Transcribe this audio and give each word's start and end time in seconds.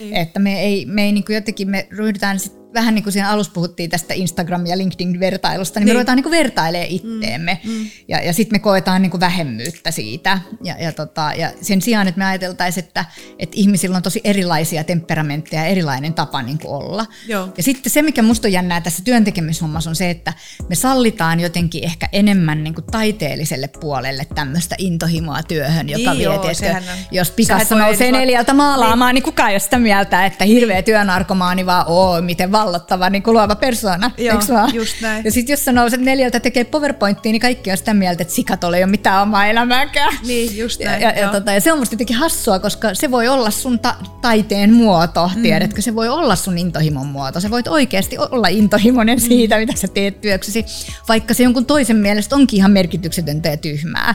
Että 0.00 0.40
me 0.40 0.60
ei, 0.60 0.86
me 0.86 1.02
ei 1.02 1.12
niin 1.12 1.24
kuin 1.24 1.34
jotenkin, 1.34 1.70
me 1.70 1.88
ryhdytään 1.90 2.38
sit 2.38 2.67
vähän 2.78 2.94
niin 2.94 3.02
kuin 3.02 3.12
siinä 3.12 3.30
alussa 3.30 3.52
puhuttiin 3.52 3.90
tästä 3.90 4.14
Instagram- 4.14 4.66
ja 4.66 4.78
LinkedIn-vertailusta, 4.78 5.80
niin, 5.80 5.84
niin. 5.84 5.90
me 5.90 5.92
ruvetaan 5.92 6.16
niin 6.16 6.30
vertailemaan 6.30 6.90
itteemme. 6.90 7.60
Mm, 7.64 7.70
mm. 7.70 7.86
Ja, 8.08 8.22
ja 8.24 8.32
sitten 8.32 8.54
me 8.54 8.58
koetaan 8.58 9.02
niin 9.02 9.10
kuin 9.10 9.20
vähemmyyttä 9.20 9.90
siitä. 9.90 10.38
Ja, 10.64 10.74
ja, 10.78 10.92
tota, 10.92 11.32
ja 11.36 11.50
sen 11.62 11.82
sijaan, 11.82 12.08
että 12.08 12.18
me 12.18 12.24
ajateltaisiin, 12.24 12.84
että, 12.84 13.04
että 13.38 13.54
ihmisillä 13.56 13.96
on 13.96 14.02
tosi 14.02 14.20
erilaisia 14.24 14.84
temperamentteja 14.84 15.62
ja 15.62 15.68
erilainen 15.68 16.14
tapa 16.14 16.42
niin 16.42 16.58
kuin 16.58 16.84
olla. 16.84 17.06
Joo. 17.28 17.48
Ja 17.56 17.62
sitten 17.62 17.92
se, 17.92 18.02
mikä 18.02 18.22
musta 18.22 18.48
on 18.48 18.52
jännää 18.52 18.80
tässä 18.80 19.04
työntekemishommassa, 19.04 19.90
on 19.90 19.96
se, 19.96 20.10
että 20.10 20.32
me 20.68 20.74
sallitaan 20.74 21.40
jotenkin 21.40 21.84
ehkä 21.84 22.08
enemmän 22.12 22.64
niin 22.64 22.74
kuin 22.74 22.84
taiteelliselle 22.84 23.68
puolelle 23.80 24.26
tämmöistä 24.34 24.74
intohimoa 24.78 25.42
työhön, 25.42 25.88
joka 25.88 26.10
niin 26.10 26.18
vie, 26.18 26.24
joo, 26.24 26.38
tietysti, 26.38 26.66
jos 27.10 27.30
Picasso 27.30 27.78
nousee 27.78 28.12
neljältä 28.12 28.54
maalaamaan, 28.54 29.08
niin. 29.08 29.14
niin 29.14 29.22
kukaan 29.22 29.48
ei 29.48 29.54
ole 29.54 29.60
sitä 29.60 29.78
mieltä, 29.78 30.26
että 30.26 30.44
hirveä 30.44 30.82
työnarkomaani 30.82 31.66
vaan 31.66 31.84
oo, 31.86 32.20
miten 32.20 32.52
vallottava 32.68 33.10
niin 33.10 33.22
kuin 33.22 33.34
luova 33.34 33.54
persona, 33.54 34.10
Joo, 34.18 34.40
just 34.72 35.00
näin. 35.00 35.24
Ja 35.24 35.32
sitten 35.32 35.52
jos 35.52 35.64
sä 35.64 35.72
nouset 35.72 36.00
neljältä 36.00 36.40
tekee 36.40 36.64
PowerPointtia, 36.64 37.32
niin 37.32 37.40
kaikki 37.40 37.70
on 37.70 37.76
sitä 37.76 37.94
mieltä, 37.94 38.22
että 38.22 38.34
sikatolla 38.34 38.76
ei 38.76 38.84
ole 38.84 38.90
mitään 38.90 39.22
omaa 39.22 39.46
elämääkään. 39.46 40.12
Niin, 40.26 40.58
just 40.58 40.80
näin. 40.84 41.02
Ja, 41.02 41.10
ja, 41.10 41.18
ja, 41.18 41.28
tota, 41.28 41.52
ja 41.52 41.60
se 41.60 41.72
on 41.72 41.78
musta 41.78 41.94
jotenkin 41.94 42.16
hassua, 42.16 42.58
koska 42.58 42.94
se 42.94 43.10
voi 43.10 43.28
olla 43.28 43.50
sun 43.50 43.78
ta- 43.78 43.96
taiteen 44.20 44.72
muoto, 44.72 45.30
mm. 45.34 45.42
tiedätkö? 45.42 45.82
Se 45.82 45.94
voi 45.94 46.08
olla 46.08 46.36
sun 46.36 46.58
intohimon 46.58 47.06
muoto. 47.06 47.40
Se 47.40 47.50
voit 47.50 47.68
oikeasti 47.68 48.16
olla 48.18 48.48
intohimoinen 48.48 49.18
mm. 49.18 49.22
siitä, 49.22 49.58
mitä 49.58 49.72
sä 49.76 49.88
teet 49.88 50.20
työksesi, 50.20 50.64
vaikka 51.08 51.34
se 51.34 51.42
jonkun 51.42 51.66
toisen 51.66 51.96
mielestä 51.96 52.36
onkin 52.36 52.56
ihan 52.56 52.70
merkityksetöntä 52.70 53.48
ja 53.48 53.56
tyhmää. 53.56 54.14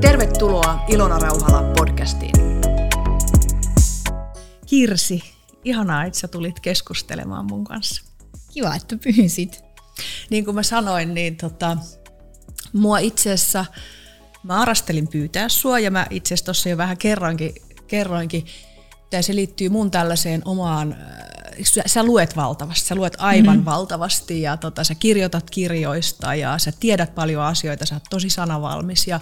Tervetuloa 0.00 0.84
Ilona 0.88 1.18
Rauhala 1.18 1.62
podcastiin. 1.76 2.47
Kirsi, 4.68 5.22
ihanaa, 5.64 6.04
että 6.04 6.18
sä 6.18 6.28
tulit 6.28 6.60
keskustelemaan 6.60 7.44
mun 7.44 7.64
kanssa. 7.64 8.02
Kiva, 8.52 8.74
että 8.74 8.96
pyysit. 8.96 9.62
Niin 10.30 10.44
kuin 10.44 10.54
mä 10.54 10.62
sanoin, 10.62 11.14
niin 11.14 11.36
tota, 11.36 11.76
mua 12.72 12.98
itse 12.98 13.32
asiassa, 13.32 13.64
mä 14.42 14.60
arastelin 14.60 15.08
pyytää 15.08 15.48
sua 15.48 15.78
ja 15.78 15.90
mä 15.90 16.06
itse 16.10 16.34
asiassa 16.34 16.44
tuossa 16.44 16.68
jo 16.68 16.76
vähän 16.76 16.98
kerroinkin, 16.98 17.54
kerroinkin 17.86 18.46
ja 19.16 19.22
se 19.22 19.34
liittyy 19.34 19.68
mun 19.68 19.90
tällaiseen 19.90 20.42
omaan, 20.44 20.92
äh, 20.92 21.82
sä 21.86 22.04
luet 22.04 22.36
valtavasti, 22.36 22.88
sä 22.88 22.94
luet 22.94 23.16
aivan 23.18 23.56
mm-hmm. 23.56 23.64
valtavasti 23.64 24.42
ja 24.42 24.56
tota, 24.56 24.84
sä 24.84 24.94
kirjoitat 24.94 25.50
kirjoista 25.50 26.34
ja 26.34 26.58
sä 26.58 26.72
tiedät 26.80 27.14
paljon 27.14 27.42
asioita, 27.42 27.86
sä 27.86 27.94
oot 27.94 28.04
tosi 28.10 28.30
sanavalmis 28.30 29.06
ja 29.06 29.20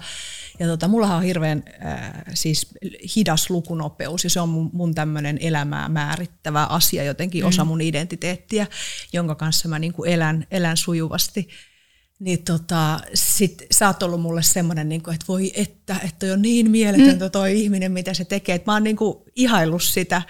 ja 0.58 0.66
tota, 0.66 0.88
mullahan 0.88 1.16
on 1.16 1.22
hirveän 1.22 1.62
äh, 1.86 2.12
siis 2.34 2.68
hidas 3.16 3.50
lukunopeus 3.50 4.24
ja 4.24 4.30
se 4.30 4.40
on 4.40 4.48
mun, 4.48 4.70
mun 4.72 4.94
tämmöinen 4.94 5.38
elämää 5.40 5.88
määrittävä 5.88 6.64
asia, 6.64 7.04
jotenkin 7.04 7.42
mm. 7.44 7.48
osa 7.48 7.64
mun 7.64 7.80
identiteettiä, 7.80 8.66
jonka 9.12 9.34
kanssa 9.34 9.68
mä 9.68 9.78
niinku 9.78 10.04
elän, 10.04 10.46
elän 10.50 10.76
sujuvasti. 10.76 11.48
Niin 12.18 12.44
tota, 12.44 13.00
sit 13.14 13.66
sä 13.70 13.86
oot 13.86 14.02
ollut 14.02 14.20
mulle 14.20 14.42
semmoinen, 14.42 14.88
niinku, 14.88 15.10
että 15.10 15.24
voi 15.28 15.52
että, 15.54 15.96
että 16.04 16.32
on 16.32 16.42
niin 16.42 16.70
mieletöntä 16.70 17.24
mm. 17.24 17.30
toi 17.30 17.50
mm. 17.50 17.56
ihminen, 17.56 17.92
mitä 17.92 18.14
se 18.14 18.24
tekee. 18.24 18.54
Että 18.54 18.70
mä 18.70 18.74
oon 18.74 18.84
niinku 18.84 19.24
ihaillut 19.36 19.82
sitä. 19.82 20.22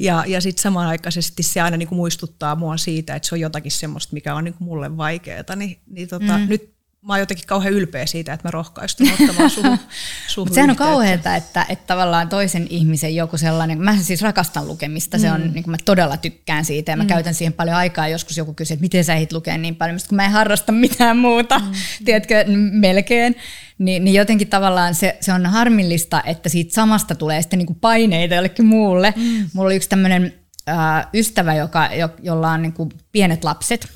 Ja, 0.00 0.24
ja 0.26 0.40
sitten 0.40 0.62
samanaikaisesti 0.62 1.42
se 1.42 1.60
aina 1.60 1.76
niinku 1.76 1.94
muistuttaa 1.94 2.56
mua 2.56 2.76
siitä, 2.76 3.14
että 3.14 3.28
se 3.28 3.34
on 3.34 3.40
jotakin 3.40 3.72
semmoista, 3.72 4.14
mikä 4.14 4.34
on 4.34 4.44
niinku 4.44 4.64
mulle 4.64 4.96
vaikeaa. 4.96 5.56
Niin, 5.56 5.80
niin 5.86 6.08
tota, 6.08 6.38
mm. 6.38 6.48
nyt 6.48 6.75
mä 7.06 7.12
oon 7.12 7.20
jotenkin 7.20 7.46
kauhean 7.46 7.74
ylpeä 7.74 8.06
siitä, 8.06 8.32
että 8.32 8.48
mä 8.48 8.50
rohkaistun 8.50 9.08
ottamaan 9.20 9.50
suhun, 9.50 9.78
suhun 10.28 10.54
Sehän 10.54 10.70
on 10.70 10.76
kauheata, 10.76 11.36
että, 11.36 11.66
että 11.68 11.86
tavallaan 11.86 12.28
toisen 12.28 12.66
ihmisen 12.70 13.16
joku 13.16 13.38
sellainen, 13.38 13.80
mä 13.80 13.96
siis 13.96 14.22
rakastan 14.22 14.68
lukemista, 14.68 15.18
se 15.18 15.32
on, 15.32 15.40
mm. 15.40 15.52
niin 15.52 15.64
kuin 15.64 15.70
mä 15.70 15.76
todella 15.84 16.16
tykkään 16.16 16.64
siitä 16.64 16.92
ja 16.92 16.96
mä 16.96 17.02
mm. 17.02 17.08
käytän 17.08 17.34
siihen 17.34 17.52
paljon 17.52 17.76
aikaa, 17.76 18.08
joskus 18.08 18.36
joku 18.36 18.54
kysyy, 18.54 18.74
että 18.74 18.82
miten 18.82 19.04
sä 19.04 19.14
ehdit 19.14 19.32
lukea 19.32 19.58
niin 19.58 19.76
paljon, 19.76 19.98
kun 20.08 20.16
mä 20.16 20.24
en 20.24 20.30
harrasta 20.30 20.72
mitään 20.72 21.16
muuta, 21.16 21.58
mm. 21.58 21.72
tiedätkö, 22.04 22.44
melkein, 22.70 23.36
niin, 23.78 24.04
niin 24.04 24.14
jotenkin 24.14 24.48
tavallaan 24.48 24.94
se, 24.94 25.16
se 25.20 25.32
on 25.32 25.46
harmillista, 25.46 26.22
että 26.26 26.48
siitä 26.48 26.74
samasta 26.74 27.14
tulee 27.14 27.42
sitten 27.42 27.58
niin 27.58 27.66
kuin 27.66 27.78
paineita 27.80 28.34
jollekin 28.34 28.66
muulle. 28.66 29.14
Mm. 29.16 29.50
Mulla 29.52 29.66
oli 29.66 29.76
yksi 29.76 29.88
tämmöinen 29.88 30.34
äh, 30.68 31.06
ystävä, 31.14 31.54
joka, 31.54 31.86
jo, 31.86 32.08
jolla 32.22 32.50
on 32.50 32.62
niin 32.62 32.72
kuin 32.72 32.90
pienet 33.12 33.44
lapset, 33.44 33.88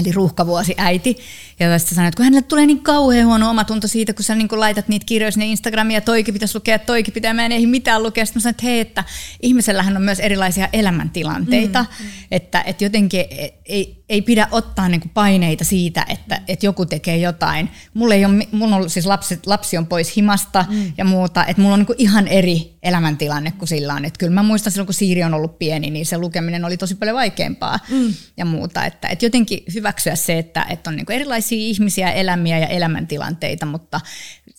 eli 0.00 0.12
ruuhkavuosi 0.12 0.74
äiti. 0.76 1.16
Ja 1.60 1.78
sitten 1.78 1.94
sanoit, 1.94 2.08
että 2.08 2.16
kun 2.16 2.24
hänelle 2.24 2.42
tulee 2.42 2.66
niin 2.66 2.82
kauhean 2.82 3.26
huono 3.26 3.50
omatunto 3.50 3.88
siitä, 3.88 4.12
kun 4.12 4.24
sä 4.24 4.34
niin 4.34 4.48
kun 4.48 4.60
laitat 4.60 4.88
niitä 4.88 5.06
kirjoja 5.06 5.32
sinne 5.32 5.46
Instagramiin 5.46 5.94
ja 5.94 6.00
toikin 6.00 6.34
pitäisi 6.34 6.54
lukea, 6.54 6.78
toikin 6.78 7.14
pitää, 7.14 7.34
mä 7.34 7.44
en 7.44 7.52
ehdi 7.52 7.66
mitään 7.66 8.02
lukea. 8.02 8.26
Sitten 8.26 8.40
mä 8.40 8.42
sanoin, 8.42 8.54
että 8.54 8.66
hei, 8.66 8.80
että 8.80 9.04
ihmisellähän 9.42 9.96
on 9.96 10.02
myös 10.02 10.20
erilaisia 10.20 10.68
elämäntilanteita, 10.72 11.82
mm, 11.82 12.04
mm. 12.04 12.10
Että, 12.30 12.62
että 12.66 12.84
jotenkin 12.84 13.24
ei, 13.66 14.04
ei 14.08 14.22
pidä 14.22 14.48
ottaa 14.50 14.88
niin 14.88 15.10
paineita 15.14 15.64
siitä, 15.64 16.06
että, 16.08 16.40
että 16.48 16.66
joku 16.66 16.86
tekee 16.86 17.16
jotain. 17.16 17.70
Mulla 17.94 18.14
ei 18.14 18.24
ole, 18.24 18.46
mulla 18.52 18.76
on 18.76 18.90
siis 18.90 19.06
lapsi, 19.06 19.38
lapsi 19.46 19.78
on 19.78 19.86
pois 19.86 20.16
himasta 20.16 20.64
mm. 20.68 20.92
ja 20.98 21.04
muuta, 21.04 21.46
että 21.46 21.62
mulla 21.62 21.74
on 21.74 21.80
niin 21.80 21.96
ihan 21.98 22.28
eri 22.28 22.78
elämäntilanne 22.82 23.50
kuin 23.50 23.68
sillä 23.68 23.94
on. 23.94 24.04
Että 24.04 24.18
kyllä 24.18 24.32
mä 24.32 24.42
muistan 24.42 24.72
silloin, 24.72 24.86
kun 24.86 24.94
Siiri 24.94 25.24
on 25.24 25.34
ollut 25.34 25.58
pieni, 25.58 25.90
niin 25.90 26.06
se 26.06 26.18
lukeminen 26.18 26.64
oli 26.64 26.76
tosi 26.76 26.94
paljon 26.94 27.16
vaikeampaa 27.16 27.78
mm. 27.90 28.14
ja 28.36 28.44
muuta. 28.44 28.84
Että, 28.84 29.08
että 29.08 29.26
jotenkin 29.26 29.64
hyväksyä 29.84 30.16
se, 30.16 30.38
että, 30.38 30.66
että 30.70 30.90
on 30.90 30.96
niin 30.96 31.12
erilaisia 31.12 31.58
ihmisiä, 31.58 32.12
elämiä 32.12 32.58
ja 32.58 32.66
elämäntilanteita, 32.66 33.66
mutta 33.66 34.00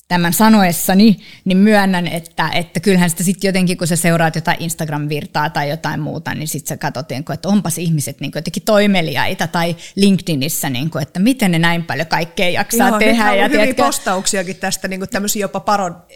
tämän 0.07 0.33
sanoessani, 0.33 1.17
niin 1.45 1.57
myönnän, 1.57 2.07
että, 2.07 2.49
että 2.53 2.79
kyllähän 2.79 3.09
sitä 3.09 3.23
sitten 3.23 3.47
jotenkin, 3.47 3.77
kun 3.77 3.87
sä 3.87 3.95
seuraat 3.95 4.35
jotain 4.35 4.57
Instagram-virtaa 4.61 5.49
tai 5.49 5.69
jotain 5.69 5.99
muuta, 5.99 6.33
niin 6.33 6.47
sitten 6.47 6.69
sä 6.69 6.77
katsot, 6.77 7.09
niin 7.09 7.23
että 7.33 7.49
onpas 7.49 7.77
ihmiset 7.77 8.19
niin 8.19 8.31
jotenkin 8.35 8.63
toimeliaita 8.63 9.47
tai 9.47 9.75
LinkedInissä, 9.95 10.69
niin 10.69 10.89
kuin, 10.89 11.01
että 11.01 11.19
miten 11.19 11.51
ne 11.51 11.59
näin 11.59 11.83
paljon 11.83 12.07
kaikkea 12.07 12.49
jaksaa 12.49 12.89
joo, 12.89 12.99
tehdä. 12.99 13.35
Ja 13.35 13.43
hyviä 13.43 13.49
tiedätkö, 13.49 13.83
postauksiakin 13.83 14.55
tästä, 14.55 14.87
niin 14.87 15.09
tämmöisiä 15.11 15.41
jopa 15.41 15.59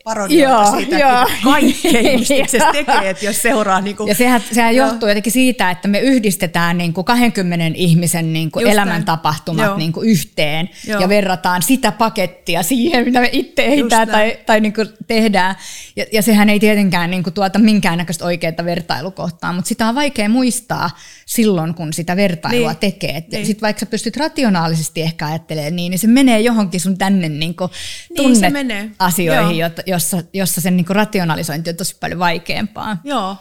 parodioita 0.04 0.34
joo, 0.34 0.72
siitä, 0.72 0.98
joo. 1.00 1.22
että 1.22 1.34
kaikkea 1.44 2.02
ihmiset 2.12 2.64
tekee, 2.72 3.10
että 3.10 3.26
jos 3.26 3.42
seuraa. 3.42 3.82
Niin 3.82 3.96
kuin, 3.96 4.08
ja 4.08 4.16
sehän, 4.16 4.44
sehän 4.52 4.76
johtuu 4.76 5.10
jotenkin 5.10 5.34
siitä, 5.34 5.72
että 5.72 5.88
me 5.88 6.00
yhdistetään 6.00 6.78
niin 6.78 6.94
kuin 6.94 7.06
20 7.06 7.66
ihmisen 7.76 8.34
niin 8.34 8.52
kuin 8.52 8.68
elämäntapahtumat 8.68 9.78
niin 9.78 9.92
kuin 9.92 10.10
yhteen 10.10 10.70
joo. 10.88 11.02
ja 11.02 11.10
verrataan 11.10 11.62
sitä 11.62 11.92
pakettia 11.92 12.64
siihen, 12.64 13.06
mitä 13.06 13.22
me 13.22 13.30
itse 13.32 13.79
heitää 13.82 14.06
tai, 14.06 14.38
tai 14.46 14.60
niin 14.60 14.74
kuin 14.74 14.88
tehdään. 15.08 15.56
Ja, 15.96 16.06
ja 16.12 16.22
sehän 16.22 16.50
ei 16.50 16.60
tietenkään 16.60 17.12
niin 17.12 17.24
kuin 17.24 17.34
tuota 17.34 17.60
minkäännäköistä 17.60 18.26
oikeaa 18.26 18.66
vertailukohtaa, 18.66 19.54
mutta 19.54 19.70
sitä 19.70 19.88
on 19.88 19.96
vaikea 19.96 20.30
muistaa 20.30 20.90
silloin, 21.26 21.74
kun 21.74 21.94
sitä 21.94 22.16
vertailua 22.16 22.70
niin. 22.70 22.80
tekee. 22.80 23.24
Niin. 23.32 23.46
Sitten 23.46 23.62
vaikka 23.62 23.80
sä 23.80 23.86
pystyt 23.86 24.18
rationaalisesti 24.18 25.02
ehkä 25.02 25.28
ajattelemaan 25.28 25.76
niin, 25.76 25.90
niin 25.90 26.00
se 26.00 26.08
menee 26.08 26.40
johonkin 26.40 26.80
sun 26.80 26.98
tänne 26.98 27.30
niin 27.30 27.56
kuin 27.56 27.72
niin, 28.18 28.96
asioihin, 29.00 29.66
jossa, 29.86 30.24
jossa 30.34 30.62
sen 30.62 30.78
niin 30.78 30.86
kuin 30.86 30.96
rationalisointi 30.96 31.70
on 31.70 31.76
tosi 31.76 31.96
paljon 32.00 32.20
vaikeampaa. 32.20 32.98
Joo. 33.04 33.38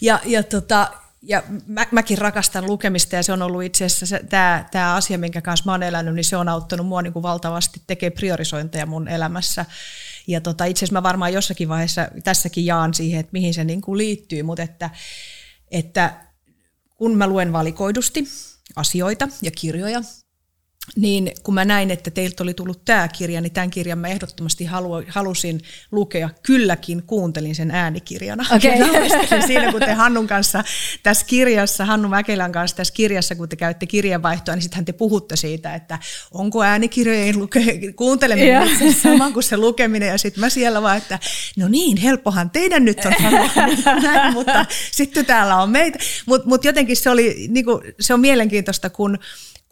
Ja, 0.00 0.20
ja 0.24 0.42
tota, 0.42 0.90
ja 1.22 1.42
mä, 1.66 1.86
mäkin 1.90 2.18
rakastan 2.18 2.66
lukemista 2.66 3.16
ja 3.16 3.22
se 3.22 3.32
on 3.32 3.42
ollut 3.42 3.62
itse 3.62 3.84
asiassa 3.84 4.18
tämä, 4.28 4.64
tämä 4.70 4.94
asia, 4.94 5.18
minkä 5.18 5.40
kanssa 5.40 5.64
mä 5.64 5.72
oon 5.72 5.82
elänyt, 5.82 6.14
niin 6.14 6.24
se 6.24 6.36
on 6.36 6.48
auttanut 6.48 6.86
mua 6.86 7.02
niin 7.02 7.12
kuin 7.12 7.22
valtavasti 7.22 7.82
tekemään 7.86 8.16
priorisointeja 8.16 8.86
mun 8.86 9.08
elämässä. 9.08 9.66
Ja 10.26 10.40
tota, 10.40 10.64
itse 10.64 10.78
asiassa 10.78 10.98
mä 10.98 11.02
varmaan 11.02 11.32
jossakin 11.32 11.68
vaiheessa 11.68 12.08
tässäkin 12.24 12.66
jaan 12.66 12.94
siihen, 12.94 13.20
että 13.20 13.32
mihin 13.32 13.54
se 13.54 13.64
niin 13.64 13.80
kuin 13.80 13.98
liittyy, 13.98 14.42
mutta 14.42 14.62
että, 14.62 14.90
että 15.70 16.26
kun 16.96 17.16
mä 17.16 17.26
luen 17.26 17.52
valikoidusti 17.52 18.28
asioita 18.76 19.28
ja 19.42 19.50
kirjoja, 19.50 20.02
niin 20.96 21.32
kun 21.42 21.54
mä 21.54 21.64
näin, 21.64 21.90
että 21.90 22.10
teiltä 22.10 22.42
oli 22.42 22.54
tullut 22.54 22.84
tämä 22.84 23.08
kirja, 23.08 23.40
niin 23.40 23.52
tämän 23.52 23.70
kirjan 23.70 23.98
mä 23.98 24.08
ehdottomasti 24.08 24.64
halu, 24.64 24.90
halusin 25.08 25.60
lukea. 25.92 26.30
Kylläkin 26.42 27.02
kuuntelin 27.02 27.54
sen 27.54 27.70
äänikirjana. 27.70 28.44
Okay. 28.56 28.70
siinä, 29.46 29.72
kun 29.72 29.80
te 29.80 29.92
Hannun 29.92 30.26
kanssa 30.26 30.64
tässä 31.02 31.26
kirjassa, 31.26 31.84
Hannu 31.84 32.08
Mäkelän 32.08 32.52
kanssa 32.52 32.76
tässä 32.76 32.94
kirjassa, 32.94 33.34
kun 33.34 33.48
te 33.48 33.56
käytte 33.56 33.86
kirjanvaihtoa, 33.86 34.54
niin 34.54 34.62
sittenhän 34.62 34.84
te 34.84 34.92
puhutte 34.92 35.36
siitä, 35.36 35.74
että 35.74 35.98
onko 36.32 36.62
äänikirjojen 36.62 37.34
luke- 37.34 37.92
kuunteleminen 37.96 38.48
yeah. 38.48 38.96
sama 39.02 39.30
kuin 39.30 39.42
se 39.42 39.56
lukeminen. 39.56 40.08
Ja 40.08 40.18
sitten 40.18 40.40
mä 40.40 40.50
siellä 40.50 40.82
vaan, 40.82 40.98
että 40.98 41.18
no 41.56 41.68
niin, 41.68 41.96
helppohan 41.96 42.50
teidän 42.50 42.84
nyt 42.84 42.98
on 43.04 43.12
näin, 44.02 44.32
mutta 44.34 44.66
sitten 44.90 45.26
täällä 45.26 45.56
on 45.56 45.70
meitä. 45.70 45.98
Mutta 46.26 46.48
mut 46.48 46.64
jotenkin 46.64 46.96
se, 46.96 47.10
oli, 47.10 47.46
niinku, 47.50 47.82
se 48.00 48.14
on 48.14 48.20
mielenkiintoista, 48.20 48.90
kun 48.90 49.18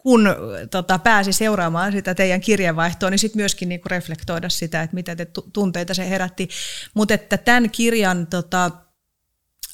kun 0.03 0.27
tota, 0.71 0.99
pääsi 0.99 1.33
seuraamaan 1.33 1.91
sitä 1.91 2.15
teidän 2.15 2.41
kirjeenvaihtoa, 2.41 3.09
niin 3.09 3.19
sitten 3.19 3.39
myöskin 3.39 3.69
niinku 3.69 3.89
reflektoida 3.89 4.49
sitä, 4.49 4.81
että 4.81 4.95
mitä 4.95 5.15
te 5.15 5.27
tunteita 5.53 5.93
se 5.93 6.09
herätti. 6.09 6.49
Mutta 6.93 7.13
että 7.13 7.37
tämän 7.37 7.69
kirjan 7.69 8.27
tota, 8.27 8.71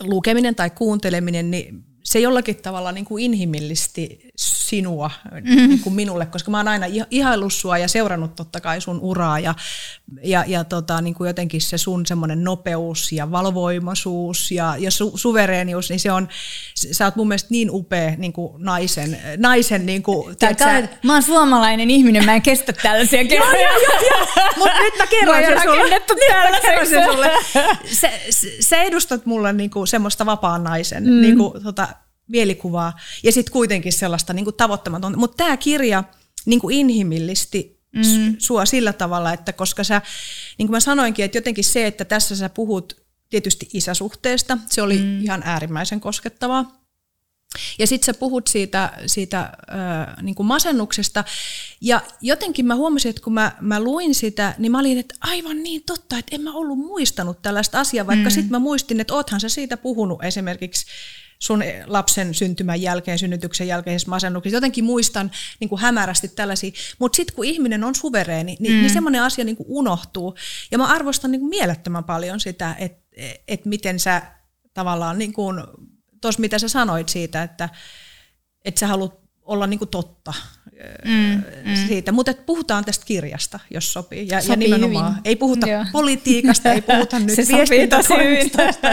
lukeminen 0.03 0.56
tai 0.56 0.69
kuunteleminen, 0.69 1.51
niin 1.51 1.83
se 2.07 2.19
jollakin 2.19 2.56
tavalla 2.56 2.92
niin 2.92 3.06
kuin 3.06 3.24
inhimillisesti 3.24 4.19
sinua 4.36 5.12
mm. 5.31 5.44
niin 5.44 5.80
kuin 5.80 5.95
minulle, 5.95 6.25
koska 6.25 6.51
mä 6.51 6.57
oon 6.57 6.68
aina 6.68 6.86
ihaillut 7.12 7.54
sua 7.54 7.77
ja 7.77 7.88
seurannut 7.88 8.36
totta 8.36 8.62
kai 8.62 8.81
sun 8.81 9.00
uraa 9.01 9.39
ja, 9.39 9.56
ja, 10.24 10.44
ja 10.48 10.63
tota, 10.63 11.01
niin 11.01 11.13
kuin 11.13 11.27
jotenkin 11.27 11.62
se 11.62 11.77
sun 11.77 12.06
semmoinen 12.06 12.44
nopeus 12.44 13.12
ja 13.12 13.31
valvoimaisuus 13.31 14.51
ja, 14.51 14.75
ja 14.80 14.92
su, 14.92 15.12
suvereenius, 15.15 15.89
niin 15.89 16.00
se 16.00 16.12
on, 16.12 16.27
sä 16.75 17.06
oot 17.06 17.15
mun 17.15 17.27
mielestä 17.27 17.48
niin 17.51 17.69
upea 17.71 18.13
niin 18.18 18.33
kuin 18.33 18.53
naisen, 18.63 19.19
naisen 19.38 19.86
niin 19.86 20.03
kuin, 20.03 20.38
Tää, 20.38 20.53
sä, 20.60 20.88
mä 21.03 21.13
oon 21.13 21.24
suomalainen 21.24 21.89
ihminen, 21.89 22.25
mä 22.25 22.36
en 22.36 22.42
kestä 22.42 22.74
tällaisia 22.74 23.25
kerroja. 23.25 23.62
joo, 23.62 23.81
joo, 23.81 24.01
joo, 24.10 24.27
mutta 24.57 24.80
nyt 24.80 24.94
mä 24.98 25.07
kerron 25.07 25.44
sen 25.45 25.62
sulle. 25.62 25.89
Mä 26.51 26.60
kerron 26.62 26.88
sen 26.88 27.06
sulle. 27.06 27.31
Sä, 28.01 28.10
sä 28.60 28.81
edustat 28.81 29.25
mulle 29.25 29.53
niin 29.53 29.69
kuin 29.69 29.88
semmoista 29.88 30.25
vapaan 30.25 30.63
naisen 30.63 31.03
mm. 31.03 31.21
niin 31.21 31.38
kuin, 31.38 31.63
tota, 31.63 31.88
mielikuvaa 32.27 33.00
ja 33.24 33.31
sitten 33.31 33.53
kuitenkin 33.53 33.94
sellaista 33.94 34.33
niin 34.33 34.45
kuin 34.45 34.56
tavoittamatonta. 34.56 35.19
Mutta 35.19 35.38
tämä 35.38 35.57
kirja 35.57 36.03
niin 36.45 36.59
kuin 36.59 36.75
inhimillisti 36.75 37.79
mm. 37.95 38.35
sua 38.38 38.65
sillä 38.65 38.94
tavalla, 38.94 39.33
että 39.33 39.53
koska 39.53 39.83
sä, 39.83 40.01
niin 40.57 40.68
kuin 40.68 40.75
mä 40.75 40.79
sanoinkin, 40.79 41.25
että 41.25 41.38
jotenkin 41.38 41.63
se, 41.63 41.88
että 41.88 42.06
tässä 42.06 42.35
sä 42.35 42.50
puhut 42.50 43.07
tietysti 43.29 43.69
isäsuhteesta, 43.74 44.57
se 44.69 44.81
oli 44.81 44.97
mm. 44.97 45.21
ihan 45.21 45.41
äärimmäisen 45.45 46.00
koskettavaa. 46.00 46.77
Ja 47.79 47.88
sitten 47.88 48.06
sä 48.06 48.19
puhut 48.19 48.47
siitä, 48.47 48.94
siitä 49.06 49.39
äh, 49.39 50.24
niin 50.24 50.35
kuin 50.35 50.47
masennuksesta. 50.47 51.24
Ja 51.81 52.01
jotenkin 52.21 52.65
mä 52.65 52.75
huomasin, 52.75 53.09
että 53.09 53.21
kun 53.21 53.33
mä, 53.33 53.51
mä 53.62 53.79
luin 53.79 54.15
sitä, 54.15 54.56
niin 54.57 54.71
mä 54.71 54.79
olin, 54.79 54.97
että 54.97 55.15
aivan 55.21 55.63
niin 55.63 55.83
totta, 55.85 56.18
että 56.18 56.35
en 56.35 56.41
mä 56.41 56.53
ollut 56.53 56.77
muistanut 56.77 57.41
tällaista 57.41 57.79
asiaa, 57.79 58.07
vaikka 58.07 58.29
mm. 58.29 58.33
sitten 58.33 58.51
mä 58.51 58.59
muistin, 58.59 59.00
että 59.00 59.13
oothan 59.13 59.39
sä 59.39 59.50
siitä 59.50 59.77
puhunut 59.77 60.24
esimerkiksi 60.24 60.85
sun 61.39 61.63
lapsen 61.86 62.34
syntymän 62.34 62.81
jälkeen, 62.81 63.19
synnytyksen 63.19 63.68
jälkeisessä 63.68 64.10
masennuksessa. 64.10 64.57
Jotenkin 64.57 64.84
muistan 64.84 65.31
niin 65.60 65.69
kuin 65.69 65.81
hämärästi 65.81 66.28
tällaisia. 66.28 66.72
Mutta 67.00 67.16
sitten 67.16 67.36
kun 67.36 67.45
ihminen 67.45 67.84
on 67.84 67.95
suvereeni, 67.95 68.44
niin, 68.44 68.57
niin 68.63 68.74
mm. 68.74 68.80
niin 68.80 68.94
semmoinen 68.94 69.22
asia 69.22 69.45
niin 69.45 69.57
kuin 69.57 69.68
unohtuu. 69.69 70.36
Ja 70.72 70.78
mä 70.78 70.86
arvostan 70.86 71.31
niin 71.31 71.42
kuin 71.42 71.50
mielettömän 71.50 72.04
paljon 72.04 72.39
sitä, 72.39 72.75
että 72.80 73.07
et 73.48 73.66
miten 73.66 74.00
sä 74.00 74.22
tavallaan, 74.74 75.18
niin 75.18 75.34
kuin, 75.34 75.63
tuossa 76.22 76.42
mitä 76.42 76.60
sä 76.60 76.69
sanoit 76.69 77.10
siitä, 77.10 77.44
että, 77.44 77.69
että 78.66 78.80
sä 78.80 78.88
haluat 78.88 79.26
olla 79.47 79.67
niin 79.67 79.79
kuin 79.79 79.89
totta 79.89 80.33
mm, 81.05 81.44
mm. 81.65 81.88
siitä. 81.88 82.11
Mutta 82.11 82.33
puhutaan 82.45 82.85
tästä 82.85 83.05
kirjasta, 83.05 83.59
jos 83.73 83.94
sopii. 83.94 84.27
Ja, 84.27 84.41
sopii 84.41 84.51
ja 84.51 84.77
nimenomaan 84.77 85.11
hyvin. 85.11 85.21
ei 85.25 85.35
puhuta 85.35 85.69
Joo. 85.69 85.85
politiikasta, 85.91 86.71
ei 86.71 86.81
puhuta 86.81 87.19
nyt 87.25 87.38
viestintätoimistosta 87.38 88.88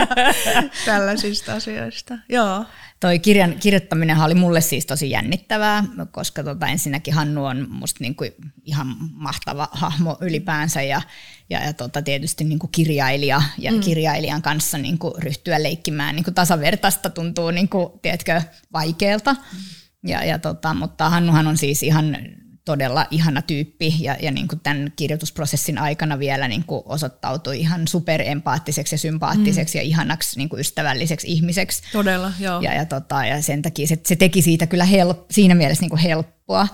tällaisista 0.86 1.54
asioista. 1.54 2.18
Joo. 2.28 2.64
Toi 3.00 3.18
kirjan 3.18 3.54
kirjoittaminen 3.60 4.18
oli 4.18 4.34
mulle 4.34 4.60
siis 4.60 4.86
tosi 4.86 5.10
jännittävää, 5.10 5.84
koska 6.10 6.44
tota, 6.44 6.66
ensinnäkin 6.66 7.14
Hannu 7.14 7.44
on 7.44 7.66
musta 7.70 7.98
niinku 8.00 8.24
ihan 8.64 8.96
mahtava 9.12 9.68
hahmo 9.72 10.16
ylipäänsä 10.20 10.82
ja, 10.82 11.02
ja, 11.50 11.64
ja 11.64 11.72
tota, 11.72 12.02
tietysti 12.02 12.44
niinku 12.44 12.66
kirjailija 12.66 13.42
ja 13.58 13.72
mm. 13.72 13.80
kirjailijan 13.80 14.42
kanssa 14.42 14.78
niinku 14.78 15.14
ryhtyä 15.18 15.62
leikkimään 15.62 16.16
niinku 16.16 16.30
tasavertaista 16.30 17.10
tuntuu 17.10 17.50
niinku, 17.50 17.98
tiedätkö, 18.02 18.42
vaikealta. 18.72 19.32
Mm 19.32 19.58
ja, 20.04 20.24
ja 20.24 20.38
tota, 20.38 20.74
mutta 20.74 21.10
Hannuhan 21.10 21.46
on 21.46 21.56
siis 21.56 21.82
ihan 21.82 22.16
todella 22.64 23.06
ihana 23.10 23.42
tyyppi 23.42 23.94
ja, 24.00 24.16
ja 24.22 24.30
niin 24.30 24.48
kuin 24.48 24.60
tämän 24.60 24.92
kirjoitusprosessin 24.96 25.78
aikana 25.78 26.18
vielä 26.18 26.48
niin 26.48 26.64
kuin 26.64 26.82
osoittautui 26.84 27.60
ihan 27.60 27.88
superempaattiseksi 27.88 28.94
ja 28.94 28.98
sympaattiseksi 28.98 29.78
mm. 29.78 29.80
ja 29.80 29.82
ihanaksi 29.82 30.38
niin 30.38 30.48
kuin 30.48 30.60
ystävälliseksi 30.60 31.26
ihmiseksi. 31.32 31.82
Todella, 31.92 32.32
joo. 32.40 32.60
Ja, 32.60 32.74
ja, 32.74 32.84
tota, 32.84 33.26
ja 33.26 33.42
sen 33.42 33.62
takia 33.62 33.86
se, 33.86 33.98
se 34.06 34.16
teki 34.16 34.42
siitä 34.42 34.66
kyllä 34.66 34.84
help, 34.84 35.30
siinä 35.30 35.54
mielessä 35.54 35.82
niin 35.82 35.90
kuin 35.90 36.00
helppoa. 36.00 36.68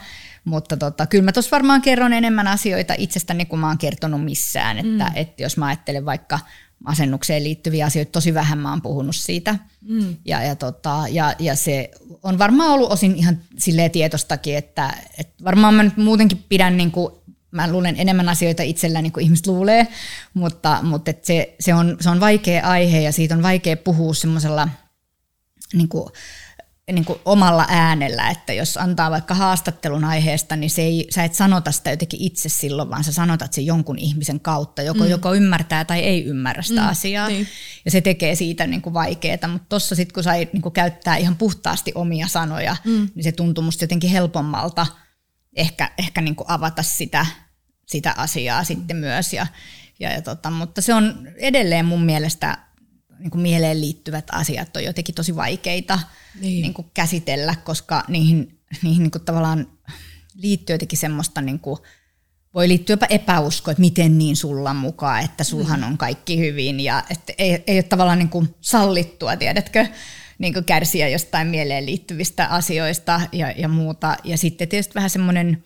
Mutta 0.45 0.77
tota, 0.77 1.07
kyllä 1.07 1.25
mä 1.25 1.33
tuossa 1.33 1.51
varmaan 1.57 1.83
kerron 1.83 2.13
enemmän 2.13 2.47
asioita 2.47 2.95
itsestäni 2.99 3.45
kuin 3.45 3.61
mä 3.61 3.69
oon 3.69 3.79
kertonut 3.79 4.25
missään. 4.25 4.79
Että, 4.79 5.05
mm. 5.05 5.13
että 5.15 5.43
jos 5.43 5.57
mä 5.57 5.67
ajattelen 5.67 6.05
vaikka 6.05 6.39
masennukseen 6.85 7.45
liittyviä 7.45 7.87
asioita, 7.87 8.13
tosi 8.13 8.35
vähän 8.35 8.59
mä 8.59 8.71
oon 8.71 8.83
puhunut 8.83 9.17
siitä. 9.17 9.59
Mm. 9.81 10.17
Ja, 10.25 10.43
ja, 10.43 10.57
tota, 10.57 11.05
ja, 11.11 11.35
ja 11.39 11.57
se 11.57 11.91
on 12.23 12.39
varmaan 12.39 12.71
ollut 12.71 12.93
osin 12.93 13.17
ihan 13.17 13.39
silleen 13.59 13.91
tietostakin, 13.91 14.57
että, 14.57 14.95
että 15.19 15.45
varmaan 15.45 15.75
mä 15.75 15.83
nyt 15.83 15.97
muutenkin 15.97 16.45
pidän 16.49 16.77
niin 16.77 16.91
kuin, 16.91 17.15
mä 17.51 17.73
luulen 17.73 17.97
enemmän 17.99 18.29
asioita 18.29 18.63
itselläni 18.63 19.03
niin 19.03 19.13
kuin 19.13 19.25
ihmiset 19.25 19.47
luulee, 19.47 19.87
mutta, 20.35 20.79
mutta 20.83 21.11
et 21.11 21.25
se, 21.25 21.55
se, 21.61 21.75
on, 21.75 21.97
se 22.01 22.11
on 22.11 22.21
vaikea 22.21 22.67
aihe 22.67 23.01
ja 23.01 23.13
siitä 23.13 23.35
on 23.35 23.43
vaikea 23.43 23.77
puhua 23.77 24.15
semmoisella 24.15 24.69
niin 25.73 25.89
kuin, 25.89 26.13
niin 26.93 27.05
kuin 27.05 27.19
omalla 27.25 27.67
äänellä, 27.69 28.31
että 28.31 28.53
jos 28.53 28.77
antaa 28.77 29.11
vaikka 29.11 29.35
haastattelun 29.35 30.05
aiheesta, 30.05 30.57
niin 30.57 30.71
se 30.71 30.83
ei, 30.83 31.07
sä 31.11 31.25
et 31.25 31.35
sanota 31.35 31.73
sitä 31.73 31.91
jotenkin 31.91 32.23
itse 32.23 32.49
silloin, 32.49 32.91
vaan 32.91 33.05
sä 33.05 33.13
sanotat 33.13 33.53
sen 33.53 33.67
jonkun 33.67 33.99
ihmisen 33.99 34.41
kautta, 34.41 34.83
joko, 34.83 35.05
mm. 35.05 35.11
joko 35.11 35.35
ymmärtää 35.35 35.85
tai 35.85 36.01
ei 36.01 36.25
ymmärrä 36.25 36.63
sitä 36.63 36.81
mm, 36.81 36.89
asiaa. 36.89 37.29
Niin. 37.29 37.47
Ja 37.85 37.91
se 37.91 38.01
tekee 38.01 38.35
siitä 38.35 38.67
niin 38.67 38.83
kuin 38.83 38.95
vaikeaa, 38.95 39.49
mutta 39.49 39.69
tuossa 39.69 39.95
sitten 39.95 40.15
kun 40.15 40.23
sai 40.23 40.49
niin 40.53 40.63
kuin 40.63 40.73
käyttää 40.73 41.17
ihan 41.17 41.37
puhtaasti 41.37 41.93
omia 41.95 42.29
sanoja, 42.29 42.77
mm. 42.85 43.09
niin 43.15 43.25
se 43.25 43.33
tuntuu 43.33 43.65
musta 43.65 43.85
jotenkin 43.85 44.11
helpommalta 44.11 44.87
ehkä, 45.57 45.91
ehkä 45.99 46.21
niin 46.21 46.37
kuin 46.37 46.51
avata 46.51 46.83
sitä, 46.83 47.27
sitä 47.87 48.15
asiaa 48.17 48.61
mm. 48.61 48.67
sitten 48.67 48.97
myös. 48.97 49.33
Ja, 49.33 49.47
ja, 50.01 50.13
ja 50.13 50.23
tota, 50.23 50.51
mutta 50.51 50.83
se 50.83 50.95
on 50.95 51.29
edelleen 51.37 51.87
mun 51.87 52.03
mielestä 52.05 52.59
niin 53.21 53.31
kuin 53.31 53.43
mieleen 53.43 53.81
liittyvät 53.81 54.25
asiat 54.33 54.77
on 54.77 54.85
jotenkin 54.85 55.15
tosi 55.15 55.37
vaikeita 55.37 56.01
niin. 56.41 56.63
Niin 56.63 56.75
kuin 56.75 56.91
käsitellä, 56.95 57.55
koska 57.65 58.05
niihin, 58.09 58.59
niihin 58.83 59.03
niin 59.03 59.11
kuin 59.11 59.25
tavallaan 59.25 59.67
liittyy 60.35 60.75
jotenkin 60.75 60.99
semmoista, 60.99 61.41
niin 61.41 61.61
kuin, 61.61 61.79
voi 62.55 62.69
liittyä 62.69 62.93
jopa 62.93 63.07
epäusko, 63.11 63.71
että 63.71 63.81
miten 63.81 64.19
niin 64.19 64.37
sulla 64.37 64.75
mukaan, 64.75 65.25
että 65.25 65.45
sulhan 65.45 65.81
mm. 65.81 65.87
on 65.87 65.99
kaikki 65.99 66.39
hyvin 66.39 66.81
ja 66.81 67.05
että 67.11 67.33
ei, 67.39 67.65
ei 67.67 67.77
ole 67.77 67.83
tavallaan 67.83 68.19
niin 68.19 68.29
kuin 68.29 68.55
sallittua, 68.61 69.37
tiedätkö, 69.37 69.87
niin 70.39 70.53
kuin 70.53 70.65
kärsiä 70.65 71.09
jostain 71.09 71.49
mieleen 71.49 71.87
liittyvistä 71.87 72.47
asioista 72.47 73.21
ja, 73.33 73.51
ja 73.51 73.69
muuta. 73.69 74.17
Ja 74.25 74.39
sitten 74.39 74.69
tietysti 74.69 74.95
vähän 74.95 75.11
semmoinen 75.11 75.65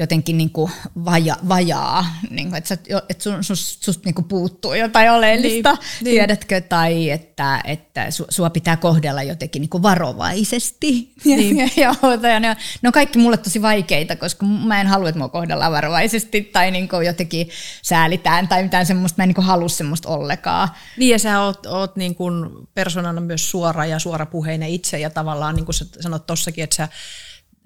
jotenkin 0.00 0.38
niin 0.38 0.50
kuin 0.50 0.72
vaja, 1.04 1.36
vajaa, 1.48 2.06
niin 2.30 2.48
kuin, 2.48 2.58
että, 2.58 2.68
sä, 2.68 2.78
että 3.08 3.22
sun, 3.22 3.44
sus, 3.44 3.78
susta 3.80 4.02
niin 4.04 4.14
kuin 4.14 4.24
puuttuu 4.24 4.74
jotain 4.74 5.10
oleellista, 5.10 5.70
niin, 5.70 5.80
niin. 6.00 6.14
tiedätkö, 6.14 6.60
tai 6.60 7.10
että, 7.10 7.60
että 7.64 8.10
su, 8.10 8.26
sua 8.28 8.50
pitää 8.50 8.76
kohdella 8.76 9.22
jotenkin 9.22 9.60
niin 9.60 9.70
kuin 9.70 9.82
varovaisesti. 9.82 11.12
Niin. 11.24 11.56
ja, 11.56 11.68
ja, 11.76 11.94
ja 12.32 12.40
ne, 12.40 12.50
on, 12.50 12.56
ne 12.82 12.88
on 12.88 12.92
kaikki 12.92 13.18
mulle 13.18 13.36
tosi 13.36 13.62
vaikeita, 13.62 14.16
koska 14.16 14.46
mä 14.46 14.80
en 14.80 14.86
halua, 14.86 15.08
että 15.08 15.18
mua 15.18 15.28
kohdellaan 15.28 15.72
varovaisesti 15.72 16.42
tai 16.42 16.70
niin 16.70 16.88
kuin 16.88 17.06
jotenkin 17.06 17.48
säälitään 17.82 18.48
tai 18.48 18.62
mitään 18.62 18.86
semmoista, 18.86 19.16
mä 19.18 19.24
en 19.24 19.28
niin 19.28 19.34
kuin 19.34 19.44
halua 19.44 19.68
semmoista 19.68 20.08
ollenkaan. 20.08 20.68
Niin 20.98 21.10
ja 21.10 21.18
sä 21.18 21.40
oot, 21.40 21.66
oot 21.66 21.96
niin 21.96 22.14
kuin 22.14 22.50
persoonana 22.74 23.20
myös 23.20 23.50
suora 23.50 23.86
ja 23.86 23.98
suorapuheinen 23.98 24.68
itse 24.68 24.98
ja 24.98 25.10
tavallaan 25.10 25.54
niin 25.56 25.64
kuin 25.64 25.74
sä 25.74 25.84
sanot 26.00 26.26
tossakin, 26.26 26.64
että 26.64 26.76
sä 26.76 26.88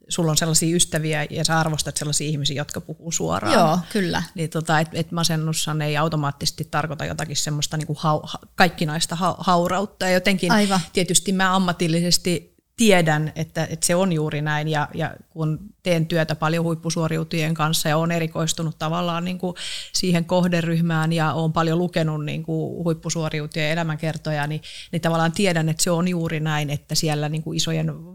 sulla 0.09 0.31
on 0.31 0.37
sellaisia 0.37 0.77
ystäviä 0.77 1.27
ja 1.31 1.45
sä 1.45 1.61
arvostat 1.61 1.97
sellaisia 1.97 2.29
ihmisiä, 2.29 2.57
jotka 2.57 2.81
puhuu 2.81 3.13
suoraan. 3.13 3.55
Joo, 3.55 3.79
kyllä. 3.93 4.23
Niin 4.35 4.51
tota, 4.51 4.81
et, 4.81 4.89
et 4.93 5.13
masennushan 5.13 5.83
ei 5.83 5.97
automaattisesti 5.97 6.69
tarkoita 6.71 7.05
jotakin 7.05 7.37
semmoista 7.37 7.77
niin 7.77 7.87
kuin 7.87 7.99
hau, 8.01 8.23
kaikkinaista 8.55 9.17
ha, 9.17 9.37
haurautta. 9.39 10.07
Ja 10.07 10.13
jotenkin 10.13 10.53
Aivan. 10.53 10.81
tietysti 10.93 11.33
mä 11.33 11.57
ammatillisesti 11.57 12.54
tiedän, 12.77 13.33
että, 13.37 13.65
että 13.71 13.87
se 13.87 13.95
on 13.95 14.13
juuri 14.13 14.43
näin 14.43 14.69
ja, 14.69 14.89
ja 14.95 15.17
kun 15.31 15.59
teen 15.83 16.07
työtä 16.07 16.35
paljon 16.35 16.65
huippusuoriutujien 16.65 17.55
kanssa 17.55 17.89
ja 17.89 17.97
olen 17.97 18.11
erikoistunut 18.11 18.79
tavallaan 18.79 19.25
niin 19.25 19.39
kuin 19.39 19.57
siihen 19.93 20.25
kohderyhmään 20.25 21.13
ja 21.13 21.33
olen 21.33 21.53
paljon 21.53 21.79
lukenut 21.79 22.25
niin 22.25 22.43
kuin 22.43 22.85
huippusuoriutujien 22.85 23.71
elämänkertoja, 23.71 24.47
niin, 24.47 24.61
niin 24.93 25.03
tavallaan 25.03 25.33
tiedän, 25.33 25.69
että 25.69 25.83
se 25.83 25.91
on 25.91 26.09
juuri 26.09 26.41
näin, 26.41 26.71
että 26.71 26.95
siellä 26.95 27.29
niin 27.29 27.43
kuin 27.43 27.57
isojen 27.57 28.15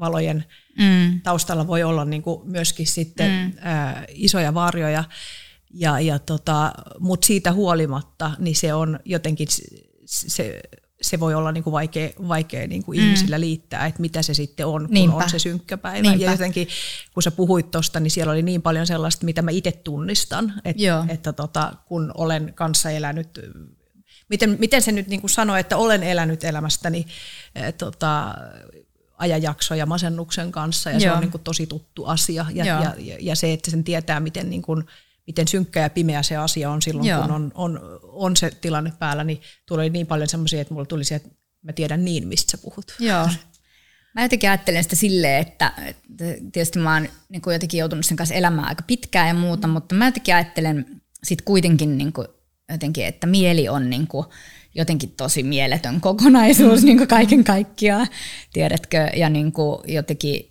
valojen 0.00 0.44
mm. 0.78 1.20
taustalla 1.20 1.66
voi 1.66 1.82
olla 1.82 2.04
niin 2.04 2.22
kuin 2.22 2.40
myöskin 2.50 2.86
sitten 2.86 3.30
mm. 3.30 3.52
ää, 3.60 4.04
isoja 4.08 4.54
varjoja. 4.54 5.04
Ja, 5.74 6.00
ja 6.00 6.18
tota, 6.18 6.72
Mutta 6.98 7.26
siitä 7.26 7.52
huolimatta, 7.52 8.30
niin 8.38 8.56
se 8.56 8.74
on 8.74 9.00
jotenkin 9.04 9.48
se 9.50 9.64
se 10.08 10.60
voi 11.20 11.34
olla 11.34 11.52
niin 11.52 11.64
kuin 11.64 11.72
vaikea, 11.72 12.10
vaikea 12.28 12.66
niin 12.66 12.84
kuin 12.84 12.98
mm. 12.98 13.04
ihmisillä 13.04 13.40
liittää, 13.40 13.86
että 13.86 14.00
mitä 14.00 14.22
se 14.22 14.34
sitten 14.34 14.66
on, 14.66 14.86
kun 14.86 14.94
Niinpä. 14.94 15.16
on 15.16 15.30
se 15.30 15.38
synkkä 15.38 15.78
päivä. 15.78 16.02
Niinpä. 16.02 16.24
Ja 16.24 16.30
jotenkin, 16.30 16.68
kun 17.14 17.22
sä 17.22 17.30
puhuit 17.30 17.70
tuosta, 17.70 18.00
niin 18.00 18.10
siellä 18.10 18.32
oli 18.32 18.42
niin 18.42 18.62
paljon 18.62 18.86
sellaista, 18.86 19.24
mitä 19.24 19.42
mä 19.42 19.50
itse 19.50 19.72
tunnistan, 19.72 20.52
että, 20.64 21.04
että 21.08 21.32
tota, 21.32 21.72
kun 21.86 22.10
olen 22.14 22.52
kanssa 22.54 22.90
elänyt, 22.90 23.40
miten, 24.28 24.56
miten 24.58 24.82
se 24.82 24.92
nyt 24.92 25.08
niin 25.08 25.20
kuin 25.20 25.30
sanoo, 25.30 25.56
että 25.56 25.76
olen 25.76 26.02
elänyt 26.02 26.44
elämästäni 26.44 27.06
äh, 27.56 27.74
tota, 27.74 28.34
ajanjaksoja 29.18 29.86
masennuksen 29.86 30.52
kanssa, 30.52 30.90
ja 30.90 30.98
Joo. 30.98 31.00
se 31.00 31.12
on 31.12 31.20
niin 31.20 31.30
kuin 31.30 31.42
tosi 31.42 31.66
tuttu 31.66 32.04
asia. 32.04 32.46
Ja, 32.54 32.64
ja, 32.64 32.94
ja 33.20 33.36
se, 33.36 33.52
että 33.52 33.70
sen 33.70 33.84
tietää, 33.84 34.20
miten 34.20 34.50
niin 34.50 34.62
kuin, 34.62 34.84
miten 35.28 35.48
synkkä 35.48 35.80
ja 35.80 35.90
pimeä 35.90 36.22
se 36.22 36.36
asia 36.36 36.70
on 36.70 36.82
silloin, 36.82 37.08
Joo. 37.08 37.22
kun 37.22 37.30
on, 37.30 37.52
on, 37.54 37.80
on 38.02 38.36
se 38.36 38.50
tilanne 38.60 38.92
päällä, 38.98 39.24
niin 39.24 39.40
tuli 39.66 39.90
niin 39.90 40.06
paljon 40.06 40.28
semmoisia, 40.28 40.60
että 40.60 40.74
mulla 40.74 40.86
tuli 40.86 41.04
se, 41.04 41.14
että 41.14 41.28
mä 41.62 41.72
tiedän 41.72 42.04
niin, 42.04 42.28
mistä 42.28 42.50
sä 42.50 42.58
puhut. 42.58 42.94
Joo. 42.98 43.28
Mä 44.14 44.22
jotenkin 44.22 44.50
ajattelen 44.50 44.82
sitä 44.82 44.96
silleen, 44.96 45.40
että, 45.40 45.72
että 45.86 46.02
tietysti 46.52 46.78
mä 46.78 46.94
oon 46.94 47.08
niin 47.28 47.42
kuin 47.42 47.52
jotenkin 47.52 47.78
joutunut 47.78 48.06
sen 48.06 48.16
kanssa 48.16 48.34
elämään 48.34 48.68
aika 48.68 48.82
pitkään 48.86 49.28
ja 49.28 49.34
muuta, 49.34 49.68
mutta 49.68 49.94
mä 49.94 50.06
jotenkin 50.06 50.34
ajattelen 50.34 51.02
sit 51.24 51.42
kuitenkin 51.42 51.98
niin 51.98 52.12
kuin, 52.12 52.28
jotenkin, 52.72 53.06
että 53.06 53.26
mieli 53.26 53.68
on 53.68 53.90
niin 53.90 54.06
kuin, 54.06 54.26
jotenkin 54.74 55.10
tosi 55.16 55.42
mieletön 55.42 56.00
kokonaisuus 56.00 56.82
niin 56.84 56.96
kuin 56.96 57.08
kaiken 57.08 57.44
kaikkiaan, 57.44 58.06
tiedätkö, 58.52 58.96
ja 59.16 59.28
niin 59.28 59.52
kuin 59.52 59.78
jotenkin 59.86 60.50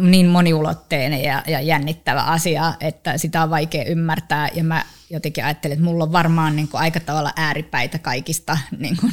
niin 0.00 0.26
moniulotteinen 0.26 1.22
ja, 1.22 1.42
ja 1.46 1.60
jännittävä 1.60 2.22
asia, 2.22 2.74
että 2.80 3.18
sitä 3.18 3.42
on 3.42 3.50
vaikea 3.50 3.84
ymmärtää, 3.84 4.48
ja 4.54 4.64
mä 4.64 4.84
jotenkin 5.10 5.44
ajattelen, 5.44 5.72
että 5.72 5.84
mulla 5.84 6.04
on 6.04 6.12
varmaan 6.12 6.56
niin 6.56 6.68
kuin 6.68 6.80
aika 6.80 7.00
tavalla 7.00 7.32
ääripäitä 7.36 7.98
kaikista 7.98 8.58
niin 8.78 8.96
kuin 8.96 9.12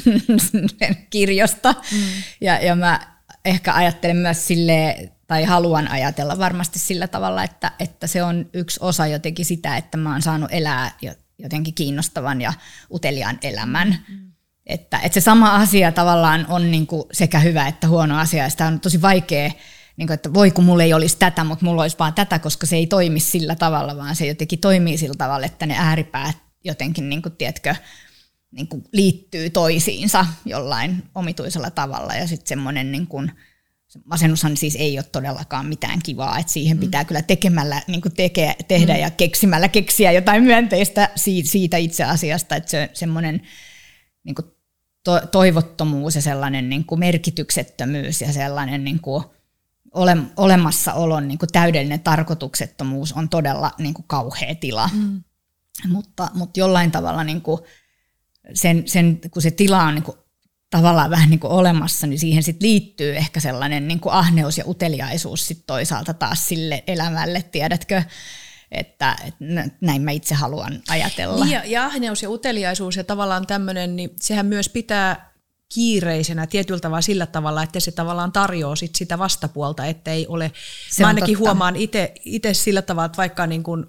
kirjosta, 1.10 1.76
mm. 1.92 1.98
ja, 2.42 2.60
ja 2.60 2.76
mä 2.76 3.00
ehkä 3.46 3.74
ajattelen 3.74 4.18
myös 4.18 4.48
sille 4.48 5.10
tai 5.28 5.44
haluan 5.44 5.88
ajatella 5.88 6.38
varmasti 6.38 6.80
sillä 6.80 7.08
tavalla, 7.08 7.44
että, 7.44 7.72
että 7.80 8.08
se 8.08 8.24
on 8.24 8.50
yksi 8.54 8.80
osa 8.82 9.08
jotenkin 9.08 9.46
sitä, 9.46 9.78
että 9.78 9.98
mä 9.98 10.12
oon 10.12 10.22
saanut 10.22 10.50
elää 10.54 10.92
jotenkin 11.38 11.74
kiinnostavan 11.74 12.42
ja 12.42 12.54
uteliaan 12.92 13.40
elämän. 13.42 13.98
Mm. 14.10 14.25
Että, 14.66 15.00
että 15.00 15.14
se 15.14 15.22
sama 15.22 15.56
asia 15.56 15.92
tavallaan 15.92 16.46
on 16.50 16.72
niin 16.72 16.88
kuin 16.88 17.04
sekä 17.12 17.40
hyvä 17.40 17.68
että 17.68 17.88
huono 17.88 18.18
asia, 18.18 18.44
ja 18.44 18.50
sitä 18.50 18.68
on 18.68 18.80
tosi 18.80 19.02
vaikea, 19.02 19.52
niin 19.98 20.08
kuin, 20.08 20.14
että 20.14 20.34
voi 20.34 20.52
kun 20.52 20.64
mulla 20.64 20.84
ei 20.84 20.94
olisi 20.94 21.18
tätä, 21.18 21.44
mutta 21.44 21.66
mulla 21.66 21.82
olisi 21.82 22.00
vaan 22.00 22.14
tätä, 22.14 22.40
koska 22.40 22.66
se 22.66 22.76
ei 22.76 22.88
toimi 22.88 23.20
sillä 23.20 23.56
tavalla, 23.56 23.98
vaan 23.98 24.16
se 24.16 24.28
jotenkin 24.28 24.60
toimii 24.60 24.98
sillä 24.98 25.16
tavalla, 25.18 25.46
että 25.46 25.66
ne 25.66 25.76
ääripäät 25.78 26.38
jotenkin, 26.64 27.10
niin 27.10 27.22
kuin, 27.22 27.36
tiedätkö, 27.38 27.76
niin 28.52 28.68
kuin 28.68 28.84
liittyy 28.92 29.50
toisiinsa 29.50 30.26
jollain 30.46 31.04
omituisella 31.16 31.72
tavalla, 31.72 32.14
ja 32.14 32.28
sitten 32.28 32.48
semmoinen 32.48 32.92
niin 32.92 33.08
kuin, 33.08 33.32
masennushan 34.06 34.58
siis 34.58 34.76
ei 34.76 34.98
ole 34.98 35.06
todellakaan 35.12 35.66
mitään 35.66 36.00
kivaa, 36.04 36.40
että 36.40 36.52
siihen 36.52 36.78
pitää 36.78 37.04
mm. 37.04 37.08
kyllä 37.08 37.22
tekemällä 37.22 37.82
niin 37.88 38.02
kuin 38.02 38.16
teke, 38.16 38.56
tehdä 38.68 38.94
mm. 38.94 39.00
ja 39.00 39.10
keksimällä 39.10 39.70
keksiä 39.70 40.12
jotain 40.12 40.44
myönteistä 40.44 41.10
siitä 41.44 41.78
itse 41.78 42.04
asiasta, 42.04 42.56
että 42.56 42.72
se 42.72 42.90
semmoinen 42.94 43.42
niin 44.24 44.36
kuin 44.36 44.55
to, 45.06 45.22
toivottomuus 45.32 46.16
ja 46.16 46.22
sellainen 46.22 46.70
niin 46.70 46.86
kuin 46.86 47.00
merkityksettömyys 47.00 48.22
ja 48.22 48.34
sellainen 48.34 48.84
niin 48.84 49.00
kuin 49.00 49.24
ole, 49.94 50.18
olemassaolon 50.38 51.28
niin 51.28 51.38
kuin 51.38 51.50
täydellinen 51.52 52.00
tarkoituksettomuus 52.00 53.14
on 53.14 53.30
todella 53.30 53.72
niin 53.78 53.94
kuin 53.94 54.06
kauhea 54.08 54.56
tila. 54.56 54.90
Mm. 54.94 55.24
Mutta, 55.88 56.28
mutta 56.34 56.60
jollain 56.60 56.92
tavalla 56.92 57.24
niin 57.24 57.42
kuin 57.42 57.62
sen, 58.54 58.84
sen, 58.86 59.20
kun 59.32 59.42
se 59.42 59.52
tila 59.52 59.84
on 59.84 59.96
niin 59.96 60.04
kuin 60.04 60.18
tavallaan 60.70 61.10
vähän 61.10 61.30
niin 61.30 61.40
kuin 61.40 61.52
olemassa, 61.52 62.08
niin 62.08 62.20
siihen 62.20 62.44
sit 62.44 62.62
liittyy 62.62 63.16
ehkä 63.16 63.40
sellainen 63.40 63.88
niin 63.88 64.00
kuin 64.00 64.14
ahneus 64.14 64.58
ja 64.58 64.64
uteliaisuus 64.68 65.48
sit 65.48 65.64
toisaalta 65.68 66.14
taas 66.14 66.48
sille 66.48 66.84
elämälle, 66.88 67.42
tiedätkö? 67.52 68.04
Että, 68.72 69.16
että 69.28 69.46
näin 69.82 70.02
mä 70.02 70.12
itse 70.12 70.36
haluan 70.36 70.82
ajatella. 70.90 71.46
Niin 71.46 71.54
ja, 71.54 71.66
ja 71.66 71.86
ahneus 71.86 72.24
ja 72.24 72.30
uteliaisuus 72.30 72.96
ja 72.96 73.04
tavallaan 73.04 73.48
tämmöinen, 73.48 73.96
niin 73.96 74.10
sehän 74.22 74.46
myös 74.46 74.70
pitää 74.70 75.36
kiireisenä 75.74 76.48
tietyllä 76.48 76.80
tavalla 76.80 77.02
sillä 77.02 77.26
tavalla, 77.26 77.64
että 77.64 77.80
se 77.80 77.92
tavallaan 77.92 78.32
tarjoaa 78.32 78.76
sit 78.76 78.96
sitä 78.96 79.20
vastapuolta, 79.20 79.86
että 79.86 80.12
ei 80.12 80.28
ole, 80.28 80.52
se 80.90 81.04
mä 81.04 81.08
ainakin 81.08 81.36
totta. 81.36 81.50
huomaan 81.50 81.76
itse 82.26 82.54
sillä 82.54 82.82
tavalla, 82.82 83.06
että 83.06 83.18
vaikka 83.18 83.48
niin 83.48 83.64
kuin, 83.64 83.86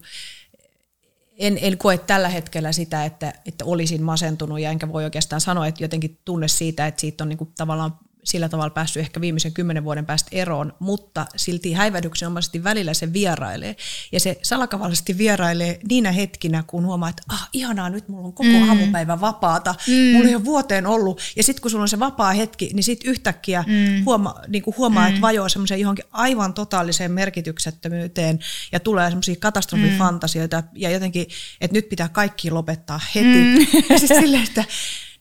en, 1.38 1.58
en 1.60 1.78
koe 1.78 1.98
tällä 1.98 2.28
hetkellä 2.28 2.72
sitä, 2.72 3.04
että, 3.04 3.32
että 3.46 3.64
olisin 3.64 4.02
masentunut 4.02 4.60
ja 4.60 4.70
enkä 4.70 4.92
voi 4.92 5.04
oikeastaan 5.04 5.40
sanoa, 5.40 5.66
että 5.66 5.84
jotenkin 5.84 6.18
tunne 6.24 6.48
siitä, 6.48 6.86
että 6.86 7.00
siitä 7.00 7.24
on 7.24 7.28
niin 7.28 7.38
kuin 7.38 7.52
tavallaan 7.56 7.98
sillä 8.26 8.48
tavalla 8.48 8.70
päässyt 8.70 9.00
ehkä 9.00 9.20
viimeisen 9.20 9.52
kymmenen 9.52 9.84
vuoden 9.84 10.06
päästä 10.06 10.28
eroon, 10.32 10.72
mutta 10.78 11.26
silti 11.36 11.72
häivähdyksenomaisesti 11.72 12.64
välillä 12.64 12.94
se 12.94 13.12
vierailee. 13.12 13.76
Ja 14.12 14.20
se 14.20 14.38
salakavallisesti 14.42 15.18
vierailee 15.18 15.80
niinä 15.88 16.12
hetkinä, 16.12 16.64
kun 16.66 16.86
huomaa, 16.86 17.08
että 17.08 17.22
ah, 17.28 17.48
ihanaa, 17.52 17.90
nyt 17.90 18.08
mulla 18.08 18.26
on 18.26 18.32
koko 18.32 18.48
mm. 18.48 18.68
aamupäivä 18.68 19.20
vapaata, 19.20 19.74
mm. 19.88 20.12
mulla 20.12 20.28
ei 20.28 20.34
ole 20.34 20.44
vuoteen 20.44 20.86
ollut. 20.86 21.20
Ja 21.36 21.42
sitten 21.42 21.62
kun 21.62 21.70
sulla 21.70 21.82
on 21.82 21.88
se 21.88 21.98
vapaa 21.98 22.32
hetki, 22.32 22.70
niin 22.72 22.84
sitten 22.84 23.10
yhtäkkiä 23.10 23.64
mm. 23.66 24.04
huoma, 24.04 24.34
niin 24.48 24.62
kuin 24.62 24.76
huomaa, 24.76 25.02
mm. 25.02 25.08
että 25.08 25.20
vajoaa 25.20 25.48
semmoiseen 25.48 25.80
johonkin 25.80 26.04
aivan 26.10 26.54
totaaliseen 26.54 27.12
merkityksettömyyteen 27.12 28.38
ja 28.72 28.80
tulee 28.80 29.08
semmoisia 29.08 29.36
katastrofifantasioita 29.40 30.60
mm. 30.60 30.68
ja 30.74 30.90
jotenkin, 30.90 31.26
että 31.60 31.76
nyt 31.76 31.88
pitää 31.88 32.08
kaikki 32.08 32.50
lopettaa 32.50 33.00
heti. 33.14 33.26
Mm. 33.26 33.66
Ja 33.90 33.98
sitten 33.98 34.20
silleen, 34.20 34.44
että 34.44 34.64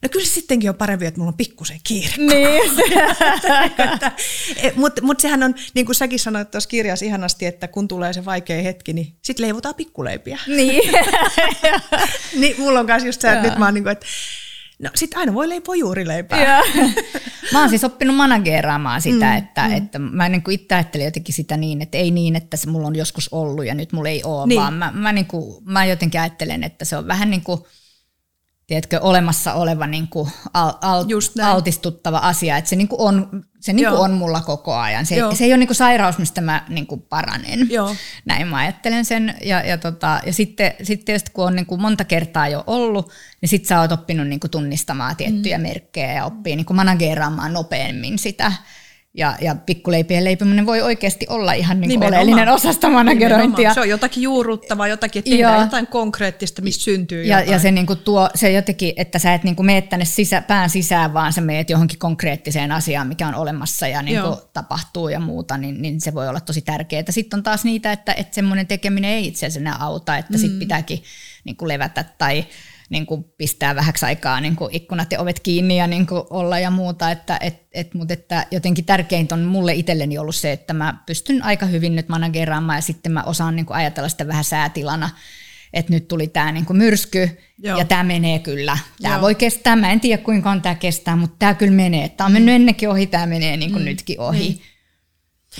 no 0.05 0.09
kyllä 0.09 0.25
sittenkin 0.25 0.69
on 0.69 0.75
parempi, 0.75 1.05
että 1.05 1.19
mulla 1.19 1.29
on 1.29 1.37
pikkusen 1.37 1.79
kiire. 1.83 2.13
Niin. 2.17 2.71
Mutta 4.81 5.01
mut 5.01 5.19
sehän 5.19 5.43
on, 5.43 5.55
niin 5.73 5.85
kuin 5.85 5.95
säkin 5.95 6.19
sanoit 6.19 6.51
tuossa 6.51 6.69
kirjassa 6.69 7.05
ihanasti, 7.05 7.45
että 7.45 7.67
kun 7.67 7.87
tulee 7.87 8.13
se 8.13 8.25
vaikea 8.25 8.63
hetki, 8.63 8.93
niin 8.93 9.13
sitten 9.21 9.45
leivotaan 9.45 9.75
pikkuleipiä. 9.75 10.39
Niin. 10.47 10.93
niin 12.39 12.55
mulla 12.57 12.79
on 12.79 12.85
myös 12.85 13.03
just 13.03 13.21
se, 13.21 13.31
että 13.31 13.49
nyt 13.49 13.57
mä 13.57 13.65
oon 13.65 13.73
niin 13.73 13.83
kuin, 13.83 13.91
että 13.91 14.05
No 14.79 14.89
sit 14.95 15.17
aina 15.17 15.33
voi 15.33 15.49
leipoa 15.49 15.75
juurileipää. 15.75 16.61
mä 17.53 17.59
oon 17.59 17.69
siis 17.69 17.83
oppinut 17.83 18.15
manageraamaan 18.15 19.01
sitä, 19.01 19.25
mm, 19.25 19.37
että, 19.37 19.67
mm. 19.67 19.73
että 19.73 19.99
mä 19.99 20.29
niin 20.29 20.43
itse 20.49 20.75
ajattelin 20.75 21.05
jotenkin 21.05 21.35
sitä 21.35 21.57
niin, 21.57 21.81
että 21.81 21.97
ei 21.97 22.11
niin, 22.11 22.35
että 22.35 22.57
se 22.57 22.69
mulla 22.69 22.87
on 22.87 22.95
joskus 22.95 23.29
ollut 23.31 23.65
ja 23.65 23.75
nyt 23.75 23.91
mulla 23.91 24.09
ei 24.09 24.23
ole, 24.23 24.47
niin. 24.47 24.61
vaan 24.61 24.73
mä, 24.73 24.91
mä, 24.91 25.13
niin 25.13 25.25
kuin, 25.25 25.63
mä 25.65 25.85
jotenkin 25.85 26.21
ajattelen, 26.21 26.63
että 26.63 26.85
se 26.85 26.97
on 26.97 27.07
vähän 27.07 27.29
niin 27.29 27.43
kuin– 27.43 27.59
tiedätkö, 28.67 28.99
olemassa 29.01 29.53
oleva 29.53 29.87
niin 29.87 30.07
kuin 30.07 30.31
al, 30.53 30.73
al, 30.81 31.05
altistuttava 31.43 32.17
asia, 32.17 32.57
että 32.57 32.69
se, 32.69 32.75
niin 32.75 32.87
kuin 32.87 33.01
on, 33.01 33.43
se 33.59 33.73
niin 33.73 33.89
kuin 33.89 33.99
on 33.99 34.11
mulla 34.11 34.41
koko 34.41 34.75
ajan. 34.75 35.05
Se, 35.05 35.15
se 35.33 35.43
ei 35.43 35.51
ole 35.51 35.57
niin 35.57 35.67
kuin 35.67 35.75
sairaus, 35.75 36.17
mistä 36.17 36.41
mä 36.41 36.65
niin 36.69 36.87
kuin 36.87 37.01
paranen. 37.01 37.67
Joo. 37.69 37.95
Näin 38.25 38.47
mä 38.47 38.57
ajattelen 38.57 39.05
sen. 39.05 39.35
Ja, 39.43 39.61
ja, 39.61 39.77
tota, 39.77 40.21
ja 40.25 40.33
sitten, 40.33 40.73
sitten 40.83 41.05
tietysti 41.05 41.31
kun 41.33 41.45
on 41.45 41.55
niin 41.55 41.65
kuin 41.65 41.81
monta 41.81 42.03
kertaa 42.03 42.47
jo 42.47 42.63
ollut, 42.67 43.11
niin 43.41 43.49
sitten 43.49 43.67
sä 43.67 43.79
oot 43.79 43.91
oppinut 43.91 44.27
niin 44.27 44.39
kuin 44.39 44.51
tunnistamaan 44.51 45.15
tiettyjä 45.15 45.57
mm. 45.57 45.61
merkkejä 45.61 46.13
ja 46.13 46.25
oppii 46.25 46.55
niin 46.55 46.65
kuin 46.65 46.77
manageraamaan 46.77 47.53
nopeammin 47.53 48.19
sitä 48.19 48.51
ja, 49.17 49.35
ja 49.41 49.55
pikkuleipien 49.55 50.23
leipominen 50.23 50.65
voi 50.65 50.81
oikeasti 50.81 51.25
olla 51.29 51.53
ihan 51.53 51.81
niin 51.81 52.03
oleellinen 52.03 52.49
osa 52.49 52.73
sitä 52.73 52.89
managerointia. 52.89 53.73
Se 53.73 53.79
on 53.79 53.89
jotakin 53.89 54.23
juuruttavaa, 54.23 54.87
jotakin, 54.87 55.19
että 55.19 55.31
tehdään 55.31 55.61
jotain 55.61 55.87
konkreettista, 55.87 56.61
mistä 56.61 56.83
syntyy 56.83 57.23
ja, 57.23 57.39
jotain. 57.39 57.51
Ja 57.53 57.59
se, 57.59 57.71
niin 57.71 57.85
kuin 57.85 57.99
tuo, 57.99 58.29
se 58.35 58.51
jotenkin, 58.51 58.93
että 58.97 59.19
sä 59.19 59.33
et 59.33 59.43
niin 59.43 59.55
kuin 59.55 59.65
mene 59.65 59.81
tänne 59.81 60.05
sisä, 60.05 60.41
pään 60.41 60.69
sisään, 60.69 61.13
vaan 61.13 61.33
sä 61.33 61.41
meet 61.41 61.69
johonkin 61.69 61.99
konkreettiseen 61.99 62.71
asiaan, 62.71 63.07
mikä 63.07 63.27
on 63.27 63.35
olemassa 63.35 63.87
ja 63.87 64.01
niin 64.01 64.21
kuin 64.21 64.35
tapahtuu 64.53 65.09
ja 65.09 65.19
muuta, 65.19 65.57
niin, 65.57 65.81
niin 65.81 66.01
se 66.01 66.13
voi 66.13 66.29
olla 66.29 66.39
tosi 66.39 66.61
tärkeää. 66.61 67.03
Sitten 67.09 67.37
on 67.37 67.43
taas 67.43 67.63
niitä, 67.63 67.91
että, 67.91 68.13
että 68.13 68.35
semmoinen 68.35 68.67
tekeminen 68.67 69.11
ei 69.11 69.27
itse 69.27 69.45
asiassa 69.45 69.75
auta, 69.79 70.17
että 70.17 70.33
mm. 70.33 70.39
sit 70.39 70.59
pitääkin 70.59 71.03
niin 71.43 71.57
kuin 71.57 71.67
levätä 71.67 72.05
tai 72.17 72.45
niin 72.89 73.05
kuin 73.05 73.23
pistää 73.37 73.75
vähäksi 73.75 74.05
aikaa 74.05 74.41
niin 74.41 74.55
kuin 74.55 74.75
ikkunat 74.75 75.11
ja 75.11 75.21
ovet 75.21 75.39
kiinni 75.39 75.77
ja 75.77 75.87
niin 75.87 76.07
kuin 76.07 76.23
olla 76.29 76.59
ja 76.59 76.71
muuta. 76.71 77.11
Että, 77.11 77.37
et, 77.41 77.67
et, 77.73 77.93
mutta 77.93 78.13
että 78.13 78.47
jotenkin 78.51 78.85
tärkeintä 78.85 79.35
on 79.35 79.43
mulle 79.43 79.73
itselleni 79.73 80.17
ollut 80.17 80.35
se, 80.35 80.51
että 80.51 80.73
mä 80.73 80.97
pystyn 81.05 81.43
aika 81.43 81.65
hyvin 81.65 81.95
nyt 81.95 82.09
manageraamaan 82.09 82.77
ja 82.77 82.81
sitten 82.81 83.11
mä 83.11 83.23
osaan 83.23 83.55
niin 83.55 83.65
kuin 83.65 83.77
ajatella 83.77 84.09
sitä 84.09 84.27
vähän 84.27 84.43
säätilana, 84.43 85.09
että 85.73 85.93
nyt 85.93 86.07
tuli 86.07 86.27
tämä 86.27 86.51
niin 86.51 86.65
kuin 86.65 86.77
myrsky 86.77 87.29
Joo. 87.59 87.79
ja 87.79 87.85
tämä 87.85 88.03
menee 88.03 88.39
kyllä. 88.39 88.77
Tämä 89.01 89.21
voi 89.21 89.35
kestää, 89.35 89.75
mä 89.75 89.91
en 89.91 89.99
tiedä 89.99 90.23
kuinka 90.23 90.57
tämä 90.61 90.75
kestää, 90.75 91.15
mutta 91.15 91.35
tämä 91.39 91.53
kyllä 91.53 91.73
menee. 91.73 92.09
Tämä 92.09 92.25
on 92.25 92.31
mennyt 92.31 92.55
ennenkin 92.55 92.89
ohi, 92.89 93.07
tämä 93.07 93.25
menee 93.25 93.57
niin 93.57 93.71
kuin 93.71 93.81
mm. 93.81 93.85
nytkin 93.85 94.19
ohi. 94.19 94.39
Niin. 94.39 94.61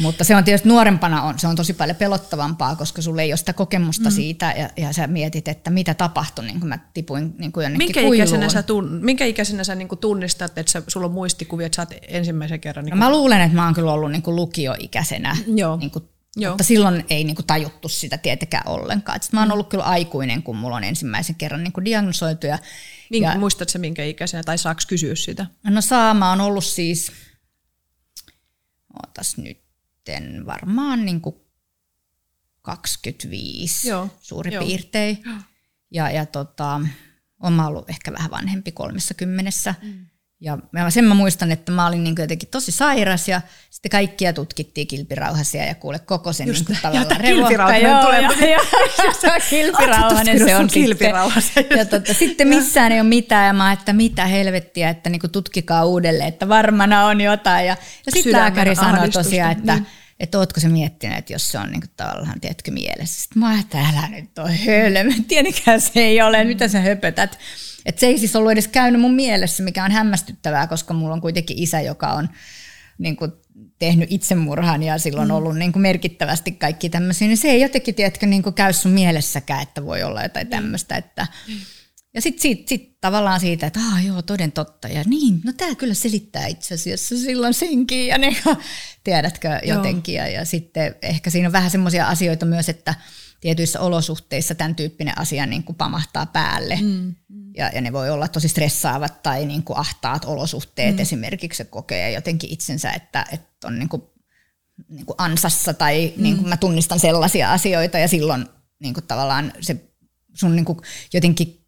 Mutta 0.01 0.23
se 0.23 0.35
on 0.35 0.43
tietysti 0.43 0.69
nuorempana 0.69 1.21
on, 1.21 1.39
se 1.39 1.47
on 1.47 1.55
tosi 1.55 1.73
paljon 1.73 1.97
pelottavampaa, 1.97 2.75
koska 2.75 3.01
sulle 3.01 3.21
ei 3.21 3.31
ole 3.31 3.37
sitä 3.37 3.53
kokemusta 3.53 4.09
mm. 4.09 4.13
siitä 4.13 4.53
ja, 4.57 4.69
ja 4.77 4.93
sä 4.93 5.07
mietit, 5.07 5.47
että 5.47 5.69
mitä 5.69 5.93
tapahtui, 5.93 6.45
niin 6.45 6.59
kuin 6.59 6.69
mä 6.69 6.79
tipuin 6.93 7.35
niin 7.37 7.51
kuin 7.51 7.63
jonnekin 7.63 7.87
minkä 7.87 8.01
ikäisenä 8.01 8.49
sä, 8.49 8.63
tun, 8.63 8.99
minkä 9.01 9.25
ikäisenä 9.25 9.63
sä 9.63 9.75
niin 9.75 9.87
kuin 9.87 9.99
tunnistat, 9.99 10.57
että 10.57 10.71
sä, 10.71 10.83
sulla 10.87 11.05
on 11.05 11.13
muistikuvia, 11.13 11.65
että 11.65 11.75
sä 11.75 11.81
oot 11.81 11.93
ensimmäisen 12.07 12.59
kerran? 12.59 12.85
Niin 12.85 12.91
kuin... 12.91 12.99
Mä 12.99 13.11
luulen, 13.11 13.41
että 13.41 13.55
mä 13.55 13.65
oon 13.65 13.73
kyllä 13.73 13.91
ollut 13.91 14.11
niin 14.11 14.21
kuin 14.21 14.35
lukioikäisenä, 14.35 15.37
Joo. 15.55 15.77
Niin 15.77 15.91
kuin, 15.91 16.05
Joo. 16.35 16.51
mutta 16.51 16.63
silloin 16.63 17.05
ei 17.09 17.23
niin 17.23 17.35
kuin 17.35 17.47
tajuttu 17.47 17.89
sitä 17.89 18.17
tietenkään 18.17 18.67
ollenkaan. 18.67 19.21
Sitten 19.21 19.37
mä 19.37 19.41
oon 19.41 19.47
mm. 19.47 19.53
ollut 19.53 19.69
kyllä 19.69 19.83
aikuinen, 19.83 20.43
kun 20.43 20.55
mulla 20.55 20.75
on 20.75 20.83
ensimmäisen 20.83 21.35
kerran 21.35 21.63
niin 21.63 21.73
kuin 21.73 21.85
diagnosoitu. 21.85 22.47
Ja, 22.47 22.59
minkä, 23.09 23.29
ja, 23.29 23.39
muistatko 23.39 23.79
minkä 23.79 24.03
ikäisenä, 24.03 24.43
tai 24.43 24.57
saako 24.57 24.81
kysyä 24.87 25.15
sitä? 25.15 25.45
No 25.63 25.81
saa, 25.81 26.13
mä 26.13 26.29
oon 26.29 26.41
ollut 26.41 26.65
siis, 26.65 27.11
ootas 28.93 29.37
nyt, 29.37 29.64
sitten 30.05 30.45
varmaan 30.45 31.05
niin 31.05 31.21
kuin 31.21 31.35
25 32.61 33.89
Joo. 33.89 34.09
suurin 34.19 34.53
Joo. 34.53 34.65
piirtein. 34.65 35.23
Ja, 35.91 36.11
ja 36.11 36.25
tota, 36.25 36.81
olen 37.39 37.59
ollut 37.59 37.89
ehkä 37.89 38.13
vähän 38.13 38.31
vanhempi 38.31 38.71
kolmessa 38.71 39.13
kymmenessä. 39.13 39.75
Mm. 39.81 40.05
Ja 40.41 40.57
mä, 40.71 40.89
sen 40.89 41.05
mä 41.05 41.13
muistan, 41.13 41.51
että 41.51 41.71
mä 41.71 41.87
olin 41.87 42.03
niin 42.03 42.15
jotenkin 42.19 42.49
tosi 42.49 42.71
sairas 42.71 43.27
ja 43.27 43.41
sitten 43.69 43.89
kaikkia 43.89 44.33
tutkittiin 44.33 44.87
kilpirauhasia 44.87 45.65
ja 45.65 45.75
kuule 45.75 45.99
koko 45.99 46.33
sen 46.33 46.47
Just, 46.47 46.69
niin 46.69 46.79
tavallaan 46.81 47.21
kilpirauhanen 47.21 47.97
tulee. 48.05 48.21
Ja, 48.21 48.31
ja, 48.47 49.39
kilpirauhanen 49.49 50.39
se 50.39 50.55
on 50.55 50.69
sitten. 50.69 51.13
Ja 51.77 51.85
tota, 51.85 52.13
sitten 52.13 52.47
missään 52.47 52.91
ei 52.91 52.99
ole 52.99 53.09
mitään 53.09 53.47
ja 53.47 53.53
mä 53.53 53.71
että 53.71 53.93
mitä 53.93 54.25
helvettiä, 54.25 54.89
että 54.89 55.09
niin 55.09 55.31
tutkikaa 55.31 55.85
uudelleen, 55.85 56.29
että 56.29 56.49
varmana 56.49 57.05
on 57.05 57.21
jotain. 57.21 57.67
Ja, 57.67 57.77
ja 58.05 58.11
sitten 58.11 58.33
lääkäri 58.33 58.75
sanoi 58.75 59.09
tosiaan, 59.09 59.51
että 59.51 59.73
niin 59.75 59.87
että 60.19 60.39
ootko 60.39 60.59
se 60.59 60.69
miettinyt, 60.69 61.17
että 61.17 61.33
jos 61.33 61.51
se 61.51 61.59
on 61.59 61.71
niin 61.71 61.81
kuin 61.81 61.91
tavallaan, 61.97 62.39
tiedätkö, 62.39 62.71
mielessä. 62.71 63.21
Sitten 63.21 63.39
mä 63.39 63.59
että 63.59 63.77
älä 63.77 64.09
nyt 64.09 64.39
ole 64.39 64.57
hölmö, 64.65 65.13
tietenkään 65.27 65.81
se 65.81 65.99
ei 65.99 66.21
ole, 66.21 66.43
mitä 66.43 66.67
sä 66.67 66.79
höpötät. 66.79 67.39
Että 67.85 67.99
se 67.99 68.07
ei 68.07 68.17
siis 68.17 68.35
ollut 68.35 68.51
edes 68.51 68.67
käynyt 68.67 69.01
mun 69.01 69.13
mielessä, 69.13 69.63
mikä 69.63 69.85
on 69.85 69.91
hämmästyttävää, 69.91 70.67
koska 70.67 70.93
mulla 70.93 71.13
on 71.13 71.21
kuitenkin 71.21 71.59
isä, 71.59 71.81
joka 71.81 72.13
on 72.13 72.29
niin 72.97 73.15
kuin 73.15 73.31
tehnyt 73.79 74.11
itsemurhan 74.11 74.83
ja 74.83 74.97
silloin 74.97 75.27
mm. 75.27 75.35
ollut 75.35 75.57
niin 75.57 75.71
kuin 75.71 75.81
merkittävästi 75.81 76.51
kaikki 76.51 76.89
tämmöisiä, 76.89 77.27
niin 77.27 77.37
se 77.37 77.47
ei 77.47 77.61
jotenkin, 77.61 77.95
tiedätkö, 77.95 78.25
niin 78.25 78.43
kuin 78.43 78.55
käy 78.55 78.73
sun 78.73 78.91
mielessäkään, 78.91 79.61
että 79.61 79.85
voi 79.85 80.03
olla 80.03 80.23
jotain 80.23 80.47
tämmöistä, 80.47 80.97
että 80.97 81.27
mm. 81.47 81.55
Ja 82.15 82.21
sitten 82.21 82.41
sit, 82.41 82.67
sit 82.67 83.01
tavallaan 83.01 83.39
siitä, 83.39 83.67
että 83.67 83.79
ah, 83.79 84.05
joo, 84.05 84.21
toden 84.21 84.51
totta. 84.51 84.87
Ja 84.87 85.03
niin, 85.05 85.41
no 85.43 85.53
tämä 85.53 85.75
kyllä 85.75 85.93
selittää 85.93 86.47
itse 86.47 86.73
asiassa 86.73 87.17
silloin 87.17 87.53
senkin. 87.53 88.07
Ja 88.07 88.17
niin, 88.17 88.37
tiedätkö 89.03 89.59
jotenkin. 89.63 90.15
Ja, 90.15 90.27
ja 90.27 90.45
sitten 90.45 90.95
ehkä 91.01 91.29
siinä 91.29 91.47
on 91.47 91.53
vähän 91.53 91.71
semmoisia 91.71 92.07
asioita 92.07 92.45
myös, 92.45 92.69
että 92.69 92.95
tietyissä 93.41 93.79
olosuhteissa 93.79 94.55
tämän 94.55 94.75
tyyppinen 94.75 95.17
asia 95.17 95.45
niin 95.45 95.63
kuin 95.63 95.75
pamahtaa 95.75 96.25
päälle. 96.25 96.79
Mm. 96.81 97.15
Ja, 97.57 97.71
ja 97.75 97.81
ne 97.81 97.93
voi 97.93 98.09
olla 98.09 98.27
tosi 98.27 98.47
stressaavat 98.47 99.23
tai 99.23 99.45
niin 99.45 99.63
kuin 99.63 99.77
ahtaat 99.77 100.25
olosuhteet. 100.25 100.95
Mm. 100.95 101.01
Esimerkiksi 101.01 101.57
se 101.57 101.63
kokee 101.63 102.11
jotenkin 102.11 102.53
itsensä, 102.53 102.91
että, 102.91 103.25
että 103.31 103.67
on 103.67 103.79
niin 103.79 103.89
kuin, 103.89 104.01
niin 104.89 105.05
kuin 105.05 105.15
ansassa 105.17 105.73
tai 105.73 106.13
mm. 106.15 106.23
niin 106.23 106.37
kuin 106.37 106.49
mä 106.49 106.57
tunnistan 106.57 106.99
sellaisia 106.99 107.51
asioita 107.51 107.97
ja 107.97 108.07
silloin 108.07 108.45
niin 108.79 108.93
kuin 108.93 109.07
tavallaan 109.07 109.53
se 109.61 109.89
sun 110.33 110.55
niin 110.55 110.65
kuin 110.65 110.79
jotenkin 111.13 111.64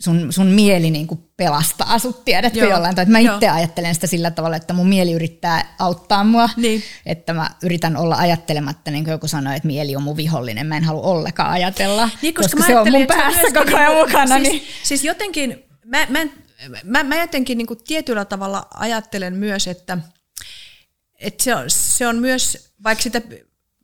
sun, 0.00 0.32
sun 0.32 0.46
mieli 0.46 0.90
niin 0.90 1.06
kuin 1.06 1.20
pelastaa 1.36 1.98
sut, 1.98 2.24
tiedätkö 2.24 2.58
Joo. 2.58 2.70
jollain 2.70 2.94
tavalla. 2.96 3.12
Mä 3.12 3.34
itse 3.34 3.48
ajattelen 3.48 3.94
sitä 3.94 4.06
sillä 4.06 4.30
tavalla, 4.30 4.56
että 4.56 4.72
mun 4.72 4.88
mieli 4.88 5.12
yrittää 5.12 5.74
auttaa 5.78 6.24
mua, 6.24 6.48
niin. 6.56 6.82
että 7.06 7.32
mä 7.32 7.50
yritän 7.62 7.96
olla 7.96 8.16
ajattelematta, 8.16 8.90
niin 8.90 9.04
kuin 9.04 9.12
joku 9.12 9.28
sanoi, 9.28 9.56
että 9.56 9.66
mieli 9.66 9.96
on 9.96 10.02
mun 10.02 10.16
vihollinen, 10.16 10.66
mä 10.66 10.76
en 10.76 10.84
halua 10.84 11.02
ollenkaan 11.02 11.50
ajatella, 11.50 12.10
niin, 12.22 12.34
koska, 12.34 12.56
koska 12.56 12.72
se 12.72 12.78
on 12.78 12.90
mun 12.90 13.06
päässä 13.06 13.46
koko 13.54 13.76
ajan 13.76 13.92
niinku- 13.92 14.06
mukana. 14.06 14.34
Siis, 14.38 14.48
niin. 14.48 14.62
siis 14.82 15.04
jotenkin, 15.04 15.64
mä, 15.84 16.06
mä, 16.08 16.26
mä, 16.84 17.02
mä 17.04 17.16
jotenkin 17.16 17.58
niin 17.58 17.66
kuin 17.66 17.80
tietyllä 17.86 18.24
tavalla 18.24 18.66
ajattelen 18.74 19.34
myös, 19.34 19.66
että, 19.66 19.98
että 21.18 21.44
se, 21.44 21.54
on, 21.54 21.64
se 21.68 22.06
on 22.06 22.16
myös, 22.16 22.72
vaikka 22.84 23.02
sitä, 23.02 23.22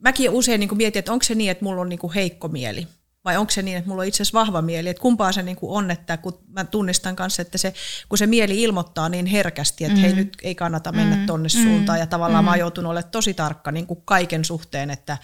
mäkin 0.01 0.31
usein 0.31 0.61
niin 0.61 0.69
kuin 0.69 0.77
mietin, 0.77 0.99
että 0.99 1.13
onko 1.13 1.23
se 1.23 1.35
niin, 1.35 1.51
että 1.51 1.65
mulla 1.65 1.81
on 1.81 1.89
niin 1.89 1.99
kuin 1.99 2.13
heikko 2.13 2.49
mieli 2.49 2.87
vai 3.27 3.37
onko 3.37 3.51
se 3.51 3.63
niin, 3.63 3.77
että 3.77 3.89
mulla 3.89 4.03
on 4.03 4.09
itse 4.09 4.23
asiassa 4.23 4.39
vahva 4.39 4.63
mieli, 4.63 4.89
että 4.89 5.01
kumpaa 5.01 5.33
se 5.33 5.43
niin 5.43 5.57
kuin 5.57 5.73
on, 5.73 5.91
että 5.91 6.17
kun 6.17 6.39
mä 6.49 6.65
tunnistan 6.65 7.17
kanssa, 7.17 7.43
että 7.43 7.59
se, 7.59 7.75
kun 8.09 8.19
se 8.19 8.27
mieli 8.27 8.63
ilmoittaa 8.63 9.09
niin 9.09 9.27
herkästi, 9.27 9.85
että 9.85 9.97
mm. 9.97 10.01
hei 10.03 10.15
nyt 10.15 10.37
ei 10.43 10.55
kannata 10.55 10.93
mennä 10.93 11.17
mm. 11.17 11.27
tonne 11.27 11.49
mm. 11.55 11.63
suuntaan 11.63 11.99
ja 11.99 12.07
tavallaan 12.07 12.45
mm. 12.45 12.47
mä 12.47 12.51
oon 12.51 12.59
joutunut 12.59 12.91
olemaan 12.91 13.11
tosi 13.11 13.35
tarkka 13.35 13.73
niin 13.73 13.87
kuin 13.87 14.03
kaiken 14.05 14.45
suhteen, 14.45 14.91
että, 14.91 15.19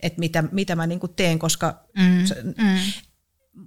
että 0.00 0.18
mitä, 0.18 0.44
mitä 0.52 0.76
mä 0.76 0.86
niin 0.86 1.00
kuin 1.00 1.14
teen, 1.16 1.38
koska 1.38 1.84
mm. 1.98 2.26
Se, 2.26 2.42
mm. 2.42 2.78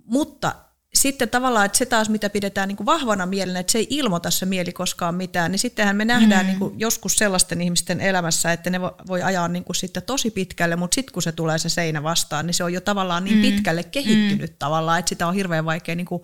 mutta 0.05 0.55
sitten 0.95 1.29
tavallaan, 1.29 1.65
että 1.65 1.77
se 1.77 1.85
taas, 1.85 2.09
mitä 2.09 2.29
pidetään 2.29 2.67
niin 2.67 2.75
kuin 2.75 2.85
vahvana 2.85 3.25
mielenä, 3.25 3.59
että 3.59 3.71
se 3.71 3.77
ei 3.77 3.87
ilmoita 3.89 4.31
se 4.31 4.45
mieli 4.45 4.73
koskaan 4.73 5.15
mitään, 5.15 5.51
niin 5.51 5.59
sittenhän 5.59 5.95
me 5.95 6.05
nähdään 6.05 6.45
mm. 6.45 6.49
niin 6.49 6.59
kuin 6.59 6.79
joskus 6.79 7.17
sellaisten 7.17 7.61
ihmisten 7.61 8.01
elämässä, 8.01 8.51
että 8.51 8.69
ne 8.69 8.81
voi 8.81 9.21
ajaa 9.21 9.47
niin 9.47 9.63
kuin 9.63 9.75
sitten 9.75 10.03
tosi 10.03 10.31
pitkälle, 10.31 10.75
mutta 10.75 10.95
sitten 10.95 11.13
kun 11.13 11.23
se 11.23 11.31
tulee 11.31 11.57
se 11.57 11.69
seinä 11.69 12.03
vastaan, 12.03 12.45
niin 12.45 12.53
se 12.53 12.63
on 12.63 12.73
jo 12.73 12.81
tavallaan 12.81 13.23
niin 13.23 13.35
mm. 13.37 13.41
pitkälle 13.41 13.83
kehittynyt 13.83 14.51
mm. 14.51 14.57
tavallaan, 14.59 14.99
että 14.99 15.09
sitä 15.09 15.27
on 15.27 15.33
hirveän 15.33 15.65
vaikea 15.65 15.95
niin 15.95 16.05
kuin, 16.05 16.21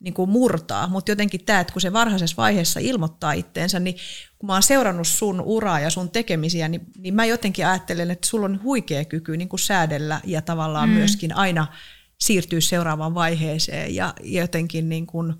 niin 0.00 0.14
kuin 0.14 0.30
murtaa. 0.30 0.86
Mutta 0.86 1.10
jotenkin 1.10 1.44
tämä, 1.44 1.60
että 1.60 1.72
kun 1.72 1.82
se 1.82 1.92
varhaisessa 1.92 2.36
vaiheessa 2.36 2.80
ilmoittaa 2.80 3.32
itteensä, 3.32 3.80
niin 3.80 3.96
kun 4.38 4.46
mä 4.46 4.52
oon 4.52 4.62
seurannut 4.62 5.06
sun 5.06 5.40
uraa 5.40 5.80
ja 5.80 5.90
sun 5.90 6.10
tekemisiä, 6.10 6.68
niin, 6.68 6.82
niin 6.98 7.14
mä 7.14 7.24
jotenkin 7.24 7.66
ajattelen, 7.66 8.10
että 8.10 8.26
sulla 8.26 8.44
on 8.44 8.62
huikea 8.62 9.04
kyky 9.04 9.36
niin 9.36 9.48
kuin 9.48 9.60
säädellä 9.60 10.20
ja 10.24 10.42
tavallaan 10.42 10.88
mm. 10.88 10.94
myöskin 10.94 11.36
aina– 11.36 11.66
siirtyä 12.20 12.60
seuraavaan 12.60 13.14
vaiheeseen 13.14 13.94
ja 13.94 14.14
jotenkin 14.22 14.88
niin 14.88 15.06
kuin, 15.06 15.34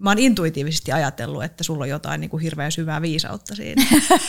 mä 0.00 0.10
oon 0.10 0.18
intuitiivisesti 0.18 0.92
ajatellut, 0.92 1.44
että 1.44 1.64
sulla 1.64 1.84
on 1.84 1.88
jotain 1.88 2.20
niin 2.20 2.30
kuin 2.30 2.42
hirveän 2.42 2.72
syvää 2.72 3.02
viisautta 3.02 3.54
siinä. 3.54 3.82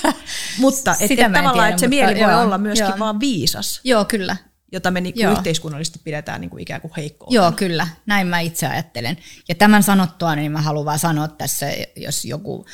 mutta 0.60 0.96
et, 1.00 1.12
et 1.12 1.20
tavallaan, 1.20 1.54
tiedä, 1.54 1.68
että 1.68 1.80
se 1.80 1.88
mieli 1.88 2.20
joo, 2.20 2.32
voi 2.32 2.42
olla 2.42 2.58
myöskin 2.58 2.88
joo. 2.88 3.00
vaan 3.00 3.20
viisas. 3.20 3.82
Joo, 3.84 4.06
kyllä. 4.06 4.38
Jota 4.72 4.92
me 4.92 5.02
niin 5.02 5.30
yhteiskunnallisesti 5.32 6.00
pidetään 6.04 6.42
niin 6.42 6.50
kuin 6.50 6.62
ikään 6.62 6.82
kuin 6.82 6.92
heikkoa. 6.98 7.28
Joo, 7.32 7.52
kyllä. 7.52 7.88
Näin 8.06 8.28
mä 8.28 8.40
itse 8.40 8.68
ajattelen. 8.68 9.18
Ja 9.50 9.56
tämän 9.56 9.84
sanottua, 9.84 10.36
niin 10.36 10.52
mä 10.52 10.62
haluan 10.62 10.86
vaan 10.86 11.00
sanoa 11.00 11.28
tässä, 11.28 11.66
jos 11.96 12.26
joku 12.26 12.66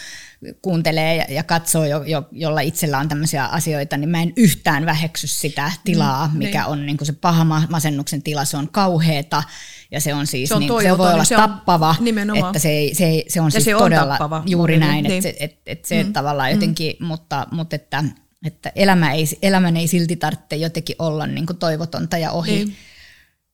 kuuntelee 0.61 1.15
ja, 1.15 1.25
ja 1.29 1.43
katsoo, 1.43 1.85
jo, 1.85 2.03
jo, 2.03 2.27
jolla 2.31 2.61
itsellä 2.61 2.97
on 2.97 3.09
tämmöisiä 3.09 3.45
asioita, 3.45 3.97
niin 3.97 4.09
mä 4.09 4.21
en 4.21 4.33
yhtään 4.37 4.85
väheksy 4.85 5.27
sitä 5.27 5.71
tilaa, 5.83 6.27
mm, 6.27 6.37
mikä 6.37 6.59
niin. 6.59 6.67
on 6.67 6.85
niin 6.85 6.97
kuin 6.97 7.05
se 7.05 7.13
paha 7.13 7.43
masennuksen 7.69 8.23
tila. 8.23 8.45
Se 8.45 8.57
on 8.57 8.69
kauheata 8.71 9.43
ja 9.91 10.01
se 10.01 10.13
on 10.13 10.27
siis, 10.27 10.49
se, 10.49 10.55
on 10.55 10.59
niin, 10.59 10.67
toivoton, 10.67 10.95
se 10.95 10.97
voi 10.97 11.13
olla 11.13 11.23
se 11.23 11.35
tappava, 11.35 11.95
nimenomaan. 11.99 12.45
että 12.45 12.59
se, 12.59 12.69
ei, 12.69 12.95
se, 12.95 13.05
ei, 13.05 13.25
se 13.27 13.41
on 13.41 13.47
ja 13.47 13.51
siis 13.51 13.63
se 13.63 13.75
on 13.75 13.81
todella 13.81 14.17
tappava. 14.17 14.43
juuri 14.45 14.77
näin, 14.77 15.03
niin. 15.03 15.13
että 15.13 15.23
se, 15.23 15.35
et, 15.39 15.61
et 15.65 15.85
se 15.85 16.03
mm. 16.03 16.13
tavallaan 16.13 16.49
mm. 16.49 16.55
jotenkin, 16.55 16.95
mutta, 16.99 17.47
mutta 17.51 17.75
että, 17.75 18.03
että 18.45 18.71
elämä 18.75 19.11
ei, 19.11 19.25
elämän 19.41 19.77
ei 19.77 19.87
silti 19.87 20.15
tarvitse 20.15 20.55
jotenkin 20.55 20.95
olla 20.99 21.27
niin 21.27 21.45
kuin 21.45 21.57
toivotonta 21.57 22.17
ja 22.17 22.31
ohi, 22.31 22.51
niin. 22.51 22.75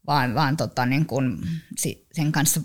vaan, 0.08 0.36
vaan 0.36 0.58
tota, 0.58 0.86
niin 0.86 1.06
kuin, 1.06 1.38
sen 2.14 2.32
kanssa 2.32 2.62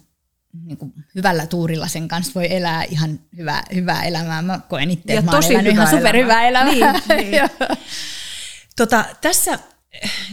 niin 0.53 0.77
kuin 0.77 0.93
hyvällä 1.15 1.47
tuurilla 1.47 1.89
sen 1.89 2.09
kanssa 2.09 2.33
voi 2.35 2.55
elää 2.55 2.85
ihan 2.85 3.21
hyvää, 3.37 3.63
hyvää 3.75 4.03
elämää. 4.03 4.43
Mä 4.43 4.61
koen 4.69 4.91
itse, 4.91 5.13
että 5.13 5.23
mä 5.23 5.31
tosi 5.31 5.59
hyvä 5.59 5.69
ihan 5.69 5.91
superhyvää 5.91 6.49
elämää. 6.49 6.93
Niin, 6.93 7.01
niin. 7.31 7.51
tota, 8.77 9.05
tässä 9.21 9.59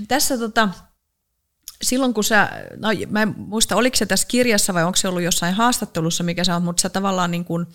tässä 0.08 0.38
tota, 0.38 0.70
silloin 1.82 2.14
kun 2.14 2.24
sä, 2.24 2.50
no 2.78 2.90
mä 3.10 3.22
en 3.22 3.34
muista 3.38 3.76
oliko 3.76 3.98
se 3.98 4.06
tässä 4.06 4.28
kirjassa 4.28 4.74
vai 4.74 4.84
onko 4.84 4.96
se 4.96 5.08
ollut 5.08 5.22
jossain 5.22 5.54
haastattelussa, 5.54 6.24
mikä 6.24 6.44
sä 6.44 6.54
oot, 6.54 6.64
mutta 6.64 6.82
sä 6.82 6.90
tavallaan 6.90 7.32
niin 7.32 7.46
kuin 7.46 7.66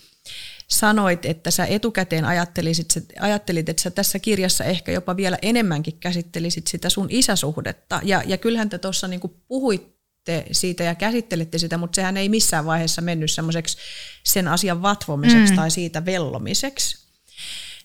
sanoit, 0.68 1.24
että 1.24 1.50
sä 1.50 1.66
etukäteen 1.66 2.24
ajattelisit, 2.24 2.94
ajattelit, 3.20 3.68
että 3.68 3.82
sä 3.82 3.90
tässä 3.90 4.18
kirjassa 4.18 4.64
ehkä 4.64 4.92
jopa 4.92 5.16
vielä 5.16 5.38
enemmänkin 5.42 5.98
käsittelisit 6.00 6.66
sitä 6.66 6.90
sun 6.90 7.06
isäsuhdetta. 7.10 8.00
Ja, 8.02 8.22
ja 8.26 8.38
kyllähän 8.38 8.68
te 8.68 8.78
tuossa 8.78 9.08
niin 9.08 9.20
puhuit 9.48 9.93
puhuitte 10.24 10.54
siitä 10.54 10.84
ja 10.84 10.94
käsittelitte 10.94 11.58
sitä, 11.58 11.78
mutta 11.78 11.96
sehän 11.96 12.16
ei 12.16 12.28
missään 12.28 12.66
vaiheessa 12.66 13.02
mennyt 13.02 13.30
semmoiseksi 13.30 13.76
sen 14.24 14.48
asian 14.48 14.82
vatvomiseksi 14.82 15.52
mm. 15.52 15.56
tai 15.56 15.70
siitä 15.70 16.04
vellomiseksi. 16.04 17.04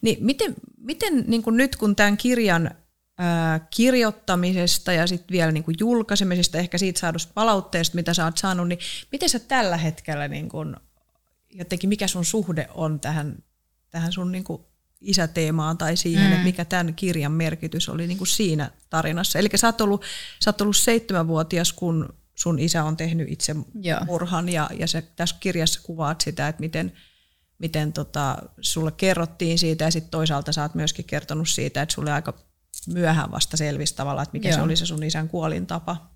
Niin 0.01 0.17
miten, 0.21 0.55
miten 0.77 1.23
niin 1.27 1.43
kuin 1.43 1.57
nyt 1.57 1.75
kun 1.75 1.95
tämän 1.95 2.17
kirjan 2.17 2.71
ää, 3.17 3.59
kirjoittamisesta 3.59 4.93
ja 4.93 5.07
sitten 5.07 5.31
vielä 5.31 5.51
niin 5.51 5.63
kuin 5.63 5.75
julkaisemisesta, 5.79 6.57
ehkä 6.57 6.77
siitä 6.77 6.99
saadusta 6.99 7.31
palautteesta, 7.33 7.95
mitä 7.95 8.13
sä 8.13 8.25
oot 8.25 8.37
saanut, 8.37 8.67
niin 8.67 8.79
miten 9.11 9.29
sä 9.29 9.39
tällä 9.39 9.77
hetkellä, 9.77 10.27
niin 10.27 10.49
kuin, 10.49 10.75
jotenkin 11.49 11.89
mikä 11.89 12.07
sun 12.07 12.25
suhde 12.25 12.67
on 12.73 12.99
tähän, 12.99 13.43
tähän 13.89 14.11
sun 14.11 14.31
niin 14.31 14.43
kuin 14.43 14.61
isäteemaan 15.01 15.77
tai 15.77 15.97
siihen, 15.97 16.25
mm. 16.25 16.31
että 16.31 16.43
mikä 16.43 16.65
tämän 16.65 16.95
kirjan 16.95 17.31
merkitys 17.31 17.89
oli 17.89 18.07
niin 18.07 18.17
kuin 18.17 18.27
siinä 18.27 18.71
tarinassa. 18.89 19.39
Eli 19.39 19.49
sä 19.55 19.67
oot 19.67 19.81
ollut, 19.81 20.03
sä 20.43 20.49
oot 20.49 20.61
ollut 20.61 20.77
seitsemänvuotias, 20.77 21.73
kun 21.73 22.18
sun 22.39 22.59
isä 22.59 22.83
on 22.83 22.97
tehnyt 22.97 23.31
itse 23.31 23.55
Joo. 23.81 23.99
murhan 24.05 24.49
ja, 24.49 24.69
ja 24.79 24.87
se, 24.87 25.01
tässä 25.01 25.35
kirjassa 25.39 25.81
kuvaat 25.83 26.21
sitä, 26.21 26.47
että 26.47 26.59
miten, 26.59 26.93
miten 27.57 27.93
tota, 27.93 28.37
sulle 28.61 28.91
kerrottiin 28.91 29.59
siitä 29.59 29.83
ja 29.83 29.91
sitten 29.91 30.11
toisaalta 30.11 30.51
sä 30.51 30.61
oot 30.61 30.75
myöskin 30.75 31.05
kertonut 31.05 31.49
siitä, 31.49 31.81
että 31.81 31.95
sulle 31.95 32.11
aika 32.11 32.33
myöhään 32.87 33.31
vasta 33.31 33.57
selvisi 33.57 33.95
tavallaan, 33.95 34.23
että 34.23 34.33
mikä 34.33 34.49
Joo. 34.49 34.55
se 34.55 34.61
oli 34.61 34.75
se 34.75 34.85
sun 34.85 35.03
isän 35.03 35.29
kuolintapa. 35.29 36.09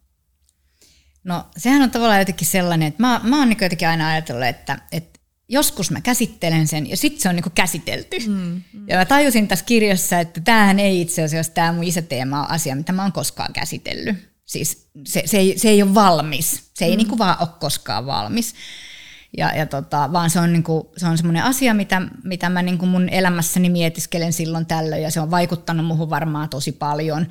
No 1.24 1.46
sehän 1.58 1.82
on 1.82 1.92
tavallaan 1.92 2.20
jotenkin 2.20 2.48
sellainen, 2.48 2.88
että 2.88 3.04
mä, 3.04 3.22
mä 3.24 3.40
oon 3.40 3.50
niin 3.50 3.58
jotenkin 3.62 3.88
aina 3.88 4.08
ajatellut, 4.08 4.46
että, 4.46 4.80
että 4.92 5.20
joskus 5.50 5.92
mä 5.92 6.02
käsittelen 6.02 6.68
sen 6.68 6.90
ja 6.90 6.98
sitten 6.98 7.22
se 7.22 7.30
on 7.30 7.36
niin 7.36 7.52
käsitelty. 7.56 8.18
Mm, 8.28 8.62
mm. 8.74 8.88
Ja 8.88 8.98
mä 8.98 9.06
tajusin 9.06 9.48
tässä 9.48 9.66
kirjassa, 9.66 10.20
että 10.20 10.42
tämähän 10.42 10.80
ei 10.80 11.02
itse 11.02 11.24
asiassa 11.24 11.54
tämä 11.54 11.74
mun 11.74 11.84
isäteema 11.84 12.40
ole 12.40 12.48
asia, 12.50 12.76
mitä 12.76 12.92
mä 12.92 13.02
oon 13.02 13.12
koskaan 13.12 13.54
käsitellyt. 13.54 14.33
Siis 14.54 14.88
se, 15.06 15.24
se, 15.26 15.38
ei, 15.38 15.58
se 15.58 15.70
ei 15.70 15.84
ole 15.84 15.94
valmis. 15.94 16.70
Se 16.74 16.86
ei 16.86 16.92
mm. 16.92 16.98
niinku 16.98 17.18
vaan 17.18 17.38
ole 17.40 17.50
koskaan 17.60 18.06
valmis. 18.06 18.54
Ja, 19.38 19.56
ja 19.58 19.66
tota, 19.66 20.10
vaan 20.12 20.30
se 20.30 20.40
on, 20.40 20.54
niinku, 20.54 20.92
se 20.98 21.08
on 21.08 21.18
semmoinen 21.18 21.44
asia, 21.44 21.74
mitä, 21.74 22.02
mitä 22.24 22.50
mä 22.50 22.62
niinku 22.62 22.86
mun 22.86 23.10
elämässäni 23.10 23.70
mietiskelen 23.70 24.34
silloin 24.34 24.66
tällöin, 24.66 25.04
ja 25.04 25.12
se 25.12 25.20
on 25.20 25.32
vaikuttanut 25.32 25.86
muuhun 25.86 26.10
varmaan 26.10 26.50
tosi 26.50 26.72
paljon 26.72 27.28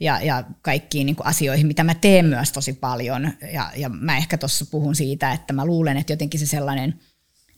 ja, 0.00 0.20
ja 0.22 0.44
kaikkiin 0.62 1.06
niin 1.06 1.16
asioihin, 1.24 1.66
mitä 1.66 1.84
mä 1.84 1.94
teen 1.94 2.26
myös 2.26 2.52
tosi 2.52 2.72
paljon. 2.72 3.32
Ja, 3.52 3.70
ja 3.76 3.88
mä 3.88 4.16
ehkä 4.16 4.38
tuossa 4.38 4.66
puhun 4.70 4.94
siitä, 4.94 5.32
että 5.32 5.52
mä 5.52 5.64
luulen, 5.64 5.96
että 5.96 6.12
jotenkin 6.12 6.40
se 6.40 6.46
sellainen 6.46 7.00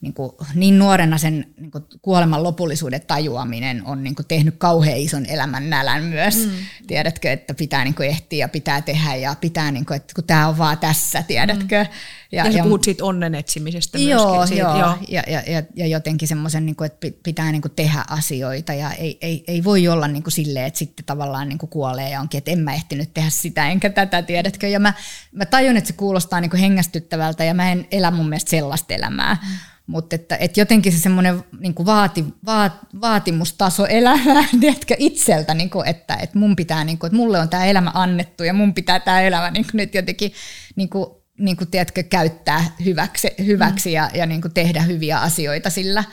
niin, 0.00 0.14
kuin, 0.14 0.32
niin 0.54 0.78
nuorena 0.78 1.18
sen 1.18 1.46
niin 1.56 1.70
kuin, 1.70 1.84
kuoleman 2.02 2.42
lopullisuuden 2.42 3.00
tajuaminen 3.06 3.82
on 3.86 4.04
niin 4.04 4.14
kuin, 4.14 4.26
tehnyt 4.26 4.54
kauhean 4.58 4.98
ison 4.98 5.26
elämän 5.26 5.70
nälän 5.70 6.02
myös. 6.02 6.36
Mm. 6.36 6.52
Tiedätkö, 6.86 7.32
että 7.32 7.54
pitää 7.54 7.84
niin 7.84 7.94
kuin, 7.94 8.08
ehtiä 8.08 8.44
ja 8.44 8.48
pitää 8.48 8.82
tehdä 8.82 9.14
ja 9.14 9.36
pitää, 9.40 9.70
niin 9.70 9.86
kuin, 9.86 9.96
että 9.96 10.14
kun 10.14 10.24
tämä 10.24 10.48
on 10.48 10.58
vaan 10.58 10.78
tässä, 10.78 11.22
tiedätkö. 11.22 11.84
Mm. 11.84 11.90
Ja, 12.32 12.44
ja, 12.46 12.50
ja 12.50 12.62
puhut 12.62 12.84
siitä 12.84 13.04
onnen 13.04 13.34
etsimisestä 13.34 13.98
joo, 13.98 14.36
myöskin. 14.36 14.48
Siitä, 14.48 14.68
joo, 14.68 14.78
joo. 14.78 14.98
Ja, 15.08 15.22
ja, 15.26 15.42
ja, 15.46 15.62
ja 15.74 15.86
jotenkin 15.86 16.28
semmoisen, 16.28 16.66
niin 16.66 16.76
että 16.84 17.06
pitää 17.22 17.52
niin 17.52 17.62
kuin, 17.62 17.72
tehdä 17.76 18.04
asioita 18.08 18.74
ja 18.74 18.92
ei, 18.92 19.18
ei, 19.20 19.44
ei 19.48 19.64
voi 19.64 19.88
olla 19.88 20.08
niin 20.08 20.22
kuin, 20.22 20.32
silleen, 20.32 20.66
että 20.66 20.78
sitten 20.78 21.04
tavallaan 21.04 21.48
niin 21.48 21.58
kuin, 21.58 21.70
kuolee 21.70 22.10
ja 22.10 22.20
onkin, 22.20 22.38
että 22.38 22.50
en 22.50 22.58
mä 22.58 22.74
ehtinyt 22.74 23.14
tehdä 23.14 23.30
sitä 23.30 23.68
enkä 23.68 23.90
tätä, 23.90 24.22
tiedätkö. 24.22 24.68
Ja 24.68 24.80
mä, 24.80 24.94
mä 25.32 25.46
tajun, 25.46 25.76
että 25.76 25.88
se 25.88 25.94
kuulostaa 25.94 26.40
niin 26.40 26.50
kuin, 26.50 26.60
hengästyttävältä 26.60 27.44
ja 27.44 27.54
mä 27.54 27.72
en 27.72 27.86
elä 27.90 28.10
mun 28.10 28.28
mielestä 28.28 28.50
sellaista 28.50 28.94
elämää. 28.94 29.34
Mm 29.42 29.69
mutta 29.90 30.16
että, 30.16 30.36
että 30.36 30.60
jotenkin 30.60 30.92
se 30.92 30.98
semmoinen 30.98 31.44
niin 31.58 31.74
vaati, 31.86 32.24
vaat, 32.46 32.72
vaatimustaso 33.00 33.86
elämää, 33.86 34.44
tiedätkö, 34.60 34.94
itseltä, 34.98 35.54
niin 35.54 35.70
kuin, 35.70 35.88
että, 35.88 36.14
että 36.14 36.38
mun 36.38 36.56
pitää, 36.56 36.84
niin 36.84 36.98
kuin, 36.98 37.08
että 37.08 37.16
mulle 37.16 37.38
on 37.38 37.48
tämä 37.48 37.64
elämä 37.64 37.90
annettu 37.94 38.44
ja 38.44 38.52
mun 38.52 38.74
pitää 38.74 39.00
tämä 39.00 39.20
elämä 39.20 39.50
niin 39.50 39.64
kuin 39.64 39.76
nyt 39.76 39.94
jotenkin 39.94 40.32
niin 40.76 40.88
kuin, 40.88 41.06
niin 41.38 41.56
kuin, 41.56 41.70
tiedätkö, 41.70 42.02
käyttää 42.02 42.64
hyväksi, 42.84 43.28
hyväksi 43.46 43.88
mm. 43.88 43.94
ja, 43.94 44.10
ja 44.14 44.26
niin 44.26 44.40
kuin 44.40 44.54
tehdä 44.54 44.82
hyviä 44.82 45.18
asioita 45.18 45.70
sillä 45.70 46.04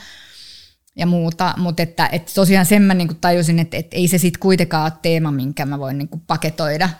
ja 0.96 1.06
muuta, 1.06 1.54
mutta 1.58 1.84
että, 1.84 2.10
että 2.12 2.32
tosiaan 2.36 2.66
sen 2.66 2.82
mä 2.82 2.94
niin 2.94 3.08
kuin 3.08 3.18
tajusin, 3.22 3.60
että, 3.60 3.78
että 3.78 3.98
ei 3.98 4.08
se 4.08 4.18
sitten 4.18 4.40
kuitenkaan 4.40 4.84
ole 4.84 5.00
teema, 5.02 5.32
minkä 5.32 5.66
mä 5.66 5.80
voin 5.80 5.98
niin 5.98 6.10
kuin 6.10 6.22
paketoida– 6.28 6.90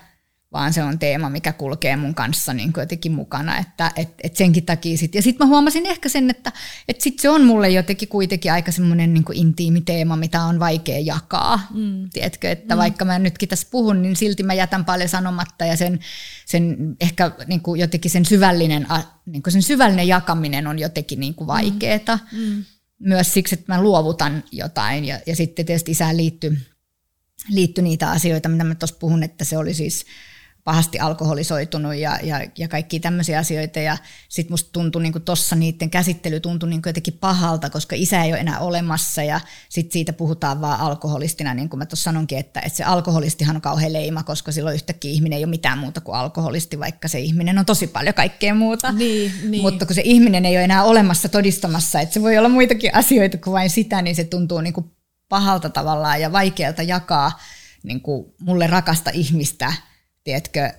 vaan 0.52 0.74
se 0.74 0.84
on 0.84 1.00
teema, 1.00 1.30
mikä 1.30 1.54
kulkee 1.54 1.96
mun 1.96 2.16
kanssa 2.16 2.54
niin 2.54 2.74
kuin 2.74 2.82
jotenkin 2.82 3.12
mukana, 3.12 3.58
että 3.58 3.92
et, 3.96 4.10
et 4.24 4.36
senkin 4.36 4.66
takia 4.66 4.98
sit. 4.98 5.16
Ja 5.16 5.22
sitten 5.22 5.48
mä 5.48 5.50
huomasin 5.50 5.86
ehkä 5.86 6.10
sen, 6.10 6.30
että 6.30 6.52
et 6.88 7.02
sit 7.02 7.20
se 7.20 7.30
on 7.30 7.46
mulle 7.46 7.70
jotenkin 7.70 8.08
kuitenkin 8.08 8.52
aika 8.52 8.72
semmoinen 8.72 9.14
niin 9.14 9.26
intiimi 9.34 9.82
teema, 9.82 10.16
mitä 10.16 10.44
on 10.44 10.60
vaikea 10.60 11.00
jakaa. 11.00 11.68
Mm. 11.74 12.10
Tiedätkö, 12.14 12.52
että 12.52 12.76
mm. 12.76 12.80
vaikka 12.80 13.06
mä 13.06 13.20
nytkin 13.20 13.50
tässä 13.50 13.68
puhun, 13.72 14.02
niin 14.02 14.16
silti 14.16 14.44
mä 14.44 14.54
jätän 14.54 14.86
paljon 14.86 15.10
sanomatta 15.10 15.66
ja 15.66 15.78
sen, 15.78 16.00
sen 16.46 16.96
ehkä 17.02 17.32
niin 17.48 17.62
kuin 17.62 17.82
jotenkin 17.82 18.12
sen 18.12 18.26
syvällinen, 18.26 18.88
niin 19.26 19.44
kuin 19.44 19.54
sen 19.54 19.64
syvällinen 19.64 20.08
jakaminen 20.08 20.68
on 20.68 20.80
jotenkin 20.80 21.20
niin 21.20 21.36
kuin 21.36 21.48
vaikeeta. 21.48 22.20
Mm. 22.32 22.40
Mm. 22.40 22.64
Myös 23.00 23.34
siksi, 23.34 23.56
että 23.56 23.74
mä 23.74 23.82
luovutan 23.82 24.44
jotain 24.52 25.06
ja, 25.06 25.20
ja 25.26 25.36
sitten 25.36 25.66
tietysti 25.66 25.92
isään 25.92 26.18
liittyy 26.18 26.58
liittyi 27.50 27.84
niitä 27.84 28.12
asioita, 28.12 28.50
mitä 28.50 28.64
mä 28.64 28.76
tuossa 28.76 28.98
puhun, 29.00 29.24
että 29.24 29.46
se 29.46 29.58
oli 29.58 29.74
siis 29.74 30.06
pahasti 30.68 31.00
alkoholisoitunut 31.00 31.96
ja, 31.96 32.20
ja, 32.24 32.42
ja 32.58 32.68
kaikki 32.68 33.00
tämmöisiä 33.00 33.40
asioita. 33.40 33.80
Ja 33.80 33.98
sitten 34.30 34.54
musta 34.54 34.70
tuntui 34.72 35.02
niin 35.02 35.22
tuossa 35.26 35.56
niiden 35.56 35.90
käsittely 35.90 36.40
tuntui 36.40 36.70
niin 36.70 36.82
jotenkin 36.86 37.14
pahalta, 37.14 37.70
koska 37.70 37.96
isä 37.96 38.24
ei 38.24 38.32
ole 38.32 38.40
enää 38.40 38.60
olemassa 38.60 39.24
ja 39.24 39.40
sitten 39.70 39.94
siitä 39.94 40.14
puhutaan 40.14 40.62
vaan 40.62 40.80
alkoholistina, 40.80 41.54
niin 41.54 41.70
kuin 41.70 41.78
mä 41.78 41.86
tuossa 41.86 42.04
sanonkin, 42.04 42.38
että, 42.38 42.60
että 42.60 42.78
se 42.78 42.84
alkoholistihan 42.84 43.56
on 43.56 43.62
kauhean 43.62 43.94
leima, 43.94 44.24
koska 44.24 44.52
silloin 44.52 44.76
yhtäkkiä 44.76 45.12
ihminen 45.12 45.38
ei 45.38 45.44
ole 45.44 45.50
mitään 45.50 45.78
muuta 45.78 46.02
kuin 46.02 46.16
alkoholisti, 46.16 46.80
vaikka 46.80 47.08
se 47.08 47.20
ihminen 47.20 47.60
on 47.60 47.66
tosi 47.66 47.88
paljon 47.88 48.14
kaikkea 48.14 48.54
muuta. 48.54 48.92
Niin, 48.92 49.32
niin. 49.44 49.62
Mutta 49.62 49.86
kun 49.86 49.96
se 49.96 50.02
ihminen 50.06 50.46
ei 50.46 50.58
ole 50.58 50.64
enää 50.64 50.84
olemassa 50.84 51.30
todistamassa, 51.30 52.00
että 52.00 52.14
se 52.14 52.22
voi 52.22 52.38
olla 52.38 52.50
muitakin 52.50 52.96
asioita 52.96 53.38
kuin 53.38 53.54
vain 53.54 53.70
sitä, 53.70 54.02
niin 54.02 54.16
se 54.16 54.24
tuntuu 54.24 54.62
niin 54.62 54.74
kuin 54.74 54.92
pahalta 55.30 55.70
tavallaan 55.70 56.22
ja 56.22 56.32
vaikealta 56.32 56.84
jakaa 56.84 57.40
niin 57.84 58.02
kuin 58.02 58.34
mulle 58.42 58.68
rakasta 58.68 59.12
ihmistä– 59.14 59.74
tiedätkö, 60.28 60.72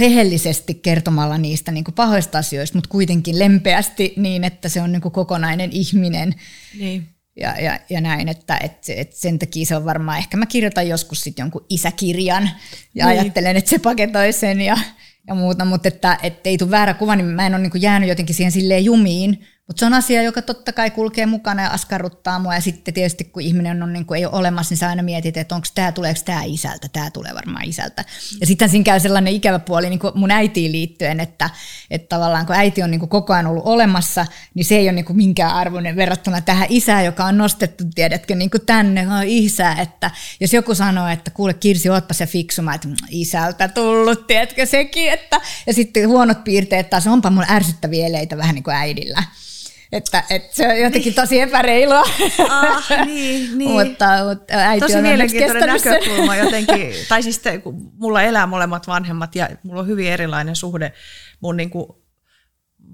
rehellisesti 0.00 0.74
kertomalla 0.74 1.38
niistä 1.38 1.72
niin 1.72 1.84
kuin 1.84 1.94
pahoista 1.94 2.38
asioista, 2.38 2.78
mutta 2.78 2.90
kuitenkin 2.90 3.38
lempeästi 3.38 4.14
niin, 4.16 4.44
että 4.44 4.68
se 4.68 4.82
on 4.82 4.92
niin 4.92 5.02
kuin 5.02 5.12
kokonainen 5.12 5.70
ihminen. 5.72 6.34
Niin. 6.78 7.08
Ja, 7.36 7.60
ja, 7.60 7.80
ja 7.90 8.00
näin, 8.00 8.28
että 8.28 8.58
et, 8.62 8.76
et 8.88 9.12
sen 9.12 9.38
takia 9.38 9.66
se 9.66 9.76
on 9.76 9.84
varmaan, 9.84 10.18
ehkä 10.18 10.36
mä 10.36 10.46
kirjoitan 10.46 10.88
joskus 10.88 11.20
sitten 11.20 11.42
jonkun 11.42 11.66
isäkirjan 11.68 12.50
ja 12.94 13.06
niin. 13.06 13.20
ajattelen, 13.20 13.56
että 13.56 13.70
se 13.70 13.78
paketoi 13.78 14.32
sen 14.32 14.60
ja, 14.60 14.78
ja 15.26 15.34
muuta, 15.34 15.64
mutta 15.64 15.88
että 15.88 16.18
et 16.22 16.46
ei 16.46 16.58
tule 16.58 16.70
väärä 16.70 16.94
kuva, 16.94 17.16
niin 17.16 17.26
mä 17.26 17.46
en 17.46 17.54
ole 17.54 17.62
niin 17.62 17.82
jäänyt 17.82 18.08
jotenkin 18.08 18.34
siihen 18.34 18.52
silleen 18.52 18.84
jumiin, 18.84 19.46
mutta 19.70 19.80
se 19.80 19.86
on 19.86 19.94
asia, 19.94 20.22
joka 20.22 20.42
totta 20.42 20.72
kai 20.72 20.90
kulkee 20.90 21.26
mukana 21.26 21.62
ja 21.62 21.70
askarruttaa 21.70 22.38
mua. 22.38 22.54
Ja 22.54 22.60
sitten 22.60 22.94
tietysti 22.94 23.24
kun 23.24 23.42
ihminen 23.42 23.82
on, 23.82 23.92
niin 23.92 24.06
kuin 24.06 24.18
ei 24.18 24.26
ole 24.26 24.34
olemassa, 24.34 24.72
niin 24.72 24.78
sä 24.78 24.88
aina 24.88 25.02
mietit, 25.02 25.36
että 25.36 25.54
onko 25.54 25.66
tämä, 25.74 25.92
tuleeko 25.92 26.20
tämä 26.24 26.42
isältä, 26.44 26.88
tämä 26.92 27.10
tulee 27.10 27.34
varmaan 27.34 27.64
isältä. 27.64 28.04
Ja 28.40 28.46
sitten 28.46 28.68
siinä 28.68 28.84
käy 28.84 29.00
sellainen 29.00 29.32
ikävä 29.32 29.58
puoli 29.58 29.88
niin 29.88 29.98
kuin 29.98 30.12
mun 30.14 30.30
äitiin 30.30 30.72
liittyen, 30.72 31.20
että, 31.20 31.50
että 31.90 32.08
tavallaan 32.08 32.46
kun 32.46 32.56
äiti 32.56 32.82
on 32.82 32.90
niin 32.90 32.98
kuin 32.98 33.08
koko 33.08 33.32
ajan 33.32 33.46
ollut 33.46 33.66
olemassa, 33.66 34.26
niin 34.54 34.64
se 34.64 34.76
ei 34.76 34.84
ole 34.84 34.92
niin 34.92 35.04
kuin 35.04 35.16
minkään 35.16 35.54
arvoinen 35.54 35.96
verrattuna 35.96 36.40
tähän 36.40 36.66
isään, 36.70 37.04
joka 37.04 37.24
on 37.24 37.38
nostettu, 37.38 37.84
tiedätkö, 37.94 38.34
niin 38.34 38.50
kuin 38.50 38.66
tänne, 38.66 39.08
on 39.08 39.22
isä. 39.26 39.72
Että 39.72 40.10
jos 40.40 40.52
joku 40.52 40.74
sanoo, 40.74 41.08
että 41.08 41.30
kuule 41.30 41.54
Kirsi, 41.54 41.90
ootpa 41.90 42.14
se 42.14 42.26
fiksuma, 42.26 42.74
että 42.74 42.88
isältä 43.10 43.68
tullut, 43.68 44.26
tiedätkö 44.26 44.66
sekin. 44.66 45.12
Että, 45.12 45.40
ja 45.66 45.74
sitten 45.74 46.08
huonot 46.08 46.44
piirteet 46.44 46.90
taas, 46.90 47.06
onpa 47.06 47.30
mun 47.30 47.44
ärsyttäviä 47.50 48.06
eleitä 48.06 48.36
vähän 48.36 48.54
niin 48.54 48.64
kuin 48.64 48.76
äidillä. 48.76 49.22
Että, 49.92 50.24
että 50.30 50.56
se 50.56 50.68
on 50.68 50.78
jotenkin 50.78 51.14
tosi 51.14 51.40
epäreilua. 51.40 52.02
Ah, 52.48 52.90
niin, 53.06 53.58
niin. 53.58 53.70
mutta, 53.70 54.06
mutta 54.28 54.54
äiti 54.54 54.80
tosi 54.80 54.96
on 54.96 55.02
mielenkiintoinen 55.02 55.66
näkökulma 55.66 56.36
jotenkin. 56.36 56.92
Tai 57.08 57.22
siis 57.22 57.38
te, 57.38 57.58
kun 57.58 57.92
mulla 57.96 58.22
elää 58.22 58.46
molemmat 58.46 58.86
vanhemmat 58.86 59.34
ja 59.34 59.48
mulla 59.62 59.80
on 59.80 59.86
hyvin 59.86 60.12
erilainen 60.12 60.56
suhde 60.56 60.92
mun 61.40 61.56
niin 61.56 61.70
kuin 61.70 61.86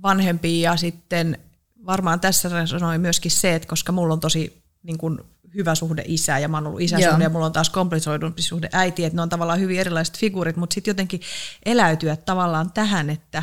vanhempiin 0.03 0.63
ja 0.63 0.77
sitten 0.77 1.39
varmaan 1.87 2.21
tässä 2.21 2.67
sanoi 2.67 2.99
myöskin 2.99 3.31
se, 3.31 3.55
että 3.55 3.69
koska 3.69 3.93
mulla 3.93 4.15
on 4.15 4.21
tosi 4.21 4.63
niin 4.83 4.99
kuin 4.99 5.19
hyvä 5.55 5.75
suhde 5.75 6.03
isää 6.07 6.39
ja 6.39 6.49
mä 6.49 6.57
oon 6.57 6.67
ollut 6.67 6.81
isäsuhde 6.81 7.25
ja 7.25 7.31
mulla 7.31 7.47
on 7.47 7.53
taas 7.53 7.71
komplisoidumpi 7.71 8.43
suhde 8.43 8.69
äiti, 8.73 9.05
että 9.05 9.17
ne 9.17 9.23
on 9.23 9.29
tavallaan 9.29 9.61
hyvin 9.61 9.81
erilaiset 9.81 10.19
figuurit, 10.19 10.57
mutta 10.57 10.75
sitten 10.75 10.91
jotenkin 10.91 11.21
eläytyä 11.67 12.17
tavallaan 12.17 12.73
tähän, 12.73 13.11
että 13.11 13.43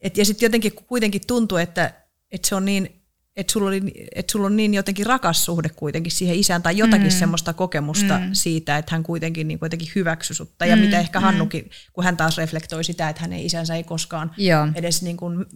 et, 0.00 0.16
ja 0.16 0.24
sitten 0.24 0.46
jotenkin 0.46 0.72
kuitenkin 0.72 1.26
tuntuu, 1.26 1.58
että 1.58 2.01
että 2.32 2.48
se 2.48 2.54
on 2.54 2.64
niin, 2.64 3.02
että 3.36 3.52
sulla, 3.52 3.68
oli, 3.68 4.08
että 4.14 4.32
sulla 4.32 4.46
on 4.46 4.56
niin 4.56 4.74
jotenkin 4.74 5.06
rakas 5.06 5.44
suhde 5.44 5.68
kuitenkin 5.68 6.12
siihen 6.12 6.36
isään 6.36 6.62
tai 6.62 6.76
jotakin 6.76 7.06
mm. 7.06 7.10
semmoista 7.10 7.52
kokemusta 7.52 8.18
mm. 8.18 8.30
siitä, 8.32 8.78
että 8.78 8.94
hän 8.94 9.02
kuitenkin 9.02 9.48
niin 9.48 9.58
kuitenkin 9.58 9.88
hyväksy 9.94 10.34
sutta. 10.34 10.66
Ja 10.66 10.76
mm. 10.76 10.82
mitä 10.82 10.98
ehkä 10.98 11.18
mm. 11.18 11.22
Hannukin, 11.22 11.70
kun 11.92 12.04
hän 12.04 12.16
taas 12.16 12.36
reflektoi 12.36 12.84
sitä, 12.84 13.08
että 13.08 13.22
hänen 13.22 13.40
isänsä 13.40 13.74
ei 13.74 13.84
koskaan 13.84 14.30
Joo. 14.36 14.68
edes 14.74 15.02
niin 15.02 15.16
kuin 15.16 15.46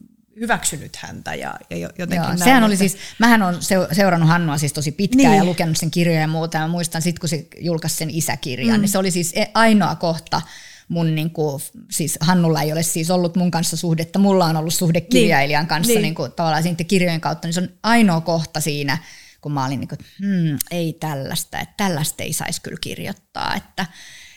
hyväksynyt 0.40 0.96
häntä 0.96 1.34
ja, 1.34 1.54
ja 1.70 1.76
jotenkin 1.78 2.16
Joo, 2.16 2.26
näin, 2.26 2.38
sehän 2.38 2.64
oli 2.64 2.76
siis, 2.76 2.96
mähän 3.18 3.42
olen 3.42 3.56
seurannut 3.92 4.28
Hannua 4.28 4.58
siis 4.58 4.72
tosi 4.72 4.92
pitkään 4.92 5.30
niin. 5.30 5.38
ja 5.38 5.44
lukenut 5.44 5.76
sen 5.76 5.90
kirjoja 5.90 6.20
ja 6.20 6.28
muuta. 6.28 6.58
Ja 6.58 6.68
muistan 6.68 7.02
sitten, 7.02 7.20
kun 7.20 7.28
se 7.28 7.46
julkaisi 7.60 7.96
sen 7.96 8.10
isäkirjan, 8.10 8.76
mm. 8.76 8.80
niin 8.80 8.88
se 8.88 8.98
oli 8.98 9.10
siis 9.10 9.32
e- 9.36 9.50
ainoa 9.54 9.94
kohta, 9.94 10.42
mun 10.88 11.14
niin 11.14 11.30
kuin, 11.30 11.62
siis 11.90 12.18
Hannulla 12.20 12.62
ei 12.62 12.72
ole 12.72 12.82
siis 12.82 13.10
ollut 13.10 13.36
mun 13.36 13.50
kanssa 13.50 13.76
suhdetta, 13.76 14.18
mulla 14.18 14.44
on 14.44 14.56
ollut 14.56 14.74
suhde 14.74 15.00
niin. 15.00 15.08
kirjailijan 15.08 15.62
niin. 15.62 15.68
kanssa 15.68 15.92
niin. 15.92 16.02
Niin 16.02 16.14
kuin, 16.14 16.32
tavallaan 16.32 16.76
kirjojen 16.88 17.20
kautta, 17.20 17.48
niin 17.48 17.54
se 17.54 17.60
on 17.60 17.68
ainoa 17.82 18.20
kohta 18.20 18.60
siinä, 18.60 18.98
kun 19.40 19.52
mä 19.52 19.66
olin 19.66 19.80
niin 19.80 19.88
kuin, 19.88 19.98
hmm, 20.18 20.58
ei 20.70 20.92
tällaista, 20.92 21.60
että 21.60 21.74
tällaista 21.76 22.22
ei 22.22 22.32
saisi 22.32 22.62
kyllä 22.62 22.78
kirjoittaa, 22.80 23.54
että 23.54 23.86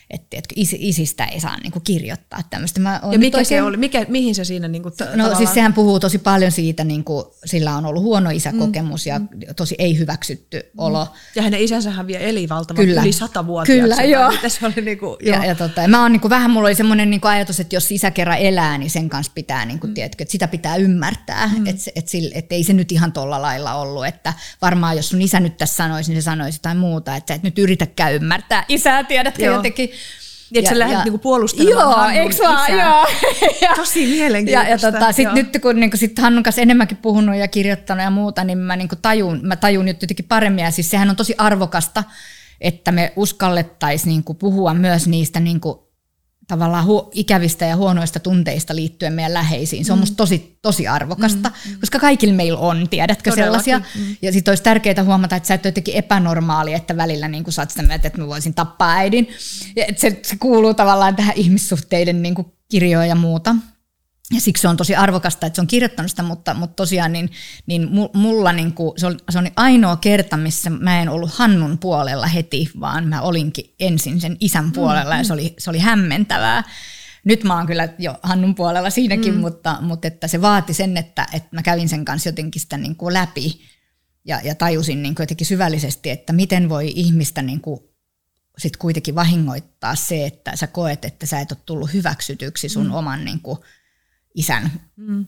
että 0.09 0.37
et, 0.37 0.45
isistä 0.77 1.25
ei 1.25 1.39
saa 1.39 1.57
niinku 1.57 1.79
kirjoittaa 1.79 2.39
tämmöistä. 2.49 2.79
Mä 2.79 3.01
ja 3.11 3.19
mikä 3.19 3.43
se 3.43 3.61
oli, 3.61 3.77
mikä, 3.77 4.05
mihin 4.07 4.35
se 4.35 4.43
siinä 4.43 4.67
niinku 4.67 4.91
t- 4.91 4.99
No 4.99 5.05
tavallaan... 5.05 5.37
siis 5.37 5.53
sehän 5.53 5.73
puhuu 5.73 5.99
tosi 5.99 6.17
paljon 6.17 6.51
siitä, 6.51 6.83
niinku, 6.83 7.35
sillä 7.45 7.75
on 7.75 7.85
ollut 7.85 8.03
huono 8.03 8.29
isäkokemus 8.29 9.05
mm. 9.05 9.09
ja 9.47 9.53
tosi 9.53 9.75
ei 9.77 9.99
hyväksytty 9.99 10.57
mm. 10.57 10.79
olo. 10.79 11.07
Ja 11.35 11.41
hänen 11.41 11.59
isänsähän 11.59 12.07
vielä 12.07 12.23
eli 12.23 12.49
valtavan 12.49 12.85
Kyllä. 12.85 13.01
yli 13.01 13.11
sata 13.11 13.47
vuotta. 13.47 13.73
Kyllä, 13.73 13.95
joo. 13.95 14.31
Se 14.47 14.65
oli 14.65 14.81
niinku, 14.81 15.05
joo. 15.05 15.37
Ja, 15.37 15.45
ja, 15.45 15.55
tota, 15.55 15.87
mä 15.87 16.01
oon 16.01 16.11
niinku, 16.11 16.29
vähän, 16.29 16.51
mulla 16.51 16.67
oli 16.67 16.75
semmoinen 16.75 17.09
niinku 17.09 17.27
ajatus, 17.27 17.59
että 17.59 17.75
jos 17.75 17.91
isä 17.91 18.11
kerran 18.11 18.37
elää, 18.37 18.77
niin 18.77 18.89
sen 18.89 19.09
kanssa 19.09 19.31
pitää, 19.35 19.65
niinku, 19.65 19.87
mm. 19.87 19.93
tiedätkö, 19.93 20.23
että 20.23 20.31
sitä 20.31 20.47
pitää 20.47 20.75
ymmärtää. 20.75 21.47
Mm. 21.47 21.67
Että 21.67 21.91
et, 21.95 22.05
et, 22.13 22.31
et 22.33 22.51
ei 22.51 22.63
se 22.63 22.73
nyt 22.73 22.91
ihan 22.91 23.11
tolla 23.11 23.41
lailla 23.41 23.73
ollut. 23.73 24.05
Että 24.05 24.33
varmaan 24.61 24.95
jos 24.95 25.09
sun 25.09 25.21
isä 25.21 25.39
nyt 25.39 25.57
tässä 25.57 25.75
sanoisi, 25.75 26.11
niin 26.11 26.21
se 26.21 26.25
sanoisi 26.25 26.57
jotain 26.57 26.77
muuta. 26.77 27.15
Että 27.15 27.33
et 27.33 27.43
nyt 27.43 27.59
yritäkään 27.59 28.13
ymmärtää 28.13 28.65
isää, 28.67 29.03
tiedätkö, 29.03 29.45
joo. 29.45 29.55
jotenkin 29.55 29.91
niin, 30.51 30.59
että 30.59 30.69
sä 30.69 30.79
lähdet 30.79 31.03
niinku 31.03 31.17
puolustelemaan 31.17 31.85
Joo, 31.85 31.93
Hannun 31.93 32.21
eikö 32.21 32.35
vaan, 32.43 32.71
joo. 32.71 33.05
ja, 33.61 33.75
Tosi 33.75 34.07
mielenkiintoista. 34.07 34.87
Ja, 34.87 34.87
ja 34.87 34.91
tota, 34.91 35.11
sit 35.11 35.33
nyt 35.33 35.57
kun 35.61 35.79
niinku, 35.79 35.97
sit 35.97 36.19
Hannun 36.19 36.43
kanssa 36.43 36.61
enemmänkin 36.61 36.97
puhunut 36.97 37.35
ja 37.35 37.47
kirjoittanut 37.47 38.03
ja 38.03 38.09
muuta, 38.09 38.43
niin 38.43 38.57
mä 38.57 38.75
niinku 38.75 38.95
tajun, 39.01 39.39
mä 39.43 39.55
tajun 39.55 39.85
nyt 39.85 40.01
jotenkin 40.01 40.25
paremmin. 40.25 40.63
Ja 40.63 40.71
siis 40.71 40.89
sehän 40.89 41.09
on 41.09 41.15
tosi 41.15 41.35
arvokasta, 41.37 42.03
että 42.61 42.91
me 42.91 43.13
uskallettaisiin 43.15 44.09
niinku 44.09 44.33
puhua 44.33 44.73
myös 44.73 45.07
niistä 45.07 45.39
niinku 45.39 45.88
tavallaan 46.49 46.85
hu- 46.85 47.09
ikävistä 47.13 47.65
ja 47.65 47.75
huonoista 47.75 48.19
tunteista 48.19 48.75
liittyen 48.75 49.13
meidän 49.13 49.33
läheisiin. 49.33 49.85
Se 49.85 49.93
on 49.93 49.97
mm. 49.97 50.01
musta 50.01 50.15
tosi, 50.15 50.57
tosi 50.61 50.87
arvokasta, 50.87 51.49
mm. 51.49 51.71
mm. 51.71 51.79
koska 51.79 51.99
kaikilla 51.99 52.33
meillä 52.33 52.59
on, 52.59 52.87
tiedätkö, 52.89 53.29
Todellakin. 53.29 53.63
sellaisia. 53.63 53.91
Mm. 53.95 54.15
Ja 54.21 54.31
sitten 54.31 54.51
olisi 54.51 54.63
tärkeää 54.63 55.03
huomata, 55.03 55.35
että 55.35 55.47
sä 55.47 55.53
et 55.53 55.65
ole 55.65 55.69
jotenkin 55.69 55.95
epänormaali, 55.95 56.73
että 56.73 56.97
välillä 56.97 57.27
niin 57.27 57.43
kuin 57.43 57.53
sä 57.53 57.61
oot 57.61 57.69
sitä 57.69 57.83
mieltä, 57.83 58.07
että 58.07 58.21
mä 58.21 58.27
voisin 58.27 58.53
tappaa 58.53 58.91
äidin. 58.91 59.29
Ja 59.75 59.85
että 59.85 60.01
se, 60.01 60.19
se 60.23 60.35
kuuluu 60.39 60.73
tavallaan 60.73 61.15
tähän 61.15 61.35
ihmissuhteiden 61.35 62.21
niin 62.21 62.35
kuin 62.35 62.47
kirjoja 62.69 63.05
ja 63.05 63.15
muuta. 63.15 63.55
Ja 64.33 64.41
siksi 64.41 64.61
se 64.61 64.67
on 64.67 64.77
tosi 64.77 64.95
arvokasta, 64.95 65.47
että 65.47 65.55
se 65.55 65.61
on 65.61 65.67
kirjoittanut 65.67 66.11
sitä, 66.11 66.23
mutta, 66.23 66.53
mutta 66.53 66.75
tosiaan 66.75 67.13
niin, 67.13 67.31
niin 67.65 67.89
mulla 68.13 68.51
niin 68.53 68.73
kuin, 68.73 68.99
se, 68.99 69.07
oli, 69.07 69.17
se 69.29 69.39
oli 69.39 69.51
ainoa 69.55 69.95
kerta, 69.95 70.37
missä 70.37 70.69
mä 70.69 71.01
en 71.01 71.09
ollut 71.09 71.31
Hannun 71.33 71.77
puolella 71.77 72.27
heti, 72.27 72.69
vaan 72.79 73.07
mä 73.07 73.21
olinkin 73.21 73.75
ensin 73.79 74.21
sen 74.21 74.37
isän 74.39 74.71
puolella 74.71 75.13
mm, 75.13 75.17
ja 75.17 75.23
se 75.23 75.33
oli, 75.33 75.53
se 75.57 75.69
oli 75.69 75.79
hämmentävää. 75.79 76.63
Nyt 77.23 77.43
mä 77.43 77.57
oon 77.57 77.67
kyllä 77.67 77.89
jo 77.99 78.19
Hannun 78.23 78.55
puolella 78.55 78.89
siinäkin, 78.89 79.33
mm. 79.33 79.39
mutta, 79.39 79.77
mutta 79.81 80.07
että 80.07 80.27
se 80.27 80.41
vaati 80.41 80.73
sen, 80.73 80.97
että, 80.97 81.27
että 81.33 81.49
mä 81.51 81.61
kävin 81.61 81.89
sen 81.89 82.05
kanssa 82.05 82.29
jotenkin 82.29 82.61
sitä 82.61 82.77
niin 82.77 82.95
kuin 82.95 83.13
läpi 83.13 83.61
ja, 84.25 84.41
ja 84.43 84.55
tajusin 84.55 85.03
niin 85.03 85.15
kuin 85.15 85.23
jotenkin 85.23 85.47
syvällisesti, 85.47 86.09
että 86.09 86.33
miten 86.33 86.69
voi 86.69 86.91
ihmistä 86.95 87.41
niin 87.41 87.61
kuin 87.61 87.79
sit 88.57 88.77
kuitenkin 88.77 89.15
vahingoittaa 89.15 89.95
se, 89.95 90.25
että 90.25 90.55
sä 90.55 90.67
koet, 90.67 91.05
että 91.05 91.25
sä 91.25 91.39
et 91.39 91.51
ole 91.51 91.59
tullut 91.65 91.93
hyväksytyksi 91.93 92.69
sun 92.69 92.85
mm. 92.85 92.93
oman 92.93 93.25
niin 93.25 93.39
kuin, 93.39 93.57
isän 94.35 94.71
mm. 94.95 95.25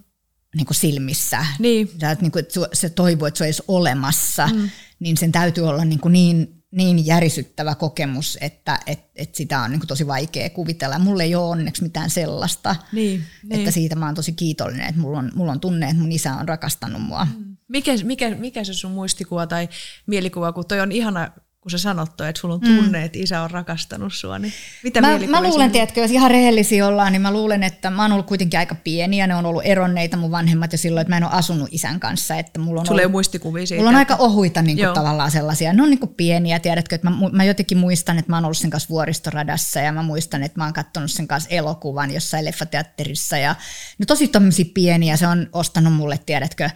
niin 0.56 0.66
kuin 0.66 0.76
silmissä. 0.76 1.46
Niin. 1.60 1.92
Sä, 2.02 2.18
niin 2.22 2.32
kuin, 2.32 2.40
että 2.40 2.60
se 2.74 2.90
toivoo, 2.90 3.28
että 3.28 3.38
se 3.38 3.44
olisi 3.44 3.64
olemassa, 3.68 4.48
mm. 4.48 4.70
niin 5.00 5.18
sen 5.18 5.32
täytyy 5.32 5.68
olla 5.68 5.86
niin, 5.86 6.00
kuin 6.00 6.12
niin, 6.12 6.64
niin 6.72 7.06
järisyttävä 7.06 7.76
kokemus, 7.76 8.38
että 8.42 8.80
et, 8.86 9.00
et 9.16 9.36
sitä 9.36 9.62
on 9.62 9.72
niin 9.72 9.80
kuin 9.80 9.88
tosi 9.88 10.08
vaikea 10.08 10.50
kuvitella. 10.50 11.00
Mulla 11.00 11.24
ei 11.24 11.36
ole 11.36 11.50
onneksi 11.50 11.84
mitään 11.84 12.10
sellaista. 12.10 12.76
Niin, 12.92 13.24
että 13.44 13.58
niin. 13.58 13.72
siitä 13.72 13.96
mä 13.96 14.06
oon 14.06 14.16
tosi 14.16 14.34
kiitollinen, 14.34 14.88
että 14.88 15.02
mulla 15.02 15.20
on, 15.20 15.32
mulla 15.36 15.52
on 15.52 15.60
tunne, 15.60 15.86
että 15.86 16.02
mun 16.02 16.12
isä 16.12 16.34
on 16.34 16.48
rakastanut 16.48 17.02
mua. 17.02 17.26
Mm. 17.26 17.58
Mikä, 17.68 17.92
mikä, 18.04 18.36
mikä 18.36 18.64
se 18.64 18.74
sun 18.74 18.92
muistikuva 18.92 19.48
tai 19.48 19.70
mielikuva, 20.08 20.54
kun 20.54 20.66
toi 20.66 20.80
on 20.80 20.92
ihana 20.92 21.32
kun 21.62 21.72
sä 21.72 21.78
sanot, 21.78 22.22
että 22.22 22.42
sulla 22.42 22.54
on 22.54 22.62
tunne, 22.62 23.00
mm. 23.00 23.06
että 23.06 23.20
isä 23.20 23.42
on 23.42 23.52
rakastanut 23.52 24.14
sua, 24.14 24.40
niin 24.40 24.54
mitä 24.84 25.02
mä, 25.02 25.20
mä 25.28 25.44
luulen, 25.44 25.72
tiedätkö, 25.72 26.02
jos 26.02 26.12
ihan 26.12 26.32
rehellisiä 26.32 26.88
ollaan, 26.88 27.12
niin 27.12 27.22
mä 27.22 27.34
luulen, 27.34 27.64
että 27.64 27.90
mä 27.90 28.02
oon 28.02 28.12
ollut 28.12 28.26
kuitenkin 28.26 28.60
aika 28.60 28.76
pieni 28.76 29.18
ja 29.18 29.28
ne 29.28 29.36
on 29.36 29.46
ollut 29.46 29.62
eronneita 29.66 30.18
mun 30.18 30.32
vanhemmat 30.32 30.72
jo 30.72 30.78
silloin, 30.78 31.02
että 31.02 31.10
mä 31.10 31.18
en 31.18 31.24
ole 31.24 31.32
asunut 31.32 31.70
isän 31.72 32.00
kanssa. 32.00 32.36
Että 32.36 32.60
mulla 32.60 32.80
on 32.80 32.88
Sulla 32.88 33.02
ollut, 33.02 33.12
muistikuvia 33.12 33.68
siitä. 33.68 33.80
Mulla 33.80 33.90
on 33.90 33.96
aika 33.96 34.16
ohuita 34.16 34.62
niin 34.62 34.78
kuin, 34.78 34.94
tavallaan 34.94 35.32
sellaisia, 35.32 35.74
ne 35.74 35.84
on 35.84 35.90
niin 35.90 36.00
kuin 36.00 36.16
pieniä, 36.16 36.60
tiedätkö, 36.60 36.96
että 36.96 37.10
mä, 37.10 37.16
mä 37.32 37.44
jotenkin 37.44 37.78
muistan, 37.78 38.20
että 38.20 38.32
mä 38.32 38.38
oon 38.38 38.46
ollut 38.46 38.58
sen 38.58 38.70
kanssa 38.70 38.90
vuoristoradassa 38.90 39.80
ja 39.80 39.92
mä 39.92 40.04
muistan, 40.04 40.44
että 40.44 40.60
mä 40.60 40.64
oon 40.64 40.74
katsonut 40.74 41.12
sen 41.12 41.28
kanssa 41.28 41.50
elokuvan 41.50 42.12
jossain 42.12 42.46
leffateatterissa 42.46 43.38
ja 43.38 43.56
no 44.00 44.06
tosi 44.06 44.28
tämmöisiä 44.28 44.66
pieniä, 44.74 45.18
se 45.18 45.28
on 45.28 45.50
ostanut 45.54 45.94
mulle, 45.94 46.20
tiedätkö, 46.26 46.70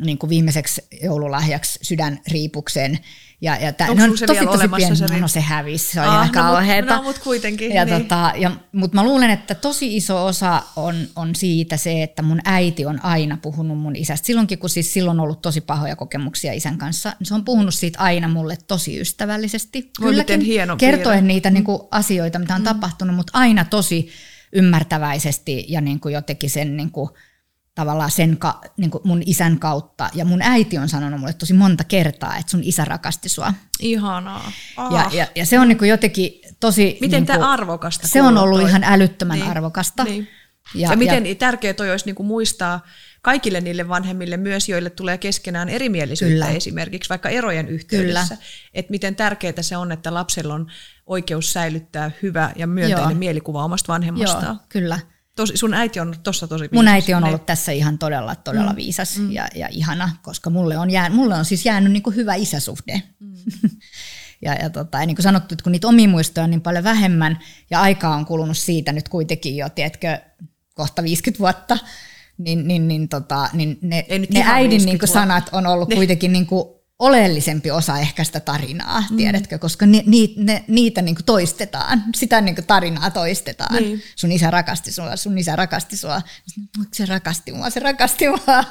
niin 0.00 0.18
kuin 0.18 0.30
viimeiseksi 0.30 0.82
joululahjaksi 1.02 1.78
sydänriipuksen 1.82 2.98
ja, 3.40 3.56
ja 3.56 3.72
tää, 3.72 3.90
Onko 3.90 4.06
no, 4.06 4.16
se 4.16 4.26
tosi, 4.26 4.40
vielä 4.40 4.52
tosi 4.52 4.68
pieni, 4.68 4.96
se 4.96 5.18
no 5.20 5.28
se 5.28 5.40
hävisi, 5.40 5.92
se 5.92 6.00
on 6.00 6.06
ah, 6.06 6.14
ihan 6.14 6.30
kauheeta. 6.30 6.96
No, 6.96 7.02
mutta 7.02 7.20
kuitenkin. 7.20 7.72
Ja 7.72 7.84
niin. 7.84 8.02
tota, 8.02 8.32
ja, 8.36 8.50
mutta 8.72 8.94
mä 8.94 9.04
luulen, 9.04 9.30
että 9.30 9.54
tosi 9.54 9.96
iso 9.96 10.26
osa 10.26 10.62
on, 10.76 10.94
on 11.16 11.34
siitä 11.34 11.76
se, 11.76 12.02
että 12.02 12.22
mun 12.22 12.40
äiti 12.44 12.86
on 12.86 13.04
aina 13.04 13.38
puhunut 13.42 13.78
mun 13.78 13.96
isästä. 13.96 14.26
Silloinkin, 14.26 14.58
kun 14.58 14.70
siis 14.70 14.92
silloin 14.92 15.20
on 15.20 15.24
ollut 15.24 15.42
tosi 15.42 15.60
pahoja 15.60 15.96
kokemuksia 15.96 16.52
isän 16.52 16.78
kanssa, 16.78 17.12
niin 17.18 17.26
se 17.26 17.34
on 17.34 17.44
puhunut 17.44 17.74
siitä 17.74 17.98
aina 17.98 18.28
mulle 18.28 18.58
tosi 18.68 19.00
ystävällisesti. 19.00 19.90
Kylläkin 20.00 20.40
hieno 20.40 20.76
kertoen 20.76 21.18
piirre. 21.18 21.26
niitä 21.26 21.50
mm. 21.50 21.54
niin 21.54 21.64
kuin, 21.64 21.78
asioita, 21.90 22.38
mitä 22.38 22.54
on 22.54 22.60
mm. 22.60 22.64
tapahtunut, 22.64 23.16
mutta 23.16 23.38
aina 23.38 23.64
tosi 23.64 24.08
ymmärtäväisesti 24.52 25.64
ja 25.68 25.80
niin 25.80 26.00
kuin 26.00 26.14
jotenkin 26.14 26.50
sen 26.50 26.76
niin 26.76 26.90
kuin, 26.90 27.10
tavallaan 27.76 28.10
sen 28.10 28.36
ka, 28.36 28.60
niin 28.76 28.90
kuin 28.90 29.00
mun 29.04 29.22
isän 29.26 29.58
kautta. 29.58 30.10
Ja 30.14 30.24
mun 30.24 30.42
äiti 30.42 30.78
on 30.78 30.88
sanonut 30.88 31.20
mulle 31.20 31.32
tosi 31.32 31.52
monta 31.54 31.84
kertaa, 31.84 32.36
että 32.36 32.50
sun 32.50 32.60
isä 32.64 32.84
rakasti 32.84 33.28
sua. 33.28 33.54
Ihanaa. 33.80 34.52
Ah. 34.76 34.92
Ja, 34.92 35.10
ja, 35.12 35.26
ja 35.34 35.46
se 35.46 35.60
on 35.60 35.68
niin 35.68 35.78
kuin 35.78 35.88
jotenkin 35.88 36.40
tosi... 36.60 36.98
Miten 37.00 37.20
niin 37.20 37.26
kuin, 37.26 37.36
tämä 37.36 37.52
arvokasta 37.52 38.08
Se 38.08 38.22
on 38.22 38.38
ollut 38.38 38.60
toi. 38.60 38.70
ihan 38.70 38.84
älyttömän 38.84 39.38
niin. 39.38 39.50
arvokasta. 39.50 40.04
Niin. 40.04 40.28
Ja, 40.74 40.90
ja 40.90 40.96
miten 40.96 41.26
ja, 41.26 41.34
tärkeää 41.34 41.74
toi 41.74 41.90
olisi 41.90 42.06
niin 42.06 42.14
kuin 42.14 42.26
muistaa 42.26 42.86
kaikille 43.22 43.60
niille 43.60 43.88
vanhemmille 43.88 44.36
myös, 44.36 44.68
joille 44.68 44.90
tulee 44.90 45.18
keskenään 45.18 45.68
erimielisyyttä 45.68 46.44
kyllä. 46.44 46.56
esimerkiksi, 46.56 47.08
vaikka 47.08 47.28
erojen 47.28 47.68
yhteydessä. 47.68 48.36
Että 48.74 48.90
miten 48.90 49.16
tärkeää 49.16 49.62
se 49.62 49.76
on, 49.76 49.92
että 49.92 50.14
lapsella 50.14 50.54
on 50.54 50.66
oikeus 51.06 51.52
säilyttää 51.52 52.10
hyvä 52.22 52.52
ja 52.56 52.66
myönteinen 52.66 53.10
Joo. 53.10 53.18
mielikuva 53.18 53.64
omasta 53.64 53.92
vanhemmastaan. 53.92 54.44
Joo, 54.46 54.66
kyllä. 54.68 54.98
Tos, 55.36 55.52
sun 55.54 55.74
äiti 55.74 56.00
on 56.00 56.14
tuossa 56.22 56.48
tosi 56.48 56.62
viisas. 56.62 56.74
Mun 56.74 56.88
äiti 56.88 57.14
on 57.14 57.24
ollut 57.24 57.46
tässä 57.46 57.72
ihan 57.72 57.98
todella, 57.98 58.34
todella 58.34 58.70
mm. 58.70 58.76
viisas 58.76 59.18
mm. 59.18 59.32
Ja, 59.32 59.48
ja 59.54 59.68
ihana, 59.70 60.10
koska 60.22 60.50
mulle 60.50 60.78
on, 60.78 60.90
jää, 60.90 61.10
mulle 61.10 61.34
on 61.34 61.44
siis 61.44 61.66
jäänyt 61.66 61.92
niin 61.92 62.02
kuin 62.02 62.16
hyvä 62.16 62.34
isäsuhde. 62.34 63.02
Mm. 63.20 63.34
ja, 64.44 64.54
ja, 64.54 64.70
tota, 64.70 64.98
ja 64.98 65.06
niin 65.06 65.16
kuin 65.16 65.22
sanottu, 65.22 65.54
että 65.54 65.62
kun 65.62 65.72
niitä 65.72 65.88
omia 65.88 66.08
muistoja 66.08 66.44
on 66.44 66.50
niin 66.50 66.60
paljon 66.60 66.84
vähemmän 66.84 67.38
ja 67.70 67.80
aikaa 67.80 68.16
on 68.16 68.26
kulunut 68.26 68.56
siitä 68.56 68.92
nyt 68.92 69.08
kuitenkin 69.08 69.56
jo, 69.56 69.68
tiedätkö, 69.68 70.18
kohta 70.74 71.02
50 71.02 71.38
vuotta, 71.38 71.78
niin, 72.38 72.68
niin, 72.68 72.88
niin, 72.88 73.08
tota, 73.08 73.48
niin 73.52 73.78
ne, 73.82 74.06
ne 74.30 74.44
äidin 74.46 74.84
niin 74.86 74.98
kuin 74.98 75.08
sanat 75.08 75.48
on 75.52 75.66
ollut 75.66 75.88
ne. 75.88 75.96
kuitenkin 75.96 76.32
niin 76.32 76.46
kuin 76.46 76.75
oleellisempi 76.98 77.70
osa 77.70 77.98
ehkä 77.98 78.24
sitä 78.24 78.40
tarinaa, 78.40 79.04
mm. 79.10 79.16
tiedätkö, 79.16 79.58
koska 79.58 79.86
ni, 79.86 80.02
ni, 80.06 80.34
ne, 80.36 80.64
niitä 80.68 81.02
niin 81.02 81.16
toistetaan, 81.26 82.02
sitä 82.16 82.40
niin 82.40 82.56
tarinaa 82.66 83.10
toistetaan. 83.10 83.74
Niin. 83.74 84.02
Sun 84.16 84.32
isä 84.32 84.50
rakasti 84.50 84.92
sua, 84.92 85.16
sun 85.16 85.38
isä 85.38 85.56
rakasti 85.56 85.96
sua, 85.96 86.22
se 86.92 87.06
rakasti 87.06 87.52
mua, 87.52 87.70
se 87.70 87.80
rakasti 87.80 88.28
mua. 88.28 88.64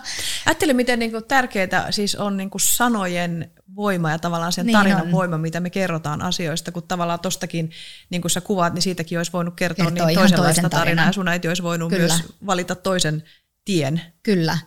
Ajattele, 0.45 0.73
miten 0.73 0.99
niin 0.99 1.11
tärkeää 1.27 1.91
siis 1.91 2.15
on 2.15 2.37
niin 2.37 2.49
sanojen 2.59 3.51
voima 3.75 4.11
ja 4.11 4.19
tavallaan 4.19 4.51
sen 4.51 4.65
niin 4.65 4.77
tarinan 4.77 5.01
on. 5.01 5.11
voima, 5.11 5.37
mitä 5.37 5.59
me 5.59 5.69
kerrotaan 5.69 6.21
asioista, 6.21 6.71
kun 6.71 6.83
tavallaan 6.83 7.19
tostakin, 7.19 7.71
niin 8.09 8.21
kuin 8.21 8.31
sä 8.31 8.41
kuvaat, 8.41 8.73
niin 8.73 8.81
siitäkin 8.81 9.17
olisi 9.17 9.33
voinut 9.33 9.55
kertoa 9.55 9.85
Kertoo 9.85 10.07
niin 10.07 10.19
toisenlaista 10.19 10.69
tarinaa, 10.69 11.05
ja 11.05 11.11
sun 11.11 11.27
äiti 11.27 11.47
olisi 11.47 11.63
voinut 11.63 11.89
Kyllä. 11.89 12.01
myös 12.01 12.33
valita 12.45 12.75
toisen 12.75 13.23
tien. 13.65 14.01
Kyllä, 14.23 14.57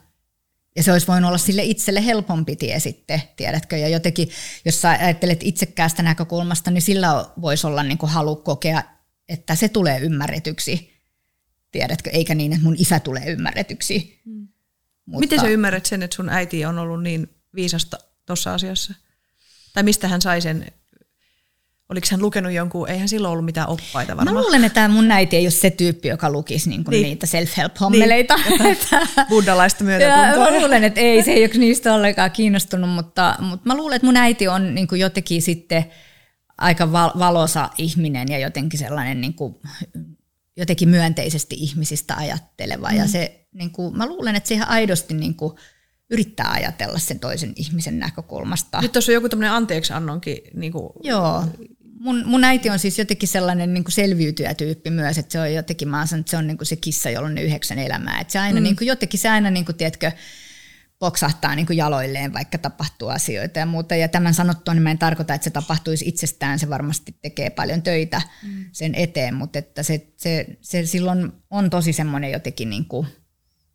ja 0.79 0.83
se 0.85 0.93
olisi 0.93 1.07
voinut 1.07 1.29
olla 1.29 1.39
sille 1.39 1.63
itselle 1.65 2.05
helpompi 2.05 2.57
tie 2.57 2.81
sitten, 2.81 3.23
tiedätkö? 3.37 3.77
Ja 3.77 3.89
jotenkin, 3.89 4.29
jos 4.65 4.81
sä 4.81 4.91
ajattelet 4.91 5.41
itsekkäästä 5.43 6.03
näkökulmasta, 6.03 6.71
niin 6.71 6.83
sillä 6.83 7.27
voisi 7.41 7.67
olla 7.67 7.83
niin 7.83 7.99
kuin 7.99 8.11
halu 8.11 8.37
kokea, 8.37 8.83
että 9.29 9.55
se 9.55 9.69
tulee 9.69 9.99
ymmärretyksi, 9.99 10.93
tiedätkö? 11.73 12.11
Eikä 12.11 12.35
niin, 12.35 12.53
että 12.53 12.65
mun 12.65 12.77
isä 12.79 13.01
tulee 13.01 13.25
ymmärretyksi. 13.27 14.21
Hmm. 14.25 14.49
Mutta, 15.07 15.21
Miten 15.21 15.41
sä 15.41 15.47
ymmärrät 15.47 15.87
sen, 15.87 16.03
että 16.03 16.17
sun 16.17 16.29
äiti 16.29 16.65
on 16.65 16.79
ollut 16.79 17.03
niin 17.03 17.29
viisasta 17.55 17.99
tuossa 18.27 18.55
asiassa? 18.55 18.95
Tai 19.73 19.83
mistä 19.83 20.09
hän 20.09 20.23
sai 20.23 20.41
sen 20.41 20.67
Oliko 21.89 22.07
hän 22.11 22.23
lukenut 22.23 22.53
jonkun, 22.53 22.89
eihän 22.89 23.09
silloin 23.09 23.33
ollut 23.33 23.45
mitään 23.45 23.69
oppaita 23.69 24.17
varmaan. 24.17 24.37
Mä 24.37 24.43
luulen, 24.43 24.65
että 24.65 24.89
mun 24.89 25.11
äiti 25.13 25.37
ei 25.37 25.45
ole 25.45 25.51
se 25.51 25.71
tyyppi, 25.71 26.09
joka 26.09 26.31
lukisi 26.31 26.69
niinku 26.69 26.91
niin. 26.91 27.03
niitä 27.03 27.27
self-help-hommeleita. 27.27 28.37
Niin. 28.37 28.79
Buddhalaista 29.29 29.85
myötätuntoa. 29.85 30.51
Mä 30.51 30.59
luulen, 30.59 30.85
että 30.85 31.01
ei, 31.01 31.23
se 31.23 31.33
ei 31.33 31.45
ole 31.45 31.55
niistä 31.55 31.95
ollenkaan 31.95 32.31
kiinnostunut, 32.31 32.91
mutta, 32.91 33.37
mutta 33.41 33.67
mä 33.67 33.77
luulen, 33.77 33.97
että 33.97 34.07
mun 34.07 34.17
äiti 34.17 34.49
on 34.49 34.75
niin 34.75 34.89
kuin 34.89 35.01
jotenkin 35.01 35.43
sitten 35.43 35.85
aika 36.59 36.93
valosa 36.93 37.71
ihminen 37.79 38.29
ja 38.31 38.39
jotenkin 38.39 38.79
sellainen 38.79 39.21
niin 39.21 39.35
kuin, 39.35 39.55
jotenkin 40.57 40.89
myönteisesti 40.89 41.57
ihmisistä 41.59 42.17
ajatteleva. 42.17 42.89
Mm. 42.89 42.97
Ja 42.97 43.09
se, 43.09 43.47
niin 43.55 43.71
kuin, 43.71 43.97
mä 43.97 44.07
luulen, 44.07 44.37
että 44.37 44.49
siihen 44.49 44.69
aidosti 44.69 45.15
niin 45.15 45.35
kuin, 45.35 45.53
yrittää 46.11 46.51
ajatella 46.51 46.99
sen 46.99 47.21
toisen 47.21 47.53
ihmisen 47.57 47.99
näkökulmasta. 47.99 48.81
Nyt 48.81 48.93
tuossa 48.93 49.13
on 49.13 49.15
joku 49.15 49.29
tämmöinen 49.29 49.53
anteeksiannonkin 49.53 50.39
niin 50.55 50.73
kuin 50.73 50.91
Joo, 51.03 51.45
mun, 52.01 52.23
mun 52.27 52.45
äiti 52.45 52.71
on 52.71 52.79
siis 52.79 52.99
jotenkin 52.99 53.29
sellainen 53.29 53.75
niin 53.75 53.85
selviytyjä 53.89 54.55
tyyppi 54.55 54.91
myös, 54.91 55.19
että 55.19 55.33
se 55.33 55.41
on 55.41 55.55
jotenkin, 55.55 55.89
mä 55.89 56.07
sanon, 56.07 56.21
että 56.21 56.31
se 56.31 56.37
on 56.37 56.47
niin 56.47 56.59
kuin 56.59 56.67
se 56.67 56.77
kissa, 56.77 57.11
jolla 57.11 57.29
on 57.29 57.35
ne 57.35 57.43
yhdeksän 57.43 57.79
elämää. 57.79 58.21
Että 58.21 58.33
se 58.33 58.39
aina 58.39 58.61
mm. 58.61 58.65
niin 58.65 58.77
kuin, 58.77 58.89
jotenkin 58.89 59.21
se 59.21 59.29
aina, 59.29 59.51
niin 59.51 59.65
kuin, 59.65 59.77
tiedätkö, 59.77 60.13
poksahtaa 60.99 61.55
niin 61.55 61.67
kuin 61.67 61.77
jaloilleen, 61.77 62.33
vaikka 62.33 62.59
tapahtuu 62.59 63.09
asioita 63.09 63.59
ja 63.59 63.67
muuta. 63.67 63.97
Ja 63.97 64.09
tämän 64.09 64.35
sanottua, 64.35 64.75
niin 64.75 64.83
mä 64.83 64.91
en 64.91 64.99
tarkoita, 64.99 65.35
että 65.35 65.45
se 65.45 65.51
tapahtuisi 65.51 66.09
itsestään, 66.09 66.59
se 66.59 66.71
varmasti 66.71 67.17
tekee 67.23 67.51
paljon 67.51 67.83
töitä 67.83 68.23
mm. 68.43 68.65
sen 68.73 68.95
eteen, 68.95 69.35
mutta 69.35 69.59
että 69.59 69.83
se, 69.83 70.07
se, 70.17 70.47
se 70.61 70.87
silloin 70.87 71.33
on 71.51 71.71
tosi 71.71 71.93
semmoinen 71.93 72.33
jotenkin, 72.33 72.71
niin 72.71 72.85
kuin, 72.85 73.07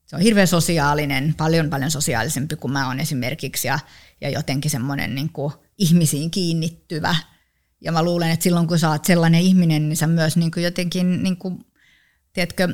se 0.05 0.15
on 0.15 0.21
hirveän 0.21 0.47
sosiaalinen, 0.47 1.33
paljon 1.37 1.69
paljon 1.69 1.91
sosiaalisempi 1.91 2.55
kuin 2.55 2.71
mä 2.71 2.87
oon 2.87 2.99
esimerkiksi 2.99 3.67
ja, 3.67 3.79
ja 4.21 4.29
jotenkin 4.29 4.71
semmoinen 4.71 5.15
niin 5.15 5.29
kuin 5.29 5.53
ihmisiin 5.77 6.31
kiinnittyvä– 6.31 7.15
ja 7.83 7.91
mä 7.91 8.03
luulen, 8.03 8.29
että 8.29 8.43
silloin 8.43 8.67
kun 8.67 8.79
sä 8.79 8.89
oot 8.89 9.05
sellainen 9.05 9.41
ihminen, 9.41 9.89
niin 9.89 9.97
sä 9.97 10.07
myös 10.07 10.37
niin 10.37 10.51
kuin 10.51 10.63
jotenkin, 10.63 11.23
niin 11.23 11.37
kuin, 11.37 11.65
tiedätkö, 12.33 12.67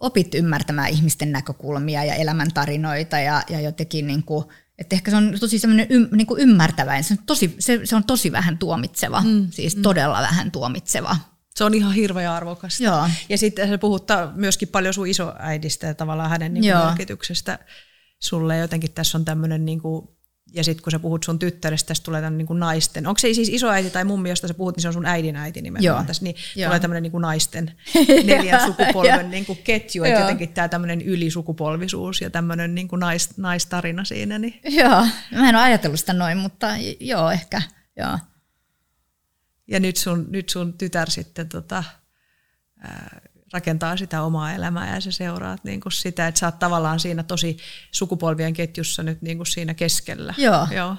opit 0.00 0.34
ymmärtämään 0.34 0.90
ihmisten 0.90 1.32
näkökulmia 1.32 2.04
ja 2.04 2.14
elämäntarinoita 2.14 3.18
ja, 3.18 3.42
ja 3.48 3.60
jotenkin, 3.60 4.06
niin 4.06 4.22
kuin, 4.22 4.44
että 4.78 4.96
ehkä 4.96 5.10
se 5.10 5.16
on 5.16 5.36
tosi 5.40 5.58
semmoinen 5.58 5.86
ym, 5.90 6.08
niin 6.12 6.26
kuin 6.26 6.40
ymmärtäväinen, 6.40 7.04
se 7.04 7.14
on 7.14 7.26
tosi, 7.26 7.56
se, 7.58 7.80
se 7.84 7.96
on 7.96 8.04
tosi 8.04 8.32
vähän 8.32 8.58
tuomitseva, 8.58 9.20
mm, 9.20 9.46
siis 9.50 9.76
mm. 9.76 9.82
todella 9.82 10.20
vähän 10.20 10.50
tuomitseva. 10.50 11.16
Se 11.54 11.64
on 11.64 11.74
ihan 11.74 11.94
hirveän 11.94 12.32
arvokasta. 12.32 12.82
Joo. 12.82 13.08
Ja 13.28 13.38
sitten 13.38 13.68
se 13.68 13.78
puhuttaa 13.78 14.32
myöskin 14.34 14.68
paljon 14.68 14.94
sun 14.94 15.06
isoäidistä 15.06 15.86
ja 15.86 15.94
tavallaan 15.94 16.30
hänen 16.30 16.54
niin 16.54 16.74
kuin 16.74 16.86
merkityksestä 16.86 17.58
sulle. 18.18 18.58
Jotenkin 18.58 18.92
tässä 18.92 19.18
on 19.18 19.24
tämmöinen 19.24 19.64
niin 19.64 19.80
kuin 19.80 20.08
ja 20.52 20.64
sitten 20.64 20.82
kun 20.82 20.90
sä 20.90 20.98
puhut 20.98 21.22
sun 21.22 21.38
tyttärestä, 21.38 21.88
tässä 21.88 22.02
tulee 22.02 22.20
tämän 22.20 22.38
niin 22.38 22.46
kuin 22.46 22.60
naisten, 22.60 23.06
onko 23.06 23.18
se 23.18 23.34
siis 23.34 23.48
isoäiti 23.48 23.90
tai 23.90 24.04
mummi, 24.04 24.28
josta 24.28 24.48
sä 24.48 24.54
puhut, 24.54 24.76
niin 24.76 24.82
se 24.82 24.88
on 24.88 24.94
sun 24.94 25.06
äidin 25.06 25.36
äiti 25.36 25.62
nimenomaan 25.62 25.96
Joo. 25.98 26.06
tässä, 26.06 26.24
niin 26.24 26.36
Joo. 26.56 26.68
tulee 26.68 26.80
tämmöinen 26.80 27.02
niin 27.02 27.10
kuin 27.10 27.22
naisten 27.22 27.72
neljän 28.24 28.66
sukupolven 28.66 29.30
niin 29.30 29.46
kuin 29.46 29.58
ketju, 29.64 30.04
että 30.04 30.20
jotenkin 30.20 30.48
tämä 30.48 30.68
tämmöinen 30.68 31.02
ylisukupolvisuus 31.02 32.20
ja 32.20 32.30
tämmöinen 32.30 32.74
niin 32.74 32.88
kuin 32.88 33.00
nais, 33.00 33.38
naistarina 33.38 34.04
siinä, 34.04 34.38
niin 34.38 34.60
Joo, 34.64 35.06
mä 35.34 35.48
en 35.48 35.54
ole 35.54 35.62
ajatellut 35.62 36.00
sitä 36.00 36.12
noin, 36.12 36.38
mutta 36.38 36.66
joo, 37.00 37.30
ehkä, 37.30 37.62
joo. 37.96 38.18
Ja 39.68 39.80
nyt 39.80 39.96
sun, 39.96 40.26
nyt 40.30 40.48
sun 40.48 40.72
tytär 40.72 41.10
sitten 41.10 41.48
tota, 41.48 41.84
ää, 42.78 43.20
rakentaa 43.52 43.96
sitä 43.96 44.22
omaa 44.22 44.52
elämää 44.52 44.94
ja 44.94 45.00
sä 45.00 45.10
seuraat 45.10 45.64
niin 45.64 45.80
kuin 45.80 45.92
sitä, 45.92 46.26
että 46.26 46.38
sä 46.38 46.46
oot 46.46 46.58
tavallaan 46.58 47.00
siinä 47.00 47.22
tosi 47.22 47.56
sukupolvien 47.92 48.52
ketjussa 48.52 49.02
nyt 49.02 49.22
niin 49.22 49.36
kuin 49.36 49.46
siinä 49.46 49.74
keskellä. 49.74 50.34
Joo. 50.38 50.66
Joo. 50.70 50.96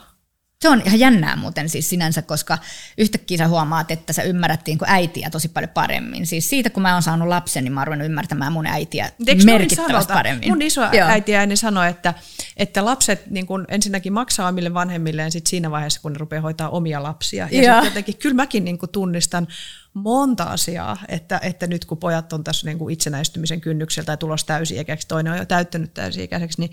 Se 0.61 0.69
on 0.69 0.81
ihan 0.85 0.99
jännää 0.99 1.35
muuten 1.35 1.69
siis 1.69 1.89
sinänsä, 1.89 2.21
koska 2.21 2.57
yhtäkkiä 2.97 3.37
sä 3.37 3.47
huomaat, 3.47 3.91
että 3.91 4.13
sä 4.13 4.23
ymmärrät 4.23 4.61
niin 4.67 4.77
äitiä 4.85 5.29
tosi 5.29 5.47
paljon 5.47 5.69
paremmin. 5.69 6.27
Siis 6.27 6.49
siitä, 6.49 6.69
kun 6.69 6.83
mä 6.83 6.93
oon 6.93 7.03
saanut 7.03 7.27
lapsen, 7.27 7.63
niin 7.63 7.73
mä 7.73 7.79
oon 7.79 7.87
ruvennut 7.87 8.05
ymmärtämään 8.05 8.53
mun 8.53 8.67
äitiä 8.67 9.11
eikö 9.27 9.43
merkittävästi 9.43 9.91
sanota? 9.91 10.13
paremmin. 10.13 10.49
Mun 10.49 10.61
iso 10.61 10.81
Joo. 10.81 11.07
äitiäini 11.07 11.55
sanoi, 11.55 11.89
että, 11.89 12.13
että 12.57 12.85
lapset 12.85 13.27
niin 13.29 13.47
kun 13.47 13.65
ensinnäkin 13.67 14.13
maksaa 14.13 14.47
omille 14.47 14.73
vanhemmilleen 14.73 15.31
sit 15.31 15.47
siinä 15.47 15.71
vaiheessa, 15.71 16.01
kun 16.01 16.13
ne 16.13 16.17
rupeaa 16.17 16.41
hoitaa 16.41 16.69
omia 16.69 17.03
lapsia. 17.03 17.47
Ja 17.51 17.61
sitten 17.63 17.85
jotenkin, 17.85 18.17
kyllä 18.17 18.35
mäkin 18.35 18.63
niin 18.63 18.79
tunnistan 18.91 19.47
monta 19.93 20.43
asiaa, 20.43 20.97
että, 21.07 21.39
että 21.43 21.67
nyt 21.67 21.85
kun 21.85 21.97
pojat 21.97 22.33
on 22.33 22.43
tässä 22.43 22.67
niin 22.67 22.77
kuin 22.77 22.93
itsenäistymisen 22.93 23.61
kynnyksellä 23.61 24.05
tai 24.05 24.17
tulos 24.17 24.43
täysi-ikäiseksi, 24.43 25.07
toinen 25.07 25.33
on 25.33 25.39
jo 25.39 25.45
täyttänyt 25.45 25.93
täysi-ikäiseksi, 25.93 26.61
niin 26.61 26.71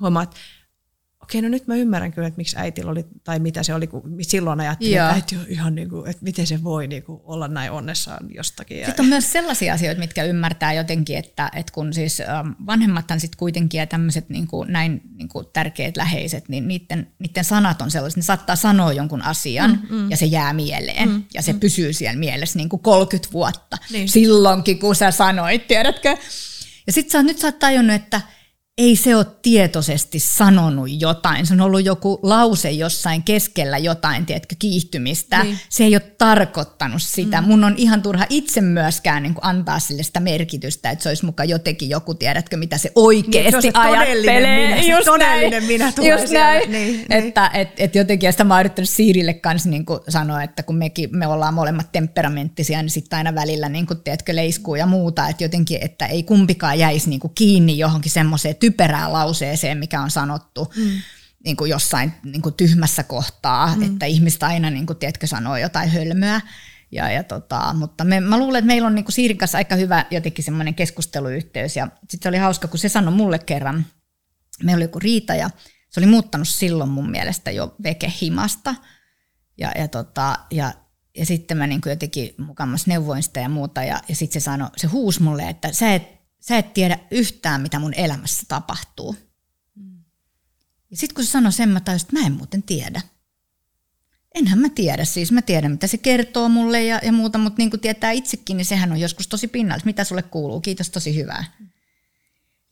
huomaa, 0.00 0.22
että 0.22 0.36
okei, 1.30 1.42
no 1.42 1.48
nyt 1.48 1.66
mä 1.66 1.74
ymmärrän 1.74 2.12
kyllä, 2.12 2.28
että 2.28 2.38
miksi 2.38 2.56
äitillä 2.58 2.90
oli, 2.90 3.04
tai 3.24 3.38
mitä 3.38 3.62
se 3.62 3.74
oli, 3.74 3.86
kun 3.86 4.02
silloin 4.22 4.60
ajattelin, 4.60 4.94
Joo. 4.94 5.06
että 5.06 5.14
äiti 5.14 5.36
on 5.36 5.44
ihan 5.48 5.74
niin 5.74 5.90
kuin, 5.90 6.10
että 6.10 6.24
miten 6.24 6.46
se 6.46 6.64
voi 6.64 6.86
niin 6.86 7.02
kuin 7.02 7.20
olla 7.24 7.48
näin 7.48 7.70
onnessaan 7.70 8.26
jostakin. 8.34 8.86
Sitten 8.86 9.02
on 9.02 9.08
myös 9.08 9.32
sellaisia 9.32 9.74
asioita, 9.74 9.98
mitkä 9.98 10.24
ymmärtää 10.24 10.72
jotenkin, 10.72 11.18
että, 11.18 11.50
että 11.56 11.72
kun 11.72 11.92
siis 11.92 12.20
ähm, 12.20 12.50
vanhemmathan 12.66 13.20
sitten 13.20 13.38
kuitenkin 13.38 13.78
ja 13.78 13.86
tämmöiset 13.86 14.28
niin 14.28 14.46
kuin 14.46 14.72
näin 14.72 15.02
niin 15.16 15.28
kuin 15.28 15.46
tärkeät 15.52 15.96
läheiset, 15.96 16.48
niin 16.48 16.68
niiden, 16.68 17.12
niiden 17.18 17.44
sanat 17.44 17.82
on 17.82 17.90
sellaiset, 17.90 18.16
ne 18.16 18.22
saattaa 18.22 18.56
sanoa 18.56 18.92
jonkun 18.92 19.22
asian 19.22 19.80
mm, 19.90 19.96
mm. 19.96 20.10
ja 20.10 20.16
se 20.16 20.26
jää 20.26 20.52
mieleen 20.52 21.08
mm, 21.08 21.24
ja 21.34 21.42
se 21.42 21.52
mm. 21.52 21.60
pysyy 21.60 21.92
siellä 21.92 22.18
mielessä 22.18 22.58
niin 22.58 22.68
kuin 22.68 22.82
30 22.82 23.32
vuotta. 23.32 23.76
Niin. 23.92 24.08
Silloinkin, 24.08 24.78
kun 24.78 24.96
sä 24.96 25.10
sanoit, 25.10 25.66
tiedätkö? 25.66 26.16
Ja 26.86 26.92
sitten 26.92 27.12
sä, 27.12 27.22
nyt 27.22 27.38
sä 27.38 27.46
oot 27.46 27.58
tajunnut, 27.58 27.96
että 27.96 28.20
ei 28.80 28.96
se 28.96 29.16
ole 29.16 29.26
tietoisesti 29.42 30.18
sanonut 30.18 30.88
jotain. 31.00 31.46
Se 31.46 31.54
on 31.54 31.60
ollut 31.60 31.84
joku 31.84 32.18
lause 32.22 32.70
jossain 32.70 33.22
keskellä 33.22 33.78
jotain, 33.78 34.26
tiedätkö, 34.26 34.54
kiihtymistä. 34.58 35.44
Niin. 35.44 35.58
Se 35.68 35.84
ei 35.84 35.94
ole 35.94 36.00
tarkoittanut 36.18 37.02
sitä. 37.02 37.40
Mm. 37.40 37.46
Mun 37.46 37.64
on 37.64 37.74
ihan 37.76 38.02
turha 38.02 38.26
itse 38.28 38.60
myöskään 38.60 39.22
niin 39.22 39.34
kuin 39.34 39.44
antaa 39.44 39.78
sille 39.78 40.02
sitä 40.02 40.20
merkitystä, 40.20 40.90
että 40.90 41.02
se 41.02 41.08
olisi 41.08 41.24
mukaan 41.24 41.48
jotenkin 41.48 41.88
joku, 41.88 42.14
tiedätkö, 42.14 42.56
mitä 42.56 42.78
se 42.78 42.92
oikeasti 42.94 43.40
Niin, 43.40 43.50
se 43.50 43.56
on 43.56 43.62
se 43.62 43.72
todellinen 43.72 44.36
ajattelee. 44.36 44.68
minä, 44.68 44.82
se 44.82 44.88
Just 44.90 45.04
todellinen 45.04 45.50
näin. 45.50 45.64
minä 45.64 45.92
tulee 45.92 46.10
Just 46.10 46.26
siellä. 46.26 46.44
näin. 46.44 46.72
Niin, 46.72 46.92
niin. 47.08 47.12
Että 47.12 47.50
et, 47.54 47.68
et 47.78 47.94
jotenkin, 47.94 48.26
ja 48.28 48.32
sitä 48.32 48.44
mä 48.44 48.54
oon 48.54 48.60
yrittänyt 48.60 48.90
Siirille 48.90 49.34
kanssa 49.34 49.68
niin 49.68 49.86
kuin 49.86 50.00
sanoa, 50.08 50.42
että 50.42 50.62
kun 50.62 50.76
mekin, 50.76 51.08
me 51.12 51.26
ollaan 51.26 51.54
molemmat 51.54 51.92
temperamenttisia, 51.92 52.82
niin 52.82 52.90
sitten 52.90 53.16
aina 53.16 53.34
välillä 53.34 53.68
niin 53.68 53.86
kuin, 53.86 54.00
tiedätkö, 54.00 54.36
leiskuu 54.36 54.74
ja 54.74 54.86
muuta, 54.86 55.28
että 55.28 55.44
jotenkin, 55.44 55.78
että 55.80 56.06
ei 56.06 56.22
kumpikaan 56.22 56.78
jäisi 56.78 57.10
niin 57.10 57.20
kuin 57.20 57.32
kiinni 57.34 57.78
johonkin 57.78 58.12
semmoiseen 58.12 58.56
typerään 58.70 59.12
lauseeseen, 59.12 59.78
mikä 59.78 60.02
on 60.02 60.10
sanottu. 60.10 60.72
Mm 60.76 60.90
niin 61.44 61.56
kuin 61.56 61.70
jossain 61.70 62.12
niin 62.24 62.42
kuin 62.42 62.54
tyhmässä 62.54 63.02
kohtaa, 63.02 63.76
mm. 63.76 63.82
että 63.82 64.06
ihmistä 64.06 64.46
aina 64.46 64.70
niin 64.70 64.86
kuin, 64.86 64.98
tiedätkö, 64.98 65.26
sanoo 65.26 65.56
jotain 65.56 65.90
hölmöä. 65.90 66.40
Ja, 66.92 67.10
ja 67.10 67.24
tota, 67.24 67.74
mutta 67.74 68.04
me, 68.04 68.20
mä 68.20 68.38
luulen, 68.38 68.58
että 68.58 68.66
meillä 68.66 68.86
on 68.86 68.94
niin 68.94 69.04
kuin 69.04 69.12
Siirin 69.12 69.38
kanssa 69.38 69.58
aika 69.58 69.74
hyvä 69.74 70.06
jotenkin 70.10 70.44
semmoinen 70.44 70.74
keskusteluyhteys. 70.74 71.76
Ja 71.76 71.86
sitten 71.86 72.22
se 72.22 72.28
oli 72.28 72.36
hauska, 72.36 72.68
kun 72.68 72.78
se 72.78 72.88
sanoi 72.88 73.14
mulle 73.14 73.38
kerran, 73.38 73.86
meillä 74.62 74.78
oli 74.78 74.84
joku 74.84 74.98
riita 74.98 75.34
ja 75.34 75.50
se 75.90 76.00
oli 76.00 76.06
muuttanut 76.06 76.48
silloin 76.48 76.90
mun 76.90 77.10
mielestä 77.10 77.50
jo 77.50 77.74
vekehimasta. 77.82 78.74
Ja, 79.58 79.72
ja, 79.78 79.88
tota, 79.88 80.38
ja, 80.50 80.72
ja 81.16 81.26
sitten 81.26 81.56
mä 81.56 81.66
niin 81.66 81.80
kuin 81.80 81.90
jotenkin 81.90 82.34
mukamas 82.38 82.86
neuvoin 82.86 83.22
sitä 83.22 83.40
ja 83.40 83.48
muuta. 83.48 83.84
Ja, 83.84 84.00
ja 84.08 84.16
sitten 84.16 84.40
se 84.40 84.44
sanoi, 84.44 84.68
se 84.76 84.86
huusi 84.86 85.22
mulle, 85.22 85.48
että 85.48 85.72
sä 85.72 85.94
et, 85.94 86.19
sä 86.40 86.58
et 86.58 86.74
tiedä 86.74 86.98
yhtään, 87.10 87.60
mitä 87.60 87.78
mun 87.78 87.94
elämässä 87.94 88.42
tapahtuu. 88.48 89.16
Ja 90.90 90.96
sitten 90.96 91.14
kun 91.14 91.24
se 91.24 91.30
sanoi 91.30 91.52
sen, 91.52 91.68
mä 91.68 91.80
tajusin, 91.80 92.06
että 92.06 92.20
mä 92.20 92.26
en 92.26 92.32
muuten 92.32 92.62
tiedä. 92.62 93.00
Enhän 94.34 94.58
mä 94.58 94.68
tiedä, 94.68 95.04
siis 95.04 95.32
mä 95.32 95.42
tiedän 95.42 95.70
mitä 95.70 95.86
se 95.86 95.98
kertoo 95.98 96.48
mulle 96.48 96.84
ja, 96.84 97.00
ja 97.02 97.12
muuta, 97.12 97.38
mutta 97.38 97.58
niin 97.58 97.70
kuin 97.70 97.80
tietää 97.80 98.10
itsekin, 98.10 98.56
niin 98.56 98.64
sehän 98.64 98.92
on 98.92 99.00
joskus 99.00 99.28
tosi 99.28 99.48
pinnallista. 99.48 99.86
Mitä 99.86 100.04
sulle 100.04 100.22
kuuluu? 100.22 100.60
Kiitos, 100.60 100.90
tosi 100.90 101.16
hyvää. 101.16 101.44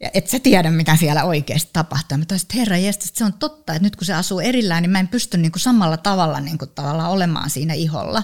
Ja 0.01 0.11
et 0.15 0.29
sä 0.29 0.39
tiedä, 0.39 0.71
mitä 0.71 0.97
siellä 0.97 1.25
oikeasti 1.25 1.71
tapahtuu. 1.73 2.15
Ja 2.15 2.19
mä 2.19 2.25
taisin, 2.25 2.45
että 2.45 2.59
herra 2.59 2.77
jestas, 2.77 3.11
se 3.15 3.25
on 3.25 3.33
totta, 3.33 3.73
että 3.73 3.83
nyt 3.83 3.97
kun 3.97 4.07
se 4.07 4.15
asuu 4.15 4.41
erillään, 4.41 4.83
niin 4.83 4.91
mä 4.91 5.01
en 5.01 5.09
pysty 5.09 5.39
niin 5.39 5.53
kuin 5.53 5.61
samalla 5.61 5.97
tavalla 5.97 6.41
niin 6.41 6.59
kuin 6.59 6.71
tavallaan 6.75 7.11
olemaan 7.11 7.51
siinä 7.51 7.75
iholla. 7.75 8.23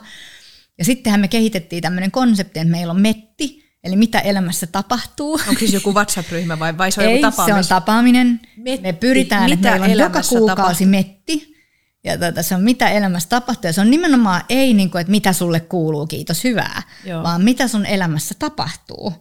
Ja 0.79 0.85
sittenhän 0.85 1.21
me 1.21 1.29
kehitettiin 1.29 1.83
tämmöinen 1.83 2.11
konsepti, 2.11 2.61
että 2.61 2.71
meillä 2.71 2.91
on 2.91 3.01
metti, 3.01 3.64
eli 3.85 3.97
mitä 3.97 4.19
elämässä 4.21 4.67
tapahtuu. 4.67 5.33
Onko 5.33 5.59
siis 5.59 5.73
joku 5.73 5.95
WhatsApp-ryhmä 5.95 6.59
vai, 6.59 6.79
vai 6.79 6.93
se 6.93 7.01
on 7.01 7.07
Ei, 7.07 7.21
joku 7.21 7.43
se 7.47 7.55
on 7.55 7.65
tapaaminen. 7.69 8.41
Metti. 8.57 8.83
Me 8.83 8.93
pyritään, 8.93 9.53
että 9.53 9.57
Mitä 9.69 9.87
meillä 9.87 10.05
on 10.05 10.13
joka 10.13 10.21
kuukausi 10.29 10.57
tapahtuu? 10.57 10.87
metti. 10.87 11.55
Ja 12.05 12.19
tota, 12.19 12.43
se 12.43 12.55
on 12.55 12.63
mitä 12.63 12.91
elämässä 12.91 13.29
tapahtuu. 13.29 13.69
Ja 13.69 13.73
se 13.73 13.81
on 13.81 13.91
nimenomaan 13.91 14.43
ei, 14.49 14.75
niin 14.75 14.91
kuin, 14.91 15.01
että 15.01 15.11
mitä 15.11 15.33
sulle 15.33 15.61
kuuluu, 15.61 16.07
kiitos, 16.07 16.45
hyvää, 16.45 16.83
Joo. 17.05 17.23
vaan 17.23 17.43
mitä 17.45 17.69
sun 17.69 17.87
elämässä 17.87 18.35
tapahtuu. 18.39 19.13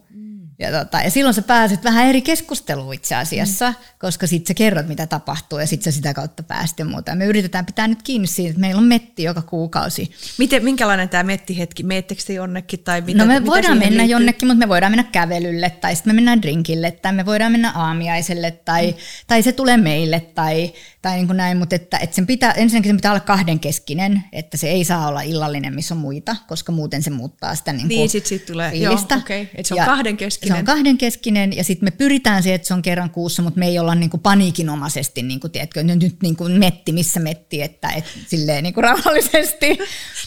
Ja, 0.58 0.70
tota, 0.84 1.00
ja 1.00 1.10
silloin 1.10 1.34
sä 1.34 1.42
pääset 1.42 1.84
vähän 1.84 2.06
eri 2.06 2.22
keskusteluun 2.22 2.94
itse 2.94 3.14
asiassa, 3.14 3.70
mm. 3.70 3.76
koska 3.98 4.26
sitten 4.26 4.48
sä 4.48 4.54
kerrot, 4.54 4.88
mitä 4.88 5.06
tapahtuu, 5.06 5.58
ja 5.58 5.66
sitten 5.66 5.92
sä 5.92 5.96
sitä 5.96 6.14
kautta 6.14 6.42
pääst 6.42 6.78
ja 6.78 6.84
muuta. 6.84 7.10
Ja 7.10 7.16
me 7.16 7.24
yritetään 7.24 7.66
pitää 7.66 7.88
nyt 7.88 8.02
kiinni 8.02 8.26
siitä, 8.26 8.48
että 8.50 8.60
meillä 8.60 8.78
on 8.78 8.84
metti 8.84 9.22
joka 9.22 9.42
kuukausi. 9.42 10.10
Miten, 10.38 10.64
minkälainen 10.64 11.08
tämä 11.08 11.22
mettihetki? 11.22 11.82
Meettekö 11.82 12.22
te 12.26 12.32
jonnekin? 12.32 12.80
Tai 12.80 13.00
mitä, 13.00 13.18
no 13.18 13.26
me 13.26 13.40
mitä 13.40 13.50
voidaan 13.50 13.78
mennä 13.78 13.88
liittyy? 13.96 14.12
jonnekin, 14.12 14.48
mutta 14.48 14.66
me 14.66 14.68
voidaan 14.68 14.92
mennä 14.92 15.04
kävelylle, 15.12 15.70
tai 15.70 15.96
sitten 15.96 16.12
me 16.12 16.14
mennään 16.14 16.42
drinkille, 16.42 16.90
tai 16.90 17.12
me 17.12 17.26
voidaan 17.26 17.52
mennä 17.52 17.70
aamiaiselle, 17.70 18.50
tai, 18.50 18.86
mm. 18.90 18.96
tai 19.26 19.42
se 19.42 19.52
tulee 19.52 19.76
meille, 19.76 20.20
tai, 20.20 20.72
tai 21.02 21.16
niin 21.16 21.26
kuin 21.26 21.36
näin, 21.36 21.56
mutta 21.58 21.76
että, 21.76 21.98
että 21.98 22.16
sen 22.16 22.26
pitää, 22.26 22.52
ensinnäkin 22.52 22.88
sen 22.88 22.96
pitää 22.96 23.12
olla 23.12 23.20
kahdenkeskinen, 23.20 24.24
että 24.32 24.56
se 24.56 24.68
ei 24.68 24.84
saa 24.84 25.08
olla 25.08 25.20
illallinen, 25.20 25.74
missä 25.74 25.94
on 25.94 26.00
muita, 26.00 26.36
koska 26.48 26.72
muuten 26.72 27.02
se 27.02 27.10
muuttaa 27.10 27.54
sitä 27.54 27.72
niin 27.72 27.80
kuin 27.80 27.88
Niin, 27.88 28.10
sit 28.10 28.26
siitä 28.26 28.46
tulee- 28.46 28.70
fiilistä. 28.70 29.14
joo, 29.14 29.20
okei, 29.22 29.50
että 29.54 29.68
se 29.68 29.74
on 29.74 29.86
kahdenkeskinen. 29.86 30.44
Se 30.54 30.58
on 30.58 30.64
kahdenkeskinen, 30.64 31.56
ja 31.56 31.64
sitten 31.64 31.86
me 31.86 31.90
pyritään 31.90 32.42
siihen, 32.42 32.54
että 32.54 32.68
se 32.68 32.74
on 32.74 32.82
kerran 32.82 33.10
kuussa, 33.10 33.42
mutta 33.42 33.58
me 33.58 33.66
ei 33.66 33.78
olla 33.78 33.94
niin 33.94 34.10
kuin 34.10 34.20
paniikinomaisesti, 34.20 35.22
niin 35.22 35.40
kuin, 35.40 35.50
tiedätkö, 35.50 35.82
nyt, 35.82 36.16
niin 36.22 36.36
kuin 36.36 36.52
metti, 36.52 36.92
missä 36.92 37.20
metti, 37.20 37.62
että 37.62 37.88
et, 37.88 38.04
silleen 38.26 38.62
niin 38.62 38.74
kuin 38.74 38.84
rauhallisesti. 38.84 39.78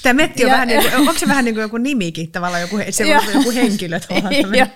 Tämä 0.04 0.14
metti 0.14 0.44
on 0.46 0.50
Ja- 0.50 0.54
vähän 0.54 0.68
niin 0.68 0.82
kuin, 0.82 0.96
onko 0.96 1.14
se 1.20 1.28
vähän 1.28 1.46
niin 1.46 1.56
kuin 1.56 1.62
joku 1.62 1.78
nimikin 1.78 2.32
tavallaan, 2.32 2.62
joku, 2.62 2.78
se 2.90 3.16
on 3.16 3.24
joku 3.34 3.52
henkilö 3.52 4.00
tavallaan. 4.00 4.56
Joo. 4.58 4.68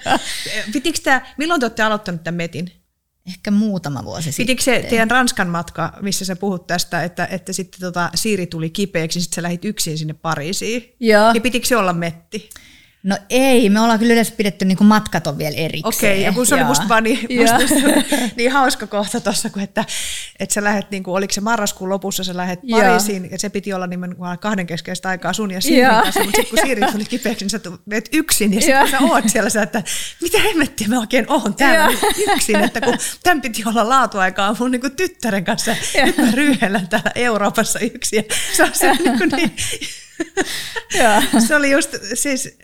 Pitikö 0.74 1.00
tämä, 1.04 1.22
milloin 1.38 1.60
te 1.60 1.66
olette 1.66 1.84
aloittanut 1.84 2.24
tämän 2.24 2.38
metin? 2.38 2.72
Ehkä 3.28 3.52
muutama 3.52 4.04
vuosi 4.06 4.32
sitten. 4.32 4.44
Pitikö 4.44 4.64
se 4.64 4.86
teidän 4.90 5.12
Ranskan 5.12 5.48
matka, 5.50 5.94
missä 6.02 6.26
sä 6.26 6.36
puhut 6.36 6.68
tästä, 6.68 7.04
että, 7.04 7.28
että 7.32 7.54
sitten 7.54 7.80
tota 7.80 8.10
Siiri 8.16 8.48
tuli 8.48 8.70
kipeäksi, 8.70 9.22
sitten 9.22 9.36
sä 9.36 9.42
lähit 9.42 9.66
yksin 9.66 9.98
sinne 9.98 10.14
Pariisiin? 10.14 10.96
Joo. 11.00 11.34
Niin 11.34 11.44
pitikö 11.44 11.68
se 11.68 11.78
olla 11.78 11.94
metti? 11.94 12.50
No 13.04 13.18
ei, 13.30 13.70
me 13.70 13.80
ollaan 13.80 14.00
kyllä 14.00 14.14
yleensä 14.14 14.34
pidetty 14.38 14.66
niin 14.66 14.78
matkat 14.84 15.28
on 15.28 15.38
vielä 15.38 15.56
erikseen. 15.58 16.14
Okei, 16.14 16.22
ja 16.24 16.32
kun 16.32 16.46
se 16.46 16.56
oli 16.56 16.64
musta 16.64 16.90
vaan 16.90 17.04
niin, 17.04 17.20
musta 17.40 17.76
niin 18.38 18.52
hauska 18.52 18.88
kohta 18.88 19.20
tuossa, 19.20 19.50
kun 19.50 19.62
että, 19.62 19.86
että 20.40 20.54
sä 20.54 20.64
lähet, 20.64 20.92
niin 20.92 21.04
kuin, 21.04 21.16
oliko 21.16 21.34
se 21.34 21.42
marraskuun 21.42 21.90
lopussa, 21.90 22.24
sä 22.24 22.38
lähet. 22.38 22.60
Pariisiin, 22.72 23.32
ja 23.32 23.40
se 23.40 23.50
piti 23.50 23.74
olla 23.74 23.88
nimenomaan 23.88 24.40
kahden 24.40 24.68
keskeistä 24.68 25.10
aikaa 25.10 25.34
sun 25.34 25.52
ja 25.52 25.62
Siirin 25.62 25.90
kanssa, 25.90 26.24
mutta 26.24 26.42
sitten 26.42 26.56
kun 26.56 26.60
Siiri 26.66 26.82
tuli 26.92 27.06
kipeäksi, 27.06 27.46
niin 27.46 27.50
sä 27.50 27.60
menet 27.86 28.10
yksin, 28.14 28.54
ja 28.54 28.62
sitten 28.62 28.92
sä 28.92 29.00
oot 29.00 29.30
siellä, 29.30 29.50
sä, 29.50 29.64
että 29.64 29.84
mitä 30.22 30.40
hemmettiä 30.40 30.88
mä 30.88 31.00
oikein 31.00 31.26
oon 31.30 31.56
täällä 31.56 31.98
yksin, 32.28 32.64
että 32.64 32.82
kun 32.82 32.98
tämän 33.24 33.42
piti 33.42 33.64
olla 33.66 33.90
laatuaikaa 33.90 34.56
mun 34.60 34.72
niin 34.72 34.82
kuin 34.82 34.96
tyttären 34.96 35.46
kanssa, 35.46 35.72
ja 35.98 36.06
nyt 36.06 36.18
mä 36.18 36.32
ryhellän 36.34 36.88
täällä 36.88 37.12
Euroopassa 37.16 37.80
yksin, 37.80 38.18
ja 38.18 38.36
se 38.56 38.64
on 38.64 38.70
se 38.74 38.94
niin, 38.94 39.18
kuin 39.18 39.30
niin 39.30 39.52
se 41.48 41.56
oli 41.56 41.72
just, 41.72 41.96
siis, 42.14 42.58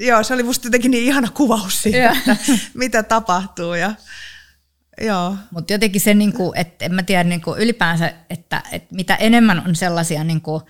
joo, 0.00 0.22
se 0.22 0.34
oli 0.34 0.42
musta 0.42 0.66
jotenkin 0.66 0.90
niin 0.90 1.04
ihana 1.04 1.28
kuvaus 1.30 1.82
siitä, 1.82 1.98
Joo. 1.98 2.12
että 2.12 2.36
mitä 2.74 3.02
tapahtuu. 3.02 3.74
Ja, 3.74 3.94
joo. 5.00 5.36
Mutta 5.50 5.72
jotenkin 5.72 6.00
se, 6.00 6.14
niin 6.14 6.32
kuin, 6.32 6.58
että 6.58 6.84
en 6.84 6.94
mä 6.94 7.02
tiedä 7.02 7.24
niin 7.24 7.40
kuin 7.40 7.60
ylipäänsä, 7.60 8.12
että, 8.30 8.62
että 8.72 8.94
mitä 8.94 9.14
enemmän 9.14 9.62
on 9.68 9.76
sellaisia 9.76 10.24
niin 10.24 10.40
kuin 10.40 10.62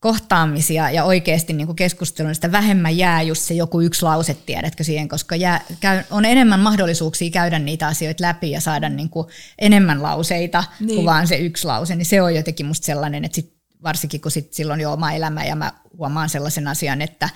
kohtaamisia 0.00 0.90
ja 0.90 1.04
oikeasti 1.04 1.52
niin 1.52 1.66
kuin 1.66 1.76
niin 2.18 2.34
sitä 2.34 2.52
vähemmän 2.52 2.96
jää 2.96 3.22
just 3.22 3.42
se 3.42 3.54
joku 3.54 3.80
yksi 3.80 4.02
lause, 4.02 4.34
tiedätkö 4.34 4.84
siihen, 4.84 5.08
koska 5.08 5.36
jää, 5.36 5.60
käy, 5.80 6.02
on 6.10 6.24
enemmän 6.24 6.60
mahdollisuuksia 6.60 7.30
käydä 7.30 7.58
niitä 7.58 7.86
asioita 7.86 8.24
läpi 8.24 8.50
ja 8.50 8.60
saada 8.60 8.88
niin 8.88 9.10
kuin 9.10 9.26
enemmän 9.58 10.02
lauseita 10.02 10.64
niin. 10.80 10.94
kuin 10.94 11.04
vaan 11.04 11.26
se 11.26 11.36
yksi 11.36 11.66
lause, 11.66 11.96
niin 11.96 12.06
se 12.06 12.22
on 12.22 12.34
jotenkin 12.34 12.66
musta 12.66 12.86
sellainen, 12.86 13.24
että 13.24 13.36
sit, 13.36 13.56
varsinkin 13.82 14.20
kun 14.20 14.30
sit 14.30 14.54
silloin 14.54 14.80
jo 14.80 14.92
oma 14.92 15.12
elämä 15.12 15.44
ja 15.44 15.56
mä 15.56 15.72
huomaan 15.98 16.28
sellaisen 16.28 16.68
asian, 16.68 17.02
että 17.02 17.30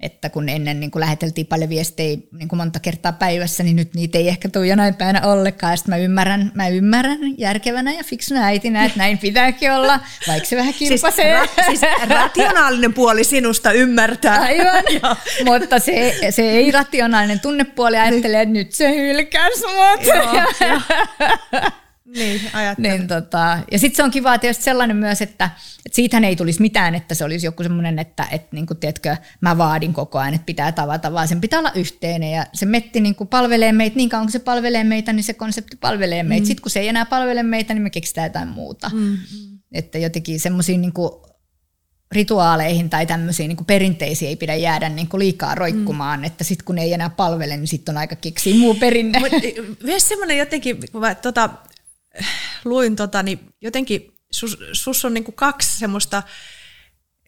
että 0.00 0.30
kun 0.30 0.48
ennen 0.48 0.80
niin 0.80 0.90
kun 0.90 1.00
läheteltiin 1.00 1.46
paljon 1.46 1.70
viestejä 1.70 2.16
niin 2.32 2.48
kuin 2.48 2.56
monta 2.56 2.80
kertaa 2.80 3.12
päivässä, 3.12 3.62
niin 3.62 3.76
nyt 3.76 3.94
niitä 3.94 4.18
ei 4.18 4.28
ehkä 4.28 4.48
tule 4.48 4.66
jonain 4.66 4.94
päivänä 4.94 5.26
ollenkaan. 5.26 5.76
Sitten 5.78 5.92
mä 5.94 5.96
ymmärrän, 5.96 6.52
mä 6.54 6.68
ymmärrän 6.68 7.18
järkevänä 7.38 7.92
ja 7.92 8.04
fiksuna 8.04 8.44
äitinä, 8.44 8.84
että 8.84 8.98
näin 8.98 9.18
pitääkin 9.18 9.72
olla, 9.72 10.00
vaikka 10.28 10.48
se 10.48 10.56
vähän 10.56 10.74
kilpasee. 10.74 11.40
Siis, 11.46 11.50
ra- 11.50 11.64
siis 11.66 11.80
rationaalinen 12.08 12.94
puoli 12.94 13.24
sinusta 13.24 13.72
ymmärtää. 13.72 14.40
Aivan, 14.40 14.84
mutta 15.44 15.78
se, 15.78 16.14
se 16.30 16.42
ei 16.42 16.70
rationaalinen 16.70 17.40
tunnepuoli 17.40 17.96
ajattelee, 17.96 18.42
että 18.42 18.52
nyt 18.52 18.72
se 18.72 18.96
hylkäs 18.96 19.62
mut. 19.62 20.06
Joo, 20.06 20.70
jo. 20.70 20.80
Niin, 22.14 22.40
niin, 22.78 23.08
tota, 23.08 23.58
ja 23.70 23.78
sitten 23.78 23.96
se 23.96 24.02
on 24.02 24.10
kiva 24.10 24.38
tietysti 24.38 24.64
sellainen 24.64 24.96
myös, 24.96 25.22
että, 25.22 25.50
että 25.86 25.96
siitähän 25.96 26.24
ei 26.24 26.36
tulisi 26.36 26.60
mitään, 26.60 26.94
että 26.94 27.14
se 27.14 27.24
olisi 27.24 27.46
joku 27.46 27.62
semmoinen, 27.62 27.98
että, 27.98 28.26
että 28.30 28.48
niin 28.52 28.66
kuin, 28.66 28.76
tiedätkö, 28.76 29.16
mä 29.40 29.58
vaadin 29.58 29.92
koko 29.92 30.18
ajan, 30.18 30.34
että 30.34 30.44
pitää 30.44 30.72
tavata, 30.72 31.12
vaan 31.12 31.28
sen 31.28 31.40
pitää 31.40 31.58
olla 31.58 31.72
yhteinen. 31.74 32.32
Ja 32.32 32.46
se 32.54 32.66
metti 32.66 33.00
niin 33.00 33.14
kuin 33.14 33.28
palvelee 33.28 33.72
meitä, 33.72 33.96
niin 33.96 34.08
kauan 34.08 34.26
kun 34.26 34.32
se 34.32 34.38
palvelee 34.38 34.84
meitä, 34.84 35.12
niin 35.12 35.24
se 35.24 35.34
konsepti 35.34 35.76
palvelee 35.76 36.22
meitä. 36.22 36.44
Mm. 36.44 36.46
Sitten 36.46 36.62
kun 36.62 36.70
se 36.70 36.80
ei 36.80 36.88
enää 36.88 37.04
palvele 37.04 37.42
meitä, 37.42 37.74
niin 37.74 37.82
me 37.82 37.90
keksitään 37.90 38.26
jotain 38.26 38.48
muuta. 38.48 38.90
Mm. 38.94 39.18
Että 39.72 39.98
jotenkin 39.98 40.40
semmoisiin 40.40 40.80
niin 40.80 40.92
rituaaleihin 42.12 42.90
tai 42.90 43.06
tämmöisiin 43.06 43.48
niin 43.48 43.64
perinteisiin 43.66 44.28
ei 44.28 44.36
pidä 44.36 44.54
jäädä 44.54 44.88
niin 44.88 45.08
kuin 45.08 45.18
liikaa 45.18 45.54
roikkumaan, 45.54 46.20
mm. 46.20 46.24
että 46.24 46.44
sitten 46.44 46.64
kun 46.64 46.78
ei 46.78 46.92
enää 46.92 47.10
palvele, 47.10 47.56
niin 47.56 47.68
sitten 47.68 47.92
on 47.92 47.98
aika 47.98 48.16
keksiä 48.16 48.54
muu 48.54 48.74
perinne. 48.74 49.18
Mut, 49.18 49.32
myös 49.82 50.08
semmoinen 50.08 50.38
jotenkin, 50.38 50.76
kun 50.92 51.00
mä, 51.00 51.14
tota, 51.14 51.50
luin, 52.64 52.96
tota, 52.96 53.22
niin 53.22 53.54
jotenkin 53.60 54.12
sus, 54.30 54.58
sus 54.72 55.04
on 55.04 55.14
niin 55.14 55.24
kuin 55.24 55.34
kaksi 55.34 55.78
semmoista 55.78 56.22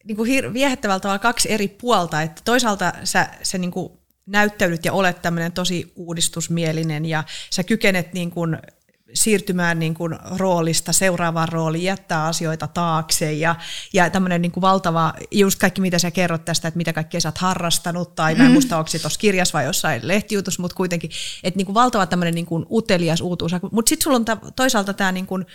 niin 0.05 0.17
kuin 0.17 0.31
hir- 0.31 0.53
viehättävällä 0.53 1.01
tavalla 1.01 1.19
kaksi 1.19 1.53
eri 1.53 1.69
puolta, 1.69 2.23
että 2.23 2.43
toisaalta 2.45 2.93
sä, 3.05 3.29
sä 3.43 3.59
niin 3.59 3.71
kuin 3.71 3.93
näyttäydyt 4.27 4.85
ja 4.85 4.93
olet 4.93 5.23
tämmöinen 5.23 5.53
tosi 5.53 5.93
uudistusmielinen 5.97 7.05
ja 7.05 7.25
sä 7.51 7.65
kykenet 7.65 8.13
niin 8.13 8.31
kuin 8.31 8.59
siirtymään 9.15 9.79
niin 9.79 9.95
kuin 9.95 10.19
roolista 10.37 10.93
seuraavaan 10.93 11.49
rooliin, 11.49 11.85
jättää 11.85 12.25
asioita 12.25 12.67
taakse 12.67 13.33
ja, 13.33 13.55
ja 13.93 14.11
tämmöinen 14.11 14.43
niin 14.43 14.53
kuin 14.53 14.63
valtava, 14.63 15.15
just 15.31 15.59
kaikki 15.59 15.81
mitä 15.81 15.99
sä 15.99 16.11
kerrot 16.11 16.45
tästä, 16.45 16.69
että 16.69 16.79
mitä 16.79 16.93
kaikkea 16.93 17.21
sä 17.21 17.29
oot 17.29 17.39
harrastanut, 17.39 18.15
tai 18.15 18.35
mä 18.35 18.43
en 18.43 18.49
mm. 18.49 18.53
muista, 18.53 18.79
onko 18.79 18.89
se 18.89 18.99
tuossa 18.99 19.21
kirjassa 19.21 19.59
vai 19.59 19.65
jossain 19.65 20.09
lehtijutus, 20.09 20.59
mutta 20.59 20.77
kuitenkin, 20.77 21.11
että 21.43 21.59
niin 21.59 21.67
kuin 21.67 21.75
valtava 21.75 22.07
tämmöinen 22.07 22.35
niin 22.35 22.47
kuin 22.47 22.67
utelias 22.71 23.21
uutuus. 23.21 23.53
Mutta 23.71 23.89
sitten 23.89 24.05
sulla 24.05 24.17
on 24.17 24.25
toisaalta 24.57 24.95
tämä 24.95 25.13
niin 25.13 25.27
kuin 25.27 25.47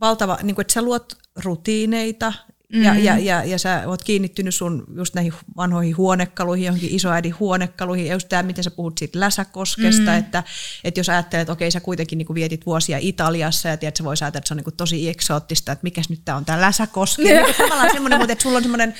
valtava, 0.00 0.38
niin 0.42 0.54
kuin, 0.54 0.62
että 0.62 0.72
sä 0.72 0.82
luot 0.82 1.12
rutiineita, 1.36 2.32
Mm-hmm. 2.72 2.84
Ja, 2.84 2.94
ja, 2.94 3.18
ja, 3.18 3.44
ja 3.44 3.58
sä 3.58 3.82
oot 3.86 4.04
kiinnittynyt 4.04 4.54
sun 4.54 4.84
just 4.96 5.14
näihin 5.14 5.32
vanhoihin 5.56 5.96
huonekaluihin, 5.96 6.66
johonkin 6.66 6.94
isoäidin 6.94 7.38
huonekaluihin, 7.38 8.06
ja 8.06 8.12
just 8.12 8.28
tämä, 8.28 8.42
miten 8.42 8.64
sä 8.64 8.70
puhut 8.70 8.98
siitä 8.98 9.20
läsäkoskesta, 9.20 10.02
mm-hmm. 10.02 10.18
että, 10.18 10.42
että 10.84 11.00
jos 11.00 11.08
ajattelet, 11.08 11.42
että 11.42 11.52
okei, 11.52 11.70
sä 11.70 11.80
kuitenkin 11.80 12.18
niin 12.18 12.34
vietit 12.34 12.66
vuosia 12.66 12.98
Italiassa, 13.00 13.68
ja 13.68 13.76
tiedät, 13.76 13.96
sä 13.96 14.04
voisi 14.04 14.24
ajatella, 14.24 14.38
että 14.38 14.48
se 14.48 14.54
on 14.54 14.60
niin 14.66 14.76
tosi 14.76 15.08
eksoottista, 15.08 15.72
että 15.72 15.82
mikäs 15.82 16.08
nyt 16.08 16.20
tämä 16.24 16.36
on 16.36 16.44
tämä 16.44 16.60
läsäkoski. 16.60 17.22
Yeah. 17.22 17.44
Niin 17.44 17.54
tavallaan 17.54 17.92
semmoinen, 17.92 18.18
mutta 18.18 18.32
että 18.32 18.42
sulla 18.42 18.56
on 18.56 18.62
semmoinen, 18.62 18.94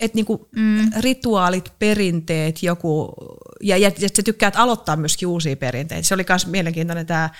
että 0.00 0.16
niinku 0.16 0.48
mm. 0.56 0.90
rituaalit, 1.00 1.72
perinteet, 1.78 2.62
joku, 2.62 3.14
ja, 3.62 3.76
ja, 3.76 3.92
ja 3.98 4.08
sä 4.08 4.22
tykkäät 4.22 4.56
aloittaa 4.56 4.96
myöskin 4.96 5.28
uusia 5.28 5.56
perinteitä. 5.56 6.08
Se 6.08 6.14
oli 6.14 6.24
myös 6.28 6.46
mielenkiintoinen 6.46 7.06
tämä 7.06 7.30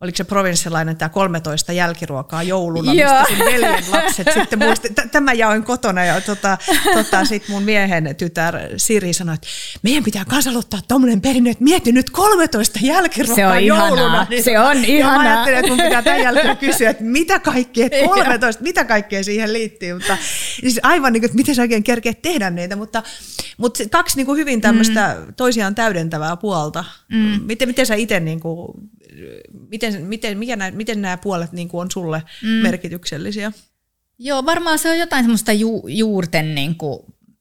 oliko 0.00 0.16
se 0.16 0.24
provinssilainen 0.24 0.96
tämä 0.96 1.08
13 1.08 1.72
jälkiruokaa 1.72 2.42
jouluna, 2.42 2.94
Joo. 2.94 3.10
mistä 3.12 3.36
sun 3.36 3.46
veljen 3.46 3.84
lapset 3.90 4.28
sitten 4.38 4.58
muisti. 4.58 4.88
Tämä 5.12 5.32
jaoin 5.32 5.62
kotona 5.62 6.04
ja 6.04 6.20
tota, 6.20 6.58
tota, 6.94 7.24
sitten 7.24 7.50
mun 7.50 7.62
miehen 7.62 8.16
tytär 8.16 8.54
Siri 8.76 9.12
sanoi, 9.12 9.34
että 9.34 9.46
meidän 9.82 10.04
pitää 10.04 10.24
kans 10.24 10.46
aloittaa 10.46 10.80
tuommoinen 10.88 11.20
perinne, 11.20 11.50
että 11.50 11.64
mieti 11.64 11.92
nyt 11.92 12.10
13 12.10 12.78
jälkiruokaa 12.82 13.36
se 13.36 13.46
on 13.46 13.66
jouluna. 13.66 13.94
Ihanaa. 13.94 14.26
Niin, 14.30 14.44
se 14.44 14.58
on 14.58 14.84
ihanaa. 14.84 15.16
Ja 15.16 15.22
mä 15.22 15.30
ajattelin, 15.30 15.58
että 15.58 15.68
mun 15.68 15.80
pitää 15.82 16.02
tämän 16.02 16.20
jälkeen 16.20 16.56
kysyä, 16.66 16.90
että 16.90 17.04
mitä 17.04 17.38
kaikkea, 17.38 17.88
13, 18.08 18.62
mitä 18.62 18.84
kaikkea 18.84 19.24
siihen 19.24 19.52
liittyy. 19.52 19.94
Mutta 19.94 20.16
siis 20.60 20.80
aivan 20.82 21.12
niin 21.12 21.20
kuin, 21.20 21.28
että 21.28 21.36
miten 21.36 21.54
sä 21.54 21.62
oikein 21.62 21.84
kerkeet 21.84 22.22
tehdä 22.22 22.50
niitä, 22.50 22.76
mutta, 22.76 23.02
mutta 23.56 23.84
kaksi 23.90 24.16
niin 24.16 24.26
kuin 24.26 24.38
hyvin 24.38 24.60
tämmöistä 24.60 25.16
mm. 25.18 25.34
toisiaan 25.34 25.74
täydentävää 25.74 26.36
puolta. 26.36 26.84
Mm. 27.08 27.40
Miten, 27.44 27.68
miten 27.68 27.86
sä 27.86 27.94
itse 27.94 28.20
niin 28.20 28.40
kuin, 28.40 28.68
miten, 29.70 30.02
miten, 30.06 30.38
mikä 30.38 30.56
nää, 30.56 30.70
miten 30.70 31.02
nämä 31.02 31.16
puolet 31.16 31.52
niin 31.52 31.68
kuin 31.68 31.80
on 31.80 31.90
sulle 31.90 32.22
mm. 32.42 32.48
merkityksellisiä? 32.48 33.52
Joo, 34.18 34.46
varmaan 34.46 34.78
se 34.78 34.90
on 34.90 34.98
jotain 34.98 35.24
semmoista 35.24 35.52
ju, 35.52 35.84
juurten 35.88 36.54
niin 36.54 36.74
kuin 36.74 37.00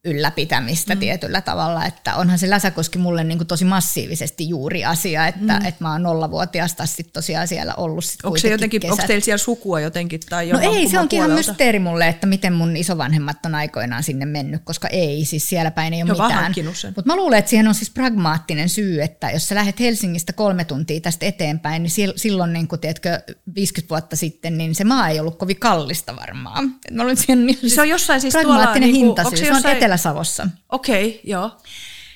ylläpitämistä 0.10 0.96
mm. 0.96 1.00
tietyllä 1.00 1.42
tavalla, 1.42 1.86
että 1.86 2.16
onhan 2.16 2.40
se 2.40 2.50
Läsäkoski 2.50 2.98
mulle 2.98 3.24
niin 3.24 3.38
kuin 3.38 3.48
tosi 3.48 3.66
massiivisesti 3.66 4.50
juuri 4.50 4.86
asia, 4.86 5.28
että, 5.28 5.60
mm. 5.60 5.66
että 5.66 5.84
mä 5.84 5.92
oon 5.92 6.04
nollavuotiaasta 6.04 6.86
sitten 6.86 7.14
tosiaan 7.14 7.48
siellä 7.48 7.74
ollut 7.76 8.06
sit 8.06 8.20
onko, 8.24 8.38
se 8.38 8.50
jotenkin, 8.50 8.92
onko 8.92 9.04
teillä 9.08 9.26
siellä 9.26 9.38
sukua 9.38 9.80
jotenkin? 9.80 10.20
Tai 10.30 10.52
no 10.52 10.60
ei, 10.60 10.90
se 10.90 11.00
onkin 11.00 11.18
ihan 11.18 11.32
mysteeri 11.32 11.80
mulle, 11.80 12.08
että 12.08 12.28
miten 12.28 12.54
mun 12.54 12.78
isovanhemmat 12.78 13.46
on 13.46 13.56
aikoinaan 13.56 14.04
sinne 14.04 14.26
mennyt, 14.26 14.62
koska 14.64 14.88
ei, 14.88 15.26
siis 15.26 15.50
siellä 15.50 15.72
päin 15.72 15.94
ei 15.94 16.04
ole 16.04 16.12
Joo, 16.18 16.28
mitään. 16.28 16.54
Mutta 16.96 17.04
mä 17.06 17.16
luulen, 17.16 17.40
että 17.40 17.50
siihen 17.50 17.68
on 17.68 17.76
siis 17.76 17.90
pragmaattinen 17.90 18.70
syy, 18.70 19.02
että 19.02 19.30
jos 19.30 19.48
sä 19.48 19.56
lähdet 19.56 19.80
Helsingistä 19.80 20.34
kolme 20.34 20.66
tuntia 20.66 21.02
tästä 21.02 21.26
eteenpäin, 21.26 21.84
niin 21.84 22.14
silloin 22.16 22.54
niin 22.54 22.68
kuin, 22.68 22.82
tiedätkö, 22.82 23.22
50 23.56 23.90
vuotta 23.90 24.16
sitten, 24.16 24.58
niin 24.58 24.76
se 24.76 24.84
maa 24.84 25.10
ei 25.10 25.20
ollut 25.20 25.38
kovin 25.38 25.60
kallista 25.60 26.16
varmaan. 26.16 26.64
Mä 26.92 27.04
luulen, 27.04 27.14
että 27.14 27.26
siihen 27.26 27.50
on 27.64 27.70
se 27.70 27.82
on 27.82 27.90
jossain 27.90 28.22
siis 28.22 28.34
pragmaattinen 28.34 28.90
tuolla, 28.90 29.06
hinta, 29.08 29.22
niin 29.22 29.30
kuin, 29.30 29.38
se, 29.38 29.46
jossain... 29.46 29.66
on 29.66 29.72
Etelä-Savossa. 30.00 30.48
Okei, 30.70 31.08
okay, 31.10 31.20
joo. 31.24 31.52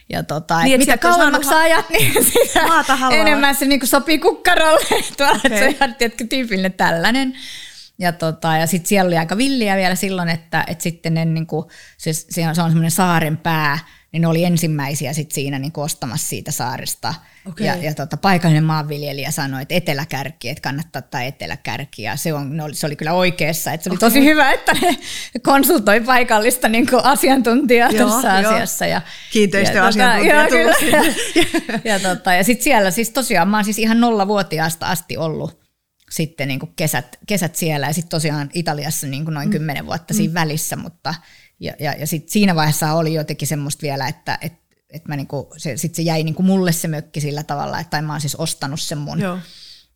Ja 0.09 0.23
tota, 0.23 0.63
niin, 0.63 0.79
mitä 0.79 0.97
kauemmaksi 0.97 1.49
ha- 1.49 1.57
ajat, 1.59 1.89
niin 1.89 2.23
sitä 2.33 2.65
enemmän 3.11 3.55
se 3.55 3.65
niin 3.65 3.87
sopii 3.87 4.19
kukkarolle. 4.19 5.03
Tuolla, 5.17 5.39
okay. 5.45 5.57
Se 5.57 5.65
on 5.65 5.71
ihan 5.71 5.95
tyypillinen 6.29 6.73
tällainen. 6.73 7.33
Ja, 7.99 8.11
tota, 8.11 8.57
ja 8.57 8.67
sitten 8.67 8.87
siellä 8.87 9.07
oli 9.07 9.17
aika 9.17 9.37
villiä 9.37 9.75
vielä 9.75 9.95
silloin, 9.95 10.29
että, 10.29 10.63
että 10.67 10.83
sitten 10.83 11.13
ne, 11.13 11.25
niin 11.25 11.47
kuin, 11.47 11.65
se, 11.97 12.13
se 12.13 12.47
on 12.47 12.55
semmoinen 12.55 12.91
saaren 12.91 13.37
pää, 13.37 13.79
niin 14.13 14.21
ne 14.21 14.27
oli 14.27 14.43
ensimmäisiä 14.43 15.13
sit 15.13 15.31
siinä 15.31 15.59
niin 15.59 15.71
ostamassa 15.77 16.27
siitä 16.27 16.51
saaresta. 16.51 17.13
Okay. 17.45 17.67
Ja, 17.67 17.75
ja 17.75 17.93
tota, 17.93 18.17
paikallinen 18.17 18.63
maanviljelijä 18.63 19.31
sanoi, 19.31 19.61
että 19.61 19.75
eteläkärki, 19.75 20.49
että 20.49 20.61
kannattaa 20.61 20.99
ottaa 20.99 21.21
eteläkärki. 21.21 22.01
Ja 22.01 22.15
se, 22.15 22.33
on, 22.33 22.61
oli, 22.61 22.75
se 22.75 22.85
oli 22.85 22.95
kyllä 22.95 23.13
oikeassa. 23.13 23.73
Että 23.73 23.83
se 23.83 23.89
oli 23.89 23.97
okay. 23.97 24.09
tosi 24.09 24.25
hyvä, 24.25 24.51
että 24.51 24.73
ne 24.81 24.97
konsultoi 25.43 26.01
paikallista 26.01 26.69
niin 26.69 26.87
asiantuntijaa 27.03 27.89
joo, 27.89 28.09
tässä 28.09 28.39
joo. 28.39 28.51
asiassa. 28.53 28.85
Ja, 28.85 29.01
Kiinteistöasiantuntija 29.31 30.35
ja, 30.35 30.49
tota, 30.49 30.95
ja, 30.95 31.79
ja, 31.83 31.99
tota, 31.99 32.33
ja 32.33 32.43
sitten 32.43 32.63
siellä 32.63 32.91
siis 32.91 33.09
tosiaan, 33.09 33.47
mä 33.47 33.57
oon 33.57 33.65
siis 33.65 33.79
ihan 33.79 33.99
nollavuotiaasta 33.99 34.87
asti 34.87 35.17
ollut 35.17 35.63
sitten 36.09 36.47
niin 36.47 36.59
kesät, 36.75 37.19
kesät 37.27 37.55
siellä 37.55 37.87
ja 37.87 37.93
sitten 37.93 38.09
tosiaan 38.09 38.49
Italiassa 38.53 39.07
niin 39.07 39.25
noin 39.25 39.47
mm. 39.47 39.51
kymmenen 39.51 39.85
vuotta 39.85 40.13
mm. 40.13 40.17
siinä 40.17 40.33
välissä, 40.33 40.75
mutta– 40.75 41.15
ja, 41.63 41.73
ja, 41.79 41.93
ja 41.93 42.07
sit 42.07 42.29
siinä 42.29 42.55
vaiheessa 42.55 42.93
oli 42.93 43.13
jotenkin 43.13 43.47
semmoista 43.47 43.81
vielä, 43.81 44.07
että 44.07 44.37
et, 44.41 44.53
et 44.89 45.07
mä 45.07 45.15
niinku, 45.15 45.53
se, 45.57 45.77
sit 45.77 45.95
se 45.95 46.01
jäi 46.01 46.23
niinku 46.23 46.43
mulle 46.43 46.71
se 46.71 46.87
mökki 46.87 47.21
sillä 47.21 47.43
tavalla, 47.43 47.79
että 47.79 48.01
mä 48.01 48.13
oon 48.13 48.21
siis 48.21 48.35
ostanut 48.35 48.81
sen 48.81 48.97
mun, 48.97 49.19
Joo. 49.19 49.39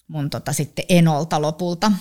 mun 0.08 0.30
tota 0.30 0.54
sitten 0.54 0.86
Enolta 0.90 1.42
lopulta. 1.42 1.92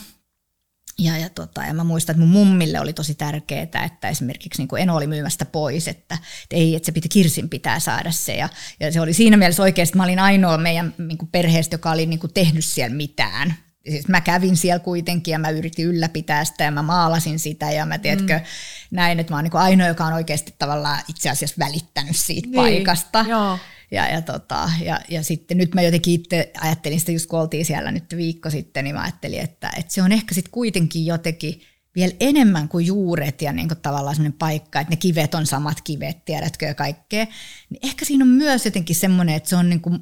Ja, 0.99 1.19
ja, 1.19 1.29
tota, 1.31 1.63
ja 1.65 1.75
mä 1.75 1.85
muistan, 1.85 2.15
että 2.15 2.21
mun 2.21 2.29
mummille 2.29 2.81
oli 2.81 2.93
tosi 2.93 3.15
tärkeää, 3.15 3.85
että 3.85 4.09
esimerkiksi 4.09 4.63
niin 4.63 4.79
Eno 4.79 4.97
oli 4.97 5.07
myymästä 5.07 5.45
pois, 5.45 5.89
että, 5.89 6.19
että 6.43 6.57
ei, 6.57 6.77
että 6.77 6.87
se 6.87 6.93
piti, 6.93 7.09
Kirsin 7.09 7.49
pitää 7.49 7.81
saada 7.81 8.13
se. 8.13 8.37
Ja, 8.37 8.49
ja 8.81 8.93
se 8.93 9.01
oli 9.01 9.13
siinä 9.13 9.37
mielessä 9.37 9.63
oikeasti, 9.63 9.91
että 9.91 9.97
mä 9.99 10.05
olin 10.05 10.19
ainoa 10.19 10.59
meidän 10.59 10.95
niin 10.99 11.19
kuin 11.19 11.29
perheestä, 11.29 11.75
joka 11.75 11.91
oli 11.91 12.07
niin 12.07 12.19
kuin 12.19 12.33
tehnyt 12.35 12.65
siellä 12.65 12.97
mitään 12.97 13.55
siis 13.91 14.09
mä 14.09 14.21
kävin 14.21 14.57
siellä 14.57 14.79
kuitenkin 14.79 15.33
ja 15.33 15.39
mä 15.39 15.51
yritin 15.51 15.87
ylläpitää 15.87 16.45
sitä 16.45 16.65
ja 16.65 16.71
mä 16.71 16.83
maalasin 16.83 17.39
sitä 17.39 17.71
ja 17.71 17.87
mä 17.87 17.99
tiedätkö 17.99 18.35
mm. 18.35 18.45
näin, 18.91 19.21
että 19.21 19.33
mä 19.33 19.37
oon 19.37 19.45
niin 19.45 19.57
ainoa, 19.57 19.89
joka 19.89 20.05
on 20.05 20.13
oikeasti 20.13 20.55
tavallaan 20.59 20.99
itse 21.09 21.31
asiassa 21.31 21.57
välittänyt 21.59 22.17
siitä 22.17 22.49
niin, 22.49 22.57
paikasta. 22.57 23.25
Joo. 23.29 23.59
Ja, 23.91 24.09
ja, 24.09 24.23
tota, 24.23 24.71
ja, 24.83 25.01
ja 25.09 25.23
sitten 25.23 25.59
nyt 25.59 25.75
mä 25.75 25.83
jotenkin 25.83 26.15
itse 26.15 26.53
ajattelin 26.61 27.01
sitä, 27.01 27.13
just 27.13 27.27
kun 27.27 27.41
oltiin 27.41 27.65
siellä 27.65 27.93
nyt 27.93 28.17
viikko 28.17 28.51
sitten, 28.51 28.85
niin 28.85 28.95
mä 28.95 29.03
ajattelin, 29.03 29.41
että, 29.41 29.71
että 29.77 29.95
se 29.95 30.03
on 30.03 30.13
ehkä 30.13 30.35
sitten 30.35 30.51
kuitenkin 30.51 31.07
jotenkin 31.07 31.61
vielä 31.97 32.13
enemmän 32.21 32.69
kuin 32.69 32.87
juuret 32.87 33.43
ja 33.43 33.53
niin 33.53 33.69
kuin 33.69 33.81
tavallaan 33.81 34.17
sellainen 34.17 34.39
paikka, 34.39 34.81
että 34.81 34.93
ne 34.93 34.97
kivet 34.97 35.35
on 35.35 35.47
samat 35.47 35.81
kivet, 35.81 36.25
tiedätkö, 36.25 36.67
ja 36.67 36.75
kaikkea. 36.75 37.27
Niin 37.71 37.87
ehkä 37.87 38.05
siinä 38.05 38.25
on 38.25 38.29
myös 38.29 38.65
jotenkin 38.65 38.97
semmoinen, 38.97 39.35
että 39.35 39.49
se 39.49 39.57
on 39.57 39.69
niin 39.69 39.81
kuin, 39.81 39.99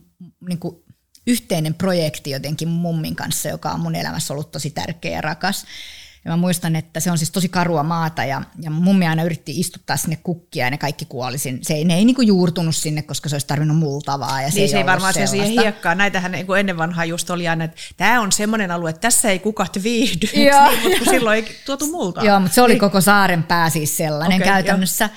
niin 0.49 0.59
kuin 0.59 0.84
yhteinen 1.27 1.75
projekti 1.75 2.31
jotenkin 2.31 2.69
mummin 2.69 3.17
kanssa, 3.17 3.49
joka 3.49 3.71
on 3.71 3.81
mun 3.81 3.95
elämässä 3.95 4.35
ollut 4.35 4.53
tosi 4.53 4.71
tärkeä 4.71 5.13
ja 5.13 5.21
rakas. 5.21 5.65
Ja 6.25 6.31
mä 6.31 6.37
muistan, 6.37 6.77
että 6.77 7.01
se 7.01 7.11
on 7.11 7.19
siis 7.19 7.31
tosi 7.31 7.49
karua 7.49 7.83
maata 7.83 8.25
ja, 8.25 8.43
ja 8.61 8.71
mummi 8.71 9.07
aina 9.07 9.23
yritti 9.23 9.61
istuttaa 9.61 9.97
sinne 9.97 10.19
kukkia 10.23 10.65
ja 10.65 10.71
ne 10.71 10.79
kaikki 10.79 11.05
kuoli 11.05 11.39
sinne. 11.39 11.61
Se 11.63 11.75
ei, 11.75 11.85
ne 11.85 11.95
ei 11.95 12.05
niinku 12.05 12.23
juurtunut 12.23 12.77
sinne, 12.77 13.03
koska 13.03 13.29
se 13.29 13.35
olisi 13.35 13.47
tarvinnut 13.47 13.77
multavaa. 13.77 14.43
Ja 14.43 14.51
se 14.51 14.55
niin 14.55 14.63
ei, 14.63 14.69
se 14.69 14.77
ei 14.77 14.87
varmaan 14.87 15.15
se 15.15 15.27
siihen 15.27 15.51
hiekkaan. 15.51 15.99
Näitähän 15.99 16.33
niin 16.33 16.47
kuin 16.47 16.61
ennen 16.61 16.79
vanhaa 16.79 17.05
just 17.05 17.31
oli 17.31 17.49
aina, 17.49 17.65
että 17.65 17.77
tämä 17.97 18.21
on 18.21 18.33
semmoinen 18.33 18.71
alue, 18.71 18.91
että 18.91 19.01
tässä 19.01 19.31
ei 19.31 19.39
kukat 19.39 19.83
viihdy. 19.83 20.27
Joo. 20.51 20.71
niin, 20.71 20.83
mutta 20.83 21.11
silloin 21.11 21.37
ei 21.37 21.57
tuotu 21.67 21.87
multaa. 21.87 22.25
Joo, 22.25 22.41
mutta 22.41 22.55
se 22.55 22.63
oli 22.63 22.77
koko 22.77 23.01
saaren 23.01 23.43
pää 23.43 23.71
siis 23.71 23.97
sellainen 23.97 24.43
okay, 24.43 24.53
käytännössä. 24.53 25.11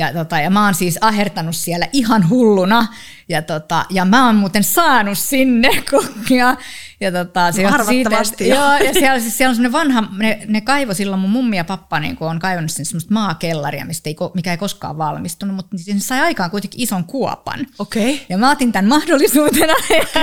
Ja, 0.00 0.12
tota, 0.12 0.40
ja 0.40 0.50
mä 0.50 0.64
oon 0.64 0.74
siis 0.74 0.98
ahertanut 1.00 1.56
siellä 1.56 1.86
ihan 1.92 2.28
hulluna. 2.28 2.86
Ja, 3.28 3.42
tota, 3.42 3.86
ja 3.90 4.04
mä 4.04 4.26
oon 4.26 4.36
muuten 4.36 4.64
saanut 4.64 5.18
sinne 5.18 5.68
kukkia. 5.90 6.56
Ja 7.00 7.12
tota, 7.12 7.52
se 7.52 7.62
No, 7.62 7.84
siitä, 7.84 8.18
että, 8.18 8.44
joo. 8.44 8.58
joo, 8.58 8.76
ja 8.76 8.92
siellä, 8.92 9.20
siis 9.20 9.36
siellä 9.38 9.50
on 9.50 9.56
semmoinen 9.56 9.72
vanha, 9.72 10.08
ne, 10.18 10.42
ne 10.48 10.60
kaivo 10.60 10.94
silloin 10.94 11.20
mun 11.20 11.30
mummi 11.30 11.56
ja 11.56 11.64
pappa 11.64 12.00
niin 12.00 12.16
on 12.20 12.38
kaivannut 12.38 12.70
sinne 12.70 12.84
semmoista 12.84 13.14
maakellaria, 13.14 13.84
mistä 13.84 14.10
ei, 14.10 14.16
mikä 14.34 14.50
ei 14.50 14.56
koskaan 14.56 14.98
valmistunut, 14.98 15.56
mutta 15.56 15.76
niin 15.76 15.84
sinne 15.84 16.00
sai 16.00 16.20
aikaan 16.20 16.50
kuitenkin 16.50 16.80
ison 16.80 17.04
kuopan. 17.04 17.66
Okei. 17.78 18.14
Okay. 18.14 18.26
Ja 18.28 18.38
mä 18.38 18.50
otin 18.50 18.72
tämän 18.72 18.88
mahdollisuutena. 18.88 19.74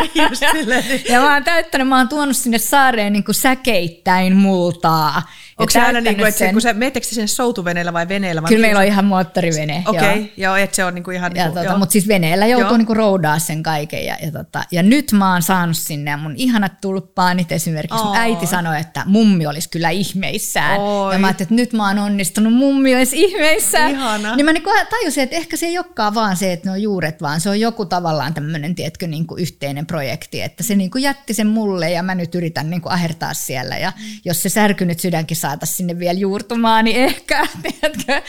Silleen. 0.54 1.02
ja 1.10 1.22
mä 1.22 1.34
oon 1.34 1.44
täyttänyt, 1.44 1.88
mä 1.88 1.98
oon 1.98 2.10
tuonut 2.10 2.38
sinne 2.38 2.58
saareen 2.58 3.14
niin 3.14 3.24
kuin 3.24 3.36
säkeittäin 3.36 4.36
multaa. 4.36 5.22
Onko 5.58 5.72
se 5.72 5.82
aina 5.82 6.02
niin 6.02 6.16
kuin, 6.16 6.28
että 6.28 6.40
se, 6.40 6.46
sen- 6.46 6.54
kun 6.54 6.62
sä 6.62 6.74
meettekö 6.74 7.08
sinne 7.08 7.28
soutuveneellä 7.28 7.94
vai 7.94 8.08
veneellä? 8.08 8.42
Vai 8.42 8.50
Kyllä 8.50 8.68
meillä 8.68 8.80
on 8.80 8.86
ihan 8.86 9.06
moottorivene. 9.06 9.84
Okei, 9.88 10.02
joo. 10.02 10.12
okay, 10.12 10.26
joo, 10.38 10.56
että 10.56 10.76
se 10.76 10.86
on 10.86 10.96
niin 10.96 11.04
kuin 11.04 11.16
ihan... 11.16 11.32
Ja 11.36 11.44
Niin 11.44 11.54
kuin, 11.54 11.60
tota, 11.64 11.72
joo. 11.72 11.78
mutta 11.80 11.94
siis 11.94 12.08
veneellä 12.08 12.48
joutuu 12.48 12.70
Joo. 12.70 12.78
niinku 12.78 12.94
roudaa 12.94 13.40
sen 13.40 13.64
kaiken. 13.64 14.06
Ja, 14.06 14.18
ja, 14.22 14.32
tota, 14.32 14.64
ja 14.72 14.84
nyt 14.84 15.12
mä 15.12 15.34
oon 15.34 15.42
saanut 15.42 15.78
sinne 15.78 16.12
ja 16.12 16.18
mun 16.18 16.34
ihanat 16.36 16.82
tulppaanit 16.82 17.52
esimerkiksi. 17.52 18.04
Mun 18.04 18.16
Aa. 18.16 18.22
äiti 18.22 18.48
sanoi, 18.48 18.80
että 18.80 19.04
mummi 19.06 19.48
olisi 19.48 19.70
kyllä 19.70 19.90
ihmeissään. 19.90 20.80
Oi. 20.80 21.14
Ja 21.14 21.20
mä 21.20 21.28
ajattelin, 21.28 21.46
että 21.46 21.56
nyt 21.56 21.74
mä 21.74 21.88
oon 21.88 22.00
onnistunut, 22.00 22.54
mummi 22.54 22.96
olisi 22.96 23.24
ihmeissään. 23.24 23.92
Ihana. 23.92 24.36
Niin 24.36 24.46
mä 24.46 24.54
niinku 24.54 24.70
tajusin, 24.90 25.24
että 25.24 25.36
ehkä 25.36 25.58
se 25.58 25.66
ei 25.66 25.78
olekaan 25.78 26.14
vaan 26.16 26.38
se, 26.38 26.54
että 26.54 26.68
ne 26.68 26.72
on 26.72 26.82
juuret, 26.82 27.22
vaan 27.22 27.42
se 27.42 27.50
on 27.50 27.60
joku 27.60 27.86
tavallaan 27.86 28.34
tämmöinen, 28.34 28.76
tiedätkö, 28.76 29.08
niinku 29.08 29.36
yhteinen 29.36 29.86
projekti. 29.86 30.42
Että 30.42 30.64
se 30.64 30.76
niinku 30.76 30.98
jätti 30.98 31.34
sen 31.34 31.48
mulle 31.48 31.92
ja 31.92 32.04
mä 32.04 32.16
nyt 32.16 32.36
yritän 32.36 32.70
niinku 32.70 32.90
ahertaa 32.90 33.34
siellä. 33.34 33.78
Ja 33.78 33.92
jos 34.26 34.42
se 34.42 34.50
särkynyt 34.50 35.00
sydänkin 35.00 35.38
saataisiin 35.48 35.78
sinne 35.78 36.00
vielä 36.00 36.20
juurtumaan, 36.20 36.86
niin 36.86 36.98
ehkä, 36.98 37.48
tiedätkö. 37.64 38.22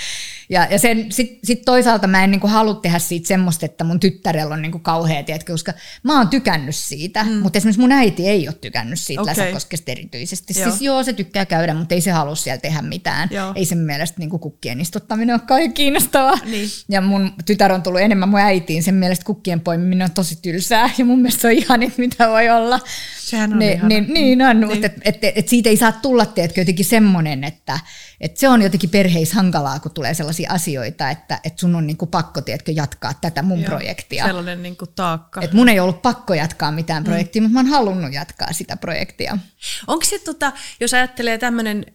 Ja, 0.51 0.67
ja 0.71 0.79
sen, 0.79 1.13
sit, 1.13 1.39
sit 1.45 1.63
toisaalta 1.65 2.07
mä 2.07 2.25
en 2.25 2.31
niinku 2.31 2.47
halua 2.47 2.75
tehdä 2.75 2.99
siitä 2.99 3.29
semmoista, 3.29 3.67
että 3.67 3.85
mun 3.85 4.01
tyttärellä 4.01 4.55
on 4.55 4.63
niinku 4.63 4.79
kauhea, 4.79 5.23
tiedätkö, 5.23 5.53
koska 5.53 5.73
mä 6.03 6.19
oon 6.19 6.29
tykännyt 6.29 6.77
siitä, 6.77 7.25
mm. 7.25 7.33
mutta 7.33 7.57
esimerkiksi 7.57 7.81
mun 7.81 7.93
äiti 7.93 8.29
ei 8.29 8.49
ole 8.49 8.57
tykännyt 8.61 8.99
siitä 8.99 9.23
okay. 9.23 9.35
Läsäkoskesta 9.37 9.93
erityisesti. 9.93 10.55
Joo. 10.61 10.71
Siis 10.71 10.83
joo, 10.83 11.03
se 11.03 11.13
tykkää 11.13 11.47
käydä, 11.47 11.75
mutta 11.75 11.95
ei 11.95 12.01
se 12.01 12.11
halua 12.11 12.35
siellä 12.35 12.61
tehdä 12.61 12.83
mitään. 12.83 13.29
Joo. 13.33 13.53
Ei 13.55 13.65
sen 13.65 13.79
mielestä 13.79 14.19
niinku 14.19 14.39
kukkien 14.39 14.81
istuttaminen 14.81 15.35
ole 15.35 15.41
kauhean 15.47 15.73
kiinnostavaa. 15.73 16.39
Niin. 16.45 16.69
Ja 16.89 17.01
mun 17.01 17.33
tytär 17.47 17.73
on 17.73 17.83
tullut 17.83 18.01
enemmän 18.01 18.29
mun 18.29 18.41
äitiin, 18.41 18.83
sen 18.83 18.95
mielestä 18.95 19.25
kukkien 19.25 19.61
poimiminen 19.61 20.05
on 20.05 20.15
tosi 20.15 20.39
tylsää 20.43 20.91
ja 20.99 21.05
mun 21.05 21.19
mielestä 21.19 21.41
se 21.41 21.49
on 21.49 21.53
ihan 21.53 21.81
mitä 21.97 22.29
voi 22.29 22.49
olla. 22.49 22.81
Sehän 23.19 23.53
on 23.53 23.59
niin, 23.59 23.73
ihana. 23.73 23.89
niin, 23.89 24.07
niin 24.15 24.43
on, 24.43 24.61
Niin. 24.61 24.71
mutta 24.71 24.87
et, 24.87 25.25
et, 25.25 25.33
et 25.37 25.49
siitä 25.49 25.69
ei 25.69 25.77
saa 25.77 25.93
tulla 25.93 26.27
teetkö, 26.27 26.61
jotenkin 26.61 26.85
semmoinen, 27.09 27.45
että 27.45 27.81
et 28.21 28.37
se 28.37 28.49
on 28.49 28.63
jotenkin 28.63 28.91
perheissä 28.91 29.37
hankalaa, 29.37 29.81
kun 29.81 29.93
tulee 29.93 30.15
sellaisia 30.15 30.53
asioita, 30.53 31.11
että 31.11 31.41
et 31.45 31.59
sun 31.59 31.75
on 31.75 31.87
niinku 31.87 32.07
pakko 32.07 32.41
teetkö, 32.41 32.73
jatkaa 32.73 33.15
tätä 33.15 33.43
mun 33.43 33.61
Joo, 33.61 33.69
projektia. 33.69 34.27
Sellainen 34.27 34.63
niin 34.63 34.77
kuin 34.77 34.91
taakka. 34.95 35.41
Et 35.41 35.53
mun 35.53 35.69
ei 35.69 35.81
ollut 35.81 36.03
pakko 36.03 36.35
jatkaa 36.35 36.73
mitään 36.73 37.05
projektia, 37.05 37.43
mutta 37.43 37.53
mä 37.53 37.59
oon 37.61 37.67
halunnut 37.67 38.13
jatkaa 38.13 38.53
sitä 38.53 38.77
projektia. 38.77 39.39
Onko 39.87 40.05
se, 40.05 40.19
tota, 40.19 40.53
jos 40.81 40.95
ajattelee 40.95 41.39
tämmöinen, 41.39 41.87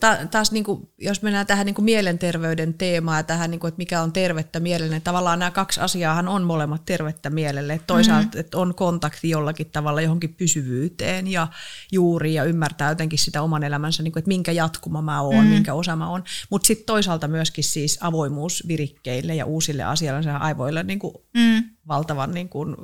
ta, 0.00 0.16
taas 0.30 0.52
niin 0.52 0.64
kuin, 0.64 0.88
jos 0.98 1.22
mennään 1.22 1.46
tähän 1.46 1.66
niin 1.66 1.74
kuin 1.74 1.84
mielenterveyden 1.84 2.74
teemaan 2.74 3.16
ja 3.16 3.22
tähän, 3.22 3.50
niin 3.50 3.60
kuin, 3.60 3.68
että 3.68 3.78
mikä 3.78 4.02
on 4.02 4.12
tervettä 4.12 4.60
mielelle, 4.60 4.90
niin 4.90 5.02
tavallaan 5.02 5.38
nämä 5.38 5.50
kaksi 5.50 5.80
asiaahan 5.80 6.28
on 6.28 6.42
molemmat 6.42 6.84
tervettä 6.84 7.30
mielelle. 7.30 7.80
Toisaalta, 7.86 8.28
mm. 8.34 8.40
että 8.40 8.58
on 8.58 8.74
kontakti 8.74 9.30
jollakin 9.30 9.70
tavalla 9.70 10.00
johonkin 10.00 10.34
pysyvyyteen 10.34 11.26
ja 11.26 11.48
juuri 11.92 12.34
ja 12.34 12.44
ymmärtää 12.44 12.90
jotenkin 12.90 13.18
sitä 13.18 13.42
oman 13.42 13.64
elämänsä, 13.64 14.02
niin 14.02 14.12
kuin, 14.12 14.20
että 14.20 14.28
minkä 14.28 14.52
jatkuma 14.52 15.02
mä 15.02 15.20
oon, 15.20 15.44
mm. 15.44 15.50
minkä 15.50 15.74
osa 15.74 15.96
mä 15.96 16.10
oon. 16.10 16.24
Mutta 16.50 16.66
sitten 16.66 16.86
toisaalta 16.86 17.28
myöskin 17.28 17.64
siis 17.64 17.98
avoimuus 18.00 18.64
virikkeille 18.68 19.34
ja 19.34 19.46
uusille 19.46 19.82
asioille 19.82 20.30
ja 20.30 20.36
aivoille 20.36 20.82
niin 20.82 20.98
kuin 20.98 21.14
mm. 21.34 21.64
valtavan 21.88 22.34
niin 22.34 22.48
kuin, 22.48 22.76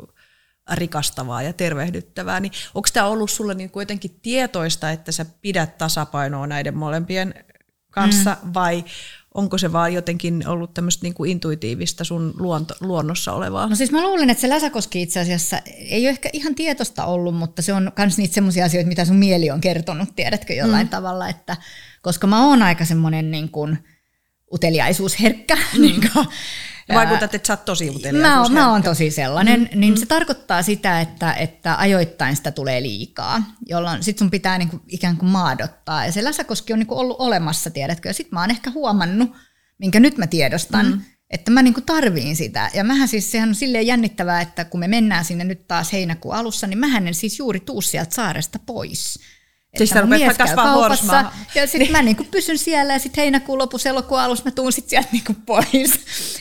rikastavaa 0.73 1.43
ja 1.43 1.53
tervehdyttävää, 1.53 2.41
niin 2.41 2.53
onko 2.75 2.89
tämä 2.93 3.07
ollut 3.07 3.31
sulle 3.31 3.55
niin 3.55 3.71
kuitenkin 3.71 4.19
tietoista, 4.23 4.91
että 4.91 5.13
sä 5.13 5.27
pidät 5.41 5.79
tasapainoa 5.79 6.47
näiden 6.47 6.77
molempien 6.77 7.35
kanssa, 7.91 8.37
mm. 8.43 8.55
vai 8.55 8.85
onko 9.35 9.59
se 9.59 9.73
vaan 9.73 9.95
jotenkin 9.95 10.49
ollut 10.49 10.75
tämmöistä 10.75 11.03
niin 11.03 11.15
kuin 11.15 11.31
intuitiivista 11.31 12.05
sun 12.05 12.35
luonto, 12.39 12.75
luonnossa 12.81 13.33
olevaa? 13.33 13.67
No 13.67 13.77
siis 13.77 13.91
mä 13.91 14.03
luulen, 14.03 14.31
että 14.31 14.41
se 14.41 14.49
Läsäkoski 14.49 15.03
itse 15.03 15.21
asiassa 15.21 15.61
ei 15.77 16.03
ole 16.03 16.09
ehkä 16.09 16.31
ihan 16.33 16.55
tietosta 16.55 17.05
ollut, 17.05 17.35
mutta 17.35 17.63
se 17.63 17.73
on 17.73 17.93
myös 17.99 18.19
niitä 18.19 18.35
semmoisia 18.35 18.65
asioita, 18.65 18.89
mitä 18.89 19.05
sun 19.05 19.17
mieli 19.17 19.51
on 19.51 19.61
kertonut, 19.61 20.17
tiedätkö 20.17 20.55
jollain 20.55 20.87
mm. 20.87 20.91
tavalla, 20.91 21.29
että 21.29 21.57
koska 22.03 22.27
mä 22.27 22.47
oon 22.47 22.63
aika 22.63 22.85
semmoinen 22.85 23.31
niin 23.31 23.49
kuin 23.49 23.79
uteliaisuusherkkä, 24.53 25.57
mm. 25.57 25.81
niin 25.81 26.01
kuin, 26.13 26.27
Vaikutat, 26.95 27.35
että 27.35 27.47
sä 27.47 27.53
oot 27.53 27.65
tosi 27.65 27.91
utelias. 27.91 28.23
Mä 28.23 28.43
oon, 28.43 28.53
mä 28.53 28.73
oon 28.73 28.83
tosi 28.83 29.11
sellainen, 29.11 29.61
mm, 29.61 29.81
niin 29.81 29.95
mm. 29.95 30.01
se 30.01 30.07
tarkoittaa 30.07 30.63
sitä, 30.63 31.01
että, 31.01 31.33
että 31.33 31.77
ajoittain 31.79 32.37
sitä 32.37 32.51
tulee 32.51 32.83
liikaa, 32.83 33.43
jolloin 33.67 34.03
sit 34.03 34.19
sun 34.19 34.31
pitää 34.31 34.59
niinku 34.59 34.81
ikään 34.89 35.17
kuin 35.17 35.31
maadottaa. 35.31 36.07
Ja 36.07 36.13
se 36.13 36.25
läsäkoski 36.25 36.73
on 36.73 36.79
niinku 36.79 36.99
ollut 36.99 37.17
olemassa, 37.21 37.71
tiedätkö, 37.71 38.09
ja 38.09 38.15
sit 38.15 38.33
mä 38.33 38.41
oon 38.41 38.51
ehkä 38.51 38.71
huomannut, 38.71 39.31
minkä 39.79 40.01
nyt 40.01 40.19
mä 40.19 40.27
tiedostan, 40.27 40.87
mm. 40.87 41.01
että 41.31 41.51
mä 41.51 41.63
niinku 41.63 41.81
tarviin 41.81 42.37
sitä. 42.37 42.71
Ja 42.75 42.85
mähän 42.85 43.09
siis, 43.09 43.31
sehän 43.31 43.49
on 43.49 43.55
silleen 43.55 43.87
jännittävää, 43.87 44.41
että 44.41 44.65
kun 44.65 44.81
me 44.81 44.89
mennään 44.89 45.25
sinne 45.25 45.45
nyt 45.45 45.69
taas 45.69 45.93
heinäkuun 45.93 46.35
alussa, 46.35 46.67
niin 46.67 46.79
mähän 46.79 47.09
en 47.09 47.15
siis 47.15 47.39
juuri 47.39 47.61
tuu 47.61 47.83
sieltä 47.83 48.15
saaresta 48.15 48.59
pois. 48.67 49.19
Siis 49.79 49.91
sä 49.91 50.01
rupeat 50.01 50.37
kasvaa 50.37 50.65
kaupassa, 50.65 51.13
horsmaa. 51.13 51.35
ja 51.55 51.67
sitten 51.67 51.93
mä 51.93 52.03
niinku 52.03 52.25
pysyn 52.31 52.59
siellä 52.59 52.93
ja 52.93 52.99
sitten 52.99 53.23
heinäkuun 53.23 53.59
lopussa 53.59 53.89
elokuun 53.89 54.21
alussa 54.21 54.45
mä 54.45 54.51
tuun 54.51 54.73
sitten 54.73 54.91
sieltä 54.91 55.09
niinku 55.13 55.35
pois. 55.47 56.01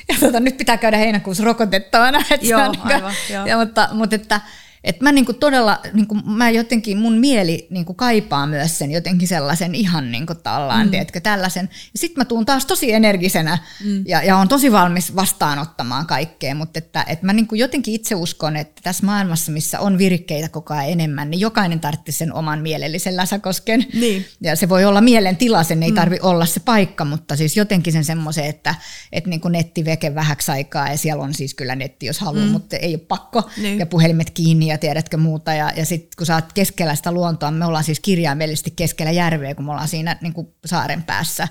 Ja 0.10 0.16
tota, 0.20 0.40
nyt 0.40 0.58
pitää 0.58 0.78
käydä 0.78 0.98
heinäkuussa 0.98 1.44
rokotettavana. 1.44 2.24
Joo, 2.42 2.72
niinku- 2.72 2.88
aivan, 2.88 3.14
joo. 3.30 3.46
Ja, 3.46 3.58
mutta, 3.58 3.90
mutta 3.92 4.16
että, 4.16 4.42
että 4.84 5.04
mä 5.04 5.12
niinku 5.12 5.34
todella, 5.34 5.80
niinku, 5.94 6.16
mä 6.16 6.50
jotenkin, 6.50 6.98
mun 6.98 7.14
mieli 7.14 7.68
niinku 7.70 7.94
kaipaa 7.94 8.48
myös 8.48 8.78
sen 8.78 8.92
jotenkin 8.92 9.28
sellaisen 9.28 9.76
ihan 9.76 10.12
niinku 10.12 10.36
tallaan, 10.36 10.88
mm. 10.88 10.92
tiedätkö, 10.92 11.20
tällaisen. 11.20 11.70
Ja 11.74 12.00
sitten 12.00 12.22
mä 12.22 12.26
tuun 12.26 12.46
taas 12.46 12.66
tosi 12.66 12.94
energisenä 12.94 13.58
mm. 13.84 14.04
ja, 14.08 14.24
ja 14.24 14.38
on 14.38 14.48
tosi 14.48 14.72
valmis 14.72 15.16
vastaanottamaan 15.16 16.08
kaikkea, 16.08 16.56
mutta 16.56 16.78
että, 16.78 17.06
että 17.08 17.26
mä 17.26 17.34
niinku 17.34 17.56
jotenkin 17.56 17.94
itse 17.94 18.16
uskon, 18.16 18.56
että 18.56 18.82
tässä 18.84 19.06
maailmassa, 19.06 19.52
missä 19.52 19.80
on 19.80 19.98
virkkeitä 19.98 20.50
koko 20.50 20.74
ajan 20.74 20.92
enemmän, 20.92 21.30
niin 21.30 21.40
jokainen 21.40 21.80
tarvitsee 21.80 22.12
sen 22.12 22.34
oman 22.34 22.60
mielellisen 22.60 23.16
läsäkosken. 23.16 23.86
Niin. 23.94 24.26
Ja 24.42 24.56
se 24.56 24.70
voi 24.70 24.86
olla 24.86 25.02
mielentila, 25.02 25.64
sen 25.64 25.84
ei 25.84 25.92
tarvi 25.92 26.20
olla 26.22 26.46
se 26.46 26.60
paikka, 26.60 27.06
mutta 27.06 27.36
siis 27.36 27.58
jotenkin 27.58 27.94
sen 27.94 28.06
semmoisen, 28.06 28.46
että, 28.46 28.76
että 29.12 29.30
niin 29.30 29.42
kuin 29.42 29.52
netti 29.52 29.86
veke 29.86 30.16
vähäksi 30.16 30.52
aikaa 30.52 30.90
ja 30.90 30.98
siellä 30.98 31.24
on 31.24 31.34
siis 31.34 31.54
kyllä 31.54 31.76
netti, 31.76 32.06
jos 32.06 32.20
haluaa, 32.20 32.46
mm. 32.46 32.52
mutta 32.52 32.78
ei 32.78 32.94
ole 32.94 33.02
pakko. 33.08 33.50
Niin. 33.58 33.80
Ja 33.80 33.86
puhelimet 33.86 34.30
kiinni 34.30 34.67
ja 34.68 34.78
tiedätkö 34.78 35.18
muuta. 35.18 35.54
Ja, 35.54 35.72
ja 35.76 35.86
sitten 35.86 36.10
kun 36.18 36.26
sä 36.26 36.36
oot 36.36 36.54
keskellä 36.54 36.96
sitä 36.96 37.12
luontoa, 37.12 37.52
me 37.52 37.66
ollaan 37.66 37.84
siis 37.84 38.00
kirjaimellisesti 38.00 38.72
keskellä 38.72 39.12
järveä, 39.12 39.56
kun 39.56 39.66
me 39.66 39.72
ollaan 39.72 39.88
siinä 39.88 40.18
niin 40.22 40.34
kuin 40.34 40.48
saaren 40.66 41.04
päässä. 41.04 41.48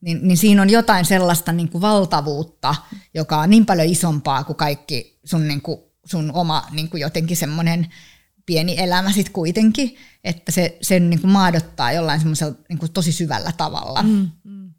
Niin, 0.00 0.28
niin 0.28 0.36
siinä 0.36 0.62
on 0.62 0.70
jotain 0.70 1.04
sellaista 1.04 1.52
niin 1.52 1.68
kuin 1.68 1.82
valtavuutta, 1.82 2.74
joka 3.14 3.38
on 3.38 3.50
niin 3.50 3.66
paljon 3.66 3.88
isompaa 3.88 4.44
kuin 4.44 4.56
kaikki 4.56 5.18
sun, 5.24 5.48
niin 5.48 5.62
kuin, 5.62 5.78
sun 6.04 6.30
oma 6.34 6.66
niin 6.70 6.90
kuin 6.90 7.00
jotenkin 7.00 7.36
semmoinen 7.36 7.86
pieni 8.46 8.74
elämä 8.78 9.12
sitten 9.12 9.32
kuitenkin, 9.32 9.96
että 10.24 10.52
se 10.52 10.78
sen 10.82 11.10
niin 11.10 11.20
kuin 11.20 11.30
maadottaa 11.30 11.92
jollain 11.92 12.20
semmoisella 12.20 12.54
niin 12.68 12.78
kuin 12.78 12.92
tosi 12.92 13.12
syvällä 13.12 13.52
tavalla. 13.56 14.02
Mm, 14.02 14.30
mm. 14.44 14.72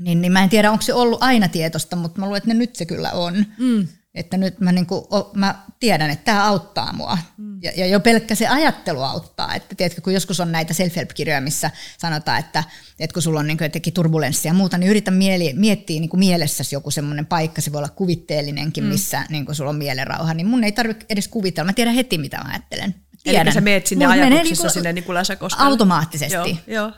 Niin, 0.00 0.20
niin 0.20 0.32
mä 0.32 0.42
en 0.42 0.48
tiedä, 0.48 0.70
onko 0.70 0.82
se 0.82 0.94
ollut 0.94 1.22
aina 1.22 1.48
tietosta, 1.48 1.96
mutta 1.96 2.20
mä 2.20 2.26
luulen, 2.26 2.38
että 2.38 2.48
ne 2.48 2.54
nyt 2.54 2.76
se 2.76 2.86
kyllä 2.86 3.10
on. 3.10 3.46
Mm. 3.58 3.88
Että 4.14 4.36
nyt 4.36 4.60
mä, 4.60 4.72
niin 4.72 4.86
kuin, 4.86 5.04
mä 5.34 5.54
tiedän, 5.80 6.10
että 6.10 6.24
tämä 6.24 6.46
auttaa 6.46 6.92
mua. 6.92 7.18
Mm. 7.36 7.58
Ja, 7.62 7.72
ja 7.76 7.86
jo 7.86 8.00
pelkkä 8.00 8.34
se 8.34 8.48
ajattelu 8.48 9.02
auttaa. 9.02 9.54
Että 9.54 9.74
tiedätkö, 9.74 10.00
kun 10.00 10.14
joskus 10.14 10.40
on 10.40 10.52
näitä 10.52 10.74
self-help-kirjoja, 10.74 11.40
missä 11.40 11.70
sanotaan, 11.98 12.38
että, 12.38 12.64
että 12.98 13.14
kun 13.14 13.22
sulla 13.22 13.40
on 13.40 13.46
niin 13.46 13.58
kuin 13.58 13.66
jotenkin 13.66 13.92
turbulenssia 13.92 14.50
ja 14.50 14.54
muuta, 14.54 14.78
niin 14.78 14.90
yritä 14.90 15.10
mieli, 15.10 15.52
miettiä 15.56 16.00
niin 16.00 16.10
kuin 16.10 16.20
mielessäsi 16.20 16.74
joku 16.74 16.90
semmoinen 16.90 17.26
paikka, 17.26 17.60
se 17.60 17.72
voi 17.72 17.78
olla 17.78 17.88
kuvitteellinenkin, 17.88 18.84
mm. 18.84 18.88
missä 18.88 19.24
niin 19.28 19.46
kuin 19.46 19.56
sulla 19.56 19.70
on 19.70 19.76
mielenrauha, 19.76 20.34
niin 20.34 20.46
mun 20.46 20.64
ei 20.64 20.72
tarvitse 20.72 21.06
edes 21.08 21.28
kuvitella. 21.28 21.66
Mä 21.66 21.72
tiedän 21.72 21.94
heti, 21.94 22.18
mitä 22.18 22.36
mä 22.36 22.50
ajattelen. 22.50 22.94
Eli 23.24 23.34
Tiedän. 23.34 23.52
sä 23.52 23.60
meet 23.60 23.86
sinne 23.86 24.06
Mulla 24.06 24.26
ajatuksissa 24.26 24.62
niinku 24.64 24.72
sinne 24.72 24.92
niin 24.92 25.04
kuin. 25.04 25.50
Automaattisesti. 25.58 26.34
Joo, 26.34 26.56
joo. 26.66 26.92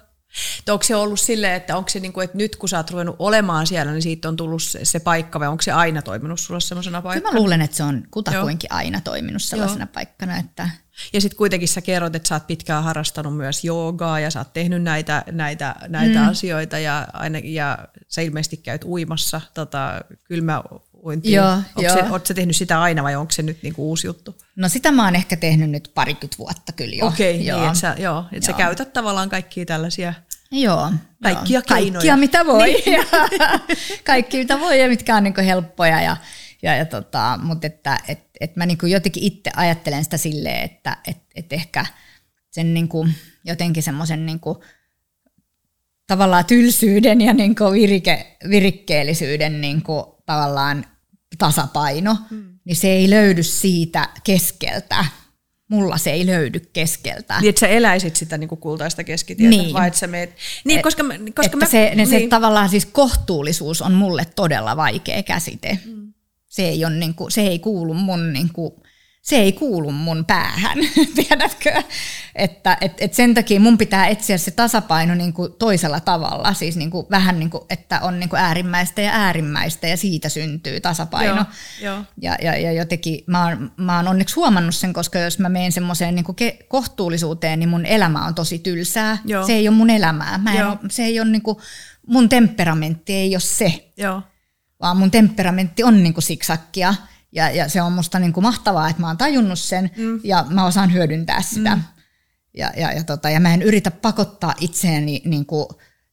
Onko 0.68 0.82
se 0.82 0.96
ollut 0.96 1.20
silleen, 1.20 1.54
että 1.54 1.76
onko 1.76 1.90
se 1.90 2.00
niin 2.00 2.12
kuin, 2.12 2.24
että 2.24 2.36
nyt 2.36 2.56
kun 2.56 2.68
sä 2.68 2.76
oot 2.76 2.90
ruvennut 2.90 3.16
olemaan 3.18 3.66
siellä, 3.66 3.92
niin 3.92 4.02
siitä 4.02 4.28
on 4.28 4.36
tullut 4.36 4.62
se, 4.62 4.84
se 4.84 5.00
paikka 5.00 5.40
vai 5.40 5.48
onko 5.48 5.62
se 5.62 5.72
aina 5.72 6.02
toiminut 6.02 6.40
sulla 6.40 6.60
sellaisena 6.60 7.02
paikkana? 7.02 7.20
Kyllä 7.20 7.32
mä 7.32 7.40
luulen, 7.40 7.60
että 7.60 7.76
se 7.76 7.82
on 7.82 8.02
kutakuinkin 8.10 8.72
aina 8.72 9.00
toiminut 9.00 9.42
sellaisena 9.42 9.84
Joo. 9.84 9.92
paikkana, 9.92 10.36
että 10.36 10.68
ja 11.12 11.20
sitten 11.20 11.36
kuitenkin 11.36 11.68
sä 11.68 11.80
kerrot, 11.80 12.16
että 12.16 12.28
sä 12.28 12.34
oot 12.34 12.46
pitkään 12.46 12.84
harrastanut 12.84 13.36
myös 13.36 13.64
joogaa 13.64 14.20
ja 14.20 14.30
sä 14.30 14.40
oot 14.40 14.52
tehnyt 14.52 14.82
näitä, 14.82 15.24
näitä, 15.30 15.74
näitä 15.88 16.18
mm. 16.18 16.28
asioita 16.28 16.78
ja, 16.78 17.08
aina, 17.12 17.38
ja 17.44 17.78
sä 18.08 18.20
ilmeisesti 18.20 18.56
käyt 18.56 18.84
uimassa 18.84 19.40
tota, 19.54 20.00
kylmä 20.24 20.62
uintiin. 21.04 21.34
Joo, 21.34 21.52
Onko 21.52 21.82
joo. 21.82 21.94
Se, 21.94 22.24
sä 22.28 22.34
tehnyt 22.34 22.56
sitä 22.56 22.82
aina 22.82 23.02
vai 23.02 23.16
onko 23.16 23.32
se 23.32 23.42
nyt 23.42 23.62
niinku 23.62 23.88
uusi 23.88 24.06
juttu? 24.06 24.36
No 24.56 24.68
sitä 24.68 24.92
mä 24.92 25.04
oon 25.04 25.16
ehkä 25.16 25.36
tehnyt 25.36 25.70
nyt 25.70 25.90
parikymmentä 25.94 26.38
vuotta 26.38 26.72
kyllä 26.72 26.96
jo. 26.96 27.06
Okei, 27.06 27.34
okay, 27.34 27.56
niin 27.56 27.66
että 27.66 27.78
sä, 27.78 27.94
joo, 27.98 28.24
et 28.32 28.42
sä 28.42 28.52
käytät 28.52 28.92
tavallaan 28.92 29.28
kaikkia 29.28 29.66
tällaisia 29.66 30.14
Joo. 30.52 30.92
Kaikkia 31.22 31.54
joo. 31.54 31.62
keinoja. 31.68 31.92
Kaikkia 31.92 32.16
mitä 32.16 32.46
voi. 32.46 32.72
Niin. 32.72 33.06
Kaikki 34.04 34.38
mitä 34.38 34.60
voi 34.60 34.80
ja 34.80 34.88
mitkä 34.88 35.16
on 35.16 35.22
niinku 35.22 35.40
helppoja. 35.40 36.02
Ja, 36.02 36.16
ja, 36.62 36.76
ja 36.76 36.84
tota, 36.84 37.38
mutta 37.42 37.66
että 37.66 38.00
et, 38.08 38.20
et 38.40 38.56
mä 38.56 38.66
niinku 38.66 38.86
jotenkin 38.86 39.22
itse 39.22 39.50
ajattelen 39.56 40.04
sitä 40.04 40.16
silleen, 40.16 40.64
että 40.64 40.96
et, 41.06 41.18
et 41.34 41.52
ehkä 41.52 41.86
sen 42.50 42.74
niinku, 42.74 43.08
jotenkin 43.44 43.82
semmoisen 43.82 44.26
niinku, 44.26 44.64
tavallaan 46.06 46.44
tylsyyden 46.44 47.20
ja 47.20 47.32
niinku 47.32 47.72
virike, 47.72 48.36
virikkeellisyyden 48.48 49.60
niinku, 49.60 50.22
tavallaan 50.26 50.86
tasapaino, 51.38 52.16
hmm. 52.30 52.58
niin 52.64 52.76
se 52.76 52.88
ei 52.88 53.10
löydy 53.10 53.42
siitä 53.42 54.08
keskeltä. 54.24 55.04
Mulla 55.68 55.98
se 55.98 56.10
ei 56.10 56.26
löydy 56.26 56.60
keskeltä. 56.72 57.40
Niin, 57.40 57.48
että 57.48 57.60
sä 57.60 57.68
eläisit 57.68 58.16
sitä 58.16 58.38
niin 58.38 58.48
kuin 58.48 58.60
kultaista 58.60 59.04
keskitietä, 59.04 59.56
niin. 59.56 59.72
vai 59.72 59.86
että 59.86 59.98
sä 59.98 60.06
meet... 60.06 60.36
Niin, 60.64 60.78
et, 60.78 60.82
koska, 60.82 61.04
koska 61.34 61.42
että 61.44 61.56
mä, 61.56 61.66
se, 61.66 61.92
niin. 61.94 62.08
se 62.08 62.26
tavallaan 62.28 62.68
siis 62.68 62.86
kohtuullisuus 62.86 63.82
on 63.82 63.92
mulle 63.92 64.24
todella 64.36 64.76
vaikea 64.76 65.22
käsite. 65.22 65.78
Hmm. 65.84 66.12
Se, 66.48 66.68
ei 66.68 66.84
on, 66.84 67.00
niin 67.00 67.14
kuin, 67.14 67.30
se 67.30 67.40
ei 67.40 67.58
kuulu 67.58 67.94
mun 67.94 68.32
niin 68.32 68.52
kuin, 68.52 68.72
se 69.22 69.36
ei 69.36 69.52
kuulu 69.52 69.92
mun 69.92 70.24
päähän, 70.24 70.78
tiedätkö? 71.28 71.82
Että 72.34 72.76
et, 72.80 72.92
et 72.98 73.14
sen 73.14 73.34
takia 73.34 73.60
mun 73.60 73.78
pitää 73.78 74.06
etsiä 74.06 74.38
se 74.38 74.50
tasapaino 74.50 75.14
niin 75.14 75.32
kuin 75.32 75.52
toisella 75.52 76.00
tavalla, 76.00 76.54
siis 76.54 76.76
niin 76.76 76.90
kuin 76.90 77.06
vähän 77.10 77.38
niin 77.38 77.50
kuin, 77.50 77.64
että 77.70 78.00
on 78.00 78.20
niin 78.20 78.28
kuin 78.28 78.40
äärimmäistä 78.40 79.02
ja 79.02 79.10
äärimmäistä 79.12 79.88
ja 79.88 79.96
siitä 79.96 80.28
syntyy 80.28 80.80
tasapaino. 80.80 81.44
Joo, 81.80 81.94
jo. 81.96 82.04
Ja, 82.22 82.36
ja, 82.42 82.56
ja 82.56 82.72
jotenkin 82.72 83.24
mä 83.26 83.44
oon, 83.44 83.72
mä 83.76 83.96
oon 83.96 84.08
onneksi 84.08 84.34
huomannut 84.34 84.74
sen, 84.74 84.92
koska 84.92 85.18
jos 85.18 85.38
mä 85.38 85.48
menen 85.48 85.72
semmoiseen 85.72 86.14
niin 86.14 86.26
ke- 86.26 86.64
kohtuullisuuteen, 86.68 87.58
niin 87.58 87.68
mun 87.68 87.86
elämä 87.86 88.26
on 88.26 88.34
tosi 88.34 88.58
tylsää. 88.58 89.18
Joo. 89.24 89.46
Se 89.46 89.52
ei 89.52 89.68
ole 89.68 89.76
mun 89.76 89.90
elämää. 89.90 90.38
Mä 90.38 90.52
en 90.52 90.90
se 90.90 91.04
ei 91.04 91.20
ole 91.20 91.28
niin 91.28 91.42
kuin, 91.42 91.58
mun 92.06 92.28
temperamentti 92.28 93.12
ei 93.12 93.34
ole 93.34 93.40
se. 93.40 93.90
Joo. 93.96 94.22
Vaan 94.80 94.96
mun 94.96 95.10
temperamentti 95.10 95.84
on 95.84 96.02
niin 96.02 96.14
kuin 96.14 96.24
siksakkia. 96.24 96.94
Ja, 97.32 97.50
ja 97.50 97.68
se 97.68 97.82
on 97.82 97.92
musta 97.92 98.18
niin 98.18 98.32
kuin 98.32 98.44
mahtavaa, 98.44 98.88
että 98.88 99.02
mä 99.02 99.06
oon 99.06 99.18
tajunnut 99.18 99.58
sen 99.58 99.90
mm. 99.96 100.20
ja 100.24 100.46
mä 100.48 100.66
osaan 100.66 100.92
hyödyntää 100.92 101.42
sitä. 101.42 101.76
Mm. 101.76 101.82
Ja, 102.56 102.72
ja, 102.76 102.92
ja, 102.92 103.04
tota, 103.04 103.30
ja 103.30 103.40
mä 103.40 103.54
en 103.54 103.62
yritä 103.62 103.90
pakottaa 103.90 104.54
itseäni, 104.60 105.22
niin 105.24 105.46
kuin, 105.46 105.66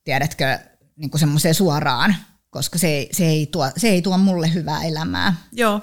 tiedätkö, 0.03 0.59
niin 0.95 1.09
kuin 1.09 1.19
semmoiseen 1.19 1.55
suoraan 1.55 2.15
koska 2.49 2.77
se 2.77 2.87
ei, 2.87 3.09
se, 3.11 3.25
ei 3.25 3.45
tuo, 3.45 3.71
se 3.77 3.89
ei 3.89 4.01
tuo 4.01 4.17
mulle 4.17 4.53
hyvää 4.53 4.83
elämää. 4.83 5.35
Joo, 5.51 5.81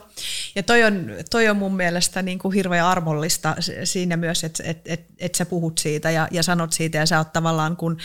ja 0.54 0.62
toi 0.62 0.84
on, 0.84 1.10
toi 1.30 1.48
on 1.48 1.56
mun 1.56 1.76
mielestä 1.76 2.22
niin 2.22 2.38
kuin 2.38 2.54
hirveän 2.54 2.86
armollista 2.86 3.56
siinä 3.84 4.16
myös, 4.16 4.44
että 4.44 4.62
et, 4.66 4.80
et, 4.84 5.06
et 5.18 5.34
sä 5.34 5.46
puhut 5.46 5.78
siitä 5.78 6.10
ja, 6.10 6.28
ja 6.30 6.42
sanot 6.42 6.72
siitä, 6.72 6.98
ja 6.98 7.06
sä 7.06 7.18
oot 7.18 7.32
tavallaan, 7.32 7.76
kun 7.76 7.98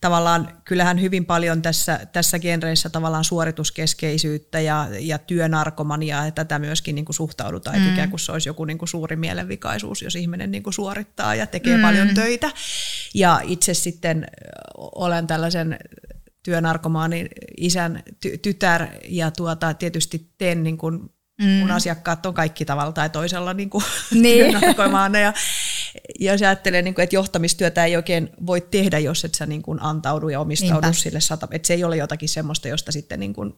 tavallaan 0.00 0.62
kyllähän 0.64 1.00
hyvin 1.00 1.24
paljon 1.24 1.62
tässä, 1.62 2.00
tässä 2.12 2.38
genreissä 2.38 2.90
tavallaan 2.90 3.24
suorituskeskeisyyttä 3.24 4.60
ja, 4.60 4.88
ja 5.00 5.18
työnarkomania, 5.18 6.24
ja 6.24 6.30
tätä 6.30 6.58
myöskin 6.58 6.94
niin 6.94 7.04
kuin 7.04 7.16
suhtaudutaan, 7.16 7.80
mm. 7.80 7.92
ikään 7.92 8.10
kuin 8.10 8.20
se 8.20 8.32
olisi 8.32 8.48
joku 8.48 8.64
niin 8.64 8.78
kuin 8.78 8.88
suuri 8.88 9.16
mielenvikaisuus, 9.16 10.02
jos 10.02 10.16
ihminen 10.16 10.50
niin 10.50 10.62
kuin 10.62 10.74
suorittaa 10.74 11.34
ja 11.34 11.46
tekee 11.46 11.76
mm. 11.76 11.82
paljon 11.82 12.14
töitä. 12.14 12.50
Ja 13.14 13.40
itse 13.44 13.74
sitten 13.74 14.26
olen 14.76 15.26
tällaisen 15.26 15.78
työnarkomaanin 16.46 17.28
isän 17.56 18.02
ty- 18.26 18.38
tytär 18.42 18.86
ja 19.08 19.30
tuota, 19.30 19.74
tietysti 19.74 20.30
teen 20.38 20.62
niin 20.62 20.78
kuin 20.78 21.00
mm. 21.42 21.48
mun 21.48 21.70
asiakkaat 21.70 22.26
on 22.26 22.34
kaikki 22.34 22.64
tavalla 22.64 22.92
tai 22.92 23.10
toisella 23.10 23.54
niin 23.54 23.70
kuin 23.70 23.84
niin. 24.10 24.50
työnarkomaaneja. 24.50 25.32
Ja 26.20 26.32
jos 26.32 26.42
ajattelee, 26.42 26.82
niin 26.82 26.94
kuin, 26.94 27.02
että 27.02 27.16
johtamistyötä 27.16 27.84
ei 27.84 27.96
oikein 27.96 28.30
voi 28.46 28.60
tehdä, 28.60 28.98
jos 28.98 29.24
et 29.24 29.34
sä 29.34 29.46
niin 29.46 29.62
kuin 29.62 29.82
antaudu 29.82 30.28
ja 30.28 30.40
omistaudu 30.40 30.86
Niinpä. 30.86 30.92
sille 30.92 31.20
sata, 31.20 31.48
että 31.50 31.66
se 31.66 31.74
ei 31.74 31.84
ole 31.84 31.96
jotakin 31.96 32.28
semmoista, 32.28 32.68
josta 32.68 32.92
sitten 32.92 33.20
niin 33.20 33.34
kuin 33.34 33.54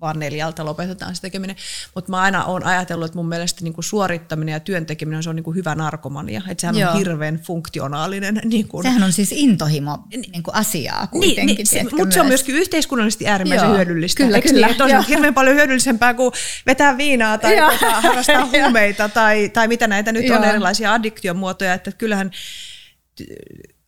vaan 0.00 0.18
neljältä 0.18 0.64
lopetetaan 0.64 1.16
se 1.16 1.22
tekeminen. 1.22 1.56
Mutta 1.94 2.10
mä 2.10 2.20
aina 2.20 2.44
olen 2.44 2.64
ajatellut, 2.66 3.06
että 3.06 3.18
mun 3.18 3.28
mielestä 3.28 3.64
niin 3.64 3.74
kuin 3.74 3.84
suorittaminen 3.84 4.52
ja 4.52 4.60
työn 4.60 4.86
tekeminen 4.86 5.22
se 5.22 5.30
on 5.30 5.36
niin 5.36 5.44
kuin 5.44 5.56
hyvä 5.56 5.74
narkomania. 5.74 6.42
Että 6.48 6.60
sehän 6.60 6.76
Joo. 6.76 6.90
on 6.90 6.98
hirveän 6.98 7.38
funktionaalinen. 7.38 8.40
Niin 8.44 8.68
kuin... 8.68 8.82
Sehän 8.82 9.02
on 9.02 9.12
siis 9.12 9.32
intohimo 9.32 9.98
niin 10.32 10.42
kuin 10.42 10.54
asiaa 10.54 11.00
niin, 11.00 11.10
kuitenkin. 11.10 11.56
Niin, 11.56 11.86
niin, 11.86 11.96
mutta 11.96 12.14
se 12.14 12.20
on 12.20 12.26
myöskin 12.26 12.54
yhteiskunnallisesti 12.54 13.28
äärimmäisen 13.28 13.66
Joo. 13.66 13.76
hyödyllistä. 13.76 14.24
Kyllä, 14.24 14.36
Eikö 14.36 14.48
kyllä. 14.48 14.66
Niin? 14.66 14.96
On 14.96 15.04
hirveän 15.04 15.34
paljon 15.34 15.56
hyödyllisempää 15.56 16.14
kuin 16.14 16.32
vetää 16.66 16.96
viinaa 16.96 17.38
tai 17.38 17.56
tota, 17.56 18.00
harrastaa 18.00 18.46
huumeita 18.46 19.08
tai, 19.08 19.48
tai 19.48 19.68
mitä 19.68 19.86
näitä 19.86 20.12
nyt 20.12 20.26
Joo. 20.26 20.38
on 20.38 20.44
erilaisia 20.44 20.92
addiktiomuotoja. 20.92 21.74
Että 21.74 21.92
kyllähän 21.92 22.30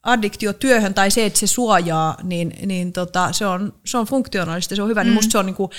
addiktio 0.02 0.52
työhön 0.52 0.94
tai 0.94 1.10
se, 1.10 1.26
että 1.26 1.38
se 1.38 1.46
suojaa, 1.46 2.16
niin, 2.22 2.52
niin 2.66 2.92
tota, 2.92 3.32
se, 3.32 3.46
on, 3.46 3.72
se 3.86 3.98
on 3.98 4.06
funktionaalista, 4.06 4.76
se 4.76 4.82
on 4.82 4.88
hyvä. 4.88 5.04
Niin 5.04 5.06
mm. 5.06 5.10
Niin 5.10 5.18
musta 5.18 5.32
se 5.32 5.38
on 5.38 5.46
niinku, 5.46 5.70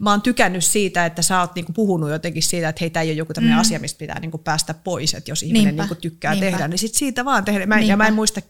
mä 0.00 0.10
oon 0.10 0.22
tykännyt 0.22 0.64
siitä, 0.64 1.06
että 1.06 1.22
sä 1.22 1.40
oot 1.40 1.54
niinku 1.54 1.72
puhunut 1.72 2.10
jotenkin 2.10 2.42
siitä, 2.42 2.68
että 2.68 2.78
hei, 2.80 2.90
tämä 2.90 3.02
ei 3.02 3.08
ole 3.08 3.16
joku 3.16 3.32
tämmöinen 3.32 3.56
mm. 3.56 3.60
asia, 3.60 3.80
mistä 3.80 3.98
pitää 3.98 4.20
niinku 4.20 4.38
päästä 4.38 4.74
pois, 4.74 5.14
että 5.14 5.30
jos 5.30 5.42
ihminen 5.42 5.76
niinku 5.76 5.94
tykkää 5.94 6.34
Niinpä. 6.34 6.50
tehdä, 6.50 6.68
niin 6.68 6.78
sit 6.78 6.94
siitä 6.94 7.24
vaan 7.24 7.44
tehdä. 7.44 7.66
Mä, 7.66 7.80
ja 7.80 7.96
mä 7.96 8.06
en 8.06 8.14
muista, 8.14 8.40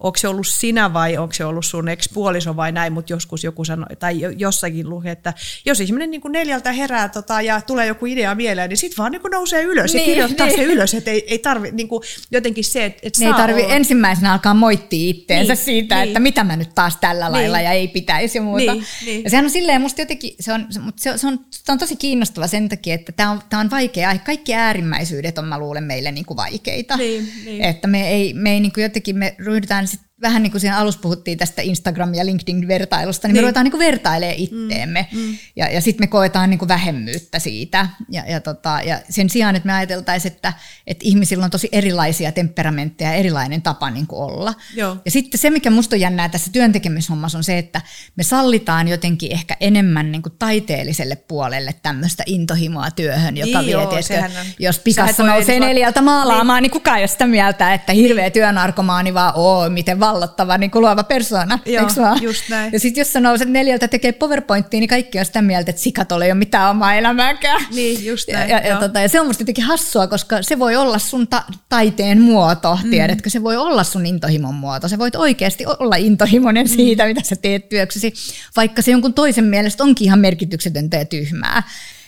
onko 0.00 0.18
se 0.18 0.28
ollut 0.28 0.46
sinä 0.46 0.92
vai 0.92 1.16
onko 1.16 1.34
se 1.34 1.44
ollut 1.44 1.66
sun 1.66 1.88
ex-puoliso 1.88 2.56
vai 2.56 2.72
näin, 2.72 2.92
mutta 2.92 3.12
joskus 3.12 3.44
joku 3.44 3.64
sanoi, 3.64 3.96
tai 3.98 4.20
jossakin 4.36 4.90
luki, 4.90 5.08
että 5.08 5.34
jos 5.64 5.80
ihminen 5.80 6.10
niin 6.10 6.20
kuin 6.20 6.32
neljältä 6.32 6.72
herää 6.72 7.08
tota, 7.08 7.40
ja 7.40 7.60
tulee 7.60 7.86
joku 7.86 8.06
idea 8.06 8.34
mieleen, 8.34 8.68
niin 8.68 8.76
sitten 8.76 8.96
vaan 8.96 9.12
niin 9.12 9.22
kuin 9.22 9.30
nousee 9.30 9.62
ylös 9.62 9.94
niin, 9.94 10.00
ja 10.00 10.06
kirjoittaa 10.06 10.46
niin. 10.46 10.56
se 10.56 10.64
ylös, 10.64 10.94
että 10.94 11.10
ei, 11.10 11.24
ei 11.26 11.38
tarvi 11.38 11.70
niin 11.70 11.88
kuin 11.88 12.02
jotenkin 12.30 12.64
se, 12.64 12.84
että, 12.84 13.00
että 13.02 13.20
niin 13.20 13.28
ei 13.28 13.34
tarvi 13.34 13.62
olla. 13.62 13.74
ensimmäisenä 13.74 14.32
alkaa 14.32 14.54
moittia 14.54 15.10
itteensä 15.10 15.52
niin, 15.52 15.64
siitä, 15.64 15.94
niin. 15.94 16.08
että 16.08 16.20
mitä 16.20 16.44
mä 16.44 16.56
nyt 16.56 16.74
taas 16.74 16.96
tällä 16.96 17.24
niin. 17.24 17.32
lailla 17.32 17.60
ja 17.60 17.72
ei 17.72 17.88
pitäisi 17.88 18.38
ja 18.38 18.42
muuta. 18.42 18.72
Niin, 18.72 18.84
niin. 19.04 19.24
Ja 19.24 19.30
sehän 19.30 19.44
on 19.44 19.50
silleen 19.50 19.80
musta 19.80 20.00
jotenkin, 20.00 20.34
se 20.40 20.52
on, 20.52 20.66
mutta 20.80 21.02
se, 21.02 21.18
se, 21.18 21.26
on, 21.26 21.40
se 21.50 21.72
on 21.72 21.78
tosi 21.78 21.96
kiinnostava 21.96 22.46
sen 22.46 22.68
takia, 22.68 22.94
että 22.94 23.12
tämä 23.12 23.30
on, 23.30 23.40
tää 23.50 23.60
on 23.60 23.70
vaikea, 23.70 24.18
kaikki 24.18 24.54
äärimmäisyydet 24.54 25.38
on 25.38 25.44
mä 25.44 25.58
luulen 25.58 25.84
meille 25.84 26.12
niin 26.12 26.24
kuin 26.24 26.36
vaikeita. 26.36 26.96
Niin, 26.96 27.32
niin. 27.44 27.64
Että 27.64 27.88
me 27.88 28.08
ei, 28.08 28.34
me 28.34 28.52
ei 28.52 28.60
niin 28.60 28.72
kuin 28.72 28.82
jotenkin, 28.82 29.18
me 29.18 29.34
ryhdytään 29.44 29.88
sitten 29.88 30.09
vähän 30.22 30.42
niin 30.42 30.50
kuin 30.50 30.60
siinä 30.60 30.78
alussa 30.78 31.00
puhuttiin 31.00 31.38
tästä 31.38 31.62
Instagram- 31.62 32.14
ja 32.14 32.26
LinkedIn-vertailusta, 32.26 33.28
niin, 33.28 33.32
niin. 33.34 33.42
me 33.42 33.42
ruvetaan 33.42 33.64
niin 33.64 33.70
kuin 33.70 33.78
vertailemaan 33.78 34.38
itteemme. 34.38 35.08
Mm, 35.12 35.18
mm. 35.18 35.36
Ja, 35.56 35.70
ja 35.70 35.80
sitten 35.80 36.02
me 36.02 36.06
koetaan 36.06 36.50
niin 36.50 36.58
kuin 36.58 36.68
vähemmyyttä 36.68 37.38
siitä. 37.38 37.88
Ja, 38.08 38.24
ja, 38.28 38.40
tota, 38.40 38.80
ja 38.84 39.00
sen 39.10 39.30
sijaan, 39.30 39.56
että 39.56 39.66
me 39.66 39.72
ajateltaisiin, 39.72 40.32
että, 40.32 40.52
että 40.86 41.02
ihmisillä 41.04 41.44
on 41.44 41.50
tosi 41.50 41.68
erilaisia 41.72 42.32
temperamentteja 42.32 43.10
ja 43.10 43.16
erilainen 43.16 43.62
tapa 43.62 43.90
niin 43.90 44.06
kuin 44.06 44.22
olla. 44.22 44.54
Joo. 44.74 44.96
Ja 45.04 45.10
sitten 45.10 45.40
se, 45.40 45.50
mikä 45.50 45.70
musta 45.70 45.96
on 45.96 46.00
jännää 46.00 46.28
tässä 46.28 46.52
työntekemishommassa, 46.52 47.38
on 47.38 47.44
se, 47.44 47.58
että 47.58 47.80
me 48.16 48.22
sallitaan 48.22 48.88
jotenkin 48.88 49.32
ehkä 49.32 49.56
enemmän 49.60 50.12
niin 50.12 50.22
kuin 50.22 50.34
taiteelliselle 50.38 51.16
puolelle 51.16 51.74
tämmöistä 51.82 52.22
intohimoa 52.26 52.90
työhön, 52.90 53.36
joka 53.36 53.58
niin 53.58 53.66
vie, 53.66 53.72
joo, 53.72 53.86
tietysti, 53.86 54.14
jos 54.58 54.78
Picasso 54.78 55.26
nousee 55.26 55.60
neljältä 55.60 56.02
maalaamaan, 56.02 56.62
niin, 56.62 56.62
niin 56.62 56.70
kukaan 56.70 56.96
ei 56.96 57.02
ole 57.02 57.08
sitä 57.08 57.26
mieltä, 57.26 57.74
että 57.74 57.92
hirveä 57.92 58.30
työnarkomaani 58.30 59.14
vaan, 59.14 59.32
oo, 59.36 59.68
miten 59.68 60.00
vallottava 60.12 60.58
niin 60.58 60.70
kuin 60.70 60.82
luova 60.82 61.04
persona, 61.04 61.58
Joo, 61.66 61.88
just 62.20 62.48
näin. 62.48 62.72
Ja 62.72 62.80
sitten 62.80 63.00
jos 63.00 63.12
sä 63.12 63.20
nouset 63.20 63.48
neljältä 63.48 63.88
tekee 63.88 64.12
PowerPointtia, 64.12 64.80
niin 64.80 64.88
kaikki 64.88 65.18
on 65.18 65.24
sitä 65.24 65.42
mieltä, 65.42 65.70
että 65.70 65.82
ei 66.24 66.30
ole 66.30 66.34
mitään 66.34 66.70
omaa 66.70 66.94
elämääkään. 66.94 67.60
Niin, 67.74 68.04
just 68.04 68.28
näin. 68.32 68.50
Ja, 68.50 68.58
ja, 68.58 68.66
ja, 68.66 68.76
tota, 68.76 69.00
ja 69.00 69.08
se 69.08 69.20
on 69.20 69.26
musta 69.26 69.42
jotenkin 69.42 69.64
hassua, 69.64 70.06
koska 70.06 70.42
se 70.42 70.58
voi 70.58 70.76
olla 70.76 70.98
sun 70.98 71.28
ta- 71.28 71.44
taiteen 71.68 72.20
muoto, 72.20 72.78
mm. 72.84 72.90
tiedätkö? 72.90 73.30
Se 73.30 73.42
voi 73.42 73.56
olla 73.56 73.84
sun 73.84 74.06
intohimon 74.06 74.54
muoto. 74.54 74.88
Se 74.88 74.98
voit 74.98 75.16
oikeasti 75.16 75.64
olla 75.78 75.96
intohimoinen 75.96 76.66
mm. 76.66 76.70
siitä, 76.76 77.06
mitä 77.06 77.20
sä 77.24 77.36
teet 77.36 77.68
työksesi, 77.68 78.14
vaikka 78.56 78.82
se 78.82 78.90
jonkun 78.90 79.14
toisen 79.14 79.44
mielestä 79.44 79.84
onkin 79.84 80.04
ihan 80.04 80.18
merkityksetöntä 80.18 80.96
ja 80.96 81.04
tyhmää. 81.04 81.62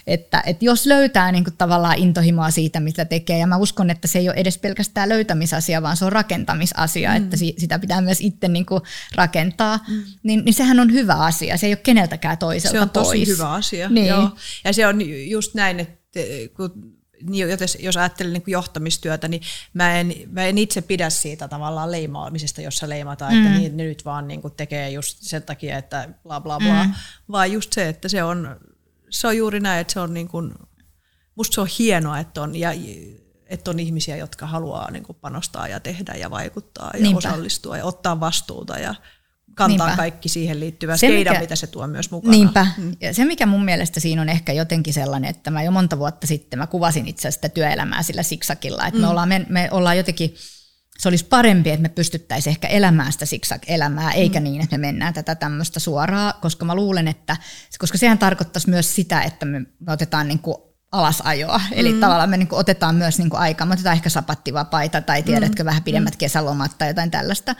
Että, 0.07 0.42
että 0.46 0.64
jos 0.64 0.86
löytää 0.86 1.32
niin 1.32 1.44
kuin 1.44 1.57
tavallaan 1.57 1.98
intohimoa 1.98 2.50
siitä, 2.50 2.80
mitä 2.80 3.05
tekee, 3.05 3.38
ja 3.38 3.46
mä 3.46 3.57
uskon, 3.57 3.90
että 3.90 4.09
se 4.09 4.18
ei 4.18 4.28
ole 4.28 4.36
edes 4.36 4.59
pelkästään 4.59 5.09
löytämisasia, 5.09 5.82
vaan 5.82 5.96
se 5.96 6.05
on 6.05 6.12
rakentamisasia, 6.12 7.11
mm. 7.11 7.16
että 7.16 7.36
si, 7.36 7.55
sitä 7.59 7.78
pitää 7.78 8.00
myös 8.00 8.20
itse 8.20 8.48
niin 8.48 8.66
kuin 8.66 8.82
rakentaa, 9.14 9.78
mm. 9.88 10.03
niin, 10.22 10.44
niin 10.44 10.55
sehän 10.55 10.80
on 10.80 10.92
hyvä 10.92 11.14
asia. 11.14 11.57
Se 11.57 11.66
ei 11.66 11.72
ole 11.72 11.76
keneltäkään 11.82 12.38
toiselta 12.38 12.72
Se 12.72 12.80
on 12.80 12.90
pois. 12.90 13.07
tosi 13.09 13.26
hyvä 13.26 13.50
asia, 13.50 13.88
niin. 13.88 14.07
joo. 14.07 14.30
Ja 14.64 14.72
se 14.72 14.86
on 14.86 14.98
just 15.28 15.55
näin, 15.55 15.80
että 15.80 16.20
kun 16.57 17.03
niin 17.30 17.48
jos, 17.48 17.76
jos 17.80 17.96
ajattelen 17.96 18.32
niin 18.32 18.42
johtamistyötä, 18.46 19.28
niin 19.28 19.42
mä 19.74 20.00
en, 20.00 20.14
mä 20.30 20.44
en 20.44 20.59
itse 20.59 20.82
pidä 20.82 21.11
siitä 21.11 21.48
tavallaan 21.48 21.92
leimaamisesta, 21.92 22.62
jossa 22.62 22.88
leimataan, 22.88 23.34
mm. 23.34 23.46
että 23.46 23.59
niin, 23.59 23.76
ne 23.76 23.84
nyt 23.84 24.05
vaan 24.05 24.28
niin 24.28 24.42
kuin 24.42 24.55
tekee 24.55 24.90
just 24.90 25.18
sen 25.20 25.42
takia, 25.42 25.78
että 25.78 26.09
bla 26.22 26.40
bla 26.40 26.59
bla, 26.59 26.84
mm. 26.84 26.92
vaan 27.30 27.53
just 27.53 27.72
se, 27.72 27.88
että 27.88 28.09
se 28.09 28.22
on, 28.22 28.57
se 29.12 29.26
on 29.26 29.36
juuri 29.36 29.60
näin, 29.60 29.80
että 29.80 29.92
se 29.92 30.00
on 30.00 30.14
niin 30.14 30.28
kuin, 30.28 30.52
musta 31.34 31.54
se 31.54 31.60
on 31.60 31.68
hienoa, 31.78 32.18
että 32.18 32.42
on, 32.42 32.56
ja, 32.56 32.70
että 33.46 33.70
on 33.70 33.78
ihmisiä, 33.78 34.16
jotka 34.16 34.46
haluaa 34.46 34.90
niin 34.90 35.02
kuin 35.02 35.18
panostaa 35.20 35.68
ja 35.68 35.80
tehdä 35.80 36.14
ja 36.14 36.30
vaikuttaa 36.30 36.90
ja 36.94 37.02
Niinpä. 37.02 37.18
osallistua 37.18 37.76
ja 37.76 37.84
ottaa 37.84 38.20
vastuuta 38.20 38.78
ja 38.78 38.94
kantaa 39.54 39.86
Niinpä. 39.86 39.96
kaikki 39.96 40.28
siihen 40.28 40.60
liittyvä 40.60 40.96
skeida, 40.96 41.40
mitä 41.40 41.56
se 41.56 41.66
tuo 41.66 41.86
myös 41.86 42.10
mukana. 42.10 42.30
Niinpä. 42.30 42.66
Mm. 42.76 42.96
Ja 43.00 43.14
se, 43.14 43.24
mikä 43.24 43.46
mun 43.46 43.64
mielestä 43.64 44.00
siinä 44.00 44.22
on 44.22 44.28
ehkä 44.28 44.52
jotenkin 44.52 44.94
sellainen, 44.94 45.30
että 45.30 45.50
mä 45.50 45.62
jo 45.62 45.70
monta 45.70 45.98
vuotta 45.98 46.26
sitten 46.26 46.58
mä 46.58 46.66
kuvasin 46.66 47.08
itse 47.08 47.20
asiassa 47.20 47.38
sitä 47.38 47.48
työelämää 47.54 48.02
sillä 48.02 48.22
siksakilla, 48.22 48.86
että 48.86 48.98
mm. 48.98 49.02
me, 49.02 49.08
ollaan, 49.08 49.28
me, 49.28 49.46
me 49.48 49.68
ollaan 49.70 49.96
jotenkin, 49.96 50.34
se 51.03 51.09
olisi 51.09 51.24
parempi, 51.24 51.70
että 51.70 51.82
me 51.82 51.88
pystyttäisiin 51.88 52.50
ehkä 52.50 52.68
elämään 52.68 53.12
sitä 53.12 53.26
siksak-elämää, 53.26 54.12
eikä 54.12 54.40
mm. 54.40 54.44
niin, 54.44 54.62
että 54.62 54.78
me 54.78 54.86
mennään 54.86 55.14
tätä 55.14 55.34
tämmöistä 55.34 55.80
suoraa, 55.80 56.32
koska 56.32 56.64
mä 56.64 56.74
luulen, 56.74 57.09
että, 57.09 57.36
koska 57.78 57.98
sehän 57.98 58.18
tarkoittaisi 58.18 58.70
myös 58.70 58.94
sitä, 58.94 59.22
että 59.22 59.46
me, 59.46 59.61
me 59.61 59.92
otetaan 59.92 60.28
niin 60.28 60.38
kuin 60.38 60.57
alasajoa. 60.92 61.61
Eli 61.72 61.92
mm. 61.92 62.00
tavallaan 62.00 62.30
me 62.30 62.36
niin 62.36 62.48
kuin 62.48 62.59
otetaan 62.59 62.94
myös 62.94 63.18
niin 63.18 63.30
kuin 63.30 63.40
aikaa, 63.40 63.66
me 63.66 63.74
otetaan 63.74 63.96
ehkä 63.96 64.09
sapattivapaita 64.09 65.00
tai 65.00 65.22
tiedätkö 65.22 65.62
mm. 65.62 65.66
vähän 65.66 65.82
pidemmät 65.82 66.14
mm. 66.14 66.18
kesälomat 66.18 66.78
tai 66.78 66.88
jotain 66.88 67.11
tällaista. 67.11 67.55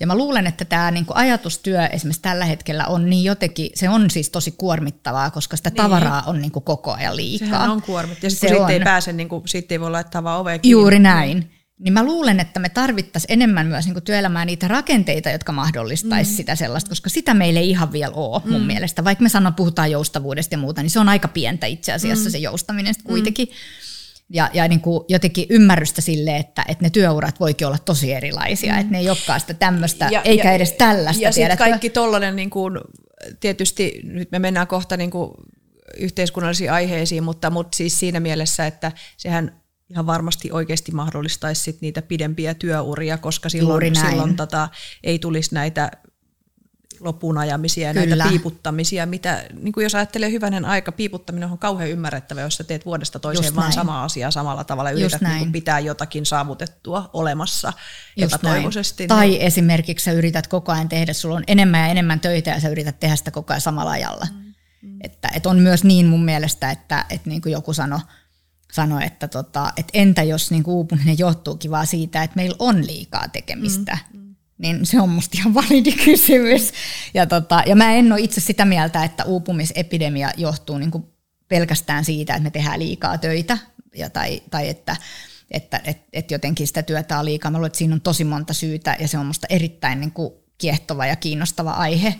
Ja 0.00 0.06
mä 0.06 0.16
luulen, 0.16 0.46
että 0.46 0.64
tämä 0.64 0.90
niin 0.90 1.06
kuin 1.06 1.16
ajatustyö 1.16 1.86
esimerkiksi 1.86 2.22
tällä 2.22 2.44
hetkellä 2.44 2.86
on 2.86 3.10
niin 3.10 3.24
jotenkin, 3.24 3.70
se 3.74 3.88
on 3.88 4.10
siis 4.10 4.30
tosi 4.30 4.50
kuormittavaa, 4.50 5.30
koska 5.30 5.56
sitä 5.56 5.70
niin. 5.70 5.76
tavaraa 5.76 6.22
on 6.26 6.40
niin 6.40 6.52
kuin 6.52 6.64
koko 6.64 6.92
ajan 6.92 7.16
liikaa. 7.16 7.48
Sehän 7.48 7.70
on 7.70 7.82
kuormittavaa. 7.82 8.26
Ja 8.26 8.30
sitten 8.30 8.48
siitä 8.48 8.72
ei 8.72 8.80
pääse, 8.80 9.12
niin 9.12 9.28
kuin, 9.28 9.48
siitä 9.48 9.74
ei 9.74 9.80
voi 9.80 9.90
laittaa 9.90 10.24
vaan 10.24 10.40
oveen. 10.40 10.60
Juuri 10.62 10.98
näin 10.98 11.61
niin 11.78 11.92
mä 11.92 12.04
luulen, 12.04 12.40
että 12.40 12.60
me 12.60 12.68
tarvittaisiin 12.68 13.32
enemmän 13.32 13.66
myös 13.66 13.86
niin 13.86 14.02
työelämään 14.02 14.46
niitä 14.46 14.68
rakenteita, 14.68 15.30
jotka 15.30 15.52
mahdollistaisi 15.52 16.30
mm. 16.30 16.36
sitä 16.36 16.56
sellaista, 16.56 16.88
koska 16.88 17.10
sitä 17.10 17.34
meillä 17.34 17.60
ei 17.60 17.70
ihan 17.70 17.92
vielä 17.92 18.14
ole 18.14 18.42
mun 18.44 18.60
mm. 18.60 18.66
mielestä. 18.66 19.04
Vaikka 19.04 19.22
me 19.22 19.28
sanon, 19.28 19.54
puhutaan 19.54 19.90
joustavuudesta 19.90 20.54
ja 20.54 20.58
muuta, 20.58 20.82
niin 20.82 20.90
se 20.90 21.00
on 21.00 21.08
aika 21.08 21.28
pientä 21.28 21.66
itse 21.66 21.92
asiassa 21.92 22.28
mm. 22.28 22.32
se 22.32 22.38
joustaminen 22.38 22.94
kuitenkin. 23.04 23.48
Mm. 23.48 23.54
Ja, 24.30 24.50
ja 24.52 24.68
niin 24.68 24.80
kuin 24.80 25.04
jotenkin 25.08 25.46
ymmärrystä 25.50 26.00
sille, 26.00 26.36
että, 26.36 26.64
että 26.68 26.84
ne 26.84 26.90
työurat 26.90 27.40
voikin 27.40 27.66
olla 27.66 27.78
tosi 27.78 28.12
erilaisia, 28.12 28.72
mm. 28.72 28.80
että 28.80 28.92
ne 28.92 28.98
ei 28.98 29.10
olekaan 29.10 29.40
sitä 29.40 29.54
tämmöistä, 29.54 30.08
ja, 30.12 30.22
eikä 30.22 30.48
ja, 30.48 30.52
edes 30.52 30.72
tällaista. 30.72 31.22
Ja 31.22 31.32
sitten 31.32 31.58
kaikki 31.58 31.90
tollainen, 31.90 32.36
niin 32.36 32.50
kuin, 32.50 32.78
tietysti 33.40 34.00
nyt 34.04 34.30
me 34.30 34.38
mennään 34.38 34.66
kohta 34.66 34.96
niin 34.96 35.10
kuin 35.10 35.30
yhteiskunnallisiin 35.96 36.72
aiheisiin, 36.72 37.24
mutta, 37.24 37.50
mutta 37.50 37.76
siis 37.76 37.98
siinä 37.98 38.20
mielessä, 38.20 38.66
että 38.66 38.92
sehän 39.16 39.61
ihan 39.92 40.06
varmasti 40.06 40.52
oikeasti 40.52 40.92
mahdollistaisi 40.92 41.62
sit 41.62 41.80
niitä 41.80 42.02
pidempiä 42.02 42.54
työuria, 42.54 43.18
koska 43.18 43.48
silloin, 43.48 43.96
silloin 43.96 44.36
tota, 44.36 44.68
ei 45.04 45.18
tulisi 45.18 45.54
näitä 45.54 45.90
loppuun 47.00 47.38
ajamisia 47.38 47.88
ja 47.88 47.94
Kyllä. 47.94 48.16
näitä 48.16 48.30
piiputtamisia, 48.30 49.06
mitä 49.06 49.44
niin 49.60 49.72
kuin 49.72 49.84
jos 49.84 49.94
ajattelee 49.94 50.30
hyvänen 50.30 50.64
aika, 50.64 50.92
piiputtaminen 50.92 51.50
on 51.50 51.58
kauhean 51.58 51.90
ymmärrettävä, 51.90 52.40
jos 52.40 52.56
sä 52.56 52.64
teet 52.64 52.86
vuodesta 52.86 53.18
toiseen 53.18 53.44
Just 53.44 53.56
vaan 53.56 53.64
näin. 53.64 53.72
sama 53.72 54.04
asia 54.04 54.30
samalla 54.30 54.64
tavalla, 54.64 54.90
yrität 54.90 55.20
niin 55.20 55.38
kuin 55.38 55.52
pitää 55.52 55.80
jotakin 55.80 56.26
saavutettua 56.26 57.10
olemassa 57.12 57.72
Just 58.16 58.34
epätoivoisesti. 58.34 59.06
Tai 59.06 59.28
niin. 59.28 59.40
esimerkiksi 59.40 60.04
sä 60.04 60.12
yrität 60.12 60.46
koko 60.46 60.72
ajan 60.72 60.88
tehdä, 60.88 61.12
sulla 61.12 61.36
on 61.36 61.44
enemmän 61.46 61.80
ja 61.80 61.86
enemmän 61.86 62.20
töitä 62.20 62.50
ja 62.50 62.60
sä 62.60 62.68
yrität 62.68 63.00
tehdä 63.00 63.16
sitä 63.16 63.30
koko 63.30 63.52
ajan 63.52 63.60
samalla 63.60 63.90
ajalla. 63.90 64.26
Mm. 64.30 64.52
Mm. 64.82 64.98
Että, 65.00 65.28
että 65.34 65.48
on 65.48 65.58
myös 65.58 65.84
niin 65.84 66.06
mun 66.06 66.24
mielestä, 66.24 66.70
että, 66.70 67.04
että 67.10 67.28
niin 67.28 67.42
kuin 67.42 67.52
joku 67.52 67.72
sanoi, 67.72 68.00
sanoi, 68.72 69.04
että, 69.04 69.28
tota, 69.28 69.72
että 69.76 69.90
entä 69.94 70.22
jos 70.22 70.50
niin 70.50 70.62
uupuminen 70.66 71.18
johtuukin 71.18 71.70
vaan 71.70 71.86
siitä, 71.86 72.22
että 72.22 72.36
meillä 72.36 72.56
on 72.58 72.86
liikaa 72.86 73.28
tekemistä. 73.28 73.98
Mm, 74.12 74.20
mm. 74.20 74.34
Niin 74.58 74.86
se 74.86 75.00
on 75.00 75.08
musta 75.08 75.38
ihan 75.38 75.54
validi 75.54 75.92
kysymys. 75.92 76.72
Ja, 77.14 77.26
tota, 77.26 77.62
ja 77.66 77.76
mä 77.76 77.92
en 77.92 78.12
ole 78.12 78.20
itse 78.20 78.40
sitä 78.40 78.64
mieltä, 78.64 79.04
että 79.04 79.24
uupumisepidemia 79.24 80.30
johtuu 80.36 80.78
niin 80.78 80.90
kuin 80.90 81.04
pelkästään 81.48 82.04
siitä, 82.04 82.34
että 82.34 82.42
me 82.42 82.50
tehdään 82.50 82.78
liikaa 82.78 83.18
töitä 83.18 83.58
ja, 83.96 84.10
tai, 84.10 84.42
tai 84.50 84.68
että, 84.68 84.96
että 85.50 85.80
et, 85.84 85.98
et 86.12 86.30
jotenkin 86.30 86.66
sitä 86.66 86.82
työtä 86.82 87.18
on 87.18 87.24
liikaa. 87.24 87.50
Mä 87.50 87.58
luulen, 87.58 87.66
että 87.66 87.78
siinä 87.78 87.94
on 87.94 88.00
tosi 88.00 88.24
monta 88.24 88.52
syytä 88.52 88.96
ja 89.00 89.08
se 89.08 89.18
on 89.18 89.26
musta 89.26 89.46
erittäin 89.50 90.00
niin 90.00 90.12
kuin 90.12 90.32
kiehtova 90.58 91.06
ja 91.06 91.16
kiinnostava 91.16 91.70
aihe 91.70 92.14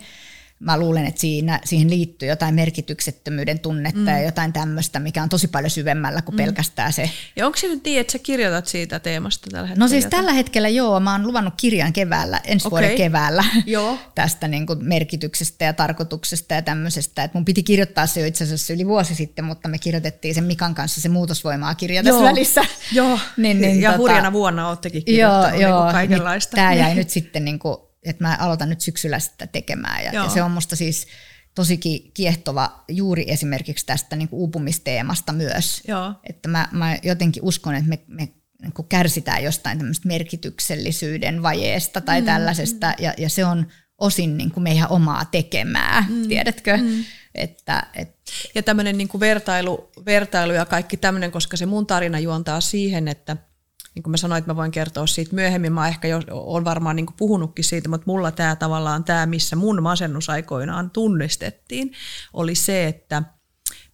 mä 0.63 0.79
luulen, 0.79 1.05
että 1.05 1.21
siinä, 1.21 1.59
siihen 1.65 1.89
liittyy 1.89 2.29
jotain 2.29 2.55
merkityksettömyyden 2.55 3.59
tunnetta 3.59 3.99
mm. 3.99 4.07
ja 4.07 4.21
jotain 4.21 4.53
tämmöistä, 4.53 4.99
mikä 4.99 5.23
on 5.23 5.29
tosi 5.29 5.47
paljon 5.47 5.69
syvemmällä 5.69 6.21
kuin 6.21 6.35
mm. 6.35 6.37
pelkästään 6.37 6.93
se. 6.93 7.09
Ja 7.35 7.45
onko 7.45 7.57
se 7.57 7.67
nyt 7.67 7.83
niin, 7.83 7.99
että 7.99 8.11
sä 8.11 8.19
kirjoitat 8.19 8.67
siitä 8.67 8.99
teemasta 8.99 9.49
tällä 9.51 9.67
hetkellä? 9.67 9.85
No 9.85 9.87
siis 9.87 10.05
tällä 10.05 10.33
hetkellä 10.33 10.69
joo, 10.69 10.99
mä 10.99 11.11
oon 11.11 11.27
luvannut 11.27 11.53
kirjan 11.57 11.93
keväällä, 11.93 12.41
ensi 12.43 12.67
okay. 12.67 12.71
vuoden 12.81 12.97
keväällä 12.97 13.45
joo. 13.65 13.97
tästä 14.15 14.47
niin 14.47 14.65
kuin 14.65 14.85
merkityksestä 14.85 15.65
ja 15.65 15.73
tarkoituksesta 15.73 16.53
ja 16.53 16.61
tämmöisestä. 16.61 17.23
Et 17.23 17.33
mun 17.33 17.45
piti 17.45 17.63
kirjoittaa 17.63 18.07
se 18.07 18.19
jo 18.19 18.25
itse 18.25 18.43
asiassa 18.43 18.73
yli 18.73 18.87
vuosi 18.87 19.15
sitten, 19.15 19.45
mutta 19.45 19.67
me 19.67 19.77
kirjoitettiin 19.77 20.35
sen 20.35 20.43
Mikan 20.43 20.75
kanssa 20.75 21.01
se 21.01 21.09
muutosvoimaa 21.09 21.75
kirja 21.75 22.03
tässä 22.03 22.19
joo. 22.19 22.29
välissä. 22.29 22.65
Joo, 22.91 23.19
niin, 23.37 23.61
niin, 23.61 23.81
ja 23.81 23.91
tota, 23.91 24.01
hurjana 24.01 24.33
vuonna 24.33 24.67
oottekin 24.67 25.05
kirjoittanut 25.05 25.61
joo, 25.61 25.71
niin 25.71 25.81
joo, 25.83 25.91
kaikenlaista. 25.91 26.55
Tämä 26.55 26.73
jäi 26.73 26.95
nyt 27.03 27.09
sitten 27.09 27.45
niin 27.45 27.59
kuin 27.59 27.77
että 28.05 28.23
mä 28.23 28.37
aloitan 28.39 28.69
nyt 28.69 28.81
syksyllä 28.81 29.19
sitä 29.19 29.47
tekemään. 29.47 30.03
Ja, 30.03 30.13
ja 30.13 30.29
se 30.29 30.43
on 30.43 30.51
musta 30.51 30.75
siis 30.75 31.07
tosi 31.55 31.79
kiehtova 32.13 32.83
juuri 32.87 33.25
esimerkiksi 33.27 33.85
tästä 33.85 34.15
niin 34.15 34.29
kuin 34.29 34.39
uupumisteemasta 34.39 35.33
myös. 35.33 35.81
Joo. 35.87 36.13
Että 36.29 36.49
mä, 36.49 36.67
mä 36.71 36.97
jotenkin 37.03 37.43
uskon, 37.43 37.75
että 37.75 37.89
me, 37.89 37.99
me 38.07 38.29
niin 38.61 38.73
kuin 38.73 38.87
kärsitään 38.87 39.43
jostain 39.43 39.77
tämmöistä 39.77 40.07
merkityksellisyyden 40.07 41.43
vajeesta 41.43 42.01
tai 42.01 42.21
mm, 42.21 42.25
tällaisesta, 42.25 42.87
mm. 42.87 43.03
Ja, 43.03 43.13
ja 43.17 43.29
se 43.29 43.45
on 43.45 43.67
osin 43.97 44.37
niin 44.37 44.51
kuin 44.51 44.63
meidän 44.63 44.89
omaa 44.89 45.25
tekemää, 45.25 46.05
mm, 46.09 46.27
tiedätkö? 46.27 46.77
Mm. 46.77 47.03
Että, 47.35 47.87
et, 47.93 48.15
ja 48.55 48.63
tämmöinen 48.63 48.97
niin 48.97 49.09
vertailu, 49.19 49.91
vertailu 50.05 50.53
ja 50.53 50.65
kaikki 50.65 50.97
tämmöinen, 50.97 51.31
koska 51.31 51.57
se 51.57 51.65
mun 51.65 51.87
tarina 51.87 52.19
juontaa 52.19 52.61
siihen, 52.61 53.07
että– 53.07 53.37
niin 53.95 54.03
kuin 54.03 54.11
mä 54.11 54.17
sanoin, 54.17 54.39
että 54.39 54.51
mä 54.51 54.55
voin 54.55 54.71
kertoa 54.71 55.07
siitä 55.07 55.35
myöhemmin, 55.35 55.73
mä 55.73 55.87
ehkä 55.87 56.07
jo 56.07 56.19
olen 56.31 56.65
varmaan 56.65 56.95
niin 56.95 57.05
puhunutkin 57.17 57.65
siitä, 57.65 57.89
mutta 57.89 58.03
mulla 58.07 58.31
tämä 58.31 58.55
tavallaan 58.55 59.03
tämä, 59.03 59.25
missä 59.25 59.55
mun 59.55 59.83
masennusaikoinaan 59.83 60.89
tunnistettiin, 60.91 61.91
oli 62.33 62.55
se, 62.55 62.87
että– 62.87 63.23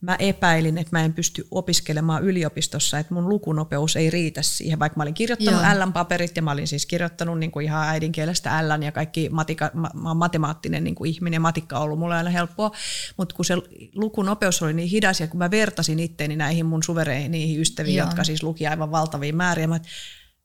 mä 0.01 0.15
epäilin, 0.19 0.77
että 0.77 0.97
mä 0.97 1.05
en 1.05 1.13
pysty 1.13 1.47
opiskelemaan 1.51 2.23
yliopistossa, 2.23 2.99
että 2.99 3.13
mun 3.13 3.29
lukunopeus 3.29 3.95
ei 3.95 4.09
riitä 4.09 4.41
siihen, 4.41 4.79
vaikka 4.79 4.97
mä 4.97 5.03
olin 5.03 5.13
kirjoittanut 5.13 5.61
L-paperit 5.61 6.35
ja 6.35 6.41
mä 6.41 6.51
olin 6.51 6.67
siis 6.67 6.85
kirjoittanut 6.85 7.39
niin 7.39 7.51
kuin 7.51 7.65
ihan 7.65 7.87
äidinkielestä 7.87 8.67
L 8.67 8.81
ja 8.81 8.91
kaikki 8.91 9.29
matika, 9.29 9.71
mä, 9.73 10.13
matemaattinen 10.13 10.83
niin 10.83 10.95
kuin 10.95 11.11
ihminen, 11.11 11.41
matikka 11.41 11.77
on 11.77 11.83
ollut 11.83 11.99
mulle 11.99 12.15
aina 12.15 12.29
helppoa, 12.29 12.71
mutta 13.17 13.35
kun 13.35 13.45
se 13.45 13.55
lukunopeus 13.95 14.61
oli 14.61 14.73
niin 14.73 14.89
hidas 14.89 15.19
ja 15.19 15.27
kun 15.27 15.37
mä 15.37 15.51
vertasin 15.51 15.99
itteeni 15.99 16.35
näihin 16.35 16.65
mun 16.65 16.83
suvereeniin 16.83 17.61
ystäviin, 17.61 17.95
Joo. 17.95 18.07
jotka 18.07 18.23
siis 18.23 18.43
luki 18.43 18.67
aivan 18.67 18.91
valtavia 18.91 19.33
määriä, 19.33 19.67
mä, 19.67 19.79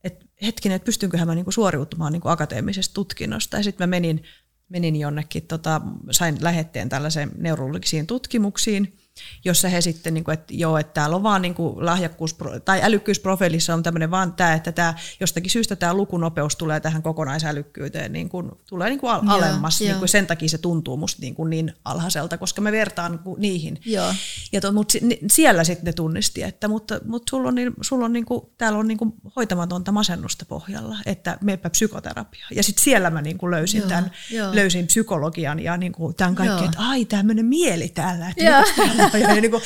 että 0.05 0.25
hetkinen, 0.43 0.77
että 0.77 0.87
pystynköhän 0.87 1.29
mä 1.29 1.35
niin 1.35 1.45
kuin 1.45 1.55
suoriutumaan 1.55 2.13
niin 2.13 2.21
kuin 2.21 2.33
akateemisesta 2.33 2.95
tutkinnosta. 2.95 3.57
Ja 3.57 3.63
sitten 3.63 3.89
mä 3.89 3.91
menin, 3.91 4.23
menin 4.69 4.97
jonnekin, 4.97 5.43
tota, 5.43 5.81
sain 6.11 6.39
lähetteen 6.41 6.89
tällaiseen 6.89 7.31
neurologisiin 7.37 8.07
tutkimuksiin, 8.07 8.99
jossa 9.45 9.69
he 9.69 9.81
sitten, 9.81 10.15
niin 10.15 10.25
kuin, 10.25 10.33
että 10.33 10.55
joo, 10.55 10.79
että 10.79 10.93
täällä 10.95 11.17
on 11.17 11.23
vaan 11.23 11.43
niin 11.43 11.55
kuin 11.55 11.87
lahjakkuus, 11.87 12.37
tai 12.65 12.81
älykkyysprofiilissa 12.83 13.75
on 13.75 13.83
tämmöinen 13.83 14.11
vaan 14.11 14.33
tämä, 14.33 14.55
että 14.55 14.73
tämä, 14.73 14.95
jostakin 15.21 15.51
syystä 15.51 15.77
tämä 15.77 15.95
lukunopeus 15.95 16.57
tulee 16.57 16.81
tähän 16.81 17.03
kokonaisälykkyyteen, 17.03 18.13
niin 18.13 18.29
kuin, 18.29 18.51
tulee 18.69 18.89
niin 18.89 19.01
kuin 19.01 19.13
al- 19.13 19.23
alemmas, 19.27 19.81
niin 19.81 19.97
kuin 19.97 20.09
sen 20.09 20.27
takia 20.27 20.49
se 20.49 20.59
tuntuu 20.59 20.97
musta 20.97 21.23
niin, 21.23 21.35
kuin 21.35 21.51
niin 21.51 21.73
alhaiselta, 21.85 22.39
koska 22.39 22.61
me 22.61 22.73
vertaan 22.73 23.13
niin 23.13 23.19
kuin 23.19 23.41
niihin. 23.41 23.81
Joo. 23.87 24.15
Ja 24.53 24.61
to, 24.61 24.73
mutta 24.73 24.99
siellä 25.31 25.65
sitten 25.65 25.85
ne 25.85 25.93
tunnisti, 25.93 26.43
että 26.43 26.69
mutta, 26.69 27.01
mutta 27.05 27.31
sulla 27.31 27.49
on, 27.49 27.55
niin, 27.55 27.73
sulla 27.81 28.05
on 28.05 28.13
niin 28.13 28.25
kuin, 28.25 28.43
täällä 28.59 28.79
on 28.79 28.89
niin 28.89 28.99
kuin 28.99 29.15
hoitamatonta 29.37 29.93
masennusta 29.93 30.45
pohjalla, 30.45 30.97
että 31.07 31.39
meepä 31.41 31.71
psykoterapiaa. 31.71 32.49
Ja 32.55 32.63
sitten 32.63 32.85
siellä 32.85 33.11
mä 33.11 33.23
niin 33.23 33.39
kuin 33.39 33.51
löysin, 33.51 33.81
joo, 33.81 33.89
tämän, 33.89 34.11
joo. 34.31 34.55
löysin 34.55 34.87
psykologian 34.87 35.61
ja 35.61 35.77
niin 35.77 35.93
kuin 35.93 36.15
tämän 36.15 36.35
kaikkea, 36.35 36.65
että 36.65 36.79
ai 36.79 37.05
tämmöinen 37.05 37.47
mieli 37.47 37.89
täällä, 37.89 38.29
että 38.29 38.65
ja 39.19 39.35
niin, 39.35 39.51
kuin, 39.51 39.63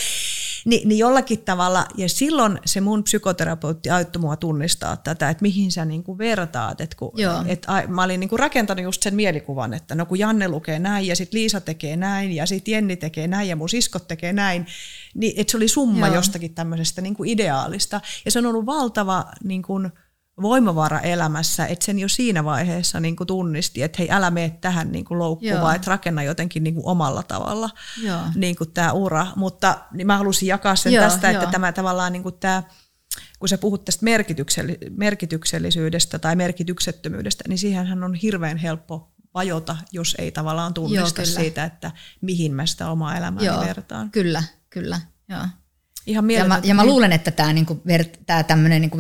niin, 0.65 0.89
niin 0.89 0.99
jollakin 0.99 1.39
tavalla, 1.39 1.87
ja 1.97 2.09
silloin 2.09 2.59
se 2.65 2.81
mun 2.81 3.05
psykoterapeutti 3.05 3.91
auttoi 3.91 4.21
mua 4.23 4.37
tunnistaa 4.37 4.97
tätä, 4.97 5.31
että 5.31 5.43
mihin 5.43 5.73
sä 5.73 5.85
niin 5.85 6.03
kuin 6.03 6.19
vertaat. 6.19 6.81
Että 6.81 6.97
kun, 6.97 7.13
et, 7.47 7.65
a, 7.67 7.83
mä 7.89 8.03
olin 8.03 8.21
niin 8.21 8.29
kuin 8.29 8.39
rakentanut 8.39 8.85
just 8.85 9.03
sen 9.03 9.15
mielikuvan, 9.15 9.75
että 9.75 9.95
no 9.95 10.07
kun 10.07 10.19
Janne 10.19 10.49
lukee 10.49 10.79
näin, 10.79 11.07
ja 11.07 11.17
sitten 11.17 11.41
Liisa 11.41 11.61
tekee 11.61 11.97
näin, 11.97 12.33
ja 12.33 12.47
sitten 12.47 12.73
Jenni 12.73 12.97
tekee 12.97 13.27
näin, 13.27 13.49
ja 13.49 13.57
mun 13.57 13.69
siskot 13.69 14.09
tekee 14.09 14.33
näin, 14.33 14.67
niin 15.15 15.33
että 15.37 15.51
se 15.51 15.57
oli 15.57 15.69
summa 15.69 16.07
Joo. 16.07 16.15
jostakin 16.15 16.55
tämmöisestä 16.55 17.01
niin 17.03 17.15
kuin 17.15 17.31
ideaalista. 17.31 18.01
Ja 18.25 18.31
se 18.31 18.39
on 18.39 18.47
ollut 18.47 18.67
valtava 18.67 19.25
niin 19.45 19.63
kuin, 19.63 19.93
voimavara 20.43 21.01
elämässä, 21.01 21.67
että 21.67 21.85
sen 21.85 21.99
jo 21.99 22.09
siinä 22.09 22.45
vaiheessa 22.45 23.01
niin 23.01 23.17
kuin 23.17 23.27
tunnisti, 23.27 23.83
että 23.83 23.97
hei 23.99 24.11
älä 24.11 24.31
mene 24.31 24.59
tähän 24.61 24.93
niin 24.93 25.05
kuin 25.05 25.19
loukkuun, 25.19 25.53
Joo. 25.53 25.63
vaan 25.63 25.77
että 25.77 25.91
rakenna 25.91 26.23
jotenkin 26.23 26.65
niin 26.65 26.75
kuin 26.75 26.87
omalla 26.87 27.23
tavalla 27.23 27.71
Joo. 28.03 28.21
niin 28.35 28.57
kuin 28.57 28.71
tämä 28.71 28.93
ura. 28.93 29.27
Mutta 29.37 29.79
niin 29.93 30.07
mä 30.07 30.19
halusin 30.19 30.49
jakaa 30.49 30.77
sen 30.77 30.93
Joo, 30.93 31.05
tästä, 31.05 31.31
että 31.31 31.43
joo. 31.43 31.53
tämä 31.53 31.73
tavallaan 31.73 32.13
niin 32.13 32.23
kuin 32.23 32.35
tämä, 32.41 32.63
kun 33.39 33.49
sä 33.49 33.59
puhut 33.59 33.85
tästä 33.85 34.05
merkitykselli- 34.05 34.91
merkityksellisyydestä 34.91 36.19
tai 36.19 36.37
merkityksettömyydestä, 36.37 37.45
niin 37.49 37.59
siihenhän 37.59 38.05
on 38.05 38.15
hirveän 38.15 38.57
helppo 38.57 39.13
vajota, 39.35 39.77
jos 39.93 40.17
ei 40.19 40.33
tavallaan 40.33 40.75
tunnista 40.75 41.23
kyllä. 41.23 41.41
siitä, 41.41 41.65
että 41.65 41.91
mihin 42.21 42.55
mä 42.55 42.67
sitä 42.67 42.91
omaa 42.91 43.17
elämääni 43.17 43.47
Joo, 43.47 43.61
vertaan. 43.61 44.11
kyllä, 44.11 44.43
kyllä. 44.71 45.01
Joo. 45.29 45.47
Ihan 46.07 46.31
Ja 46.31 46.45
mä, 46.45 46.61
ja 46.65 46.75
mä 46.75 46.85
luulen, 46.85 47.13
että 47.13 47.31
tämä 47.31 47.53
niinku 47.53 47.83
ver, 47.87 48.05
tää 48.27 48.43
tämmöinen 48.43 48.81
niinku 48.81 48.99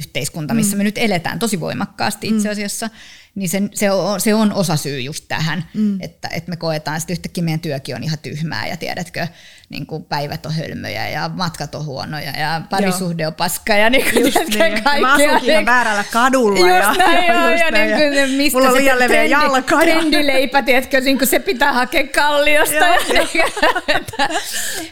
vertailuyhteiskunta, 0.00 0.54
missä 0.54 0.76
mm. 0.76 0.78
me 0.78 0.84
nyt 0.84 0.98
eletään 0.98 1.38
tosi 1.38 1.60
voimakkaasti 1.60 2.28
itse 2.28 2.48
asiassa, 2.48 2.90
niin 3.34 3.48
se, 3.48 3.62
se, 3.74 3.90
on, 3.90 4.20
se 4.20 4.34
on 4.34 4.52
osa 4.52 4.76
syy 4.76 5.00
just 5.00 5.24
tähän, 5.28 5.64
mm. 5.74 6.00
että, 6.00 6.28
että 6.32 6.50
me 6.50 6.56
koetaan, 6.56 6.96
että 6.96 7.12
yhtäkkiä 7.12 7.44
meidän 7.44 7.60
työkin 7.60 7.96
on 7.96 8.04
ihan 8.04 8.18
tyhmää 8.18 8.66
ja 8.66 8.76
tiedätkö, 8.76 9.26
niin 9.68 9.86
kuin 9.86 10.04
päivät 10.04 10.46
on 10.46 10.54
hölmöjä 10.54 11.08
ja 11.08 11.30
matkat 11.34 11.74
on 11.74 11.84
huonoja 11.84 12.30
ja 12.30 12.62
parisuhde 12.70 13.26
on 13.26 13.34
paska 13.34 13.74
ja 13.74 13.90
niin 13.90 14.04
kuin, 14.12 14.24
Just 14.24 14.36
niin. 14.36 14.58
kaikkea. 14.58 15.00
Mä 15.00 15.12
asunkin 15.14 15.28
ihan 15.30 15.42
niin- 15.46 15.66
väärällä 15.66 16.04
kadulla. 16.12 16.58
Just 16.68 16.98
ja, 16.98 17.06
näin, 17.06 17.26
joo, 17.26 17.50
just 17.50 17.64
ja 17.64 17.70
näin, 17.70 17.90
niin 17.98 18.12
kuin, 18.12 18.30
mistä 18.30 18.58
Mulla 18.58 18.68
on 18.68 18.74
se 18.76 18.80
liian 18.80 18.98
leveä 18.98 19.22
trendi- 19.24 19.30
jalka. 19.30 19.74
ja- 19.74 19.80
Trendileipä, 19.80 20.62
tiedätkö, 20.62 21.00
niin 21.00 21.18
kuin 21.18 21.28
se 21.28 21.38
pitää 21.38 21.72
hakea 21.72 22.06
kalliosta. 22.14 22.74
Joo, 22.74 23.26
ja, 23.34 23.44
että, 23.88 24.28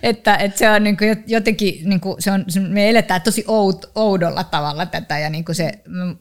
että, 0.02 0.36
että, 0.36 0.58
se 0.58 0.70
on 0.70 0.84
niin 0.84 0.96
kuin 0.96 1.24
jotenkin, 1.26 1.88
niin 1.88 2.00
kuin 2.00 2.22
se 2.22 2.30
on, 2.30 2.44
me 2.68 2.90
eletään 2.90 3.22
tosi 3.22 3.44
out, 3.46 3.90
oudolla 3.94 4.44
tavalla 4.44 4.86
tätä. 4.86 5.18
Ja 5.18 5.30
niin 5.30 5.44
kuin 5.44 5.56
se, 5.56 5.72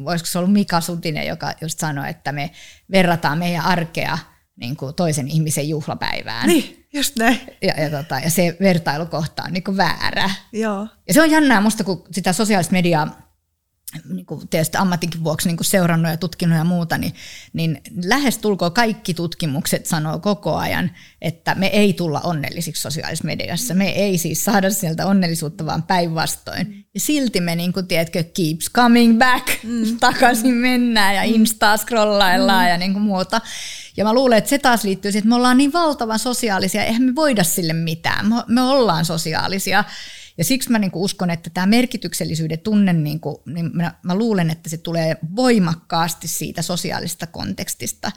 olisiko 0.06 0.26
se 0.28 0.40
ollut 0.40 0.54
Mika 0.54 0.82
Sutinen, 0.82 1.28
joka 1.28 1.54
just 1.62 1.80
sanoi, 1.80 2.07
että 2.08 2.32
me 2.32 2.52
verrataan 2.92 3.38
meidän 3.38 3.66
arkea 3.66 4.18
niin 4.56 4.76
kuin 4.76 4.96
toisen 4.96 5.28
ihmisen 5.28 5.70
juhlapäivään. 5.70 6.48
Niin, 6.48 6.88
just 6.94 7.16
näin. 7.16 7.40
Ja, 7.62 7.82
ja, 7.82 7.90
tota, 7.90 8.20
ja 8.20 8.30
se 8.30 8.58
vertailukohta 8.60 9.44
on 9.44 9.54
niin 9.54 9.64
kuin 9.64 9.78
väärä. 9.78 10.30
Joo. 10.52 10.88
Ja 11.08 11.14
se 11.14 11.22
on 11.22 11.32
jännää 11.32 11.62
musta, 11.62 11.84
kun 11.84 12.04
sitä 12.12 12.34
sosiaalista 12.34 12.74
mediaa 12.74 13.27
niin 14.10 14.26
kuin 14.26 14.48
tietysti 14.48 14.78
ammatinkin 14.78 15.24
vuoksi 15.24 15.48
niin 15.48 15.58
kuin 15.58 15.66
seurannut 15.66 16.12
ja 16.12 16.18
tutkinut 16.18 16.58
ja 16.58 16.64
muuta, 16.64 16.98
niin, 16.98 17.14
niin 17.54 17.82
lähes 18.04 18.38
tulkoon 18.38 18.72
kaikki 18.72 19.14
tutkimukset 19.14 19.86
sanoo 19.86 20.20
koko 20.20 20.56
ajan, 20.56 20.92
että 21.22 21.56
me 21.56 21.68
ei 21.68 21.94
tulla 21.94 22.22
onnellisiksi 22.24 22.82
sosiaalisessa 22.82 23.26
mediassa. 23.26 23.74
Me 23.74 23.90
ei 23.90 24.18
siis 24.18 24.46
saada 24.46 24.70
sieltä 24.70 25.08
onnellisuutta, 25.08 25.66
vaan 25.66 25.84
päinvastoin. 25.84 26.86
Ja 26.94 27.00
silti 27.00 27.42
me, 27.42 27.56
niin 27.56 27.74
kuin, 27.74 27.88
tiedätkö, 27.88 28.24
keeps 28.24 28.70
coming 28.74 29.20
back, 29.20 29.64
mm. 29.64 29.98
takaisin 30.00 30.54
mennään 30.54 31.16
ja 31.16 31.24
instaa 31.24 31.78
scrollaillaan 31.78 32.66
mm. 32.66 32.70
ja 32.70 32.78
niin 32.78 32.94
kuin 32.94 33.04
muuta. 33.04 33.42
Ja 33.98 34.04
mä 34.04 34.14
luulen, 34.14 34.38
että 34.38 34.50
se 34.50 34.60
taas 34.60 34.84
liittyy 34.84 35.12
siihen, 35.12 35.22
että 35.22 35.30
me 35.30 35.36
ollaan 35.36 35.58
niin 35.58 35.74
valtavan 35.74 36.20
sosiaalisia, 36.20 36.84
eihän 36.84 37.04
me 37.04 37.16
voida 37.16 37.44
sille 37.44 37.74
mitään. 37.74 38.30
Me, 38.30 38.36
me 38.48 38.62
ollaan 38.62 39.06
sosiaalisia. 39.06 39.84
Ja 40.38 40.44
siksi 40.44 40.72
mä 40.72 40.80
niinku 40.80 41.04
uskon, 41.04 41.30
että 41.30 41.50
tämä 41.50 41.66
merkityksellisyyden 41.66 42.60
tunne, 42.60 42.94
niinku, 42.94 43.44
niin 43.46 43.70
mä, 43.74 43.94
mä 44.04 44.16
luulen, 44.16 44.50
että 44.50 44.70
se 44.70 44.78
tulee 44.78 45.18
voimakkaasti 45.36 46.28
siitä 46.28 46.62
sosiaalisesta 46.62 47.28
kontekstista. 47.28 48.12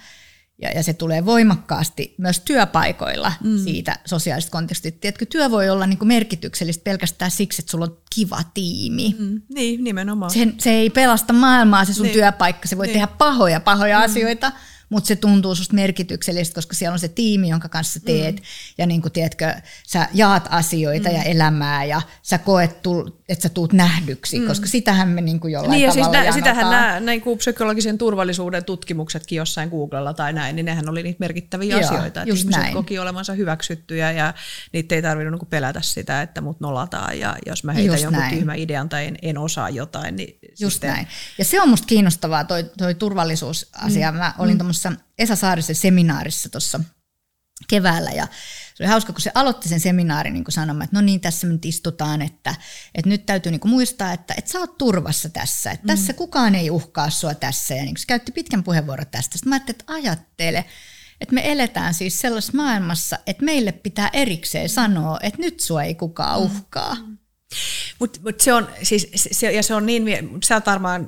Ja, 0.63 0.71
ja 0.71 0.83
se 0.83 0.93
tulee 0.93 1.27
voimakkaasti 1.27 2.15
myös 2.19 2.41
työpaikoilla 2.41 3.33
mm. 3.45 3.59
siitä 3.59 3.99
sosiaalisesta 4.05 4.53
kontekstista. 4.53 5.01
Tiedätkö, 5.01 5.27
työ 5.27 5.51
voi 5.51 5.71
olla 5.71 5.87
niinku 5.87 6.05
merkityksellistä 6.05 6.85
pelkästään 6.85 7.31
siksi, 7.31 7.63
että 7.63 7.71
sulla 7.71 7.85
on 7.85 7.99
kiva 8.15 8.41
tiimi. 8.55 9.17
Mm. 9.19 9.43
Niin, 9.55 9.85
nimenomaan. 9.85 10.31
Se, 10.31 10.49
se 10.59 10.71
ei 10.71 10.91
pelasta 10.91 11.33
maailmaa 11.33 11.85
se 11.85 11.95
sun 11.95 12.03
Niin. 12.07 12.13
työpaikka. 12.13 12.69
Se 12.69 12.77
voi 12.77 12.87
niin. 12.87 12.93
tehdä 12.93 13.07
pahoja, 13.07 13.61
pahoja 13.61 13.99
mm. 13.99 14.05
asioita, 14.05 14.53
mutta 14.91 15.09
se 15.09 15.17
tuntuu 15.17 15.55
susta 15.55 15.75
merkityksellistä, 15.75 16.55
koska 16.55 16.75
siellä 16.75 16.93
on 16.93 16.99
se 16.99 17.09
tiimi, 17.09 17.49
jonka 17.49 17.69
kanssa 17.69 18.01
teet. 18.01 18.37
Mm. 18.37 18.43
Ja 18.79 18.87
niin 18.87 19.03
kuin, 19.03 19.13
tiedätkö, 19.13 19.55
sä 19.87 20.09
jaat 20.15 20.49
asioita 20.51 21.09
mm. 21.09 21.15
ja 21.15 21.23
elämää 21.23 21.85
ja 21.85 22.03
sä 22.23 22.39
koet, 22.39 22.83
tul- 22.83 23.11
että 23.31 23.43
sä 23.43 23.49
tuut 23.49 23.73
nähdyksi, 23.73 24.39
mm. 24.39 24.47
koska 24.47 24.67
sitähän 24.67 25.09
me 25.09 25.21
niin 25.21 25.41
kuin 25.41 25.53
jollain 25.53 25.71
Niin 25.71 25.85
ja 25.85 25.93
siis 25.93 26.07
tavalla 26.07 26.25
nä, 26.25 26.33
sitähän 26.33 26.71
nämä 26.71 27.01
näin 27.01 27.21
kuin 27.21 27.39
psykologisen 27.39 27.99
turvallisuuden 27.99 28.65
tutkimuksetkin 28.65 29.37
jossain 29.37 29.69
Googlella 29.69 30.15
tai 30.15 30.33
näin, 30.33 30.57
niin 30.57 30.67
nehän 30.67 30.89
oli 30.89 31.03
niitä 31.03 31.17
merkittäviä 31.21 31.77
Joo, 31.77 31.81
asioita. 31.81 32.07
Että 32.07 32.35
ihmiset 32.35 32.51
näin. 32.51 32.75
koki 32.75 32.99
olevansa 32.99 33.33
hyväksyttyjä 33.33 34.13
ja 34.13 34.35
niitä 34.73 34.95
ei 34.95 35.03
tarvinnut 35.03 35.41
niin 35.41 35.51
pelätä 35.51 35.81
sitä, 35.83 36.23
että 36.23 36.41
mut 36.41 36.61
nolataan 36.61 37.19
ja 37.19 37.37
jos 37.47 37.65
mä 37.65 37.73
heitän 37.73 37.95
Just 37.95 38.05
jonkun 38.05 38.21
näin. 38.21 38.39
tyhmän 38.39 38.59
idean 38.59 38.89
tai 38.89 39.07
en, 39.07 39.17
en 39.23 39.39
osaa 39.39 39.71
jotain, 39.71 40.17
niin 40.17 40.39
Just 40.61 40.73
sitten, 40.73 40.91
näin. 40.91 41.07
Ja 41.39 41.45
se 41.45 41.63
on 41.63 41.69
musta 41.69 41.87
kiinnostavaa, 41.87 42.45
toi, 42.45 42.65
toi 42.79 42.95
turvallisuusasia. 42.95 44.13
Mm. 44.13 44.19
Mä 44.19 44.35
olin 44.39 44.55
mm. 44.55 44.59
tuommoisessa 44.59 44.93
Esa 45.19 45.37
Saarisen 45.37 45.77
seminaarissa 45.77 46.49
tuossa 46.49 46.81
keväällä 47.69 48.11
ja 48.11 48.29
se 48.75 48.83
oli 48.83 48.91
hauska, 48.91 49.13
kun 49.13 49.21
se 49.21 49.31
aloitti 49.35 49.69
sen 49.69 49.81
seminaarin 49.81 50.35
niin 50.35 50.45
sanomaan, 50.49 50.85
että 50.85 50.97
no 50.97 51.01
niin, 51.01 51.21
tässä 51.21 51.47
nyt 51.47 51.65
istutaan, 51.65 52.23
että, 52.23 52.55
että 52.95 53.09
nyt 53.09 53.27
täytyy 53.27 53.53
niin 53.53 53.61
muistaa, 53.65 54.13
että, 54.13 54.35
että 54.39 54.51
sä 54.51 54.59
oot 54.59 54.79
turvassa 54.79 55.29
tässä, 55.29 55.71
että 55.71 55.85
mm. 55.85 55.87
tässä 55.87 56.13
kukaan 56.13 56.55
ei 56.55 56.71
uhkaa 56.71 57.11
sua 57.11 57.35
tässä. 57.35 57.75
Ja 57.75 57.85
niin 57.85 57.97
se 57.97 58.07
käytti 58.07 58.33
pitkän 58.33 58.65
puheenvuoron 58.65 59.07
tästä. 59.11 59.39
Sitten 59.39 59.49
mä 59.51 59.55
ajattelin, 59.55 59.81
että 59.81 59.93
ajattele, 59.93 60.65
että 61.21 61.35
me 61.35 61.53
eletään 61.53 61.95
siis 61.95 62.19
sellaisessa 62.19 62.57
maailmassa, 62.57 63.19
että 63.27 63.45
meille 63.45 63.73
pitää 63.73 64.11
erikseen 64.13 64.69
sanoa, 64.69 65.19
että 65.23 65.41
nyt 65.41 65.61
sua 65.61 65.83
ei 65.83 65.95
kukaan 65.95 66.39
uhkaa. 66.39 66.95
Mm. 66.95 67.10
Mutta 67.99 68.21
mut 68.23 68.41
se 68.41 68.53
on, 68.53 68.69
siis, 68.83 69.11
se, 69.15 69.53
ja 69.53 69.63
se 69.63 69.75
on 69.75 69.87
niin, 69.87 70.05
sä 70.45 70.55
oot 70.55 70.67
varmaan 70.67 71.07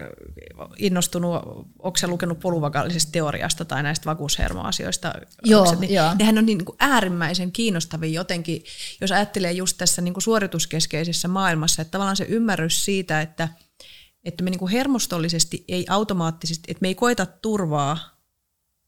innostunut, 0.77 1.43
onko 1.79 1.97
sä 1.97 2.07
lukenut 2.07 2.41
poluvakaallisesta 2.41 3.13
teoriasta 3.13 3.65
tai 3.65 3.83
näistä 3.83 4.07
vakuushermoasioista? 4.07 5.13
Joo, 5.45 5.67
se, 5.67 5.77
niin, 5.77 5.95
joo. 5.95 6.15
Nehän 6.19 6.39
on 6.39 6.47
niin, 6.47 6.59
niin 6.59 6.67
kuin 6.67 6.77
äärimmäisen 6.81 7.53
kiinnostavia 7.53 8.11
jotenkin, 8.11 8.65
jos 9.01 9.13
ajattelee 9.13 9.53
just 9.53 9.79
tässä 9.79 10.03
niin 10.03 10.15
kuin 10.15 10.23
suorituskeskeisessä 10.23 11.29
maailmassa, 11.29 11.83
että 11.83 11.91
tavallaan 11.91 12.17
se 12.17 12.25
ymmärrys 12.25 12.85
siitä, 12.85 13.21
että, 13.21 13.49
että 14.25 14.45
me 14.45 14.51
niin 14.51 14.59
kuin 14.59 14.73
hermostollisesti 14.73 15.65
ei 15.69 15.87
automaattisesti, 15.89 16.71
että 16.71 16.83
me 16.83 16.89
ei 16.89 16.95
koeta 16.95 17.27
turvaa 17.27 18.13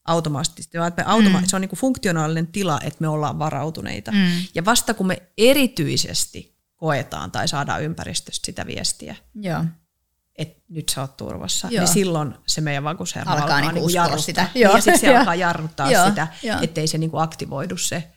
automaattisesti, 0.05 0.77
vaan 0.77 0.87
että 0.87 1.03
me 1.03 1.11
automa- 1.11 1.41
mm. 1.41 1.47
se 1.47 1.55
on 1.55 1.61
niin 1.61 1.69
kuin 1.69 1.79
funktionaalinen 1.79 2.47
tila, 2.47 2.79
että 2.83 2.97
me 2.99 3.07
ollaan 3.07 3.39
varautuneita. 3.39 4.11
Mm. 4.11 4.27
Ja 4.55 4.65
vasta 4.65 4.93
kun 4.93 5.07
me 5.07 5.21
erityisesti 5.37 6.54
koetaan 6.75 7.31
tai 7.31 7.47
saadaan 7.47 7.83
ympäristöstä 7.83 8.45
sitä 8.45 8.65
viestiä, 8.65 9.15
Joo. 9.35 9.65
että 10.35 10.61
nyt 10.69 10.89
sä 10.89 11.01
oot 11.01 11.17
turvassa, 11.17 11.67
Joo. 11.71 11.83
niin 11.83 11.93
silloin 11.93 12.35
se 12.47 12.61
meidän 12.61 12.83
vakuushermo 12.83 13.31
Alkaa 13.31 13.43
alkaa, 13.43 13.59
niinku 13.61 13.73
niinku 13.73 13.89
jarruttaa. 13.89 14.21
sitä. 14.25 14.47
Niin, 14.53 14.61
Joo. 14.63 14.75
ja 14.75 14.81
sitten 14.81 14.99
se 14.99 15.15
alkaa 15.17 15.35
jarruttaa 15.35 15.91
Joo, 15.91 16.09
sitä, 16.09 16.27
joo. 16.43 16.59
ettei 16.61 16.87
se 16.87 16.97
niinku 16.97 17.17
aktivoidu 17.17 17.77
se. 17.77 18.11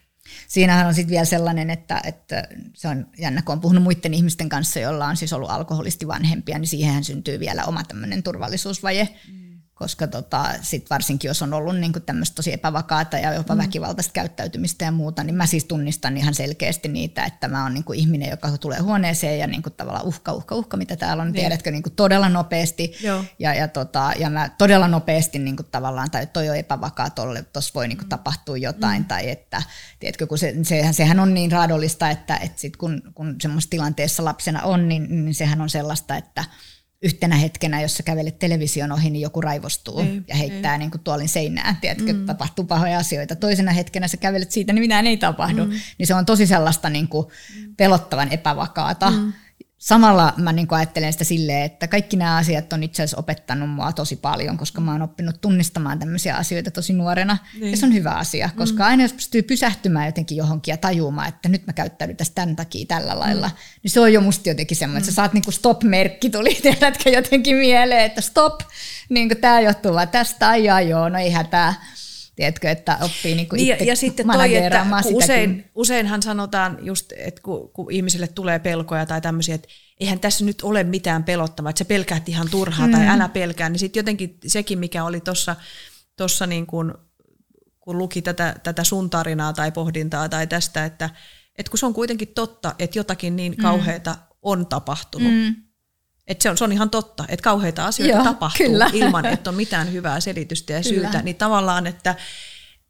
Siinähän 0.48 0.86
on 0.86 0.94
sitten 0.94 1.10
vielä 1.10 1.24
sellainen, 1.24 1.70
että, 1.70 2.00
että 2.04 2.48
se 2.74 2.88
on 2.88 3.06
jännä, 3.18 3.42
kun 3.42 3.52
on 3.52 3.60
puhunut 3.60 3.82
muiden 3.82 4.14
ihmisten 4.14 4.48
kanssa, 4.48 4.80
joilla 4.80 5.06
on 5.06 5.16
siis 5.16 5.32
ollut 5.32 5.50
alkoholisti 5.50 6.06
vanhempia, 6.06 6.58
niin 6.58 6.68
siihenhän 6.68 7.04
syntyy 7.04 7.40
vielä 7.40 7.64
oma 7.64 7.84
tämmöinen 7.84 8.22
turvallisuusvaje. 8.22 9.08
Mm. 9.32 9.47
Koska 9.78 10.06
tota, 10.06 10.44
sit 10.62 10.90
varsinkin 10.90 11.28
jos 11.28 11.42
on 11.42 11.54
ollut 11.54 11.76
niinku 11.76 12.00
tämmöistä 12.00 12.34
tosi 12.34 12.52
epävakaata 12.52 13.18
ja 13.18 13.34
jopa 13.34 13.54
mm. 13.54 13.58
väkivaltaista 13.58 14.12
käyttäytymistä 14.12 14.84
ja 14.84 14.92
muuta, 14.92 15.24
niin 15.24 15.34
mä 15.34 15.46
siis 15.46 15.64
tunnistan 15.64 16.16
ihan 16.16 16.34
selkeästi 16.34 16.88
niitä, 16.88 17.24
että 17.24 17.48
mä 17.48 17.62
oon 17.62 17.74
niinku 17.74 17.92
ihminen, 17.92 18.30
joka 18.30 18.58
tulee 18.58 18.78
huoneeseen 18.78 19.38
ja 19.38 19.46
niinku 19.46 19.70
tavallaan 19.70 20.06
uhka, 20.06 20.32
uhka, 20.32 20.54
uhka, 20.54 20.76
mitä 20.76 20.96
täällä 20.96 21.22
on, 21.22 21.26
niin. 21.26 21.40
tiedätkö, 21.40 21.70
niinku 21.70 21.90
todella 21.90 22.28
nopeasti. 22.28 22.92
Joo. 23.02 23.24
Ja, 23.38 23.54
ja, 23.54 23.68
tota, 23.68 24.12
ja 24.18 24.30
mä 24.30 24.50
todella 24.58 24.88
nopeasti 24.88 25.38
niinku 25.38 25.62
tavallaan, 25.62 26.10
tai 26.10 26.26
toi 26.26 26.48
on 26.48 26.56
epävakaa, 26.56 27.10
tolle, 27.10 27.42
tuossa 27.42 27.74
voi 27.74 27.88
niinku 27.88 28.04
tapahtua 28.08 28.56
jotain, 28.56 29.02
mm. 29.02 29.08
tai 29.08 29.30
että, 29.30 29.62
tiedätkö, 30.00 30.26
kun 30.26 30.38
se, 30.38 30.54
sehän, 30.62 30.94
sehän 30.94 31.20
on 31.20 31.34
niin 31.34 31.52
raadollista, 31.52 32.10
että, 32.10 32.36
että 32.36 32.60
sit 32.60 32.76
kun, 32.76 33.02
kun 33.14 33.36
semmoisessa 33.42 33.70
tilanteessa 33.70 34.24
lapsena 34.24 34.62
on, 34.62 34.88
niin, 34.88 35.24
niin 35.24 35.34
sehän 35.34 35.60
on 35.60 35.70
sellaista, 35.70 36.16
että 36.16 36.44
yhtenä 37.02 37.36
hetkenä, 37.36 37.80
jos 37.80 37.96
sä 37.96 38.02
kävelet 38.02 38.38
television 38.38 38.92
ohi, 38.92 39.10
niin 39.10 39.22
joku 39.22 39.40
raivostuu 39.40 40.00
Ei, 40.00 40.22
ja 40.28 40.34
heittää 40.34 40.78
niin 40.78 40.90
kuin 40.90 41.00
tuolin 41.00 41.28
seinään, 41.28 41.76
tiedätkö, 41.76 42.12
mm. 42.12 42.26
tapahtuu 42.26 42.64
pahoja 42.64 42.98
asioita. 42.98 43.36
Toisena 43.36 43.72
hetkenä 43.72 44.08
sä 44.08 44.16
kävelet 44.16 44.50
siitä, 44.50 44.72
niin 44.72 44.82
mitään 44.82 45.06
ei 45.06 45.16
tapahdu. 45.16 45.64
Mm. 45.64 45.70
Niin 45.98 46.06
se 46.06 46.14
on 46.14 46.26
tosi 46.26 46.46
sellaista 46.46 46.90
niin 46.90 47.08
kuin 47.08 47.26
pelottavan 47.76 48.32
epävakaata. 48.32 49.10
Mm. 49.10 49.32
Samalla 49.78 50.34
mä 50.36 50.52
niin 50.52 50.66
ajattelen 50.70 51.12
sitä 51.12 51.24
silleen, 51.24 51.62
että 51.62 51.88
kaikki 51.88 52.16
nämä 52.16 52.36
asiat 52.36 52.72
on 52.72 52.82
itse 52.82 53.02
asiassa 53.02 53.16
opettanut 53.16 53.70
mua 53.70 53.92
tosi 53.92 54.16
paljon, 54.16 54.56
koska 54.56 54.80
mä 54.80 54.92
oon 54.92 55.02
oppinut 55.02 55.40
tunnistamaan 55.40 55.98
tämmöisiä 55.98 56.36
asioita 56.36 56.70
tosi 56.70 56.92
nuorena. 56.92 57.38
Niin. 57.60 57.70
Ja 57.70 57.76
se 57.76 57.86
on 57.86 57.94
hyvä 57.94 58.10
asia, 58.10 58.50
koska 58.56 58.86
aina 58.86 59.02
jos 59.02 59.12
pystyy 59.12 59.42
pysähtymään 59.42 60.06
jotenkin 60.06 60.36
johonkin 60.36 60.72
ja 60.72 60.76
tajumaan, 60.76 61.28
että 61.28 61.48
nyt 61.48 61.66
mä 61.66 61.72
käyttäydyn 61.72 62.16
tässä 62.16 62.34
tämän 62.34 62.56
takia 62.56 62.86
tällä 62.86 63.18
lailla, 63.18 63.50
niin 63.82 63.90
se 63.90 64.00
on 64.00 64.12
jo 64.12 64.20
musta 64.20 64.48
jotenkin 64.48 64.76
semmoinen, 64.76 64.98
että 64.98 65.10
sä 65.10 65.14
saat 65.14 65.32
niin 65.32 65.44
kuin 65.44 65.54
stop-merkki 65.54 66.30
tuli, 66.30 66.54
tiedätkö, 66.62 67.10
jotenkin 67.10 67.56
mieleen, 67.56 68.04
että 68.04 68.20
stop, 68.20 68.60
niin 69.08 69.28
kuin 69.28 69.40
tämä 69.40 69.60
johtuu 69.60 69.94
vaan 69.94 70.08
tästä, 70.08 70.48
ai 70.48 70.88
joo, 70.88 71.08
no 71.08 71.18
ei 71.18 71.30
hätää. 71.30 71.74
Tiedätkö, 72.38 72.70
että 72.70 72.98
oppii 73.00 73.34
niin 73.34 73.48
kuin 73.48 73.56
Niin, 73.56 73.68
ja, 73.68 73.74
itse 73.74 73.84
ja 73.84 73.96
sitten 73.96 74.26
toi, 74.26 74.56
että 74.56 74.84
sitäkin. 74.84 75.16
usein, 75.16 75.70
useinhan 75.74 76.22
sanotaan 76.22 76.78
just, 76.82 77.12
että 77.16 77.40
kun, 77.42 77.70
kun 77.72 77.92
ihmisille 77.92 78.26
tulee 78.26 78.58
pelkoja 78.58 79.06
tai 79.06 79.20
tämmöisiä, 79.20 79.54
että, 79.54 79.68
eihän 80.00 80.20
tässä 80.20 80.44
nyt 80.44 80.62
ole 80.62 80.84
mitään 80.84 81.24
pelottavaa, 81.24 81.70
että 81.70 81.78
sä 81.78 81.84
pelkäät 81.84 82.28
ihan 82.28 82.50
turhaa 82.50 82.86
mm. 82.86 82.92
tai 82.92 83.08
älä 83.08 83.28
pelkää, 83.28 83.68
niin 83.68 83.78
sitten 83.78 84.00
jotenkin 84.00 84.38
sekin, 84.46 84.78
mikä 84.78 85.04
oli 85.04 85.20
tuossa 85.20 85.56
tossa 86.16 86.46
niin 86.46 86.66
kun, 86.66 86.98
kun 87.80 87.98
luki 87.98 88.22
tätä, 88.22 88.54
tätä 88.62 88.84
sun 88.84 89.10
tarinaa 89.10 89.52
tai 89.52 89.72
pohdintaa 89.72 90.28
tai 90.28 90.46
tästä, 90.46 90.84
että, 90.84 91.10
että 91.58 91.70
kun 91.70 91.78
se 91.78 91.86
on 91.86 91.94
kuitenkin 91.94 92.28
totta, 92.28 92.74
että 92.78 92.98
jotakin 92.98 93.36
niin 93.36 93.56
kauheita 93.56 94.12
mm. 94.12 94.18
on 94.42 94.66
tapahtunut, 94.66 95.32
mm. 95.32 95.54
Että 96.28 96.42
se 96.42 96.50
on, 96.50 96.58
se 96.58 96.64
on 96.64 96.72
ihan 96.72 96.90
totta, 96.90 97.24
että 97.28 97.44
kauheita 97.44 97.86
asioita 97.86 98.14
Joo, 98.14 98.24
tapahtuu 98.24 98.66
kyllä. 98.66 98.90
ilman, 99.04 99.26
että 99.26 99.50
on 99.50 99.56
mitään 99.56 99.92
hyvää 99.92 100.20
selitystä 100.20 100.72
ja 100.72 100.82
syytä, 100.82 101.08
kyllä. 101.08 101.22
niin 101.22 101.36
tavallaan, 101.36 101.86
että 101.86 102.14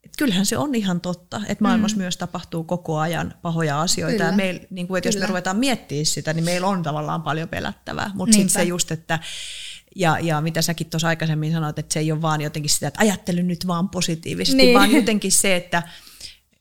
et 0.05 0.13
kyllähän 0.19 0.47
se 0.47 0.59
on 0.59 0.75
ihan 0.75 1.01
totta, 1.01 1.41
että 1.49 1.65
maailmassa 1.65 1.97
mm. 1.97 2.01
myös 2.01 2.17
tapahtuu 2.17 2.65
koko 2.65 2.99
ajan 2.99 3.35
pahoja 3.43 3.81
asioita. 3.81 4.17
Kyllä. 4.17 4.31
Ja 4.31 4.37
meil, 4.37 4.59
niin 4.71 4.89
kuin, 4.89 4.99
että 4.99 5.09
jos 5.09 5.19
me 5.19 5.27
ruvetaan 5.27 5.57
miettimään 5.57 6.07
sitä, 6.07 6.33
niin 6.33 6.45
meillä 6.45 6.67
on 6.67 6.83
tavallaan 6.83 7.23
paljon 7.23 7.49
pelättävää. 7.49 8.11
Mutta 8.15 8.33
sitten 8.33 8.51
se 8.51 8.63
just, 8.63 8.91
että 8.91 9.19
ja, 9.97 10.19
ja 10.19 10.41
mitä 10.41 10.63
säkin 10.63 10.91
tuossa 10.91 11.09
aikaisemmin 11.09 11.53
sanoit, 11.53 11.79
että 11.79 11.93
se 11.93 12.01
ei 12.01 12.13
ole 12.13 12.23
vaan 12.23 12.41
jotenkin 12.41 12.71
sitä, 12.71 12.89
että 12.89 13.01
ajattele 13.01 13.43
nyt 13.43 13.67
vaan 13.67 13.89
positiivisesti, 13.89 14.57
niin. 14.57 14.79
vaan 14.79 14.93
jotenkin 14.93 15.33
se, 15.33 15.57
että, 15.57 15.83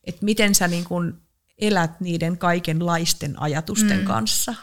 että 0.04 0.26
miten 0.26 0.56
sä 0.56 0.68
niin 0.68 0.84
kuin 0.84 1.14
elät 1.62 2.02
niiden 2.02 2.38
kaikenlaisten 2.38 3.42
ajatusten 3.42 4.00
mm. 4.00 4.06
kanssa. 4.06 4.54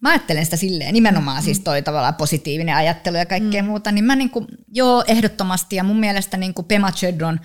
Mä 0.00 0.10
ajattelen 0.10 0.44
sitä 0.44 0.56
silleen, 0.56 0.94
nimenomaan 0.94 1.42
mm. 1.42 1.44
siis 1.44 1.60
toi 1.60 1.82
tavallaan 1.82 2.14
positiivinen 2.14 2.74
ajattelu 2.74 3.16
ja 3.16 3.26
kaikkea 3.26 3.62
mm. 3.62 3.68
muuta, 3.68 3.92
niin 3.92 4.04
mä 4.04 4.16
niin 4.16 4.30
kuin, 4.30 4.46
joo, 4.72 5.04
ehdottomasti, 5.06 5.76
ja 5.76 5.84
mun 5.84 6.00
mielestä 6.00 6.36
niin 6.36 6.54
kuin 6.54 6.66
Pema 6.66 6.92
Chödron 6.92 7.40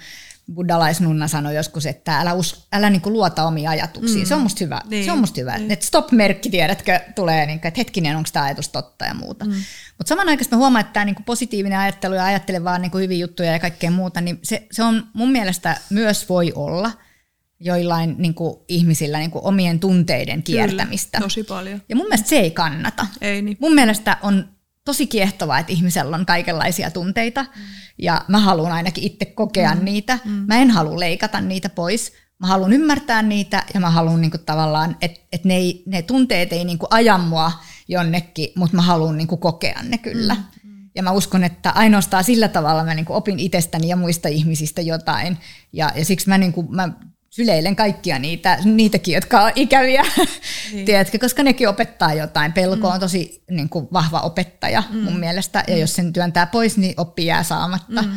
buddhalaisnunna 0.53 1.27
sanoi 1.27 1.55
joskus, 1.55 1.85
että 1.85 2.19
älä, 2.19 2.33
us, 2.33 2.67
älä 2.73 2.89
niin 2.89 3.01
kuin 3.01 3.13
luota 3.13 3.43
omiin 3.43 3.69
ajatuksiin. 3.69 4.19
Mm. 4.19 4.25
Se 4.25 4.35
on 4.35 4.41
musta 4.41 4.63
hyvä. 4.63 4.81
Niin. 4.89 5.05
Se 5.05 5.11
on 5.11 5.19
musta 5.19 5.41
hyvä. 5.41 5.57
Niin. 5.57 5.71
Että 5.71 5.85
stop-merkki, 5.85 6.49
tiedätkö, 6.49 6.99
tulee, 7.15 7.45
niin 7.45 7.59
kuin, 7.59 7.67
että 7.67 7.79
hetkinen, 7.79 8.17
onko 8.17 8.29
tämä 8.33 8.45
ajatus 8.45 8.69
totta 8.69 9.05
ja 9.05 9.13
muuta. 9.13 9.45
Mm. 9.45 9.51
Mutta 9.97 10.09
samanaikaisesti 10.09 10.55
mä 10.55 10.59
huomaan, 10.59 10.81
että 10.81 10.93
tämä 10.93 11.05
niin 11.05 11.15
kuin 11.15 11.25
positiivinen 11.25 11.79
ajattelu 11.79 12.15
ja 12.15 12.25
ajattele 12.25 12.63
vaan 12.63 12.81
niin 12.81 12.91
kuin 12.91 13.01
hyviä 13.03 13.17
juttuja 13.17 13.51
ja 13.51 13.59
kaikkea 13.59 13.91
muuta, 13.91 14.21
niin 14.21 14.39
se, 14.43 14.67
se 14.71 14.83
on 14.83 15.07
mun 15.13 15.31
mielestä 15.31 15.77
myös 15.89 16.29
voi 16.29 16.51
olla 16.55 16.91
joillain 17.63 18.15
niin 18.17 18.33
kuin, 18.33 18.55
ihmisillä 18.67 19.17
niin 19.17 19.31
kuin, 19.31 19.45
omien 19.45 19.79
tunteiden 19.79 20.43
kiertämistä. 20.43 21.17
Kyllä, 21.17 21.25
tosi 21.25 21.43
paljon. 21.43 21.81
Ja 21.89 21.95
mun 21.95 22.05
mielestä 22.05 22.29
se 22.29 22.35
ei 22.35 22.51
kannata. 22.51 23.07
Ei 23.21 23.41
niin. 23.41 23.57
Mun 23.59 23.73
mielestä 23.73 24.17
on 24.21 24.49
tosi 24.85 25.07
kiehtovaa, 25.07 25.59
että 25.59 25.73
ihmisellä 25.73 26.15
on 26.15 26.25
kaikenlaisia 26.25 26.91
tunteita 26.91 27.43
mm. 27.43 27.61
ja 27.97 28.25
mä 28.27 28.39
haluan 28.39 28.71
ainakin 28.71 29.03
itse 29.03 29.25
kokea 29.25 29.75
mm. 29.75 29.85
niitä. 29.85 30.19
Mm. 30.25 30.31
Mä 30.31 30.57
en 30.57 30.71
halua 30.71 30.99
leikata 30.99 31.41
niitä 31.41 31.69
pois. 31.69 32.13
Mä 32.39 32.47
haluan 32.47 32.73
ymmärtää 32.73 33.21
niitä 33.21 33.63
ja 33.73 33.79
mä 33.79 33.89
haluan 33.89 34.21
niinku 34.21 34.37
tavallaan, 34.37 34.97
että 35.01 35.19
et 35.31 35.45
ne, 35.45 35.55
ne 35.85 36.01
tunteet 36.01 36.53
ei 36.53 36.65
niinku 36.65 36.87
aja 36.89 37.17
mua 37.17 37.51
jonnekin, 37.87 38.49
mutta 38.55 38.75
mä 38.75 38.81
haluan 38.81 39.17
niinku 39.17 39.37
kokea 39.37 39.79
ne 39.83 39.97
kyllä. 39.97 40.35
Mm. 40.35 40.69
mm. 40.69 40.89
Ja 40.95 41.03
mä 41.03 41.11
uskon, 41.11 41.43
että 41.43 41.69
ainoastaan 41.69 42.23
sillä 42.23 42.47
tavalla 42.47 42.83
mä 42.83 42.95
niinku 42.95 43.13
opin 43.13 43.39
itsestäni 43.39 43.87
ja 43.87 43.95
muista 43.95 44.29
ihmisistä 44.29 44.81
jotain. 44.81 45.37
Ja, 45.73 45.91
ja 45.95 46.05
siksi 46.05 46.29
mä, 46.29 46.37
niinku, 46.37 46.63
mä 46.63 46.89
syleilen 47.33 47.75
kaikkia 47.75 48.19
niitä, 48.19 48.57
niitäkin, 48.63 49.13
jotka 49.13 49.41
on 49.41 49.51
ikäviä, 49.55 50.03
niin. 50.73 50.85
Tiedätkö, 50.85 51.17
koska 51.19 51.43
nekin 51.43 51.69
opettaa 51.69 52.13
jotain. 52.13 52.53
Pelko 52.53 52.87
mm. 52.87 52.93
on 52.93 52.99
tosi 52.99 53.43
niin 53.51 53.69
kuin, 53.69 53.87
vahva 53.93 54.19
opettaja 54.19 54.83
mm. 54.89 54.99
mun 54.99 55.19
mielestä, 55.19 55.63
ja 55.67 55.73
mm. 55.73 55.79
jos 55.79 55.95
sen 55.95 56.13
työntää 56.13 56.45
pois, 56.45 56.77
niin 56.77 56.93
oppi 56.97 57.25
jää 57.25 57.43
saamatta. 57.43 58.01
Mm. 58.01 58.11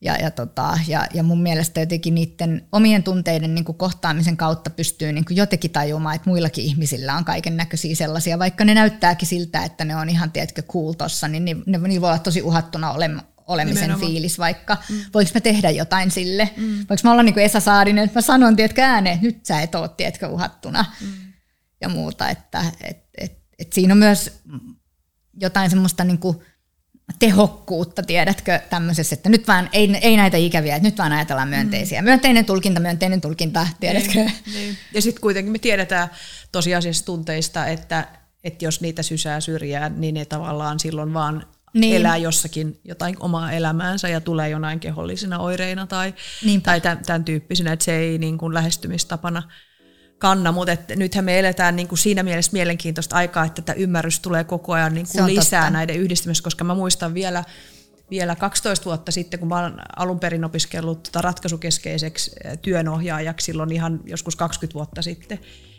Ja, 0.00 0.16
ja, 0.16 0.30
tota, 0.30 0.78
ja, 0.88 1.06
ja 1.14 1.22
mun 1.22 1.42
mielestä 1.42 1.80
jotenkin 1.80 2.14
niiden 2.14 2.68
omien 2.72 3.02
tunteiden 3.02 3.54
niin 3.54 3.64
kuin 3.64 3.78
kohtaamisen 3.78 4.36
kautta 4.36 4.70
pystyy 4.70 5.12
niin 5.12 5.24
kuin 5.24 5.36
jotenkin 5.36 5.70
tajumaan, 5.70 6.14
että 6.14 6.30
muillakin 6.30 6.64
ihmisillä 6.64 7.16
on 7.16 7.24
kaiken 7.24 7.56
näköisiä 7.56 7.94
sellaisia, 7.94 8.38
vaikka 8.38 8.64
ne 8.64 8.74
näyttääkin 8.74 9.28
siltä, 9.28 9.64
että 9.64 9.84
ne 9.84 9.96
on 9.96 10.08
ihan, 10.08 10.32
tiedätkö, 10.32 10.62
cool 10.62 10.92
tossa, 10.92 11.28
niin 11.28 11.44
ne, 11.44 11.56
ne, 11.66 11.78
ne 11.78 12.00
voi 12.00 12.08
olla 12.08 12.18
tosi 12.18 12.42
uhattuna 12.42 12.92
olema, 12.92 13.22
olemisen 13.52 13.82
Nimenomaan. 13.82 14.10
fiilis 14.10 14.38
vaikka. 14.38 14.76
Mm. 14.88 14.96
Voinko 15.14 15.30
mä 15.34 15.40
tehdä 15.40 15.70
jotain 15.70 16.10
sille? 16.10 16.50
Mm. 16.56 16.72
Voinko 16.76 17.00
mä 17.04 17.12
olla 17.12 17.22
niin 17.22 17.34
kuin 17.34 17.44
Esa 17.44 17.60
Saarinen, 17.60 18.04
että 18.04 18.18
mä 18.18 18.22
sanon, 18.22 18.56
tiedätkö 18.56 18.82
ääneen, 18.82 19.14
että 19.14 19.26
nyt 19.26 19.46
sä 19.46 19.60
et 19.60 19.74
ole, 19.74 19.88
tiedätkö, 19.88 20.28
uhattuna 20.28 20.84
mm. 21.00 21.12
ja 21.80 21.88
muuta. 21.88 22.28
Että 22.28 22.64
et, 22.80 22.98
et, 23.18 23.38
et 23.58 23.72
siinä 23.72 23.94
on 23.94 23.98
myös 23.98 24.42
jotain 25.40 25.70
semmoista 25.70 26.04
niin 26.04 26.18
kuin 26.18 26.36
tehokkuutta, 27.18 28.02
tiedätkö, 28.02 28.60
tämmöisessä, 28.70 29.14
että 29.14 29.28
nyt 29.28 29.48
vaan, 29.48 29.68
ei, 29.72 29.96
ei 30.02 30.16
näitä 30.16 30.36
ikäviä, 30.36 30.76
että 30.76 30.88
nyt 30.88 30.98
vaan 30.98 31.12
ajatellaan 31.12 31.48
myönteisiä. 31.48 32.00
Mm. 32.00 32.04
Myönteinen 32.04 32.44
tulkinta, 32.44 32.80
myönteinen 32.80 33.20
tulkinta, 33.20 33.66
tiedätkö? 33.80 34.12
Niin, 34.14 34.32
niin. 34.52 34.78
Ja 34.94 35.02
sitten 35.02 35.20
kuitenkin 35.20 35.52
me 35.52 35.58
tiedetään 35.58 36.08
tosiasiassa 36.52 37.04
tunteista, 37.04 37.66
että, 37.66 38.08
että 38.44 38.64
jos 38.64 38.80
niitä 38.80 39.02
sysää 39.02 39.40
syrjään, 39.40 40.00
niin 40.00 40.14
ne 40.14 40.24
tavallaan 40.24 40.80
silloin 40.80 41.14
vaan 41.14 41.46
niin. 41.74 41.96
elää 41.96 42.16
jossakin 42.16 42.80
jotain 42.84 43.16
omaa 43.20 43.52
elämäänsä 43.52 44.08
ja 44.08 44.20
tulee 44.20 44.48
jonain 44.48 44.80
kehollisina 44.80 45.38
oireina 45.38 45.86
tai, 45.86 46.14
tai 46.62 46.80
tämän, 46.80 47.04
tämän 47.06 47.24
tyyppisinä, 47.24 47.72
että 47.72 47.84
se 47.84 47.96
ei 47.96 48.18
niin 48.18 48.38
kuin 48.38 48.54
lähestymistapana 48.54 49.42
kanna, 50.18 50.52
mutta 50.52 50.76
nythän 50.96 51.24
me 51.24 51.38
eletään 51.38 51.76
niin 51.76 51.88
kuin 51.88 51.98
siinä 51.98 52.22
mielessä 52.22 52.52
mielenkiintoista 52.52 53.16
aikaa, 53.16 53.44
että 53.44 53.62
tätä 53.62 53.72
ymmärrys 53.72 54.20
tulee 54.20 54.44
koko 54.44 54.72
ajan 54.72 54.94
niin 54.94 55.06
kuin 55.12 55.26
lisää 55.26 55.60
totta. 55.60 55.72
näiden 55.72 55.96
yhdistymisessä, 55.96 56.44
koska 56.44 56.64
mä 56.64 56.74
muistan 56.74 57.14
vielä, 57.14 57.44
vielä 58.12 58.36
12 58.36 58.84
vuotta 58.84 59.12
sitten, 59.12 59.40
kun 59.40 59.48
mä 59.48 59.58
olen 59.58 59.74
alun 59.96 60.20
perin 60.20 60.44
opiskellut 60.44 61.02
tota 61.02 61.22
ratkaisukeskeiseksi 61.22 62.30
työnohjaajaksi 62.62 63.44
silloin 63.44 63.72
ihan 63.72 64.00
joskus 64.04 64.36
20 64.36 64.74
vuotta 64.74 65.02
sitten, 65.02 65.38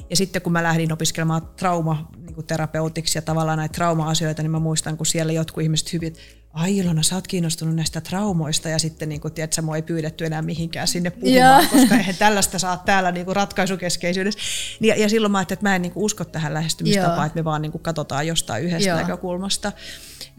ja 0.10 0.16
sitten 0.16 0.42
kun 0.42 0.54
mä 0.54 0.64
lähdin 0.64 0.94
opiskelemaan 0.94 1.42
traumaterapeutiksi 1.58 3.18
ja 3.18 3.22
tavallaan 3.22 3.58
näitä 3.58 3.74
trauma-asioita, 3.74 4.42
niin 4.42 4.52
mä 4.52 4.60
muistan, 4.60 4.98
kun 4.98 5.06
siellä 5.06 5.34
jotkut 5.34 5.64
ihmiset 5.64 5.94
hyvin, 5.94 6.16
ai 6.54 6.78
Ilona, 6.78 7.04
sä 7.04 7.16
oot 7.16 7.28
kiinnostunut 7.28 7.76
näistä 7.76 8.02
traumoista 8.02 8.70
ja 8.70 8.80
sitten 8.80 9.10
niin 9.10 9.22
kuin, 9.22 9.34
tiedät, 9.34 9.62
mua 9.62 9.76
ei 9.76 9.82
pyydetty 9.82 10.26
enää 10.26 10.42
mihinkään 10.42 10.88
sinne 10.88 11.10
puhumaan, 11.10 11.68
koska 11.70 11.96
eihän 11.96 12.16
tällaista 12.16 12.60
saa 12.60 12.78
täällä 12.78 13.12
niin 13.12 13.26
kuin 13.26 13.36
ratkaisukeskeisyydessä. 13.36 14.40
Ja, 14.82 14.96
ja 14.96 15.10
silloin 15.10 15.32
mä 15.32 15.38
ajattelin, 15.38 15.58
että 15.58 15.70
mä 15.70 15.76
en 15.76 15.82
niin 15.82 15.92
kuin 15.92 16.04
usko 16.04 16.26
tähän 16.26 16.54
lähestymistapaan, 16.54 17.28
että 17.28 17.40
me 17.40 17.44
vaan 17.44 17.62
niin 17.62 17.72
kuin 17.72 17.82
katsotaan 17.82 18.28
jostain 18.28 18.64
yhdestä 18.64 18.90
yeah. 18.90 19.00
näkökulmasta. 19.00 19.72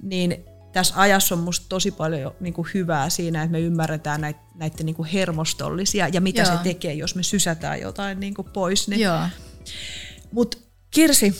Niin 0.03 0.45
tässä 0.75 0.95
ajassa 0.97 1.35
on 1.35 1.41
musta 1.41 1.67
tosi 1.69 1.91
paljon 1.91 2.35
niin 2.41 2.55
kuin 2.55 2.69
hyvää 2.75 3.11
siinä, 3.11 3.43
että 3.43 3.53
me 3.53 3.61
ymmärretään 3.61 4.21
näitä, 4.21 4.41
näitä 4.55 4.85
niin 4.85 4.97
kuin 4.97 5.09
hermostollisia 5.09 6.09
ja 6.09 6.21
mitä 6.21 6.43
Joo. 6.43 6.53
se 6.53 6.63
tekee, 6.63 6.95
jos 6.95 7.15
me 7.15 7.23
sysätään 7.23 7.81
jotain 7.81 8.21
niin 8.21 8.35
kuin 8.35 8.49
pois. 8.53 8.89
Niin 8.89 9.01
Joo. 9.01 9.21
Mutta 10.33 10.59
Kirsi, 10.95 11.35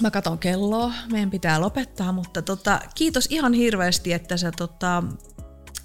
mä 0.00 0.10
katon 0.10 0.38
kelloa, 0.38 0.92
meidän 1.12 1.30
pitää 1.30 1.60
lopettaa, 1.60 2.12
mutta 2.12 2.42
tota, 2.42 2.80
kiitos 2.94 3.26
ihan 3.30 3.52
hirveästi, 3.52 4.12
että 4.12 4.36
sä 4.36 4.52
tota, 4.56 5.02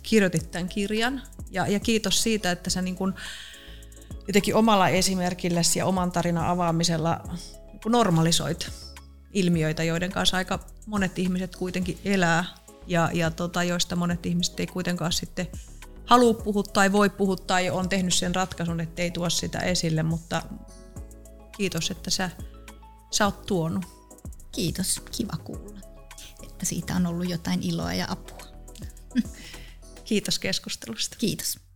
kirjoitit 0.03 0.51
tämän 0.51 0.70
kirjan 0.70 1.22
ja, 1.51 1.68
ja 1.68 1.80
kiitos 1.80 2.24
siitä, 2.24 2.51
että 2.51 2.70
sä 2.70 2.82
niin 2.82 2.95
kun, 2.95 3.15
jotenkin 4.28 4.55
omalla 4.55 4.89
esimerkilläsi 4.89 5.80
ja 5.80 5.86
oman 5.86 6.11
tarinan 6.11 6.47
avaamisella 6.47 7.20
niin 7.74 7.91
normalisoit 7.91 8.87
ilmiöitä, 9.34 9.84
joiden 9.84 10.11
kanssa 10.11 10.38
aika 10.38 10.59
monet 10.86 11.19
ihmiset 11.19 11.55
kuitenkin 11.55 11.99
elää 12.05 12.45
ja, 12.88 13.09
ja 13.13 13.32
tota, 13.32 13.63
joista 13.63 13.95
monet 13.95 14.25
ihmiset 14.25 14.59
ei 14.59 14.67
kuitenkaan 14.67 15.11
sitten 15.11 15.47
halua 16.05 16.34
puhua 16.34 16.63
tai 16.63 16.91
voi 16.91 17.09
puhua 17.09 17.36
tai 17.36 17.69
on 17.69 17.89
tehnyt 17.89 18.13
sen 18.13 18.36
ratkaisun, 18.36 18.80
että 18.80 19.01
ei 19.01 19.11
tuo 19.11 19.30
sitä 19.30 19.59
esille, 19.59 20.03
mutta 20.03 20.41
kiitos, 21.57 21.91
että 21.91 22.09
sä, 22.09 22.30
sä 23.11 23.25
oot 23.25 23.45
tuonut. 23.45 23.86
Kiitos, 24.51 25.01
kiva 25.17 25.38
kuulla, 25.43 25.80
että 26.43 26.65
siitä 26.65 26.95
on 26.95 27.05
ollut 27.05 27.30
jotain 27.30 27.63
iloa 27.63 27.93
ja 27.93 28.05
apua. 28.09 28.47
Kiitos 30.05 30.39
keskustelusta. 30.39 31.15
Kiitos. 31.19 31.66